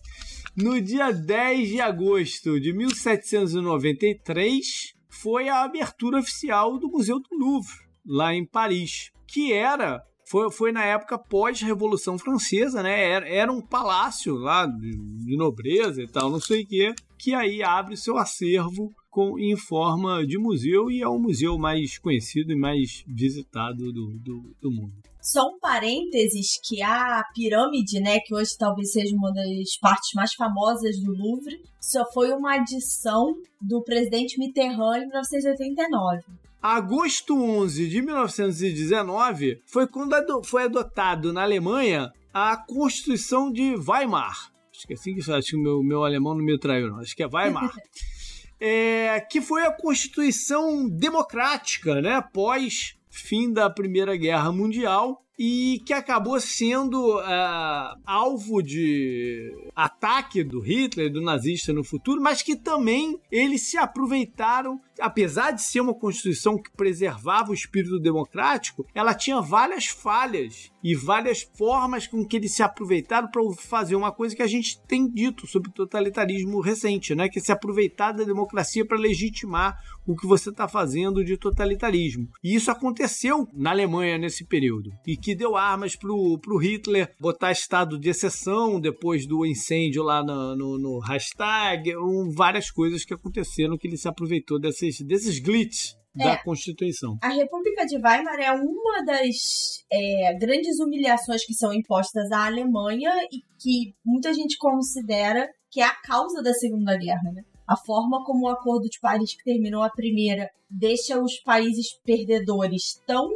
No 0.55 0.79
dia 0.79 1.11
10 1.11 1.69
de 1.69 1.81
agosto 1.81 2.59
de 2.59 2.71
1793, 2.73 4.93
foi 5.09 5.49
a 5.49 5.63
abertura 5.63 6.19
oficial 6.19 6.77
do 6.77 6.89
Museu 6.89 7.19
do 7.19 7.35
Louvre, 7.35 7.73
lá 8.05 8.35
em 8.35 8.45
Paris, 8.45 9.09
que 9.33 9.51
era 9.51 9.99
foi, 10.29 10.49
foi 10.51 10.71
na 10.71 10.85
época 10.85 11.17
pós-Revolução 11.17 12.17
Francesa, 12.17 12.81
né? 12.81 13.11
Era, 13.11 13.27
era 13.27 13.51
um 13.51 13.61
palácio 13.61 14.35
lá 14.35 14.65
de, 14.65 14.91
de 15.25 15.35
nobreza 15.35 16.01
e 16.01 16.07
tal, 16.07 16.29
não 16.29 16.39
sei 16.39 16.63
o 16.63 16.67
quê, 16.67 16.93
que 17.19 17.33
aí 17.33 17.61
abre 17.61 17.97
seu 17.97 18.17
acervo 18.17 18.89
com, 19.09 19.37
em 19.37 19.55
forma 19.57 20.25
de 20.25 20.37
museu 20.39 20.89
e 20.89 21.01
é 21.01 21.07
o 21.07 21.19
museu 21.19 21.57
mais 21.57 21.97
conhecido 21.97 22.53
e 22.53 22.55
mais 22.55 23.03
visitado 23.05 23.91
do, 23.91 24.17
do, 24.19 24.55
do 24.61 24.71
mundo. 24.71 24.93
Só 25.21 25.41
um 25.41 25.59
parênteses 25.59 26.59
que 26.67 26.81
a 26.81 27.23
pirâmide, 27.33 27.99
né, 27.99 28.19
que 28.19 28.33
hoje 28.33 28.57
talvez 28.57 28.91
seja 28.91 29.15
uma 29.15 29.31
das 29.31 29.77
partes 29.79 30.11
mais 30.15 30.33
famosas 30.33 30.99
do 31.01 31.11
Louvre, 31.11 31.61
só 31.79 32.03
foi 32.13 32.31
uma 32.31 32.55
adição 32.55 33.33
do 33.61 33.83
presidente 33.83 34.37
Mitterrand 34.39 34.97
em 34.97 35.07
1989 35.07 36.42
agosto 36.63 37.37
11 37.37 37.89
de 37.89 38.01
1919 38.01 39.61
foi 39.65 39.85
quando 39.85 40.15
foi 40.45 40.63
adotado 40.63 41.33
na 41.33 41.43
Alemanha 41.43 42.09
a 42.33 42.55
Constituição 42.55 43.51
de 43.51 43.75
Weimar. 43.75 44.49
Esqueci 44.71 45.13
que 45.13 45.31
acho 45.31 45.49
que 45.49 45.55
o 45.57 45.61
meu, 45.61 45.83
meu 45.83 46.05
alemão 46.05 46.33
não 46.33 46.43
me 46.43 46.57
traiu, 46.57 46.87
não. 46.87 46.99
Acho 46.99 47.15
que 47.15 47.21
é 47.21 47.27
Weimar. 47.27 47.71
é, 48.59 49.19
que 49.19 49.41
foi 49.41 49.63
a 49.63 49.71
Constituição 49.71 50.87
democrática, 50.87 52.01
né? 52.01 52.23
Pós 52.33 52.95
fim 53.09 53.51
da 53.51 53.69
Primeira 53.69 54.15
Guerra 54.15 54.51
Mundial 54.51 55.23
e 55.37 55.81
que 55.85 55.93
acabou 55.93 56.39
sendo 56.39 57.17
uh, 57.17 57.99
alvo 58.05 58.61
de 58.61 59.51
ataque 59.75 60.43
do 60.43 60.59
Hitler, 60.59 61.11
do 61.11 61.21
nazista 61.21 61.73
no 61.73 61.83
futuro, 61.83 62.21
mas 62.21 62.41
que 62.41 62.55
também 62.55 63.19
eles 63.31 63.63
se 63.63 63.77
aproveitaram, 63.77 64.79
apesar 64.99 65.51
de 65.51 65.61
ser 65.61 65.81
uma 65.81 65.93
constituição 65.93 66.57
que 66.57 66.71
preservava 66.71 67.51
o 67.51 67.53
espírito 67.53 67.99
democrático, 67.99 68.85
ela 68.93 69.13
tinha 69.13 69.41
várias 69.41 69.87
falhas 69.87 70.71
e 70.83 70.95
várias 70.95 71.41
formas 71.41 72.07
com 72.07 72.25
que 72.25 72.35
eles 72.35 72.53
se 72.53 72.61
aproveitaram 72.61 73.29
para 73.29 73.41
fazer 73.57 73.95
uma 73.95 74.11
coisa 74.11 74.35
que 74.35 74.41
a 74.41 74.47
gente 74.47 74.81
tem 74.81 75.09
dito 75.09 75.47
sobre 75.47 75.69
o 75.69 75.73
totalitarismo 75.73 76.59
recente, 76.59 77.15
né? 77.15 77.29
Que 77.29 77.39
é 77.39 77.41
se 77.41 77.51
aproveitar 77.51 78.11
da 78.11 78.23
democracia 78.23 78.85
para 78.85 78.97
legitimar 78.97 79.77
o 80.05 80.15
que 80.15 80.27
você 80.27 80.49
está 80.49 80.67
fazendo 80.67 81.23
de 81.23 81.37
totalitarismo. 81.37 82.27
E 82.43 82.53
isso 82.53 82.69
aconteceu 82.69 83.47
na 83.53 83.71
Alemanha 83.71 84.17
nesse 84.17 84.45
período. 84.45 84.91
E 85.07 85.15
que 85.15 85.35
deu 85.35 85.55
armas 85.55 85.95
para 85.95 86.11
o 86.11 86.57
Hitler 86.57 87.13
botar 87.19 87.51
estado 87.51 87.97
de 87.97 88.09
exceção 88.09 88.79
depois 88.79 89.25
do 89.25 89.45
incêndio 89.45 90.03
lá 90.03 90.21
no, 90.21 90.55
no, 90.55 90.77
no 90.77 90.99
hashtag, 90.99 91.95
um, 91.95 92.29
várias 92.29 92.69
coisas 92.69 93.05
que 93.05 93.13
aconteceram 93.13 93.77
que 93.77 93.87
ele 93.87 93.97
se 93.97 94.07
aproveitou 94.07 94.59
desses, 94.83 95.05
desses 95.05 95.39
glitches 95.39 95.95
é, 96.19 96.23
da 96.23 96.43
Constituição. 96.43 97.17
A 97.21 97.29
República 97.29 97.85
de 97.85 97.95
Weimar 97.95 98.39
é 98.39 98.51
uma 98.51 99.03
das 99.05 99.83
é, 99.91 100.37
grandes 100.37 100.79
humilhações 100.79 101.45
que 101.45 101.53
são 101.53 101.73
impostas 101.73 102.31
à 102.31 102.45
Alemanha 102.45 103.11
e 103.31 103.41
que 103.59 103.95
muita 104.05 104.33
gente 104.33 104.57
considera 104.57 105.47
que 105.71 105.81
é 105.81 105.85
a 105.85 106.01
causa 106.01 106.41
da 106.43 106.53
Segunda 106.53 106.97
Guerra, 106.97 107.31
né? 107.33 107.43
A 107.65 107.77
forma 107.77 108.23
como 108.25 108.45
o 108.45 108.49
Acordo 108.49 108.89
de 108.89 108.99
Paris, 108.99 109.35
que 109.35 109.43
terminou 109.43 109.81
a 109.81 109.89
primeira, 109.89 110.49
deixa 110.69 111.19
os 111.19 111.39
países 111.39 111.97
perdedores 112.03 113.01
tão 113.07 113.29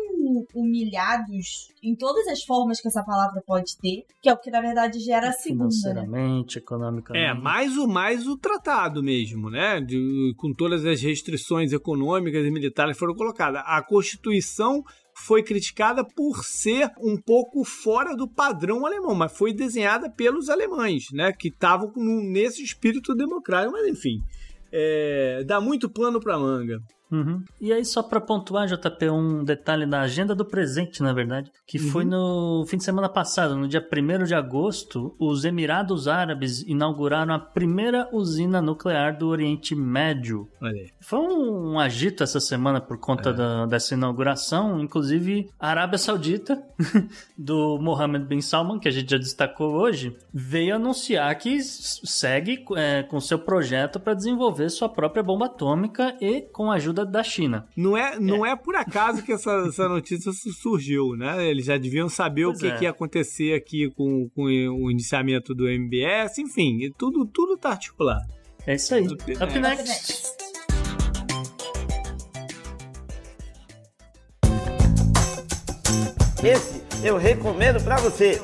humilhados 0.53 1.69
em 1.83 1.95
todas 1.95 2.27
as 2.27 2.43
formas 2.43 2.81
que 2.81 2.87
essa 2.87 3.03
palavra 3.03 3.41
pode 3.45 3.77
ter, 3.77 4.05
que 4.21 4.29
é 4.29 4.33
o 4.33 4.37
que 4.37 4.51
na 4.51 4.61
verdade 4.61 4.99
gera 4.99 5.29
a 5.29 5.31
segunda. 5.31 5.65
Né? 5.65 5.69
Financeiramente, 5.71 6.55
né? 6.55 6.61
economicamente. 6.61 7.25
É, 7.25 7.33
mais 7.33 7.77
o 7.77 7.87
mais 7.87 8.27
o 8.27 8.37
tratado 8.37 9.03
mesmo, 9.03 9.49
né? 9.49 9.79
De, 9.81 10.33
com 10.37 10.53
todas 10.53 10.85
as 10.85 11.01
restrições 11.01 11.71
econômicas 11.71 12.45
e 12.45 12.51
militares 12.51 12.93
que 12.93 12.99
foram 12.99 13.15
colocadas. 13.15 13.61
A 13.65 13.81
Constituição 13.81 14.83
foi 15.13 15.41
criticada 15.41 16.03
por 16.03 16.43
ser 16.43 16.91
um 17.01 17.17
pouco 17.17 17.63
fora 17.63 18.15
do 18.15 18.27
padrão 18.27 18.85
alemão, 18.85 19.15
mas 19.15 19.35
foi 19.35 19.51
desenhada 19.51 20.09
pelos 20.09 20.49
alemães, 20.49 21.05
né? 21.11 21.33
Que 21.33 21.47
estavam 21.47 21.91
nesse 21.95 22.63
espírito 22.63 23.15
democrático, 23.15 23.73
mas 23.73 23.87
enfim. 23.87 24.21
É, 24.71 25.43
dá 25.45 25.61
muito 25.61 25.89
pano 25.89 26.19
para 26.19 26.37
manga. 26.37 26.79
Uhum. 27.11 27.43
E 27.59 27.71
aí, 27.71 27.83
só 27.85 28.03
para 28.03 28.19
pontuar, 28.19 28.67
JP, 28.67 29.09
um 29.09 29.43
detalhe 29.43 29.85
da 29.85 30.01
agenda 30.01 30.35
do 30.35 30.45
presente, 30.45 31.01
na 31.01 31.13
verdade, 31.13 31.51
que 31.65 31.77
uhum. 31.77 31.89
foi 31.89 32.05
no 32.05 32.65
fim 32.67 32.77
de 32.77 32.83
semana 32.83 33.09
passado, 33.09 33.55
no 33.55 33.67
dia 33.67 33.81
1 33.81 34.25
de 34.25 34.35
agosto, 34.35 35.15
os 35.19 35.45
Emirados 35.45 36.07
Árabes 36.07 36.61
inauguraram 36.63 37.33
a 37.33 37.39
primeira 37.39 38.09
usina 38.11 38.61
nuclear 38.61 39.17
do 39.17 39.27
Oriente 39.27 39.75
Médio. 39.75 40.49
Foi 41.01 41.19
um, 41.19 41.73
um, 41.73 41.79
agito 41.79 42.23
essa 42.23 42.39
semana 42.39 42.81
por 42.81 42.97
conta 42.99 43.29
é. 43.29 43.33
da, 43.33 43.65
dessa 43.65 43.93
inauguração, 43.93 44.79
inclusive 44.79 45.49
a 45.59 45.69
Arábia 45.69 45.97
Saudita, 45.97 46.61
do 47.37 47.77
Mohammed 47.79 48.25
bin 48.25 48.41
Salman, 48.41 48.79
que 48.79 48.87
a 48.87 48.91
gente 48.91 49.09
já 49.09 49.17
destacou 49.17 49.73
hoje, 49.73 50.15
veio 50.33 50.75
anunciar 50.75 51.33
que 51.37 51.61
segue 51.61 52.65
é, 52.75 53.03
com 53.03 53.19
seu 53.19 53.39
projeto 53.39 53.99
para 53.99 54.13
desenvolver 54.13 54.69
sua 54.69 54.89
própria 54.89 55.23
bomba 55.23 55.45
atômica 55.45 56.15
e 56.19 56.41
com 56.41 56.71
a 56.71 56.75
ajuda 56.75 56.96
da 57.05 57.23
China. 57.23 57.67
Não 57.75 57.97
é, 57.97 58.19
não 58.19 58.45
é. 58.45 58.51
é 58.51 58.55
por 58.55 58.75
acaso 58.75 59.23
que 59.23 59.31
essa, 59.31 59.51
essa 59.67 59.87
notícia 59.87 60.31
surgiu, 60.33 61.15
né? 61.15 61.47
Eles 61.47 61.65
já 61.65 61.77
deviam 61.77 62.09
saber 62.09 62.45
pois 62.45 62.57
o 62.57 62.61
que, 62.61 62.67
é. 62.67 62.77
que, 62.77 62.83
ia 62.85 62.89
acontecer 62.89 63.53
aqui 63.53 63.89
com, 63.91 64.29
com 64.29 64.43
o 64.43 64.91
iniciamento 64.91 65.53
do 65.53 65.67
MBS, 65.67 66.39
enfim, 66.39 66.91
tudo, 66.97 67.25
tudo 67.25 67.57
tá 67.57 67.69
articulado. 67.69 68.25
É 68.65 68.75
isso 68.75 68.93
aí. 68.93 69.05
Up, 69.05 69.13
Up 69.13 69.59
next. 69.59 69.87
next. 69.87 70.37
Esse 76.43 76.83
eu 77.03 77.17
recomendo 77.17 77.83
para 77.83 77.97
você. 77.97 78.41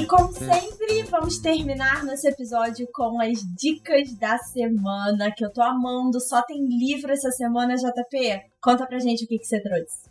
E 0.00 0.06
como 0.06 0.32
sempre, 0.32 1.02
vamos 1.10 1.38
terminar 1.40 2.04
nesse 2.04 2.26
episódio 2.26 2.88
com 2.90 3.20
as 3.20 3.38
dicas 3.54 4.10
da 4.18 4.38
semana, 4.38 5.30
que 5.30 5.44
eu 5.44 5.52
tô 5.52 5.60
amando. 5.60 6.18
Só 6.18 6.40
tem 6.42 6.66
livro 6.66 7.12
essa 7.12 7.30
semana, 7.30 7.74
JP. 7.74 8.40
Conta 8.62 8.86
pra 8.86 8.98
gente 8.98 9.24
o 9.26 9.28
que, 9.28 9.36
que 9.36 9.44
você 9.44 9.60
trouxe. 9.60 10.08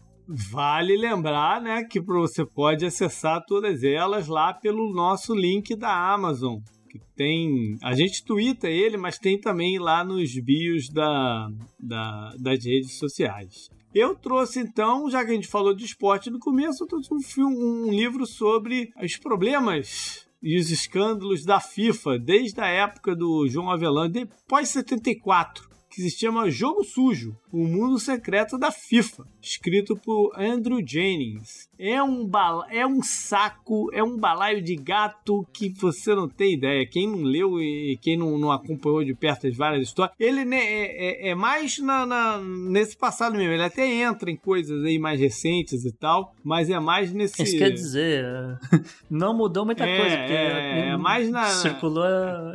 Vale 0.51 0.95
lembrar, 0.95 1.59
né, 1.59 1.83
que 1.85 1.99
você 1.99 2.45
pode 2.45 2.85
acessar 2.85 3.43
todas 3.47 3.83
elas 3.83 4.27
lá 4.27 4.53
pelo 4.53 4.93
nosso 4.93 5.33
link 5.33 5.75
da 5.75 6.13
Amazon. 6.13 6.59
Que 6.87 6.99
tem. 7.15 7.75
A 7.81 7.95
gente 7.95 8.23
twitta 8.23 8.67
ele, 8.67 8.95
mas 8.95 9.17
tem 9.17 9.41
também 9.41 9.79
lá 9.79 10.03
nos 10.03 10.39
bios 10.39 10.87
da, 10.87 11.49
da, 11.79 12.35
das 12.39 12.63
redes 12.63 12.99
sociais. 12.99 13.71
Eu 13.93 14.15
trouxe 14.15 14.59
então, 14.59 15.09
já 15.09 15.25
que 15.25 15.31
a 15.31 15.33
gente 15.33 15.47
falou 15.47 15.73
de 15.73 15.85
esporte 15.85 16.29
no 16.29 16.39
começo, 16.39 16.83
eu 16.83 16.87
trouxe 16.87 17.13
um, 17.13 17.21
filme, 17.21 17.55
um 17.57 17.91
livro 17.91 18.25
sobre 18.25 18.91
os 19.01 19.17
problemas 19.17 20.27
e 20.41 20.57
os 20.57 20.69
escândalos 20.69 21.43
da 21.43 21.59
FIFA 21.59 22.19
desde 22.19 22.61
a 22.61 22.67
época 22.67 23.15
do 23.15 23.47
João 23.47 23.69
Avelan, 23.69 24.09
depois 24.09 24.69
74 24.69 25.68
que 25.89 26.01
se 26.01 26.11
chama 26.11 26.49
Jogo 26.49 26.83
Sujo, 26.83 27.35
o 27.51 27.65
mundo 27.65 27.99
secreto 27.99 28.57
da 28.57 28.71
FIFA, 28.71 29.25
escrito 29.41 29.95
por 29.95 30.31
Andrew 30.39 30.79
Jennings. 30.85 31.67
É 31.77 32.03
um, 32.03 32.25
bala, 32.25 32.67
é 32.69 32.85
um 32.85 33.01
saco, 33.01 33.89
é 33.93 34.03
um 34.03 34.17
balaio 34.17 34.61
de 34.61 34.75
gato 34.75 35.47
que 35.53 35.69
você 35.69 36.13
não 36.13 36.27
tem 36.27 36.53
ideia. 36.53 36.85
Quem 36.85 37.07
não 37.07 37.21
leu 37.21 37.59
e 37.59 37.97
quem 38.01 38.17
não, 38.17 38.37
não 38.37 38.51
acompanhou 38.51 39.03
de 39.03 39.15
perto 39.15 39.47
as 39.47 39.55
várias 39.55 39.83
histórias, 39.83 40.13
ele 40.19 40.43
né, 40.43 40.57
é, 40.57 41.27
é, 41.27 41.29
é, 41.29 41.35
mais 41.35 41.79
na, 41.79 42.05
na, 42.05 42.37
nesse 42.37 42.97
passado 42.97 43.37
mesmo. 43.37 43.53
Ele 43.53 43.63
até 43.63 43.87
entra 43.87 44.29
em 44.29 44.35
coisas 44.35 44.83
aí 44.83 44.99
mais 44.99 45.19
recentes 45.19 45.85
e 45.85 45.91
tal, 45.91 46.35
mas 46.43 46.69
é 46.69 46.79
mais 46.79 47.13
nesse. 47.13 47.41
Isso 47.41 47.57
quer 47.57 47.71
dizer, 47.71 48.25
não 49.09 49.33
mudou 49.33 49.65
muita 49.65 49.85
é, 49.85 49.97
coisa. 49.97 50.15
É, 50.15 50.89
é 50.89 50.97
mais 50.97 51.29
na. 51.29 51.45
Circulou 51.45 52.05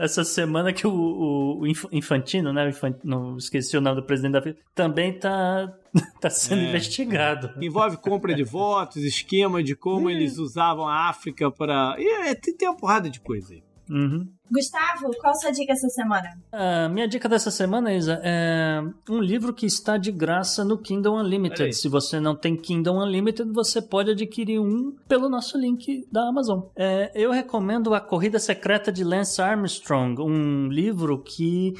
essa 0.01 0.23
semana 0.23 0.73
que 0.73 0.87
o, 0.87 0.93
o, 0.93 1.61
o 1.63 1.67
Infantino, 1.67 2.53
né? 2.53 2.67
O 2.67 2.69
Infantino, 2.69 3.24
esqueci 3.37 3.77
o 3.77 3.81
nome 3.81 4.01
do 4.01 4.07
presidente 4.07 4.33
da 4.33 4.43
FIFA, 4.43 4.59
também 4.75 5.19
tá, 5.19 5.73
tá 6.21 6.31
sendo 6.31 6.63
é. 6.63 6.69
investigado. 6.69 7.51
Envolve 7.63 7.97
compra 7.97 8.35
de 8.35 8.45
votos, 8.45 8.97
esquema 8.97 9.63
de 9.63 9.75
como 9.75 10.09
é. 10.09 10.13
eles 10.13 10.39
usavam 10.39 10.89
a 10.89 11.09
África 11.09 11.51
para. 11.51 11.97
E 11.99 12.29
é, 12.29 12.35
tem, 12.35 12.57
tem 12.57 12.69
uma 12.69 12.77
porrada 12.77 13.11
de 13.11 13.21
coisa 13.21 13.55
aí. 13.55 13.63
Uhum. 13.91 14.27
Gustavo, 14.51 15.11
qual 15.21 15.33
a 15.33 15.37
sua 15.37 15.51
dica 15.51 15.73
essa 15.73 15.89
semana? 15.89 16.39
Uh, 16.53 16.89
minha 16.93 17.09
dica 17.09 17.29
dessa 17.29 17.51
semana, 17.51 17.93
Isa, 17.93 18.21
é 18.23 18.83
um 19.09 19.21
livro 19.21 19.53
que 19.53 19.67
está 19.67 19.97
de 19.97 20.13
graça 20.13 20.65
no 20.65 20.79
Kindle 20.79 21.17
Unlimited. 21.17 21.75
Se 21.75 21.89
você 21.89 22.21
não 22.21 22.35
tem 22.37 22.57
Kindle 22.57 22.97
Unlimited, 22.97 23.51
você 23.53 23.83
pode 23.83 24.11
adquirir 24.11 24.61
um 24.61 24.95
pelo 25.09 25.29
nosso 25.29 25.59
link 25.59 26.07
da 26.11 26.29
Amazon. 26.29 26.63
É, 26.77 27.11
eu 27.15 27.31
recomendo 27.31 27.95
A 27.95 28.01
Corrida 28.01 28.39
Secreta 28.39 28.93
de 28.93 29.03
Lance 29.03 29.41
Armstrong, 29.41 30.21
um 30.21 30.69
livro 30.69 31.19
que 31.19 31.75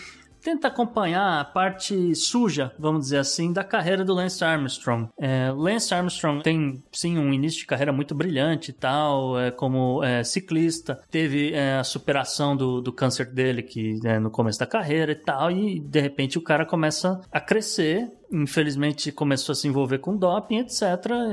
tenta 0.45 0.69
acompanhar 0.69 1.41
a 1.41 1.45
parte 1.45 2.15
suja, 2.15 2.71
vamos 2.79 3.05
dizer 3.05 3.17
assim, 3.17 3.51
da 3.51 3.65
carreira 3.65 4.05
do 4.05 4.13
Lance 4.13 4.45
Armstrong. 4.45 5.09
É, 5.19 5.51
Lance 5.51 5.95
Armstrong 5.95 6.43
tem, 6.43 6.85
sim, 6.93 7.19
um 7.19 7.33
início 7.33 7.61
de 7.61 7.67
carreira 7.67 7.93
muito 7.93 8.15
brilhante 8.15 8.71
e 8.71 8.75
tal, 8.75 9.41
é, 9.41 9.51
como 9.51 10.05
é, 10.05 10.23
ciclista. 10.23 11.01
Teve 11.11 11.55
é, 11.55 11.79
a 11.79 11.85
superação 11.85 12.55
do, 12.55 12.83
do 12.83 12.93
câncer 12.93 13.33
dele 13.33 13.63
que 13.63 13.99
é, 14.05 14.19
no 14.19 14.31
começo 14.31 14.59
da 14.59 14.67
carreira 14.67 15.13
e 15.13 15.17
tal, 15.17 15.51
e 15.51 15.81
de 15.81 16.01
repente 16.01 16.37
o 16.37 16.43
cara 16.43 16.67
começa 16.67 17.21
a 17.33 17.41
crescer 17.41 18.13
infelizmente 18.35 19.13
começou 19.13 19.53
a 19.53 19.57
se 19.57 19.69
envolver 19.69 19.99
com 19.99 20.17
doping, 20.17 20.59
etc. 20.59 20.83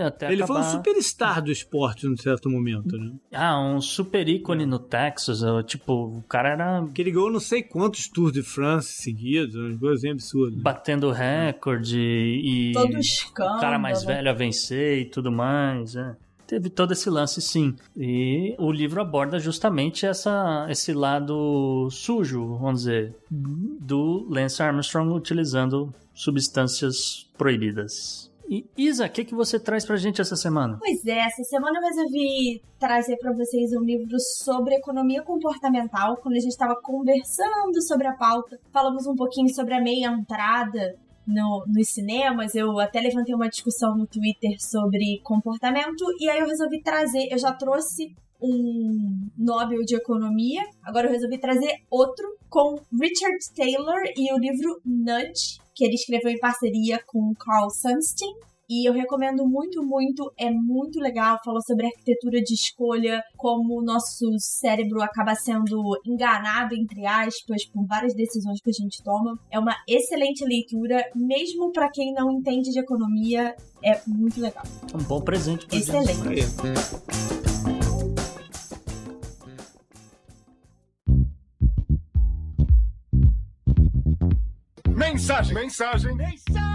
Até 0.06 0.32
Ele 0.32 0.44
acabar... 0.44 0.62
foi 0.62 0.70
um 0.70 0.72
superstar 0.78 1.42
do 1.42 1.52
esporte 1.52 2.06
num 2.06 2.16
certo 2.16 2.50
momento, 2.50 2.98
né? 2.98 3.14
Ah, 3.34 3.60
um 3.60 3.82
super 3.82 4.28
ícone 4.28 4.66
no 4.66 4.80
Texas. 4.80 5.42
Tipo, 5.66 6.18
o 6.18 6.24
cara 6.24 6.50
era. 6.50 6.88
Que 6.94 7.02
ele 7.02 7.12
ganhou 7.12 7.32
não 7.32 7.40
sei 7.40 7.64
quantos 7.64 8.08
Tours 8.08 8.34
de 8.34 8.44
France 8.44 8.94
seguidos, 9.02 9.56
uma 9.56 9.78
coisa 9.78 10.10
absurda. 10.10 10.58
Batendo 10.62 11.12
recorde 11.12 12.00
e. 12.00 12.72
Todo 12.74 12.98
escândalo. 12.98 13.58
O 13.58 13.62
cara 13.62 13.80
mais 13.80 14.04
velho 14.04 14.30
a 14.30 14.34
vencer 14.34 15.00
e 15.00 15.06
tudo 15.06 15.32
mais, 15.32 15.96
é 15.96 16.16
teve 16.52 16.70
todo 16.70 16.92
esse 16.92 17.10
lance 17.10 17.42
sim. 17.42 17.74
E 17.96 18.54
o 18.60 18.70
livro 18.74 19.02
aborda 19.02 19.40
justamente 19.40 20.06
essa, 20.06 20.68
esse 20.70 20.94
lado 20.94 21.88
sujo, 21.90 22.58
vamos 22.58 22.82
dizer, 22.82 23.16
do 23.30 24.28
Lance 24.30 24.62
Armstrong 24.62 25.14
utilizando 25.14 25.94
substâncias 26.14 27.32
proibidas. 27.38 28.30
E 28.50 28.66
Isa, 28.78 29.06
o 29.06 29.10
que, 29.10 29.24
que 29.24 29.34
você 29.34 29.58
traz 29.58 29.86
pra 29.86 29.96
gente 29.96 30.20
essa 30.20 30.36
semana? 30.36 30.78
Pois 30.78 31.06
é, 31.06 31.20
essa 31.20 31.42
semana 31.46 31.80
eu 31.80 31.88
resolvi 31.88 32.62
trazer 32.78 33.16
para 33.16 33.32
vocês 33.32 33.72
um 33.72 33.86
livro 33.86 34.20
sobre 34.44 34.76
economia 34.76 35.24
comportamental. 35.24 36.18
Quando 36.18 36.36
a 36.36 36.40
gente 36.40 36.52
estava 36.52 36.76
conversando 36.84 37.82
sobre 37.88 38.08
a 38.08 38.18
pauta, 38.18 38.60
falamos 38.74 39.08
um 39.08 39.16
pouquinho 39.16 39.48
sobre 39.56 39.74
a 39.74 39.82
meia 39.82 40.08
entrada 40.08 41.00
no, 41.28 41.66
nos 41.68 41.90
cinemas, 41.90 42.56
eu 42.56 42.80
até 42.80 43.00
levantei 43.00 43.34
uma 43.34 43.50
discussão 43.50 43.96
no 43.96 44.08
Twitter 44.08 44.56
sobre 44.60 45.20
comportamento, 45.24 46.04
e 46.20 46.30
aí 46.30 46.40
eu 46.40 46.48
resolvi 46.48 46.82
trazer, 46.82 47.28
eu 47.32 47.38
já 47.38 47.54
trouxe 47.54 48.16
um 48.42 49.30
Nobel 49.38 49.84
de 49.84 49.96
Economia, 49.96 50.64
agora 50.84 51.08
eu 51.08 51.12
resolvi 51.12 51.38
trazer 51.38 51.84
outro 51.90 52.26
com 52.50 52.76
Richard 53.00 53.38
Taylor 53.56 54.02
e 54.18 54.34
o 54.34 54.38
livro 54.38 54.82
Nudge, 54.84 55.60
que 55.76 55.86
ele 55.86 55.94
escreveu 55.94 56.32
em 56.32 56.40
parceria 56.40 57.00
com 57.06 57.34
Carl 57.36 57.70
Sunstein. 57.70 58.34
E 58.72 58.88
eu 58.88 58.94
recomendo 58.94 59.46
muito, 59.46 59.84
muito, 59.84 60.32
é 60.40 60.50
muito 60.50 60.98
legal. 60.98 61.38
Fala 61.44 61.60
sobre 61.60 61.88
arquitetura 61.88 62.40
de 62.40 62.54
escolha, 62.54 63.22
como 63.36 63.78
o 63.78 63.84
nosso 63.84 64.26
cérebro 64.40 65.02
acaba 65.02 65.36
sendo 65.36 66.00
enganado, 66.06 66.74
entre 66.74 67.06
aspas, 67.06 67.66
por 67.66 67.86
várias 67.86 68.14
decisões 68.16 68.62
que 68.64 68.70
a 68.70 68.74
gente 68.74 69.04
toma. 69.04 69.38
É 69.52 69.60
uma 69.60 69.76
excelente 69.86 70.46
leitura, 70.46 71.04
mesmo 71.14 71.74
para 71.74 71.92
quem 71.92 72.14
não 72.14 72.32
entende 72.32 72.72
de 72.72 72.80
economia, 72.80 73.54
é 73.84 74.00
muito 74.08 74.40
legal. 74.40 74.64
Um 74.96 75.04
bom 75.04 75.20
presente. 75.20 75.68
Excelente. 75.70 76.46
Mensagem, 84.96 85.56
mensagem, 85.56 86.16
mensagem. 86.16 86.71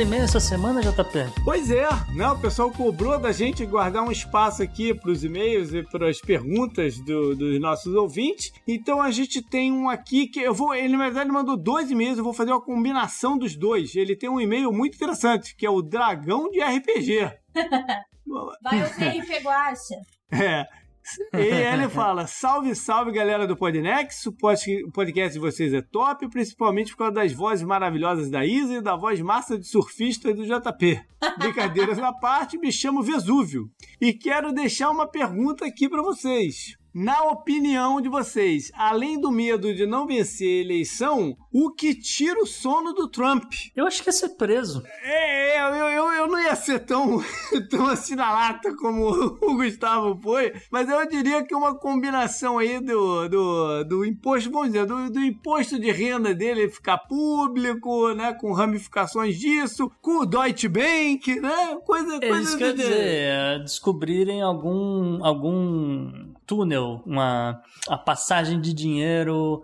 Temos 0.00 0.12
e-mail 0.12 0.24
essa 0.24 0.40
semana, 0.40 0.80
JP? 0.80 1.42
Pois 1.44 1.70
é, 1.70 1.86
né? 2.14 2.26
O 2.30 2.38
pessoal 2.38 2.70
cobrou 2.70 3.18
da 3.18 3.32
gente 3.32 3.66
guardar 3.66 4.02
um 4.02 4.10
espaço 4.10 4.62
aqui 4.62 4.94
para 4.94 5.10
os 5.10 5.22
e-mails 5.22 5.74
e 5.74 5.82
para 5.82 6.08
as 6.08 6.18
perguntas 6.18 6.98
do, 7.00 7.36
dos 7.36 7.60
nossos 7.60 7.94
ouvintes. 7.94 8.50
Então 8.66 9.02
a 9.02 9.10
gente 9.10 9.42
tem 9.42 9.70
um 9.70 9.90
aqui 9.90 10.26
que 10.26 10.40
eu 10.40 10.54
vou. 10.54 10.74
Ele, 10.74 10.96
na 10.96 11.04
verdade, 11.04 11.30
mandou 11.30 11.54
dois 11.54 11.90
e-mails, 11.90 12.16
eu 12.16 12.24
vou 12.24 12.32
fazer 12.32 12.50
uma 12.50 12.62
combinação 12.62 13.36
dos 13.36 13.54
dois. 13.54 13.94
Ele 13.94 14.16
tem 14.16 14.30
um 14.30 14.40
e-mail 14.40 14.72
muito 14.72 14.94
interessante, 14.94 15.54
que 15.54 15.66
é 15.66 15.70
o 15.70 15.82
Dragão 15.82 16.48
de 16.48 16.60
RPG. 16.62 17.32
Vai 18.62 18.80
o 18.80 18.86
RP 18.86 19.44
Guacha. 19.44 19.96
É. 20.32 20.64
E 21.34 21.38
ele 21.38 21.88
fala: 21.90 22.26
salve, 22.26 22.74
salve 22.74 23.12
galera 23.12 23.46
do 23.46 23.56
Podnex. 23.56 24.26
O 24.26 24.32
podcast 24.92 25.32
de 25.32 25.38
vocês 25.38 25.72
é 25.72 25.82
top, 25.82 26.28
principalmente 26.28 26.92
por 26.92 26.98
causa 26.98 27.14
das 27.14 27.32
vozes 27.32 27.64
maravilhosas 27.64 28.30
da 28.30 28.44
Isa 28.44 28.74
e 28.74 28.80
da 28.82 28.96
voz 28.96 29.20
massa 29.20 29.58
de 29.58 29.66
surfista 29.66 30.32
do 30.32 30.44
JP. 30.44 31.00
Brincadeiras 31.38 31.98
à 31.98 32.12
parte, 32.12 32.58
me 32.58 32.72
chamo 32.72 33.02
Vesúvio. 33.02 33.70
E 34.00 34.12
quero 34.12 34.52
deixar 34.52 34.90
uma 34.90 35.08
pergunta 35.08 35.66
aqui 35.66 35.88
para 35.88 36.02
vocês. 36.02 36.79
Na 36.92 37.22
opinião 37.24 38.00
de 38.00 38.08
vocês, 38.08 38.72
além 38.74 39.20
do 39.20 39.30
medo 39.30 39.72
de 39.72 39.86
não 39.86 40.06
vencer 40.06 40.48
a 40.48 40.64
eleição, 40.64 41.36
o 41.52 41.70
que 41.70 41.94
tira 41.94 42.40
o 42.42 42.46
sono 42.46 42.92
do 42.92 43.06
Trump? 43.06 43.52
Eu 43.76 43.86
acho 43.86 44.02
que 44.02 44.08
ia 44.08 44.12
ser 44.12 44.30
preso. 44.30 44.82
É, 45.02 45.56
é 45.56 45.60
eu, 45.60 45.88
eu, 45.88 46.12
eu 46.12 46.26
não 46.26 46.40
ia 46.40 46.56
ser 46.56 46.80
tão, 46.80 47.22
tão 47.70 47.86
assim 47.86 48.16
na 48.16 48.32
lata 48.32 48.74
como 48.74 49.08
o 49.40 49.56
Gustavo 49.56 50.18
foi, 50.20 50.52
mas 50.70 50.88
eu 50.88 51.08
diria 51.08 51.44
que 51.44 51.54
uma 51.54 51.76
combinação 51.76 52.58
aí 52.58 52.80
do, 52.80 53.28
do, 53.28 53.84
do 53.84 54.04
imposto, 54.04 54.50
vamos 54.50 54.68
dizer, 54.72 54.84
do, 54.84 55.10
do 55.10 55.20
imposto 55.20 55.78
de 55.78 55.92
renda 55.92 56.34
dele 56.34 56.68
ficar 56.68 56.98
público, 56.98 58.12
né, 58.14 58.32
com 58.32 58.52
ramificações 58.52 59.38
disso, 59.38 59.90
com 60.00 60.22
o 60.22 60.26
Deutsche 60.26 60.68
Bank, 60.68 61.40
né, 61.40 61.76
coisa... 61.84 62.16
É 62.16 62.28
coisa 62.28 62.42
isso 62.42 62.58
quer 62.58 62.74
dizer, 62.74 62.98
é 62.98 63.58
descobrirem 63.60 64.42
algum, 64.42 65.24
algum 65.24 66.29
túnel, 66.50 67.00
uma 67.06 67.62
a 67.86 67.96
passagem 67.96 68.60
de 68.60 68.74
dinheiro 68.74 69.62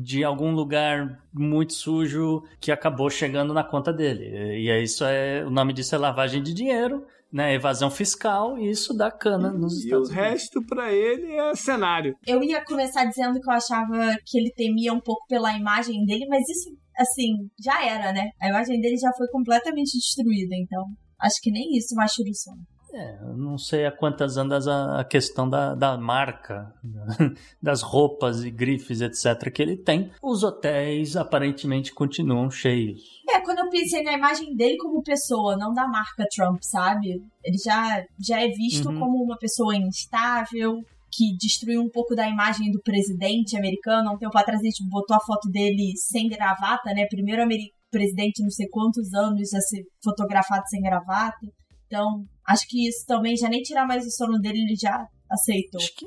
de 0.00 0.22
algum 0.22 0.52
lugar 0.52 1.20
muito 1.34 1.72
sujo 1.74 2.44
que 2.60 2.70
acabou 2.70 3.10
chegando 3.10 3.52
na 3.52 3.64
conta 3.64 3.92
dele. 3.92 4.56
E 4.56 4.70
é 4.70 4.80
isso 4.80 5.04
é 5.04 5.44
o 5.44 5.50
nome 5.50 5.72
disso 5.72 5.96
é 5.96 5.98
lavagem 5.98 6.40
de 6.40 6.54
dinheiro, 6.54 7.04
né? 7.32 7.52
Evasão 7.52 7.90
fiscal 7.90 8.56
e 8.56 8.70
isso 8.70 8.94
dá 8.94 9.10
cana 9.10 9.50
nos 9.50 9.74
e 9.74 9.86
Estados 9.86 10.08
o 10.08 10.12
Unidos. 10.12 10.30
resto 10.30 10.64
para 10.64 10.92
ele 10.92 11.32
é 11.32 11.52
cenário. 11.56 12.14
Eu 12.24 12.40
ia 12.44 12.64
começar 12.64 13.04
dizendo 13.06 13.40
que 13.40 13.50
eu 13.50 13.54
achava 13.54 14.16
que 14.24 14.38
ele 14.38 14.52
temia 14.54 14.92
um 14.92 15.00
pouco 15.00 15.26
pela 15.28 15.52
imagem 15.56 16.04
dele, 16.04 16.26
mas 16.28 16.48
isso 16.48 16.70
assim, 16.96 17.32
já 17.58 17.84
era, 17.84 18.12
né? 18.12 18.30
A 18.40 18.48
imagem 18.48 18.80
dele 18.80 18.96
já 18.96 19.10
foi 19.16 19.26
completamente 19.32 19.98
destruída, 19.98 20.54
então 20.54 20.84
acho 21.18 21.40
que 21.42 21.50
nem 21.50 21.76
isso 21.76 21.92
vai 21.96 22.06
o. 22.06 22.62
É, 22.92 23.20
não 23.36 23.56
sei 23.56 23.86
a 23.86 23.92
quantas 23.92 24.36
andas 24.36 24.66
a, 24.66 25.04
questão 25.04 25.48
da, 25.48 25.74
da 25.76 25.96
marca, 25.96 26.74
das 27.62 27.82
roupas 27.82 28.42
e 28.44 28.50
grifes, 28.50 29.00
etc., 29.00 29.50
que 29.52 29.62
ele 29.62 29.76
tem. 29.76 30.10
Os 30.22 30.42
hotéis 30.42 31.16
aparentemente 31.16 31.94
continuam 31.94 32.50
cheios. 32.50 33.00
É, 33.28 33.40
quando 33.40 33.60
eu 33.60 33.70
pensei 33.70 34.02
na 34.02 34.12
imagem 34.12 34.54
dele 34.56 34.76
como 34.78 35.02
pessoa, 35.04 35.56
não 35.56 35.72
da 35.72 35.86
marca 35.86 36.24
Trump, 36.34 36.58
sabe? 36.62 37.22
Ele 37.44 37.58
já, 37.64 38.04
já 38.18 38.40
é 38.42 38.48
visto 38.48 38.88
Uhum. 38.88 38.98
como 38.98 39.22
uma 39.22 39.38
pessoa 39.38 39.76
instável, 39.76 40.80
que 41.12 41.36
destruiu 41.36 41.80
um 41.82 41.88
pouco 41.90 42.14
da 42.14 42.28
imagem 42.28 42.70
do 42.70 42.80
presidente 42.82 43.56
americano. 43.56 44.12
Um 44.12 44.18
tempo 44.18 44.36
atrás 44.36 44.60
a 44.60 44.64
gente 44.64 44.84
botou 44.88 45.16
a 45.16 45.20
foto 45.20 45.48
dele 45.48 45.92
sem 45.96 46.28
gravata, 46.28 46.92
né? 46.94 47.06
Primeiro 47.08 47.42
ameri- 47.42 47.72
presidente, 47.90 48.42
não 48.42 48.50
sei 48.50 48.68
quantos 48.68 49.12
anos, 49.14 49.52
a 49.52 49.60
ser 49.60 49.82
fotografado 50.02 50.62
sem 50.68 50.80
gravata. 50.80 51.46
Então, 51.90 52.24
acho 52.46 52.68
que 52.68 52.86
isso 52.86 53.04
também, 53.04 53.36
já 53.36 53.48
nem 53.48 53.62
tirar 53.62 53.84
mais 53.84 54.06
o 54.06 54.10
sono 54.10 54.38
dele, 54.38 54.60
ele 54.60 54.76
já 54.80 55.08
aceitou. 55.28 55.80
Acho 55.80 55.96
que 55.96 56.06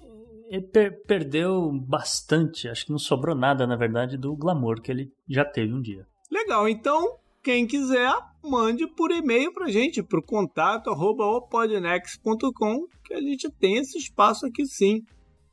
ele 0.49 0.61
per- 0.67 1.03
perdeu 1.05 1.69
bastante, 1.73 2.69
acho 2.69 2.85
que 2.85 2.91
não 2.91 2.97
sobrou 2.97 3.35
nada, 3.35 3.67
na 3.67 3.75
verdade, 3.75 4.17
do 4.17 4.33
glamour 4.33 4.81
que 4.81 4.89
ele 4.91 5.11
já 5.27 5.43
teve 5.43 5.73
um 5.73 5.81
dia. 5.81 6.05
Legal, 6.31 6.69
então 6.69 7.17
quem 7.43 7.67
quiser, 7.67 8.13
mande 8.41 8.87
por 8.95 9.11
e-mail 9.11 9.51
pra 9.53 9.69
gente, 9.69 10.01
pro 10.01 10.23
contato 10.23 10.89
arroba 10.89 11.25
opodnex.com, 11.25 12.87
que 13.03 13.13
a 13.13 13.19
gente 13.21 13.49
tem 13.59 13.75
esse 13.75 13.97
espaço 13.97 14.45
aqui 14.45 14.65
sim, 14.65 15.01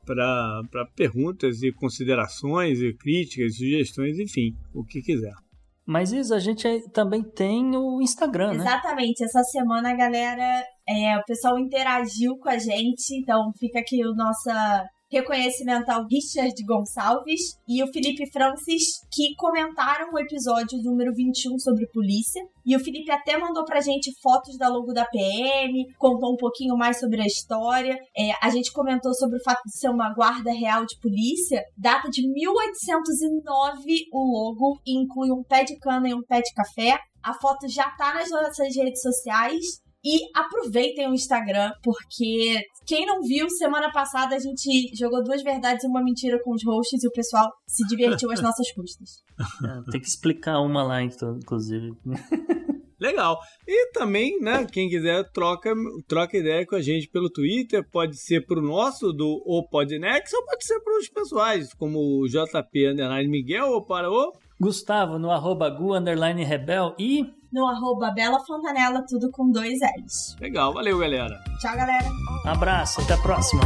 para 0.05 0.63
perguntas 0.95 1.61
e 1.61 1.73
considerações 1.73 2.79
e 2.79 2.93
críticas, 2.93 3.57
sugestões, 3.57 4.17
enfim, 4.17 4.55
o 4.73 4.83
que 4.85 5.01
quiser. 5.01 5.33
Mas 5.85 6.11
Isa, 6.11 6.35
a 6.35 6.39
gente 6.39 6.67
também 6.89 7.23
tem 7.23 7.75
o 7.75 8.01
Instagram, 8.01 8.53
né? 8.53 8.57
Exatamente. 8.57 9.23
Essa 9.23 9.43
semana 9.43 9.91
a 9.91 9.95
galera, 9.95 10.63
é, 10.87 11.17
o 11.17 11.23
pessoal 11.25 11.57
interagiu 11.57 12.37
com 12.37 12.49
a 12.49 12.57
gente, 12.57 13.15
então 13.19 13.51
fica 13.59 13.79
aqui 13.79 14.05
o 14.05 14.13
nosso 14.13 14.49
reconhecimento 15.11 15.89
ao 15.89 16.05
Richard 16.07 16.55
Gonçalves 16.63 17.59
e 17.67 17.83
o 17.83 17.87
Felipe 17.91 18.29
Francis, 18.31 19.01
que 19.11 19.35
comentaram 19.35 20.13
o 20.13 20.19
episódio 20.19 20.81
número 20.81 21.13
21 21.13 21.59
sobre 21.59 21.85
polícia. 21.87 22.41
E 22.65 22.75
o 22.75 22.79
Felipe 22.79 23.11
até 23.11 23.37
mandou 23.37 23.65
pra 23.65 23.81
gente 23.81 24.11
fotos 24.21 24.57
da 24.57 24.69
logo 24.69 24.93
da 24.93 25.05
PM, 25.05 25.85
contou 25.97 26.33
um 26.33 26.37
pouquinho 26.37 26.77
mais 26.77 26.99
sobre 26.99 27.21
a 27.21 27.25
história. 27.25 27.97
É, 28.17 28.31
a 28.41 28.49
gente 28.49 28.71
comentou 28.71 29.13
sobre 29.13 29.37
o 29.37 29.43
fato 29.43 29.63
de 29.65 29.77
ser 29.77 29.89
uma 29.89 30.13
guarda 30.13 30.51
real 30.53 30.85
de 30.85 30.97
polícia. 30.99 31.63
Data 31.77 32.09
de 32.09 32.25
1809 32.31 34.05
o 34.13 34.19
logo 34.31 34.79
e 34.85 34.97
inclui 34.97 35.31
um 35.31 35.43
pé 35.43 35.63
de 35.63 35.77
cana 35.79 36.07
e 36.07 36.13
um 36.13 36.23
pé 36.23 36.41
de 36.41 36.53
café. 36.53 36.97
A 37.23 37.33
foto 37.33 37.67
já 37.67 37.89
tá 37.91 38.15
nas 38.15 38.29
nossas 38.29 38.75
redes 38.75 39.01
sociais. 39.01 39.80
E 40.03 40.19
aproveitem 40.35 41.09
o 41.09 41.13
Instagram, 41.13 41.71
porque 41.83 42.59
quem 42.87 43.05
não 43.05 43.21
viu, 43.21 43.49
semana 43.49 43.91
passada 43.91 44.35
a 44.35 44.39
gente 44.39 44.95
jogou 44.97 45.23
duas 45.23 45.43
verdades 45.43 45.83
e 45.83 45.87
uma 45.87 46.03
mentira 46.03 46.41
com 46.43 46.53
os 46.53 46.63
hosts 46.65 47.03
e 47.03 47.07
o 47.07 47.11
pessoal 47.11 47.51
se 47.67 47.85
divertiu 47.87 48.31
às 48.31 48.41
nossas 48.43 48.71
custas. 48.71 49.23
É, 49.63 49.91
tem 49.91 50.01
que 50.01 50.07
explicar 50.07 50.59
uma 50.59 50.83
lá, 50.83 51.03
então, 51.03 51.37
inclusive. 51.37 51.91
Legal. 53.01 53.39
E 53.67 53.91
também, 53.93 54.39
né, 54.39 54.63
quem 54.71 54.87
quiser 54.87 55.23
troca, 55.31 55.73
troca 56.07 56.37
ideia 56.37 56.63
com 56.67 56.75
a 56.75 56.81
gente 56.81 57.09
pelo 57.09 57.31
Twitter, 57.31 57.83
pode 57.91 58.15
ser 58.15 58.45
pro 58.45 58.61
nosso, 58.61 59.11
do 59.11 59.41
O 59.43 59.67
Podnex, 59.67 60.31
ou 60.31 60.45
pode 60.45 60.63
ser 60.63 60.79
pros 60.81 61.09
pessoais, 61.09 61.73
como 61.73 61.97
o 61.97 62.27
JP 62.27 62.89
Underline 62.89 63.27
Miguel, 63.27 63.69
ou 63.69 63.83
para 63.83 64.11
o... 64.11 64.31
Gustavo, 64.61 65.17
no 65.17 65.31
arroba 65.31 65.71
gu, 65.71 65.95
underline 65.95 66.43
rebel 66.45 66.93
e... 66.99 67.25
No 67.51 67.67
arroba 67.67 68.11
Bela 68.11 68.39
Fontanella, 68.45 69.03
tudo 69.09 69.31
com 69.31 69.49
dois 69.49 69.79
L's. 69.97 70.37
Legal, 70.39 70.71
valeu 70.71 70.99
galera. 70.99 71.43
Tchau, 71.59 71.75
galera. 71.75 72.07
Abraço, 72.45 73.01
até 73.01 73.15
a 73.15 73.17
próxima. 73.17 73.63